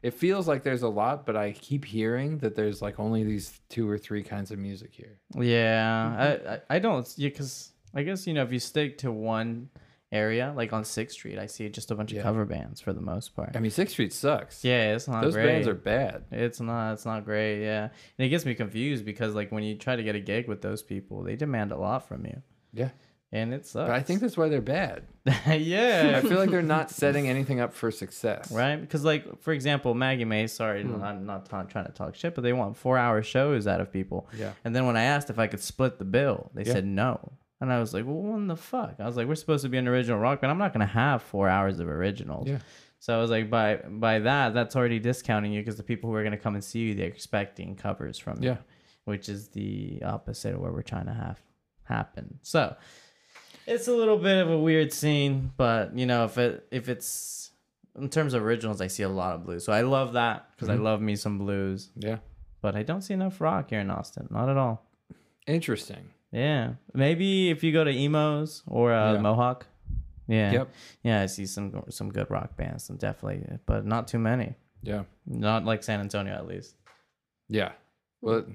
it 0.04 0.14
feels 0.14 0.46
like 0.48 0.62
there's 0.62 0.84
a 0.84 0.90
lot, 0.90 1.26
but 1.26 1.36
I 1.38 1.54
keep 1.54 1.86
hearing 1.86 2.38
that 2.40 2.54
there's 2.54 2.82
like 2.82 3.00
only 3.00 3.24
these 3.24 3.60
two 3.70 3.90
or 3.90 3.98
three 3.98 4.22
kinds 4.24 4.52
of 4.52 4.60
music 4.60 4.92
here. 4.94 5.20
Yeah, 5.40 6.16
I, 6.20 6.54
I 6.56 6.62
I 6.76 6.80
don't 6.80 7.12
yeah, 7.18 7.30
cause 7.30 7.72
I 7.94 8.04
guess 8.04 8.28
you 8.28 8.34
know 8.34 8.44
if 8.44 8.52
you 8.52 8.60
stick 8.60 8.98
to 9.00 9.12
one 9.12 9.70
area 10.16 10.54
like 10.56 10.72
on 10.74 10.84
Sixth 10.86 11.16
Street, 11.16 11.38
I 11.38 11.46
see 11.48 11.68
just 11.70 11.92
a 11.92 11.96
bunch 11.96 12.12
Yeah. 12.12 12.20
of 12.20 12.24
cover 12.24 12.46
bands 12.46 12.82
for 12.82 12.94
the 12.94 13.02
most 13.02 13.36
part. 13.36 13.52
I 13.56 13.60
mean, 13.60 13.72
Sixth 13.72 13.94
Street 13.94 14.14
sucks. 14.14 14.64
yeah, 14.64 14.94
it's 14.96 15.08
not 15.08 15.22
those 15.24 15.34
great. 15.34 15.46
bands 15.48 15.68
are 15.68 15.74
bad. 15.76 16.24
It's 16.32 16.60
not. 16.62 16.94
It's 16.94 17.06
not 17.06 17.26
great. 17.26 17.62
Yeah, 17.64 17.90
and 18.18 18.26
it 18.26 18.30
gets 18.30 18.46
me 18.46 18.56
confused 18.56 19.04
because 19.06 19.36
like 19.36 19.52
when 19.52 19.64
you 19.64 19.76
try 19.76 19.96
to 19.96 20.04
get 20.04 20.16
a 20.16 20.20
gig 20.20 20.48
with 20.48 20.62
those 20.62 20.82
people, 20.82 21.24
they 21.24 21.36
demand 21.36 21.72
a 21.72 21.78
lot 21.78 22.08
from 22.08 22.26
you, 22.26 22.42
Yeah, 22.74 22.90
and 23.32 23.54
it 23.54 23.66
sucks. 23.66 23.88
but 23.90 23.96
I 23.96 24.02
think 24.02 24.22
that's 24.22 24.38
why 24.38 24.48
they're 24.50 24.62
bad. 24.62 25.04
yeah, 25.48 26.14
I 26.24 26.28
feel 26.28 26.38
like 26.38 26.52
they're 26.52 26.62
not 26.62 26.92
setting 27.02 27.28
anything 27.28 27.60
up 27.60 27.74
for 27.74 27.90
success. 27.92 28.52
right? 28.52 28.76
Because 28.80 29.04
like 29.04 29.42
for 29.42 29.54
example, 29.54 29.94
Maggie 29.94 30.26
Mae. 30.26 30.48
Sorry, 30.48 30.84
hmm. 30.84 31.02
I'm 31.04 31.26
not 31.26 31.48
ta- 31.50 31.64
trying 31.64 31.86
to 31.88 31.92
talk 31.92 32.16
shit, 32.16 32.36
but 32.36 32.44
they 32.44 32.54
want 32.54 32.78
four 32.78 32.98
hour 32.98 33.24
shows 33.24 33.66
out 33.68 33.82
of 33.82 33.92
people. 33.92 34.28
Yeah. 34.38 34.52
And 34.64 34.76
then 34.76 34.86
when 34.86 34.96
I 34.98 35.04
asked 35.04 35.30
if 35.30 35.40
I 35.40 35.48
could 35.48 35.62
split 35.62 35.98
the 36.00 36.06
bill, 36.06 36.52
they 36.54 36.64
Yeah. 36.64 36.74
said 36.74 36.86
no. 36.86 37.34
And 37.62 37.72
I 37.72 37.80
was 37.80 37.94
like, 37.94 38.06
well, 38.06 38.16
what 38.16 38.48
the 38.48 38.56
fuck? 38.58 38.96
I 39.00 39.06
was 39.06 39.16
like, 39.16 39.28
we're 39.28 39.36
supposed 39.36 39.64
to 39.64 39.70
be 39.70 39.78
an 39.78 39.88
original 39.88 40.20
rock 40.20 40.42
band. 40.42 40.52
I'm 40.52 40.58
not 40.58 40.74
gonna 40.74 40.86
have 40.86 41.22
four 41.24 41.48
hours 41.50 41.80
of 41.80 41.88
originals. 41.88 42.48
Yeah. 42.48 42.60
So 43.00 43.18
I 43.18 43.22
was 43.22 43.30
like, 43.32 43.50
by 43.50 43.78
by 43.78 44.20
that, 44.20 44.54
that's 44.54 44.76
already 44.76 45.00
discounting 45.00 45.54
you 45.54 45.62
because 45.62 45.78
the 45.78 45.84
people 45.84 46.10
who 46.10 46.16
are 46.16 46.24
gonna 46.24 46.38
come 46.38 46.56
and 46.56 46.64
see 46.64 46.80
you, 46.80 46.96
they're 46.96 47.08
expecting 47.08 47.76
covers 47.76 48.18
from 48.18 48.42
you 48.42 48.50
Yeah. 48.50 48.58
which 49.06 49.30
is 49.30 49.50
the 49.50 50.02
opposite 50.04 50.56
of 50.56 50.62
what 50.62 50.74
we're 50.74 50.82
trying 50.82 51.06
to 51.06 51.14
have 51.14 51.40
happen. 51.84 52.40
So 52.42 52.76
it's 53.68 53.88
a 53.88 53.94
little 53.94 54.18
bit 54.18 54.38
of 54.38 54.50
a 54.50 54.58
weird 54.60 54.92
scene, 54.92 55.52
but 55.58 55.98
you 55.98 56.06
know, 56.06 56.26
if 56.26 56.38
it 56.38 56.68
if 56.72 56.90
it's 56.90 57.52
in 57.98 58.10
terms 58.10 58.34
of 58.34 58.44
originals, 58.44 58.82
I 58.82 58.88
see 58.88 59.04
a 59.04 59.10
lot 59.10 59.36
of 59.36 59.46
blues. 59.46 59.64
So 59.66 59.72
I 59.72 59.82
love 59.82 60.14
that 60.14 60.50
because 60.52 60.70
I 60.70 60.74
mm-hmm. 60.76 60.84
love 60.84 61.02
me 61.02 61.16
some 61.16 61.38
blues, 61.38 61.92
Yeah. 61.96 62.18
but 62.62 62.76
I 62.76 62.84
don't 62.84 63.02
see 63.02 63.14
enough 63.14 63.40
rock 63.40 63.70
here 63.70 63.80
in 63.80 63.90
Austin. 63.90 64.28
Not 64.30 64.50
at 64.50 64.58
all. 64.58 64.86
Interesting. 65.48 66.10
Yeah, 66.32 66.74
maybe 66.94 67.50
if 67.50 67.64
you 67.64 67.72
go 67.72 67.84
to 67.84 67.92
Emo's 67.92 68.64
or 68.68 68.94
uh, 68.94 69.14
Yeah. 69.14 69.20
Mohawk. 69.20 69.68
Yeah. 70.28 70.52
Yep. 70.52 70.70
Yeah, 71.04 71.22
I 71.22 71.26
see 71.28 71.46
some 71.46 71.84
some 71.90 72.10
good 72.12 72.30
rock 72.32 72.58
bands, 72.58 72.84
some 72.84 72.98
definitely, 72.98 73.46
but 73.66 73.86
not 73.86 74.08
too 74.08 74.20
many. 74.20 74.56
Yeah. 74.82 75.04
Not 75.26 75.66
like 75.66 75.84
San 75.84 76.00
Antonio, 76.00 76.34
at 76.34 76.48
least. 76.48 76.76
Yeah. 77.48 77.72
Well, 78.22 78.46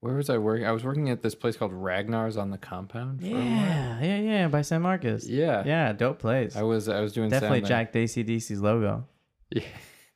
where 0.00 0.14
was 0.14 0.28
I 0.30 0.38
working? 0.38 0.66
I 0.66 0.72
was 0.72 0.84
working 0.84 1.08
at 1.10 1.22
this 1.22 1.34
place 1.34 1.56
called 1.56 1.72
Ragnar's 1.72 2.36
on 2.36 2.50
the 2.50 2.58
compound. 2.58 3.20
For 3.22 3.26
a 3.26 3.30
while. 3.32 3.40
Yeah, 3.42 4.00
yeah, 4.02 4.18
yeah. 4.20 4.48
By 4.48 4.62
San 4.62 4.82
Marcos. 4.82 5.26
Yeah. 5.26 5.62
Yeah, 5.66 5.92
dope 5.92 6.18
place. 6.18 6.54
I 6.56 6.62
was 6.62 6.88
I 6.88 7.00
was 7.00 7.12
doing 7.14 7.30
Definitely 7.30 7.62
Jack. 7.62 7.92
Jack 7.92 7.94
DCDC's 7.94 8.60
logo. 8.60 9.06
Yeah. 9.50 9.62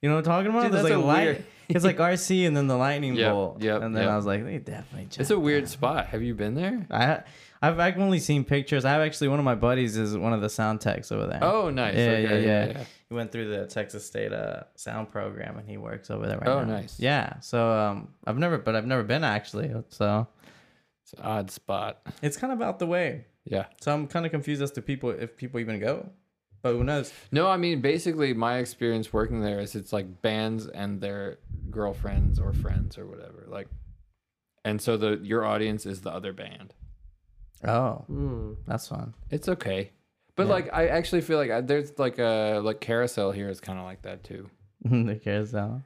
You 0.03 0.09
know 0.11 0.17
what 0.17 0.27
I'm 0.29 0.33
talking 0.45 0.51
about? 0.51 0.63
Dude, 0.65 0.73
There's 0.73 0.85
like 0.85 0.93
a 0.93 0.99
light. 0.99 1.25
weird- 1.25 1.45
it's 1.69 1.85
like 1.85 1.97
RC 1.99 2.47
and 2.47 2.57
then 2.57 2.67
the 2.67 2.77
lightning 2.77 3.15
Yep, 3.15 3.33
bolt. 3.33 3.63
yep, 3.63 3.83
And 3.83 3.95
then 3.95 4.03
yep. 4.05 4.13
I 4.13 4.17
was 4.17 4.27
like, 4.27 4.45
they 4.45 4.59
definitely. 4.59 5.09
It's 5.19 5.31
a 5.31 5.39
weird 5.39 5.65
that. 5.65 5.69
spot. 5.69 6.07
Have 6.07 6.23
you 6.23 6.35
been 6.35 6.55
there? 6.55 6.87
I 6.91 7.23
I've 7.65 7.79
I've 7.79 7.99
only 7.99 8.19
seen 8.19 8.45
pictures. 8.45 8.85
I 8.85 8.91
have 8.91 9.03
actually 9.03 9.29
one 9.29 9.39
of 9.39 9.45
my 9.45 9.55
buddies 9.55 9.97
is 9.97 10.17
one 10.19 10.33
of 10.33 10.41
the 10.41 10.49
sound 10.51 10.81
techs 10.81 11.13
over 11.13 11.27
there. 11.29 11.39
Oh, 11.43 11.71
nice. 11.71 11.95
Yeah, 11.97 12.03
Okay, 12.03 12.45
yeah, 12.45 12.67
yeah, 12.67 12.85
He 13.09 13.15
went 13.15 13.31
through 13.31 13.51
the 13.57 13.67
Texas 13.67 14.05
State 14.05 14.33
uh, 14.33 14.65
sound 14.75 15.11
program 15.13 15.57
and 15.59 15.69
he 15.69 15.77
works 15.77 16.11
over 16.11 16.27
there 16.27 16.39
right 16.39 16.49
Oh, 16.49 16.65
now. 16.65 16.73
Oh, 16.73 16.77
nice. 16.81 16.99
Yeah. 16.99 17.39
So 17.41 17.71
um, 17.73 18.09
I've 18.27 18.37
never, 18.39 18.59
but 18.59 18.75
I've 18.75 18.87
never 18.87 19.05
been 19.05 19.23
actually. 19.23 19.71
So 19.91 20.27
It's 21.05 21.13
an 21.13 21.21
odd 21.23 21.51
spot. 21.53 22.01
it's 22.21 22.37
kind 22.37 22.53
of 22.53 22.61
out 22.63 22.81
the 22.81 22.87
way. 22.87 23.27
Yeah. 23.45 23.67
So 23.81 23.93
I'm 23.93 24.09
kind 24.09 24.27
of 24.27 24.33
confused 24.33 24.61
as 24.63 24.73
to 24.73 24.83
people 24.83 25.11
if 25.11 25.37
people 25.37 25.61
even 25.61 25.79
go. 25.79 26.09
But 26.63 26.73
who 26.75 26.85
knows? 26.85 27.13
No, 27.33 27.49
I 27.49 27.57
mean 27.57 27.81
basically 27.81 28.33
my 28.35 28.59
experience 28.59 29.13
working 29.13 29.41
there 29.43 29.59
is 29.61 29.75
it's 29.75 29.93
like 29.93 30.23
bands 30.23 30.67
and 30.69 31.01
their 31.01 31.39
girlfriends 31.71 32.39
or 32.39 32.53
friends 32.53 32.97
or 32.99 33.07
whatever. 33.07 33.45
Like 33.49 33.69
and 34.65 34.81
so 34.81 34.97
the 34.97 35.19
your 35.23 35.45
audience 35.45 35.87
is 35.87 36.03
the 36.03 36.11
other 36.11 36.33
band. 36.33 36.73
Oh, 37.65 38.05
Mm. 38.11 38.57
that's 38.67 38.89
fun. 38.89 39.15
It's 39.31 39.49
okay. 39.49 39.91
But 40.37 40.47
Yeah. 40.47 40.53
like 40.53 40.71
I 40.73 40.87
actually 40.89 41.21
feel 41.23 41.37
like 41.39 41.51
I, 41.51 41.61
there's 41.61 41.99
like 41.99 42.19
a 42.19 42.61
like 42.63 42.81
carousel 42.81 43.33
here 43.33 43.49
is 43.49 43.61
kind 43.61 43.79
of 43.79 43.85
like 43.85 44.03
that 44.03 44.23
too. 44.25 44.49
the 44.85 45.21
carousel. 45.23 45.83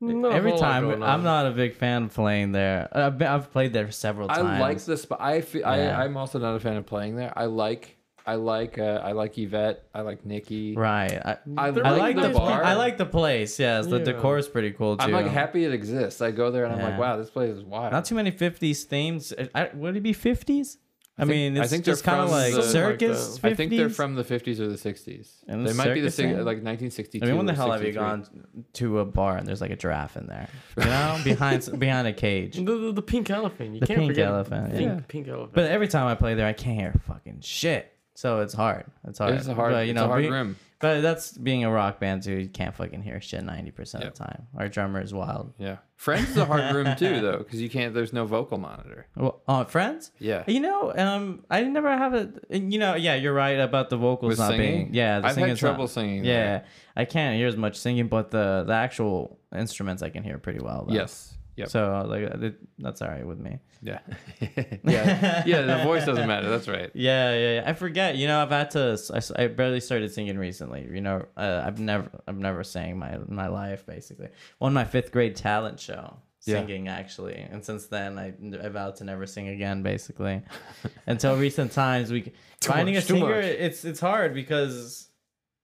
Not 0.00 0.32
Every 0.32 0.58
time, 0.58 1.00
I'm 1.02 1.22
not 1.22 1.46
a 1.46 1.52
big 1.52 1.76
fan 1.76 2.04
of 2.04 2.12
playing 2.14 2.50
there. 2.50 2.88
I've, 2.90 3.18
been, 3.18 3.28
I've 3.28 3.52
played 3.52 3.72
there 3.72 3.88
several 3.92 4.26
times. 4.26 4.40
I 4.48 4.58
like 4.58 4.78
the 4.80 4.96
spot. 4.96 5.20
I 5.20 5.40
feel 5.42 5.60
Yeah. 5.62 5.96
I 5.96 6.04
I'm 6.04 6.16
also 6.16 6.40
not 6.40 6.56
a 6.56 6.60
fan 6.60 6.76
of 6.76 6.86
playing 6.86 7.14
there. 7.14 7.32
I 7.36 7.44
like 7.44 7.96
I 8.24 8.36
like 8.36 8.78
uh, 8.78 9.00
I 9.02 9.12
like 9.12 9.36
Yvette. 9.36 9.84
I 9.94 10.02
like 10.02 10.24
Nikki. 10.24 10.74
right. 10.76 11.12
I, 11.12 11.38
I, 11.56 11.64
I 11.64 11.68
really 11.68 11.98
like 11.98 12.16
the 12.16 12.28
bar. 12.30 12.62
I 12.62 12.74
like 12.74 12.96
the 12.96 13.06
place. 13.06 13.58
Yes, 13.58 13.86
the 13.86 13.98
Yeah. 13.98 14.04
decor 14.04 14.38
is 14.38 14.48
pretty 14.48 14.70
cool 14.72 14.96
too. 14.96 15.04
I'm 15.06 15.12
like 15.12 15.26
happy 15.26 15.64
it 15.64 15.72
exists. 15.72 16.20
I 16.22 16.30
go 16.30 16.50
there 16.50 16.64
and 16.64 16.74
I'm 16.74 16.82
like, 16.82 16.98
wow, 17.00 17.16
this 17.16 17.30
place 17.30 17.50
is 17.54 17.62
wild. 17.64 17.92
Not 17.92 18.04
too 18.04 18.14
many 18.14 18.30
50s 18.30 18.84
themes. 18.84 19.32
I, 19.54 19.70
would 19.74 19.96
it 19.96 20.02
be 20.02 20.14
50s? 20.14 20.76
I, 21.18 21.22
think- 21.24 21.30
mean, 21.30 21.58
I 21.58 21.66
think 21.66 21.84
they're 21.84 21.92
just 21.92 22.04
kind 22.04 22.20
of 22.20 22.30
like 22.30 22.54
the- 22.54 22.62
circus. 22.62 23.38
50s? 23.38 23.44
I 23.50 23.54
think 23.54 23.70
they're 23.70 23.90
from 23.90 24.14
the 24.14 24.24
50s 24.24 24.58
or 24.60 24.68
the 24.68 24.76
60s. 24.76 25.28
And 25.46 25.66
they 25.66 25.72
might 25.74 25.92
be 25.92 26.00
the 26.00 26.10
circus 26.10 26.14
six, 26.14 26.16
scene? 26.16 26.36
like 26.38 26.62
1962. 26.64 27.24
I 27.24 27.28
mean, 27.28 27.36
when 27.36 27.46
the 27.46 27.52
hell 27.54 27.70
have 27.70 27.82
you 27.82 27.92
63. 27.92 28.02
gone 28.02 28.46
to 28.74 28.98
a 29.00 29.04
bar 29.04 29.36
and 29.36 29.46
there's 29.46 29.60
like 29.60 29.70
a 29.72 29.76
giraffe 29.76 30.16
in 30.16 30.26
there? 30.28 30.48
You 30.78 30.84
know, 30.84 31.20
behind 31.22 31.68
behind 31.78 32.08
a 32.08 32.12
cage. 32.14 32.56
The, 32.56 32.62
the, 32.64 32.92
the 32.92 33.02
pink 33.02 33.28
elephant. 33.30 33.74
You 33.74 33.80
The 33.80 33.86
can't 33.86 33.98
pink 33.98 34.12
forget 34.12 34.26
elephant, 34.28 34.70
Pink, 34.72 34.82
yeah. 34.82 35.00
pink 35.06 35.28
elephant. 35.28 35.52
But 35.54 35.70
every 35.70 35.88
time 35.88 36.06
I 36.06 36.14
play 36.14 36.34
there, 36.34 36.46
I 36.46 36.54
can't 36.54 36.80
hear 36.80 36.94
fucking 37.06 37.40
shit. 37.42 37.91
So 38.14 38.40
it's 38.40 38.54
hard. 38.54 38.84
It's 39.08 39.18
hard. 39.18 39.34
It's 39.34 39.46
a 39.46 39.54
hard, 39.54 39.72
But, 39.72 39.86
you 39.86 39.92
it's 39.92 39.96
know, 39.96 40.04
a 40.12 40.30
hard. 40.30 40.56
But 40.80 41.00
that's 41.00 41.38
being 41.38 41.62
a 41.64 41.70
rock 41.70 42.00
band 42.00 42.24
too. 42.24 42.34
You 42.40 42.48
can't 42.48 42.74
fucking 42.74 43.02
hear 43.02 43.20
shit 43.20 43.44
ninety 43.44 43.70
percent 43.70 44.02
of 44.02 44.14
the 44.14 44.18
time. 44.24 44.48
Our 44.58 44.68
drummer 44.68 45.00
is 45.00 45.14
wild. 45.14 45.54
Yeah. 45.56 45.76
Friends 45.94 46.30
is 46.30 46.36
a 46.36 46.44
hard 46.44 46.74
room 46.74 46.96
too, 46.96 47.20
though, 47.22 47.38
because 47.38 47.62
you 47.62 47.70
can't. 47.70 47.94
There's 47.94 48.12
no 48.12 48.24
vocal 48.26 48.58
monitor. 48.58 49.06
Well, 49.16 49.40
uh, 49.46 49.62
friends. 49.64 50.10
Yeah. 50.18 50.42
You 50.48 50.58
know, 50.58 50.92
um, 50.96 51.44
I 51.48 51.62
never 51.62 51.88
have 51.88 52.14
a. 52.14 52.32
You 52.50 52.80
know, 52.80 52.96
yeah, 52.96 53.14
you're 53.14 53.32
right 53.32 53.60
about 53.60 53.90
the 53.90 53.96
vocals 53.96 54.30
With 54.30 54.38
not 54.40 54.50
singing? 54.50 54.60
being. 54.86 54.94
Yeah, 54.94 55.20
the 55.20 55.28
I've 55.28 55.36
had 55.36 55.56
trouble 55.56 55.84
not- 55.84 55.90
singing 55.90 56.24
Yeah, 56.24 56.32
there. 56.44 56.64
I 56.96 57.04
can't 57.04 57.36
hear 57.36 57.46
as 57.46 57.56
much 57.56 57.78
singing, 57.78 58.08
but 58.08 58.32
the 58.32 58.64
the 58.66 58.72
actual 58.74 59.38
instruments 59.54 60.02
I 60.02 60.08
can 60.10 60.24
hear 60.24 60.38
pretty 60.38 60.60
well. 60.60 60.86
Though. 60.88 60.94
Yes. 60.94 61.32
Yep. 61.56 61.68
So 61.68 61.94
uh, 61.94 62.04
like 62.06 62.22
it, 62.22 62.54
that's 62.78 63.02
all 63.02 63.08
right 63.08 63.26
with 63.26 63.38
me. 63.38 63.58
yeah. 63.82 63.98
yeah. 64.84 65.42
Yeah. 65.44 65.62
The 65.62 65.82
voice 65.84 66.06
doesn't 66.06 66.26
matter. 66.26 66.48
That's 66.48 66.68
right. 66.68 66.90
Yeah, 66.94 67.34
yeah, 67.34 67.54
yeah. 67.56 67.62
I 67.66 67.72
forget. 67.74 68.16
You 68.16 68.26
know, 68.26 68.40
I've 68.40 68.50
had 68.50 68.70
to. 68.70 69.32
I 69.36 69.46
barely 69.48 69.80
started 69.80 70.10
singing 70.12 70.38
recently. 70.38 70.88
You 70.90 71.00
know, 71.00 71.26
uh, 71.36 71.62
I've 71.66 71.78
never, 71.78 72.08
I've 72.26 72.38
never 72.38 72.64
sang 72.64 72.98
my 72.98 73.18
my 73.28 73.48
life 73.48 73.84
basically. 73.86 74.28
Won 74.60 74.72
my 74.72 74.84
fifth 74.84 75.12
grade 75.12 75.36
talent 75.36 75.78
show 75.78 76.16
Yeah. 76.46 76.60
singing 76.60 76.88
actually, 76.88 77.36
and 77.50 77.62
since 77.64 77.86
then 77.86 78.18
I, 78.18 78.32
I 78.64 78.68
vowed 78.68 78.96
to 78.96 79.04
never 79.04 79.26
sing 79.26 79.48
again 79.48 79.82
basically. 79.82 80.42
Until 81.06 81.36
recent 81.36 81.72
times, 81.72 82.10
we 82.10 82.32
finding 82.62 82.94
much, 82.94 83.04
a 83.04 83.06
singer. 83.06 83.40
It's 83.40 83.84
it's 83.84 84.00
hard 84.00 84.32
because 84.32 85.08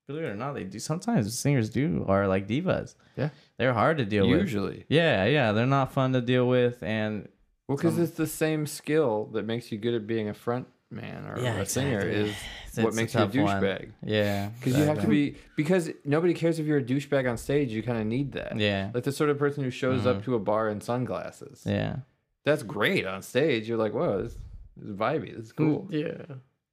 believe 0.08 0.24
it 0.24 0.28
or 0.28 0.34
not, 0.34 0.54
they 0.54 0.64
do 0.64 0.78
sometimes 0.80 1.38
singers 1.38 1.70
do 1.70 2.04
are 2.08 2.26
like 2.26 2.48
divas. 2.48 2.94
Yeah. 3.16 3.28
They're 3.58 3.74
hard 3.74 3.98
to 3.98 4.04
deal 4.04 4.28
with. 4.28 4.40
Usually. 4.40 4.84
Yeah, 4.88 5.24
yeah, 5.26 5.52
they're 5.52 5.66
not 5.66 5.92
fun 5.92 6.12
to 6.14 6.20
deal 6.20 6.48
with, 6.48 6.82
and 6.82 7.28
Well, 7.68 7.76
because 7.76 7.94
Some- 7.94 8.02
it's 8.04 8.12
the 8.16 8.26
same 8.26 8.66
skill 8.66 9.26
that 9.34 9.44
makes 9.44 9.70
you 9.70 9.78
good 9.78 9.94
at 9.94 10.06
being 10.06 10.28
a 10.28 10.34
front 10.34 10.66
man 10.90 11.26
or 11.26 11.38
Yeah, 11.38 11.58
a 11.60 11.66
singer 11.66 12.00
is 12.22 12.30
It's- 12.30 12.76
what 12.78 12.88
it's 12.88 12.96
makes 12.96 13.14
you 13.14 13.20
a 13.20 13.24
tough 13.26 13.34
one. 13.36 13.62
douchebag. 13.62 13.90
Yeah, 14.04 14.48
Because 14.58 14.78
you 14.78 14.84
have 14.84 15.00
to 15.02 15.06
be 15.06 15.36
because 15.56 15.90
nobody 16.04 16.32
cares 16.32 16.58
if 16.58 16.66
you're 16.66 16.78
a 16.78 16.82
douchebag 16.82 17.28
on 17.28 17.36
stage. 17.36 17.70
You 17.72 17.82
kind 17.82 17.98
of 17.98 18.06
need 18.06 18.32
that. 18.32 18.56
Yeah, 18.58 18.90
Like 18.94 19.04
the 19.04 19.12
sort 19.12 19.28
of 19.30 19.38
person 19.38 19.62
who 19.64 19.70
shows 19.70 20.06
up 20.06 20.16
mm-hmm. 20.16 20.24
to 20.24 20.34
a 20.36 20.38
bar 20.38 20.68
in 20.70 20.80
sunglasses. 20.80 21.62
yeah. 21.66 21.96
That's 22.44 22.62
great 22.62 23.04
on 23.06 23.20
stage. 23.20 23.68
You're 23.68 23.76
like, 23.76 23.92
whoa, 23.92 24.22
this, 24.22 24.34
this 24.76 24.88
is 24.88 24.96
vibey. 24.96 25.36
This 25.36 25.46
is 25.46 25.52
cool. 25.52 25.86
yeah. 25.90 26.22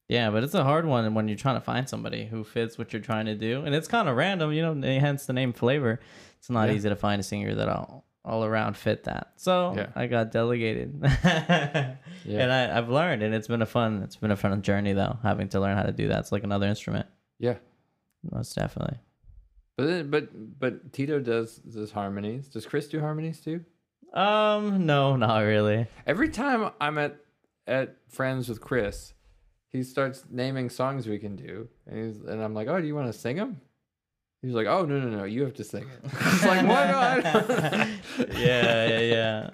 Yeah, 0.07 0.29
but 0.29 0.43
it's 0.43 0.53
a 0.53 0.63
hard 0.63 0.85
one 0.85 1.13
when 1.15 1.27
you're 1.27 1.37
trying 1.37 1.55
to 1.55 1.61
find 1.61 1.89
somebody 1.89 2.25
who 2.25 2.43
fits 2.43 2.77
what 2.77 2.93
you're 2.93 3.01
trying 3.01 3.25
to 3.25 3.35
do, 3.35 3.63
and 3.65 3.73
it's 3.73 3.87
kind 3.87 4.07
of 4.07 4.15
random, 4.15 4.51
you 4.53 4.61
know. 4.61 4.99
Hence 4.99 5.25
the 5.25 5.33
name 5.33 5.51
Flavor. 5.51 5.99
It's 6.37 6.49
not 6.49 6.69
Yeah. 6.69 6.75
easy 6.75 6.89
to 6.89 6.95
find 6.95 7.19
a 7.19 7.23
singer 7.23 7.55
that 7.55 7.67
all 7.69 8.05
all 8.23 8.43
around 8.43 8.75
fit 8.75 9.03
that. 9.03 9.33
So 9.35 9.73
Yeah. 9.75 9.87
I 9.95 10.07
got 10.07 10.31
delegated, 10.31 10.99
and 11.23 12.51
I, 12.51 12.75
I've 12.77 12.89
learned, 12.89 13.21
and 13.23 13.33
it's 13.35 13.47
been 13.47 13.61
a 13.61 13.65
fun 13.67 14.01
it's 14.03 14.15
been 14.15 14.31
a 14.31 14.35
fun 14.35 14.61
journey 14.61 14.93
though, 14.93 15.17
having 15.23 15.47
to 15.49 15.59
learn 15.59 15.75
how 15.77 15.83
to 15.83 15.91
do 15.91 16.07
that. 16.09 16.19
It's 16.19 16.31
like 16.31 16.43
another 16.43 16.67
instrument, 16.67 17.07
Yeah. 17.39 17.57
most 18.31 18.55
definitely. 18.55 18.97
But 19.77 20.09
but 20.11 20.59
but 20.59 20.93
Tito 20.93 21.19
does 21.19 21.57
does 21.57 21.91
harmonies. 21.91 22.47
Does 22.47 22.65
Chris 22.65 22.87
do 22.87 22.99
harmonies 22.99 23.41
too? 23.41 23.65
Um, 24.13 24.85
no, 24.85 25.15
not 25.17 25.39
really. 25.39 25.87
Every 26.07 26.29
time 26.29 26.71
I'm 26.79 26.97
at 26.97 27.17
at 27.67 27.97
friends 28.09 28.47
with 28.47 28.61
Chris, 28.61 29.13
he 29.75 29.83
starts 29.83 30.23
naming 30.29 30.69
songs 30.69 31.07
we 31.07 31.19
can 31.19 31.35
do, 31.35 31.67
and 31.87 32.05
he's 32.05 32.21
and 32.21 32.41
I'm 32.43 32.53
like, 32.53 32.67
oh, 32.67 32.79
do 32.81 32.87
you 32.87 32.95
want 32.95 33.07
to 33.07 33.17
sing 33.17 33.35
them? 33.37 33.59
He's 34.41 34.53
like, 34.53 34.67
oh 34.67 34.85
no 34.85 34.99
no 34.99 35.09
no, 35.17 35.23
you 35.23 35.41
have 35.43 35.53
to 35.55 35.63
sing 35.63 35.83
it. 35.83 36.11
It's 36.13 36.45
like 36.45 36.65
why 36.67 36.85
not? 36.91 37.23
yeah, 38.37 38.87
yeah, 38.87 38.99
yeah. 38.99 39.49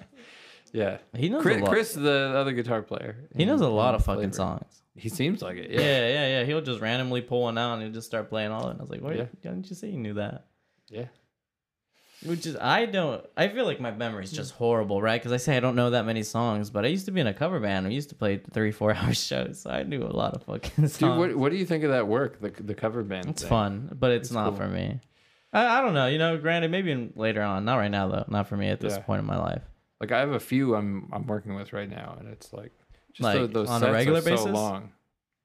yeah, 0.72 0.98
He 1.16 1.28
knows 1.28 1.42
Chris, 1.42 1.56
a 1.56 1.60
lot. 1.64 1.70
Chris, 1.70 1.92
the 1.94 2.32
other 2.36 2.52
guitar 2.52 2.82
player, 2.82 3.28
he 3.34 3.44
knows 3.44 3.60
a 3.62 3.68
lot 3.68 3.94
of 3.94 4.04
fucking 4.04 4.30
Flavor. 4.32 4.34
songs. 4.34 4.82
He 4.94 5.08
seems 5.08 5.40
like 5.40 5.56
it. 5.56 5.70
Yeah. 5.70 5.80
Yeah, 5.80 6.08
yeah, 6.08 6.26
yeah, 6.40 6.44
He'll 6.44 6.60
just 6.60 6.80
randomly 6.80 7.22
pull 7.22 7.42
one 7.42 7.56
out 7.56 7.74
and 7.74 7.82
he'll 7.82 7.92
just 7.92 8.06
start 8.06 8.28
playing 8.28 8.50
all 8.52 8.64
of 8.64 8.68
it. 8.68 8.70
And 8.72 8.80
I 8.80 8.82
was 8.82 8.90
like, 8.90 9.00
why 9.00 9.14
Yeah. 9.14 9.26
didn't 9.42 9.70
you 9.70 9.76
say 9.76 9.88
you 9.88 9.98
knew 9.98 10.14
that? 10.14 10.44
yeah. 10.90 11.06
Which 12.24 12.46
is, 12.46 12.56
I 12.56 12.86
don't, 12.86 13.24
I 13.36 13.48
feel 13.48 13.64
like 13.64 13.80
my 13.80 13.90
memory's 13.90 14.30
just 14.30 14.52
horrible, 14.54 15.02
right? 15.02 15.20
Because 15.20 15.32
I 15.32 15.38
say 15.38 15.56
I 15.56 15.60
don't 15.60 15.74
know 15.74 15.90
that 15.90 16.06
many 16.06 16.22
songs, 16.22 16.70
but 16.70 16.84
I 16.84 16.88
used 16.88 17.06
to 17.06 17.10
be 17.10 17.20
in 17.20 17.26
a 17.26 17.34
cover 17.34 17.58
band. 17.58 17.86
We 17.88 17.94
used 17.94 18.10
to 18.10 18.14
play 18.14 18.36
three, 18.52 18.70
four 18.70 18.94
hour 18.96 19.12
shows, 19.12 19.60
so 19.62 19.70
I 19.70 19.82
knew 19.82 20.02
a 20.02 20.06
lot 20.14 20.34
of 20.34 20.42
fucking 20.44 20.88
songs. 20.88 20.98
Dude, 20.98 21.16
what 21.18 21.36
what 21.36 21.50
do 21.52 21.58
you 21.58 21.66
think 21.66 21.82
of 21.84 21.90
that 21.90 22.06
work? 22.06 22.40
The 22.40 22.50
the 22.62 22.74
cover 22.74 23.02
band. 23.02 23.26
it's 23.26 23.42
thing? 23.42 23.48
fun, 23.48 23.96
but 23.98 24.12
it's, 24.12 24.28
It's 24.28 24.34
not 24.34 24.50
cool. 24.50 24.58
for 24.58 24.68
me. 24.68 25.00
I, 25.52 25.78
I 25.78 25.82
don't 25.82 25.94
know. 25.94 26.06
You 26.06 26.18
know, 26.18 26.38
granted, 26.38 26.70
maybe 26.70 26.92
in, 26.92 27.12
later 27.16 27.42
on. 27.42 27.64
Not 27.64 27.76
right 27.76 27.90
now, 27.90 28.08
though. 28.08 28.24
Not 28.28 28.46
for 28.48 28.56
me 28.56 28.68
at 28.68 28.80
this 28.80 28.94
Yeah. 28.94 29.00
point 29.02 29.20
in 29.20 29.26
my 29.26 29.38
life. 29.38 29.62
Like 30.00 30.12
I 30.12 30.20
have 30.20 30.30
a 30.32 30.40
few 30.40 30.74
I'm 30.76 31.08
I'm 31.12 31.26
working 31.26 31.54
with 31.54 31.72
right 31.72 31.90
now, 31.90 32.16
and 32.18 32.28
it's 32.28 32.52
like 32.52 32.72
just 33.12 33.20
Like, 33.24 33.34
tho- 33.38 33.46
those 33.48 33.68
on 33.68 33.82
a 33.82 33.92
regular 33.92 34.18
are 34.18 34.22
so 34.22 34.30
basis? 34.30 34.46
long. 34.46 34.92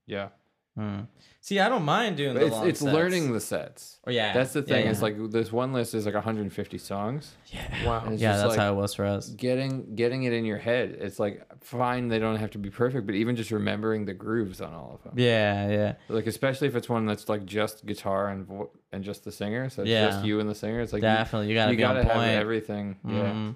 Yeah, 0.06 0.30
Hmm. 0.78 1.00
See, 1.42 1.60
I 1.62 1.70
don't 1.70 1.84
mind 1.86 2.18
doing 2.18 2.34
But 2.34 2.42
the 2.42 2.46
it's 2.48 2.56
long 2.56 2.68
it's 2.68 2.80
sets. 2.82 2.94
learning 2.94 3.32
the 3.32 3.40
sets. 3.40 4.00
Oh 4.06 4.12
yeah, 4.12 4.34
That's 4.34 4.52
the 4.52 4.62
thing. 4.62 4.84
yeah. 4.84 4.92
It's 4.92 5.02
like 5.02 5.16
this 5.32 5.50
one 5.52 5.72
list 5.72 5.94
is 5.94 6.06
like 6.06 6.14
150 6.14 6.78
songs. 6.78 7.36
yeah, 7.48 7.62
Wow. 7.88 8.04
It's 8.10 8.22
yeah. 8.22 8.34
just 8.34 8.44
That's 8.44 8.50
like 8.52 8.60
how 8.60 8.74
it 8.74 8.76
was 8.76 8.94
for 8.94 9.06
us. 9.06 9.30
getting 9.30 9.96
getting 9.96 10.24
it 10.24 10.34
in 10.34 10.44
your 10.44 10.58
head. 10.58 10.98
It's 11.00 11.20
like 11.20 11.46
fine, 11.64 12.10
they 12.10 12.20
don't 12.20 12.36
have 12.36 12.52
to 12.52 12.58
be 12.58 12.70
perfect, 12.70 13.06
but 13.06 13.16
even 13.16 13.36
just 13.38 13.50
remembering 13.52 14.06
the 14.06 14.14
grooves 14.14 14.60
on 14.60 14.74
all 14.74 14.96
of 14.96 15.04
them. 15.04 15.14
Yeah, 15.18 15.70
yeah. 15.70 15.94
Like 16.10 16.28
especially 16.28 16.68
if 16.68 16.76
it's 16.76 16.90
one 16.90 17.06
that's 17.06 17.30
like 17.30 17.46
just 17.46 17.86
guitar 17.86 18.28
and 18.28 18.46
vo- 18.46 18.72
and 18.92 19.04
just 19.04 19.24
the 19.24 19.32
singer, 19.32 19.70
so 19.70 19.84
it's 19.84 19.90
Yeah. 19.90 20.08
just 20.10 20.26
you 20.26 20.40
and 20.42 20.50
the 20.50 20.56
singer. 20.56 20.82
It's 20.82 20.92
like 20.94 21.02
Definitely, 21.02 21.48
you 21.48 21.56
gotta 21.56 21.72
you, 21.72 21.78
be 21.78 21.84
on 21.86 21.96
gotta 21.96 22.08
have 22.08 22.14
point. 22.18 22.32
everything. 22.32 22.98
Yeah, 23.08 23.12
Mhm. 23.32 23.56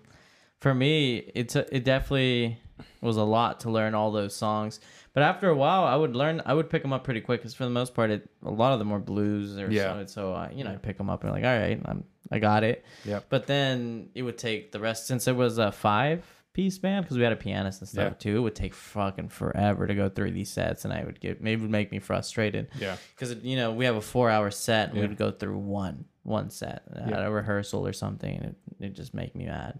For 0.59 0.73
me, 0.73 1.17
it's 1.35 1.55
a, 1.55 1.75
it 1.75 1.83
definitely 1.83 2.57
was 3.01 3.17
a 3.17 3.23
lot 3.23 3.59
to 3.61 3.69
learn 3.69 3.95
all 3.95 4.11
those 4.11 4.35
songs. 4.35 4.79
But 5.13 5.23
after 5.23 5.49
a 5.49 5.55
while, 5.55 5.83
I 5.83 5.95
would 5.95 6.15
learn. 6.15 6.41
I 6.45 6.53
would 6.53 6.69
pick 6.69 6.81
them 6.83 6.93
up 6.93 7.03
pretty 7.03 7.21
quick 7.21 7.41
because 7.41 7.53
for 7.53 7.65
the 7.65 7.69
most 7.69 7.93
part, 7.93 8.11
it, 8.11 8.29
a 8.43 8.49
lot 8.51 8.71
of 8.73 8.79
them 8.79 8.89
were 8.91 8.99
blues 8.99 9.57
or 9.57 9.69
Yeah. 9.69 10.05
so. 10.05 10.05
So 10.05 10.33
I, 10.33 10.51
you 10.51 10.63
know, 10.63 10.71
I 10.71 10.77
pick 10.77 10.97
them 10.97 11.09
up 11.09 11.23
and 11.23 11.31
like, 11.33 11.43
all 11.43 11.49
right, 11.57 11.81
I'm, 11.85 12.05
I 12.31 12.39
got 12.39 12.63
it. 12.63 12.85
Yep. 13.03 13.25
But 13.29 13.45
then 13.47 14.09
it 14.15 14.21
would 14.23 14.37
take 14.37 14.71
the 14.71 14.79
rest 14.79 15.07
since 15.07 15.27
it 15.27 15.35
was 15.35 15.57
a 15.57 15.71
five 15.71 16.23
piece 16.53 16.77
band 16.77 17.03
because 17.05 17.17
we 17.17 17.23
had 17.23 17.31
a 17.33 17.37
pianist 17.37 17.81
and 17.81 17.89
stuff 17.89 18.13
Yeah. 18.13 18.31
too. 18.31 18.37
It 18.37 18.39
would 18.41 18.55
take 18.55 18.73
fucking 18.73 19.29
forever 19.29 19.85
to 19.87 19.95
go 19.95 20.07
through 20.09 20.31
these 20.31 20.49
sets, 20.49 20.85
and 20.85 20.93
I 20.93 21.03
would 21.03 21.19
get 21.19 21.41
maybe 21.41 21.61
would 21.61 21.71
make 21.71 21.91
me 21.91 21.99
frustrated 21.99 22.69
yeah. 22.79 22.95
because 23.15 23.35
you 23.43 23.55
know 23.57 23.73
we 23.73 23.83
have 23.85 23.95
a 23.97 24.01
four 24.01 24.29
hour 24.29 24.49
set 24.51 24.89
and 24.89 24.97
Yeah. 24.97 25.07
we'd 25.07 25.17
go 25.17 25.31
through 25.31 25.57
one 25.57 26.05
one 26.23 26.49
set 26.49 26.83
at 26.95 27.09
Yeah. 27.09 27.25
a 27.25 27.31
rehearsal 27.31 27.85
or 27.85 27.93
something, 27.93 28.33
and 28.35 28.45
it 28.45 28.55
it 28.79 28.93
just 28.93 29.13
make 29.13 29.35
me 29.35 29.45
mad. 29.45 29.77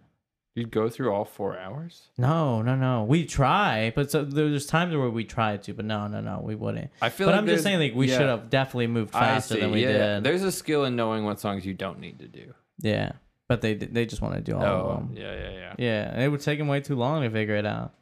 You'd 0.54 0.70
go 0.72 0.90
through 0.90 1.14
all 1.14 1.24
four 1.24 1.58
hours. 1.58 2.10
No, 2.18 2.62
no, 2.62 2.76
no. 2.76 3.06
We 3.06 3.26
try, 3.26 3.94
but 3.96 4.12
so 4.12 4.26
there's 4.26 4.66
times 4.66 4.94
where 4.94 5.10
we 5.10 5.24
tried 5.24 5.64
to, 5.64 5.74
but 5.74 5.86
no, 5.86 6.08
no, 6.08 6.20
no, 6.20 6.42
we 6.44 6.56
wouldn't. 6.56 6.92
I 7.02 7.08
feel 7.10 7.28
But 7.28 7.32
like 7.32 7.40
I'm 7.40 7.46
there's- 7.46 7.60
just 7.60 7.64
saying, 7.64 7.80
like 7.80 7.96
we 7.96 8.10
yeah. 8.10 8.18
should 8.18 8.28
have 8.28 8.50
definitely 8.50 8.88
moved 8.88 9.16
I 9.16 9.20
faster 9.22 9.54
see, 9.56 9.60
than 9.62 9.72
we 9.72 9.84
yeah. 9.84 10.16
did. 10.16 10.26
There's 10.26 10.44
a 10.44 10.52
skill 10.52 10.84
in 10.84 10.98
knowing 10.98 11.24
what 11.24 11.40
songs 11.40 11.66
you 11.66 11.74
don't 11.74 12.00
need 12.00 12.20
to 12.20 12.28
do. 12.28 12.54
yeah, 12.80 13.14
but 13.48 13.62
they 13.62 13.76
they 13.76 14.06
just 14.06 14.22
want 14.22 14.36
to 14.36 14.42
do 14.42 14.58
all 14.58 14.64
Oh, 14.64 14.90
of 14.90 14.98
them. 15.08 15.16
yeah, 15.18 15.34
yeah, 15.34 15.50
yeah. 15.52 15.74
Yeah, 15.78 16.12
and 16.14 16.22
it 16.22 16.28
would 16.28 16.42
take 16.42 16.60
them 16.60 16.68
way 16.68 16.82
too 16.82 16.96
long 16.98 17.22
to 17.24 17.30
figure 17.30 17.56
it 17.56 17.66
out. 17.66 17.94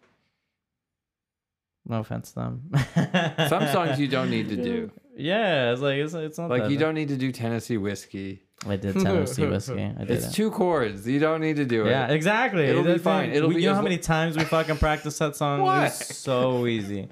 No 1.85 1.99
offense 1.99 2.31
to 2.31 2.35
them. 2.35 2.71
Some 3.47 3.67
songs 3.67 3.99
you 3.99 4.07
don't 4.07 4.29
need 4.29 4.49
to 4.49 4.55
do. 4.71 4.91
Yeah, 5.17 5.71
it's 5.71 5.81
like 5.81 5.97
it's, 5.97 6.13
it's 6.13 6.37
not 6.37 6.49
Like 6.49 6.63
that 6.63 6.71
you 6.71 6.77
bad. 6.77 6.85
don't 6.85 6.93
need 6.95 7.07
to 7.09 7.17
do 7.17 7.31
Tennessee 7.31 7.77
whiskey. 7.77 8.43
I 8.67 8.75
did 8.75 8.93
Tennessee 8.99 9.45
whiskey. 9.53 9.83
I 9.83 9.99
did 10.03 10.11
It's 10.11 10.27
it. 10.27 10.33
two 10.33 10.51
chords. 10.51 11.07
You 11.07 11.19
don't 11.19 11.39
need 11.41 11.55
to 11.57 11.65
do 11.65 11.85
it. 11.85 11.91
Yeah, 11.91 12.07
exactly. 12.07 12.65
It'll 12.65 12.83
be 12.83 12.89
That's 12.89 12.99
the 12.99 13.03
fine. 13.03 13.29
It'll 13.31 13.47
We- 13.49 13.55
be 13.55 13.61
you 13.61 13.67
know 13.69 13.75
how 13.75 13.79
lo- 13.81 13.83
many 13.89 13.97
times 13.99 14.37
we 14.37 14.43
fucking 14.43 14.77
practiced 14.87 15.19
that 15.19 15.35
song? 15.35 15.59
It 15.59 15.63
What? 15.63 15.81
was 15.83 15.95
so 16.17 16.65
easy. 16.65 17.07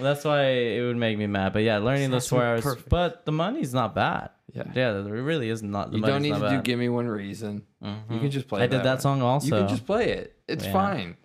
That's 0.00 0.24
why 0.24 0.42
it 0.46 0.82
would 0.82 0.96
make 0.96 1.18
me 1.18 1.26
mad. 1.26 1.52
But 1.52 1.62
yeah, 1.62 1.78
learning 1.78 2.10
those 2.10 2.28
four 2.28 2.42
hours. 2.42 2.62
perfect. 2.62 2.88
But 2.88 3.24
the 3.26 3.32
money's 3.32 3.72
not 3.74 3.94
bad. 3.94 4.30
Yeah. 4.52 4.64
Yeah, 4.74 4.98
it 4.98 5.04
really 5.10 5.50
is 5.50 5.62
not. 5.62 5.90
The 5.92 5.98
You 5.98 6.02
don't 6.04 6.22
need 6.22 6.32
to 6.32 6.38
not 6.38 6.48
do 6.50 6.62
"Give 6.62 6.78
Me 6.78 6.88
One 6.88 7.06
Reason." 7.06 7.62
You 7.82 7.88
Mhm. 8.10 8.20
can 8.22 8.30
just 8.30 8.48
play. 8.48 8.60
It. 8.62 8.64
I 8.64 8.66
did 8.68 8.82
that 8.84 8.94
one. 8.94 9.00
song 9.00 9.22
also. 9.22 9.46
You 9.46 9.52
can 9.52 9.68
just 9.68 9.84
play 9.86 10.08
it. 10.12 10.34
It's 10.48 10.64
Yeah. 10.64 10.72
fine. 10.72 11.16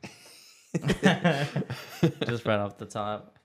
just 2.26 2.46
right 2.46 2.60
off 2.60 2.78
the 2.78 2.86
top. 2.86 3.36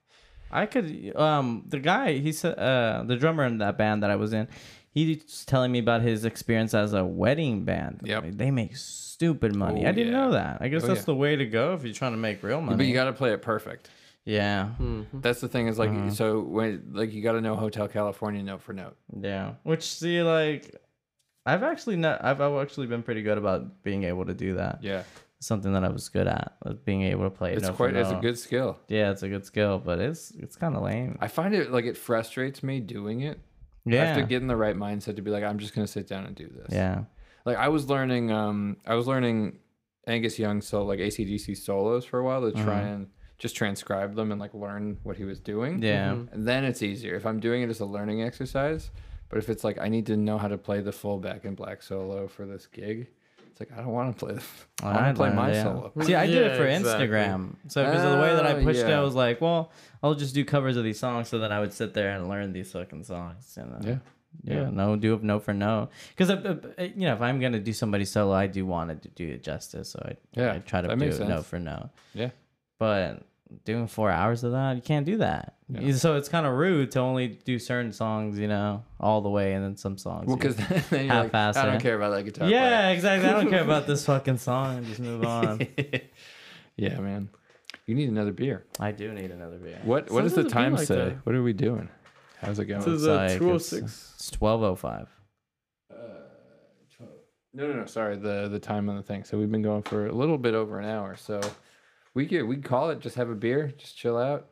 I 0.50 0.66
could 0.66 1.12
um 1.16 1.64
the 1.68 1.78
guy 1.80 2.14
he 2.18 2.32
said 2.32 2.58
uh 2.58 3.02
the 3.04 3.16
drummer 3.16 3.44
in 3.44 3.58
that 3.58 3.76
band 3.78 4.02
that 4.02 4.10
I 4.10 4.16
was 4.16 4.32
in, 4.32 4.48
he 4.96 5.20
was 5.24 5.44
telling 5.44 5.70
me 5.70 5.78
about 5.78 6.00
his 6.02 6.24
experience 6.24 6.72
as 6.74 6.92
a 6.94 7.04
wedding 7.04 7.64
band. 7.64 8.00
Yep. 8.02 8.22
Like, 8.24 8.36
they 8.38 8.50
make 8.50 8.74
stupid 8.76 9.54
money. 9.54 9.84
Oh, 9.84 9.88
I 9.88 9.92
didn't 9.92 10.12
yeah. 10.12 10.18
know 10.20 10.32
that. 10.32 10.58
I 10.62 10.68
guess 10.68 10.84
Oh, 10.84 10.86
that's 10.88 11.00
yeah. 11.00 11.04
the 11.04 11.14
way 11.14 11.36
to 11.36 11.44
go 11.46 11.74
if 11.74 11.84
you're 11.84 11.92
trying 11.92 12.12
to 12.12 12.18
make 12.18 12.42
real 12.42 12.60
money. 12.62 12.78
But 12.78 12.86
you 12.86 12.94
got 12.94 13.04
to 13.04 13.12
play 13.12 13.32
it 13.32 13.42
perfect. 13.42 13.90
yeah. 14.24 14.70
That's 15.12 15.40
the 15.40 15.48
thing. 15.48 15.68
Is 15.68 15.78
like 15.78 15.90
Uh-huh. 15.90 16.10
so 16.10 16.40
when 16.40 16.90
like 16.92 17.12
you 17.12 17.22
got 17.22 17.32
to 17.32 17.40
know 17.42 17.56
Hotel 17.56 17.88
California 17.88 18.42
note 18.42 18.62
for 18.62 18.72
note. 18.72 18.96
Yeah. 19.20 19.52
Which 19.64 19.82
see 19.84 20.22
like 20.22 20.74
I've 21.44 21.62
actually 21.62 21.96
not 21.96 22.24
I've, 22.24 22.40
I've 22.40 22.60
actually 22.62 22.86
been 22.88 23.02
pretty 23.04 23.22
good 23.22 23.38
about 23.38 23.82
being 23.84 24.02
able 24.04 24.24
to 24.24 24.34
do 24.34 24.54
that. 24.54 24.82
Yeah, 24.82 25.02
Something 25.40 25.74
that 25.74 25.84
I 25.84 25.90
was 25.90 26.08
good 26.08 26.26
at, 26.26 26.56
was 26.64 26.78
being 26.78 27.02
able 27.02 27.24
to 27.24 27.30
play. 27.30 27.52
it's 27.52 27.68
quite. 27.68 27.94
It's 27.94 28.10
a 28.10 28.14
good 28.20 28.38
skill. 28.38 28.78
Yeah, 28.88 29.10
it's 29.12 29.22
a 29.22 29.28
good 29.28 29.44
skill, 29.44 29.78
but 29.78 30.00
it's 30.00 30.30
it's 30.32 30.56
kind 30.56 30.74
of 30.74 30.82
lame. 30.82 31.18
I 31.20 31.28
find 31.28 31.54
it 31.54 31.70
like 31.70 31.84
it 31.84 31.96
frustrates 31.98 32.62
me 32.62 32.80
doing 32.80 33.20
it. 33.20 33.38
I 33.86 33.90
Yeah. 33.90 34.04
have 34.06 34.16
to 34.16 34.22
get 34.24 34.42
in 34.42 34.48
the 34.48 34.56
right 34.56 34.76
mindset 34.76 35.16
to 35.16 35.22
be 35.22 35.30
like, 35.30 35.44
I'm 35.44 35.58
just 35.58 35.74
gonna 35.74 35.86
sit 35.86 36.06
down 36.08 36.26
and 36.26 36.34
do 36.34 36.48
this. 36.48 36.68
yeah. 36.72 37.04
Like 37.44 37.56
I 37.56 37.68
was 37.68 37.88
learning, 37.88 38.30
um, 38.32 38.76
I 38.86 38.94
was 38.94 39.06
learning 39.06 39.58
Angus 40.06 40.38
Young 40.38 40.60
so 40.60 40.84
like 40.84 40.98
ACDC 41.00 41.54
solos 41.56 42.04
for 42.04 42.18
a 42.18 42.24
while 42.24 42.40
to 42.42 42.52
try 42.52 42.80
Mhm. 42.82 42.94
and 42.94 43.06
just 43.38 43.54
transcribe 43.54 44.14
them 44.16 44.32
and 44.32 44.40
like 44.40 44.54
learn 44.54 44.98
what 45.02 45.16
he 45.16 45.24
was 45.24 45.38
doing. 45.40 45.82
Yeah. 45.82 46.12
And 46.12 46.28
then 46.48 46.64
it's 46.64 46.82
easier 46.82 47.14
if 47.14 47.26
I'm 47.26 47.38
doing 47.38 47.62
it 47.62 47.68
as 47.70 47.80
a 47.80 47.86
learning 47.86 48.22
exercise. 48.22 48.90
But 49.28 49.38
if 49.38 49.48
it's 49.48 49.62
like 49.64 49.78
I 49.78 49.88
need 49.88 50.06
to 50.06 50.16
know 50.16 50.38
how 50.38 50.48
to 50.48 50.56
play 50.58 50.80
the 50.80 50.92
full 50.92 51.18
Back 51.18 51.44
in 51.44 51.54
Black 51.54 51.82
solo 51.82 52.28
for 52.28 52.46
this 52.46 52.66
gig, 52.66 53.08
it's 53.58 53.70
like 53.70 53.78
I 53.78 53.82
don't 53.82 53.92
want 53.92 54.18
to 54.18 54.24
play. 54.26 54.34
The, 54.34 54.42
I 54.82 54.86
want 54.92 54.96
I'd 54.98 55.08
to 55.12 55.14
play 55.16 55.30
my 55.32 55.50
yeah. 55.52 55.62
solo. 55.62 55.92
See, 56.02 56.14
I 56.14 56.26
did 56.26 56.36
it 56.46 56.56
for 56.58 56.66
exactly. 56.66 57.06
Instagram. 57.08 57.54
So 57.68 57.84
because 57.84 58.04
of 58.04 58.10
the 58.12 58.18
way 58.18 58.34
that 58.34 58.46
I 58.46 58.52
Oh, 58.56 58.62
pushed 58.62 58.80
it. 58.80 58.90
I 58.90 59.00
was 59.00 59.14
like, 59.14 59.40
well, 59.40 59.72
I'll 60.02 60.14
just 60.14 60.34
do 60.34 60.44
covers 60.44 60.76
of 60.76 60.84
these 60.84 60.98
songs. 60.98 61.28
So 61.28 61.38
then 61.38 61.52
I 61.52 61.60
would 61.60 61.72
sit 61.72 61.94
there 61.94 62.10
and 62.10 62.28
learn 62.28 62.52
these 62.52 62.70
fucking 62.72 63.04
songs. 63.04 63.56
And, 63.56 63.72
uh, 63.72 63.78
Yeah. 63.82 63.98
yeah, 64.44 64.60
Yeah. 64.64 64.70
no, 64.70 64.96
do 64.96 65.14
it 65.14 65.22
note 65.22 65.42
for 65.44 65.54
no 65.54 65.88
Because 66.14 66.28
you 66.78 67.06
know, 67.06 67.14
if 67.14 67.22
I'm 67.22 67.40
gonna 67.40 67.58
do 67.60 67.72
somebody 67.72 68.04
solo, 68.04 68.34
I 68.34 68.46
do 68.46 68.66
want 68.66 69.02
to 69.02 69.08
do 69.08 69.26
it 69.28 69.42
justice. 69.42 69.88
So 69.90 70.02
I 70.04 70.16
Yeah, 70.38 70.52
I 70.52 70.58
try 70.58 70.82
to 70.82 70.88
do 70.88 70.96
makes 70.96 71.14
it 71.14 71.18
sense. 71.18 71.30
note 71.30 71.46
for 71.46 71.58
no 71.58 71.88
Yeah. 72.12 72.30
But 72.78 73.22
doing 73.64 73.86
four 73.86 74.10
hours 74.10 74.44
of 74.44 74.52
that, 74.52 74.76
you 74.76 74.82
can't 74.82 75.06
do 75.06 75.18
that. 75.18 75.54
Yeah. 75.68 75.92
So 75.94 76.16
it's 76.16 76.28
kind 76.28 76.46
of 76.46 76.54
rude 76.54 76.92
to 76.92 77.00
only 77.00 77.28
do 77.28 77.58
certain 77.58 77.92
songs, 77.92 78.38
you 78.38 78.48
know, 78.48 78.84
all 79.00 79.20
the 79.20 79.28
way, 79.28 79.54
and 79.54 79.64
then 79.64 79.76
some 79.76 79.98
songs. 79.98 80.26
Well, 80.26 80.36
because 80.36 80.56
then 80.90 81.06
you're 81.06 81.14
like, 81.14 81.34
I 81.34 81.52
don't 81.66 81.80
care 81.80 81.96
about 81.96 82.10
that 82.10 82.22
guitar. 82.24 82.48
yeah, 82.48 82.90
exactly. 82.90 83.28
I 83.28 83.32
don't 83.32 83.50
care 83.50 83.62
about 83.64 83.86
this 83.88 84.04
fucking 84.06 84.38
song. 84.38 84.84
Just 84.84 85.00
move 85.00 85.24
on. 85.24 85.66
yeah, 86.76 86.98
man. 87.00 87.28
You 87.86 87.94
need 87.94 88.08
another 88.08 88.32
beer. 88.32 88.64
I 88.80 88.90
do 88.92 89.12
need 89.12 89.30
another 89.30 89.58
beer. 89.58 89.78
What 89.84 90.10
What 90.10 90.22
does 90.22 90.34
the 90.34 90.42
Sometimes 90.42 90.44
it 90.44 90.48
be 90.48 90.52
time 90.52 90.72
like 90.74 90.86
say? 90.86 91.14
that. 91.14 91.26
What 91.26 91.34
are 91.34 91.42
we 91.42 91.52
doing? 91.52 91.88
How's 92.40 92.58
it 92.58 92.66
going? 92.66 92.80
This 92.80 92.88
is 92.88 93.02
It's 93.04 93.08
uh, 93.08 93.16
like- 93.16 93.38
206. 93.38 94.12
It's 94.16 94.30
twelve 94.30 94.62
oh 94.62 94.74
five. 94.74 95.08
No, 97.52 97.66
no, 97.68 97.72
no. 97.72 97.86
Sorry, 97.86 98.16
the 98.16 98.48
the 98.48 98.58
time 98.58 98.88
on 98.90 98.96
the 98.96 99.02
thing. 99.02 99.24
So 99.24 99.38
we've 99.38 99.50
been 99.50 99.62
going 99.62 99.82
for 99.82 100.06
a 100.08 100.12
little 100.12 100.36
bit 100.36 100.54
over 100.54 100.78
an 100.78 100.84
hour. 100.86 101.16
So 101.16 101.40
we 102.16 102.26
could 102.26 102.42
we 102.44 102.56
call 102.56 102.90
it. 102.90 102.98
Just 103.00 103.14
have 103.16 103.30
a 103.30 103.34
beer. 103.34 103.72
Just 103.78 103.96
chill 103.96 104.16
out. 104.18 104.46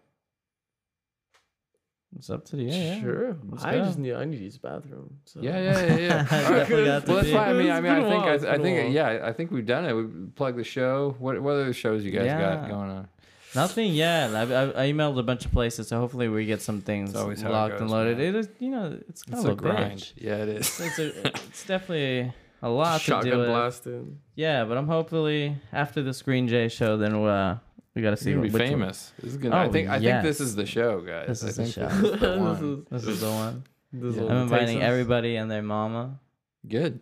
It's 2.16 2.30
up 2.30 2.44
to 2.46 2.56
you. 2.56 2.68
Yeah, 2.68 2.94
yeah. 2.94 3.00
Sure. 3.00 3.36
Let's 3.48 3.64
I 3.64 3.72
go. 3.72 3.84
just 3.86 3.98
need 3.98 4.12
I 4.14 4.24
need 4.24 4.36
to 4.36 4.44
use 4.44 4.54
the 4.58 4.68
bathroom. 4.68 5.18
So. 5.24 5.40
Yeah, 5.40 5.58
yeah, 5.58 5.86
yeah, 5.86 5.96
yeah. 5.96 6.26
I 6.30 6.36
All 6.44 6.50
right. 6.50 6.58
definitely 6.58 6.84
got 6.84 7.04
to 7.06 7.06
Well, 7.08 7.16
that's 7.16 7.28
pee. 7.28 7.34
why. 7.34 7.48
I 7.48 7.52
mean, 7.54 7.70
I 7.72 7.80
mean, 7.80 7.92
I 7.92 8.08
think, 8.08 8.24
while, 8.24 8.46
I, 8.48 8.54
I 8.54 8.58
think, 8.58 8.94
yeah, 8.94 9.20
I 9.24 9.32
think 9.32 9.50
we've 9.50 9.66
done 9.66 9.84
it. 9.84 9.92
We 9.94 10.04
plugged 10.36 10.56
the 10.58 10.62
show. 10.64 11.16
What 11.18 11.40
what 11.42 11.52
other 11.54 11.72
shows 11.72 12.04
you 12.04 12.12
guys 12.12 12.26
Yeah. 12.26 12.38
got 12.40 12.68
going 12.68 12.90
on? 12.90 13.08
Nothing 13.56 13.92
yet. 13.94 14.34
I, 14.34 14.42
I, 14.42 14.62
I 14.84 14.92
emailed 14.92 15.18
a 15.18 15.22
bunch 15.22 15.44
of 15.44 15.52
places, 15.52 15.88
so 15.88 15.98
hopefully 15.98 16.28
we 16.28 16.44
get 16.44 16.60
some 16.60 16.80
things 16.80 17.10
It's 17.10 17.18
always 17.18 17.40
how 17.40 17.48
it 17.50 17.52
locked 17.52 17.80
and 17.80 17.88
loaded. 17.90 18.18
man. 18.18 18.26
It 18.26 18.34
is, 18.34 18.48
you 18.58 18.70
know, 18.70 18.98
it's 19.08 19.22
kind 19.22 19.38
It's 19.38 19.44
of 19.44 19.50
a 19.50 19.52
a, 19.52 19.56
grind. 19.56 20.00
bitch. 20.00 20.12
Yeah, 20.16 20.36
it 20.42 20.48
is. 20.50 20.80
It's 20.80 20.98
a, 20.98 21.26
it's 21.28 21.64
definitely 21.64 22.32
a 22.64 22.68
lot 22.68 22.98
to 22.98 23.04
Shotgun 23.04 23.30
do. 23.32 23.38
With. 23.38 23.48
blasting. 23.48 24.18
Yeah, 24.34 24.64
but 24.64 24.76
I'm 24.78 24.86
hopefully 24.86 25.56
after 25.72 26.02
the 26.02 26.20
Green 26.24 26.48
Jay 26.48 26.68
show, 26.68 26.96
then 26.96 27.14
uh, 27.14 27.58
we 27.94 28.02
got 28.02 28.10
to 28.10 28.16
see 28.16 28.30
You're 28.30 28.38
gonna 28.40 28.48
be 28.48 28.52
which 28.52 28.60
one- 28.62 28.70
famous. 28.70 29.12
This 29.22 29.32
is 29.32 29.36
gonna. 29.38 29.56
I 29.56 29.66
Oh, 29.66 29.72
think. 29.72 29.88
I 29.88 30.00
think 30.00 30.22
this 30.22 30.40
is 30.40 30.56
the 30.56 30.66
show, 30.66 31.00
guys. 31.00 31.28
This 31.28 31.44
I 31.44 31.48
is 31.48 31.56
the 31.56 31.62
think 31.64 31.74
show. 31.74 31.88
This 31.88 32.12
is 32.14 32.20
the 32.20 32.38
one. 32.40 32.64
is- 32.92 33.02
This 33.02 33.04
is 33.14 33.20
the 33.20 33.30
one. 33.30 33.64
Yeah. 33.92 34.32
I'm 34.32 34.42
inviting 34.42 34.82
everybody 34.82 35.36
and 35.36 35.48
their 35.50 35.62
mama. 35.62 36.18
Good. 36.66 37.00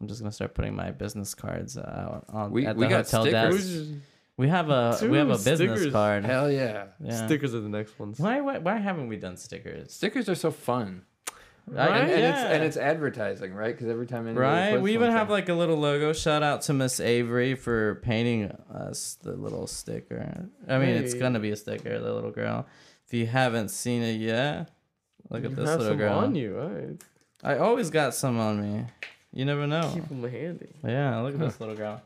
I'm 0.00 0.08
just 0.08 0.20
gonna 0.20 0.32
start 0.32 0.52
putting 0.54 0.76
my 0.76 0.90
business 0.90 1.34
cards 1.34 1.78
out 1.78 2.26
on 2.28 2.50
We- 2.50 2.66
at 2.66 2.76
we 2.76 2.84
the 2.84 2.90
got 2.90 3.04
hotel 3.10 3.24
desk. 3.24 3.66
We 4.36 4.48
have 4.48 4.68
a 4.68 4.98
we 5.08 5.16
have 5.16 5.30
a 5.30 5.36
Dude, 5.36 5.44
business 5.46 5.78
stickers. 5.78 5.92
card. 5.92 6.24
Hell 6.26 6.50
yeah. 6.52 6.88
Yeah. 7.02 7.24
Stickers 7.26 7.54
are 7.54 7.60
the 7.60 7.70
next 7.70 7.98
ones. 7.98 8.20
Why, 8.20 8.42
why 8.42 8.58
why 8.58 8.76
haven't 8.76 9.08
we 9.08 9.16
done 9.16 9.38
stickers? 9.38 9.94
Stickers 9.94 10.28
are 10.28 10.34
so 10.34 10.50
fun. 10.50 11.02
Right? 11.68 12.02
And, 12.02 12.10
and 12.10 12.24
it's 12.24 12.38
and 12.38 12.62
it's 12.64 12.76
advertising, 12.76 13.52
right? 13.52 13.74
Because 13.74 13.88
every 13.88 14.06
time 14.06 14.26
anybody 14.28 14.46
Right. 14.46 14.70
puts 14.74 14.82
We 14.82 14.94
even 14.94 15.10
have 15.10 15.30
like 15.30 15.48
a 15.48 15.54
little 15.54 15.76
logo. 15.76 16.12
Shout 16.12 16.42
out 16.44 16.62
to 16.62 16.72
Miss 16.72 17.00
Avery 17.00 17.54
for 17.56 17.96
painting 17.96 18.44
us 18.72 19.14
the 19.22 19.32
little 19.32 19.66
sticker. 19.66 20.48
I 20.68 20.78
mean, 20.78 20.90
it's 20.90 21.14
gonna 21.14 21.40
be 21.40 21.50
a 21.50 21.56
sticker, 21.56 21.98
the 21.98 22.12
little 22.14 22.30
girl. 22.30 22.66
If 23.06 23.14
you 23.14 23.26
haven't 23.26 23.70
seen 23.70 24.02
it 24.02 24.20
yet, 24.20 24.70
look 25.28 25.42
You 25.42 25.48
at 25.50 25.56
this 25.56 25.68
have 25.68 25.80
little 25.80 25.92
some 25.94 25.98
girl. 25.98 26.18
on 26.18 26.34
you, 26.36 26.56
alright. 26.58 27.02
I 27.42 27.58
always 27.58 27.90
got 27.90 28.14
some 28.14 28.38
on 28.38 28.60
me. 28.60 28.84
You 29.32 29.44
never 29.44 29.66
know. 29.66 29.90
Keep 29.92 30.08
them 30.08 30.22
handy. 30.30 30.68
Yeah, 30.84 31.18
look 31.20 31.34
at 31.34 31.40
this 31.40 31.58
little 31.60 31.74
girl. 31.76 32.00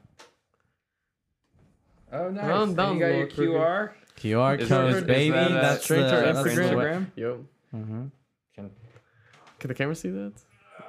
Oh, 2.12 2.30
nice. 2.30 2.44
Down- 2.46 2.62
And 2.68 2.76
down 2.76 2.94
you 2.94 3.00
got 3.00 3.06
your. 3.14 3.26
QR. 3.28 3.92
QR 4.16 4.58
Is 4.60 4.68
codes, 4.68 5.02
baby. 5.04 5.30
that, 5.30 5.50
uh, 5.52 5.60
That's 5.60 5.84
straight 5.84 6.00
the, 6.02 6.10
to 6.10 6.16
our 6.26 6.32
that's 6.32 6.48
Instagram? 6.48 6.56
Yep. 6.56 6.76
Instagram. 6.76 7.06
Yo, 7.16 7.44
hmm 7.72 7.86
Can, 7.86 8.12
can 9.60 9.68
the 9.68 9.74
camera 9.74 9.94
see 9.94 10.10
that? 10.10 10.32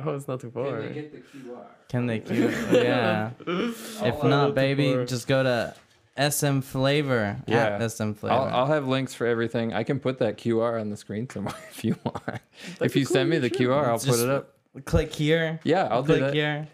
Oh, 0.06 0.16
it's 0.16 0.28
not 0.28 0.40
too 0.40 0.50
far. 0.50 0.82
Can 0.82 0.88
they 0.88 0.94
get 0.94 1.12
the 1.12 1.38
QR? 1.38 1.66
Can 1.90 2.06
they 2.08 2.20
cue? 2.28 2.50
yeah. 2.72 3.32
If 3.46 4.02
oh, 4.24 4.28
not, 4.28 4.56
baby, 4.56 5.06
just 5.06 5.28
go 5.28 5.44
to 5.44 5.76
SM 6.18 6.62
Flavor. 6.62 7.42
Yeah. 7.48 7.78
At 7.80 7.92
SM 7.92 8.14
Flavor. 8.14 8.36
I'll, 8.36 8.62
I'll 8.62 8.68
have 8.68 8.88
links 8.88 9.14
for 9.14 9.28
everything. 9.28 9.74
I 9.74 9.84
can 9.84 10.00
put 10.00 10.20
that 10.20 10.38
QR 10.38 10.80
on 10.80 10.90
the 10.90 10.98
screen 10.98 11.30
somewhere 11.30 11.56
if 11.72 11.84
you 11.84 11.96
want. 12.04 12.42
if 12.80 12.94
be 12.94 13.02
you 13.02 13.06
send 13.06 13.30
me 13.30 13.38
the 13.38 13.50
sure. 13.50 13.70
QR, 13.70 13.88
I'll 13.88 13.96
It's 13.96 14.06
put 14.06 14.20
it 14.20 14.30
up. 14.30 14.56
Click 14.86 15.14
here. 15.14 15.60
Yeah, 15.64 15.88
I'll 15.92 16.02
do 16.04 16.14
Click 16.18 16.22
that. 16.22 16.34
here. 16.34 16.68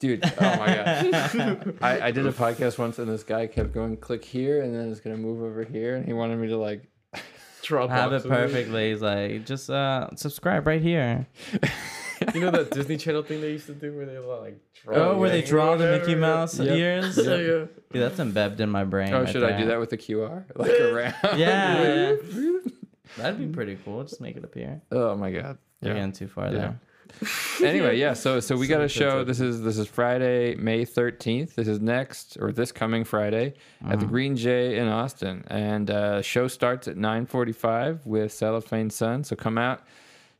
Dude, 0.00 0.24
oh 0.24 0.30
my 0.38 0.66
god. 0.66 1.78
I, 1.82 2.00
I 2.02 2.10
did 2.12 2.24
a 2.24 2.30
podcast 2.32 2.78
once 2.78 3.00
and 3.00 3.08
this 3.10 3.24
guy 3.24 3.48
kept 3.48 3.72
going, 3.72 3.96
click 3.96 4.24
here, 4.24 4.62
and 4.62 4.72
then 4.72 4.92
it's 4.92 5.00
gonna 5.00 5.16
move 5.16 5.42
over 5.42 5.64
here, 5.64 5.96
and 5.96 6.06
he 6.06 6.12
wanted 6.12 6.38
me 6.38 6.46
to 6.48 6.56
like 6.56 6.84
Drop 7.62 7.90
Have 7.90 8.12
it 8.12 8.24
perfectly. 8.26 8.90
He's 8.92 9.02
like, 9.02 9.44
just 9.46 9.68
uh, 9.70 10.08
subscribe 10.16 10.66
right 10.66 10.82
here. 10.82 11.26
You 12.34 12.40
know 12.40 12.50
that 12.50 12.72
Disney 12.72 12.96
Channel 12.96 13.22
thing 13.22 13.40
they 13.40 13.52
used 13.52 13.66
to 13.66 13.74
do 13.74 13.96
where 13.96 14.04
they 14.04 14.18
like 14.18 14.58
draw. 14.82 14.96
Oh, 15.12 15.18
where 15.18 15.30
they 15.30 15.40
draw 15.40 15.76
the? 15.76 16.00
Mickey 16.00 16.16
Mouse 16.16 16.58
Yep. 16.58 16.76
ears. 16.76 17.16
Yeah, 17.16 17.36
Dude, 17.36 17.68
that's 17.92 18.18
embedded 18.18 18.60
in 18.60 18.70
my 18.70 18.82
brain. 18.82 19.14
Oh, 19.14 19.20
right 19.20 19.28
should 19.28 19.44
I 19.44 19.56
do 19.56 19.66
that 19.66 19.78
with 19.78 19.90
the 19.90 19.98
QR? 19.98 20.42
Like 20.56 20.72
around? 20.72 21.14
Yeah. 21.38 22.16
That'd 23.16 23.38
be 23.38 23.46
pretty 23.46 23.78
cool. 23.84 24.02
Just 24.02 24.20
make 24.20 24.36
it 24.36 24.42
appear. 24.42 24.82
oh 24.90 25.14
my 25.14 25.30
god. 25.30 25.58
You're 25.80 25.92
Yeah. 25.92 25.98
getting 26.00 26.12
too 26.12 26.26
far 26.26 26.46
Yeah. 26.46 26.50
there. 26.58 26.80
anyway, 27.62 27.98
yeah. 27.98 28.12
So 28.12 28.40
so 28.40 28.56
we 28.56 28.66
So 28.66 28.74
got 28.74 28.84
a 28.84 28.88
show. 28.88 29.24
This 29.24 29.40
is 29.40 29.62
this 29.62 29.78
is 29.78 29.86
Friday, 29.88 30.54
May 30.56 30.84
thirteenth. 30.84 31.54
This 31.56 31.68
is 31.68 31.80
next 31.80 32.36
or 32.40 32.52
this 32.52 32.72
coming 32.72 33.04
Friday 33.04 33.54
at 33.86 34.00
the 34.00 34.06
Mhm. 34.06 34.10
Green 34.10 34.36
Jay 34.36 34.78
in 34.78 34.86
Austin, 34.88 35.44
and 35.48 35.90
uh, 35.90 36.22
show 36.22 36.48
starts 36.48 36.88
at 36.88 36.96
nine 36.96 37.26
forty 37.26 37.52
five 37.52 38.04
with 38.06 38.32
Cellophane 38.32 38.90
Sun. 38.90 39.24
So 39.24 39.36
come 39.36 39.58
out, 39.58 39.82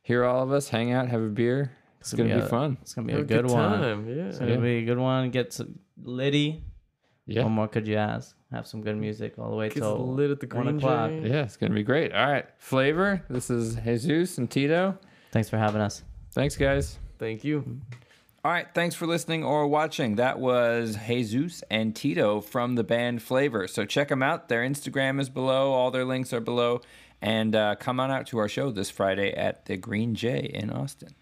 hear 0.01 0.23
all 0.25 0.43
of 0.43 0.51
us, 0.51 0.69
hang 0.69 0.91
out, 0.91 1.07
have 1.09 1.21
a 1.21 1.27
beer. 1.29 1.71
It's 1.99 2.13
gonna 2.13 2.29
gonna 2.29 2.35
be 2.35 2.41
be 2.41 2.45
a- 2.45 2.49
fun. 2.49 2.77
It's 2.81 2.93
gonna 2.93 3.07
be 3.07 3.13
Have 3.13 3.21
a 3.23 3.25
good, 3.25 3.45
one. 3.49 3.79
time. 3.81 4.07
Yeah. 4.07 4.23
It's 4.27 4.39
gonna 4.39 4.51
Yeah. 4.51 4.57
be 4.57 4.77
a 4.77 4.85
good 4.85 4.97
one. 4.99 5.29
Get 5.31 5.51
some 5.51 5.79
litty. 6.01 6.63
Yeah. 7.25 7.43
What 7.43 7.49
more 7.49 7.67
could 7.67 7.87
you 7.87 7.95
ask? 7.97 8.35
Have 8.51 8.65
some 8.65 8.81
good 8.81 8.97
music 8.97 9.37
all 9.37 9.49
the 9.51 9.55
way 9.55 9.67
Gets 9.67 9.81
till 9.81 10.13
lit 10.15 10.31
at 10.31 10.39
the 10.39 10.47
one 10.47 10.67
o'clock. 10.77 11.09
Jay. 11.11 11.29
Yeah, 11.29 11.43
it's 11.43 11.57
gonna 11.57 11.75
be 11.75 11.83
great. 11.83 12.13
All 12.13 12.25
right, 12.31 12.45
flavor. 12.57 13.21
This 13.29 13.49
is 13.51 13.75
Jesus 13.85 14.37
and 14.39 14.49
Tito. 14.49 14.97
Thanks 15.31 15.49
for 15.49 15.57
having 15.57 15.81
us. 15.81 16.03
Thanks, 16.39 16.55
guys. 16.55 16.97
Thank 17.17 17.43
you. 17.43 17.81
All 18.45 18.51
right, 18.53 18.65
thanks 18.73 18.95
for 18.95 19.05
listening 19.05 19.43
or 19.43 19.67
watching. 19.67 20.15
That 20.15 20.39
was 20.39 20.97
Jesus 21.05 21.65
and 21.69 21.93
Tito 21.93 22.39
from 22.39 22.75
the 22.75 22.83
band 22.85 23.21
Flavor. 23.21 23.67
So 23.67 23.83
check 23.83 24.07
them 24.07 24.23
out. 24.23 24.47
Their 24.47 24.63
Instagram 24.63 25.19
is 25.19 25.29
below, 25.29 25.73
all 25.73 25.91
their 25.91 26.05
links 26.05 26.31
are 26.31 26.39
below. 26.39 26.79
And 27.21 27.57
uh, 27.57 27.75
come 27.75 27.99
on 27.99 28.09
out 28.09 28.25
to 28.27 28.37
our 28.37 28.47
show 28.47 28.71
this 28.71 28.89
Friday 28.89 29.33
at 29.33 29.65
the 29.65 29.75
Green 29.75 30.15
Jay 30.15 30.49
in 30.53 30.69
Austin. 30.69 31.13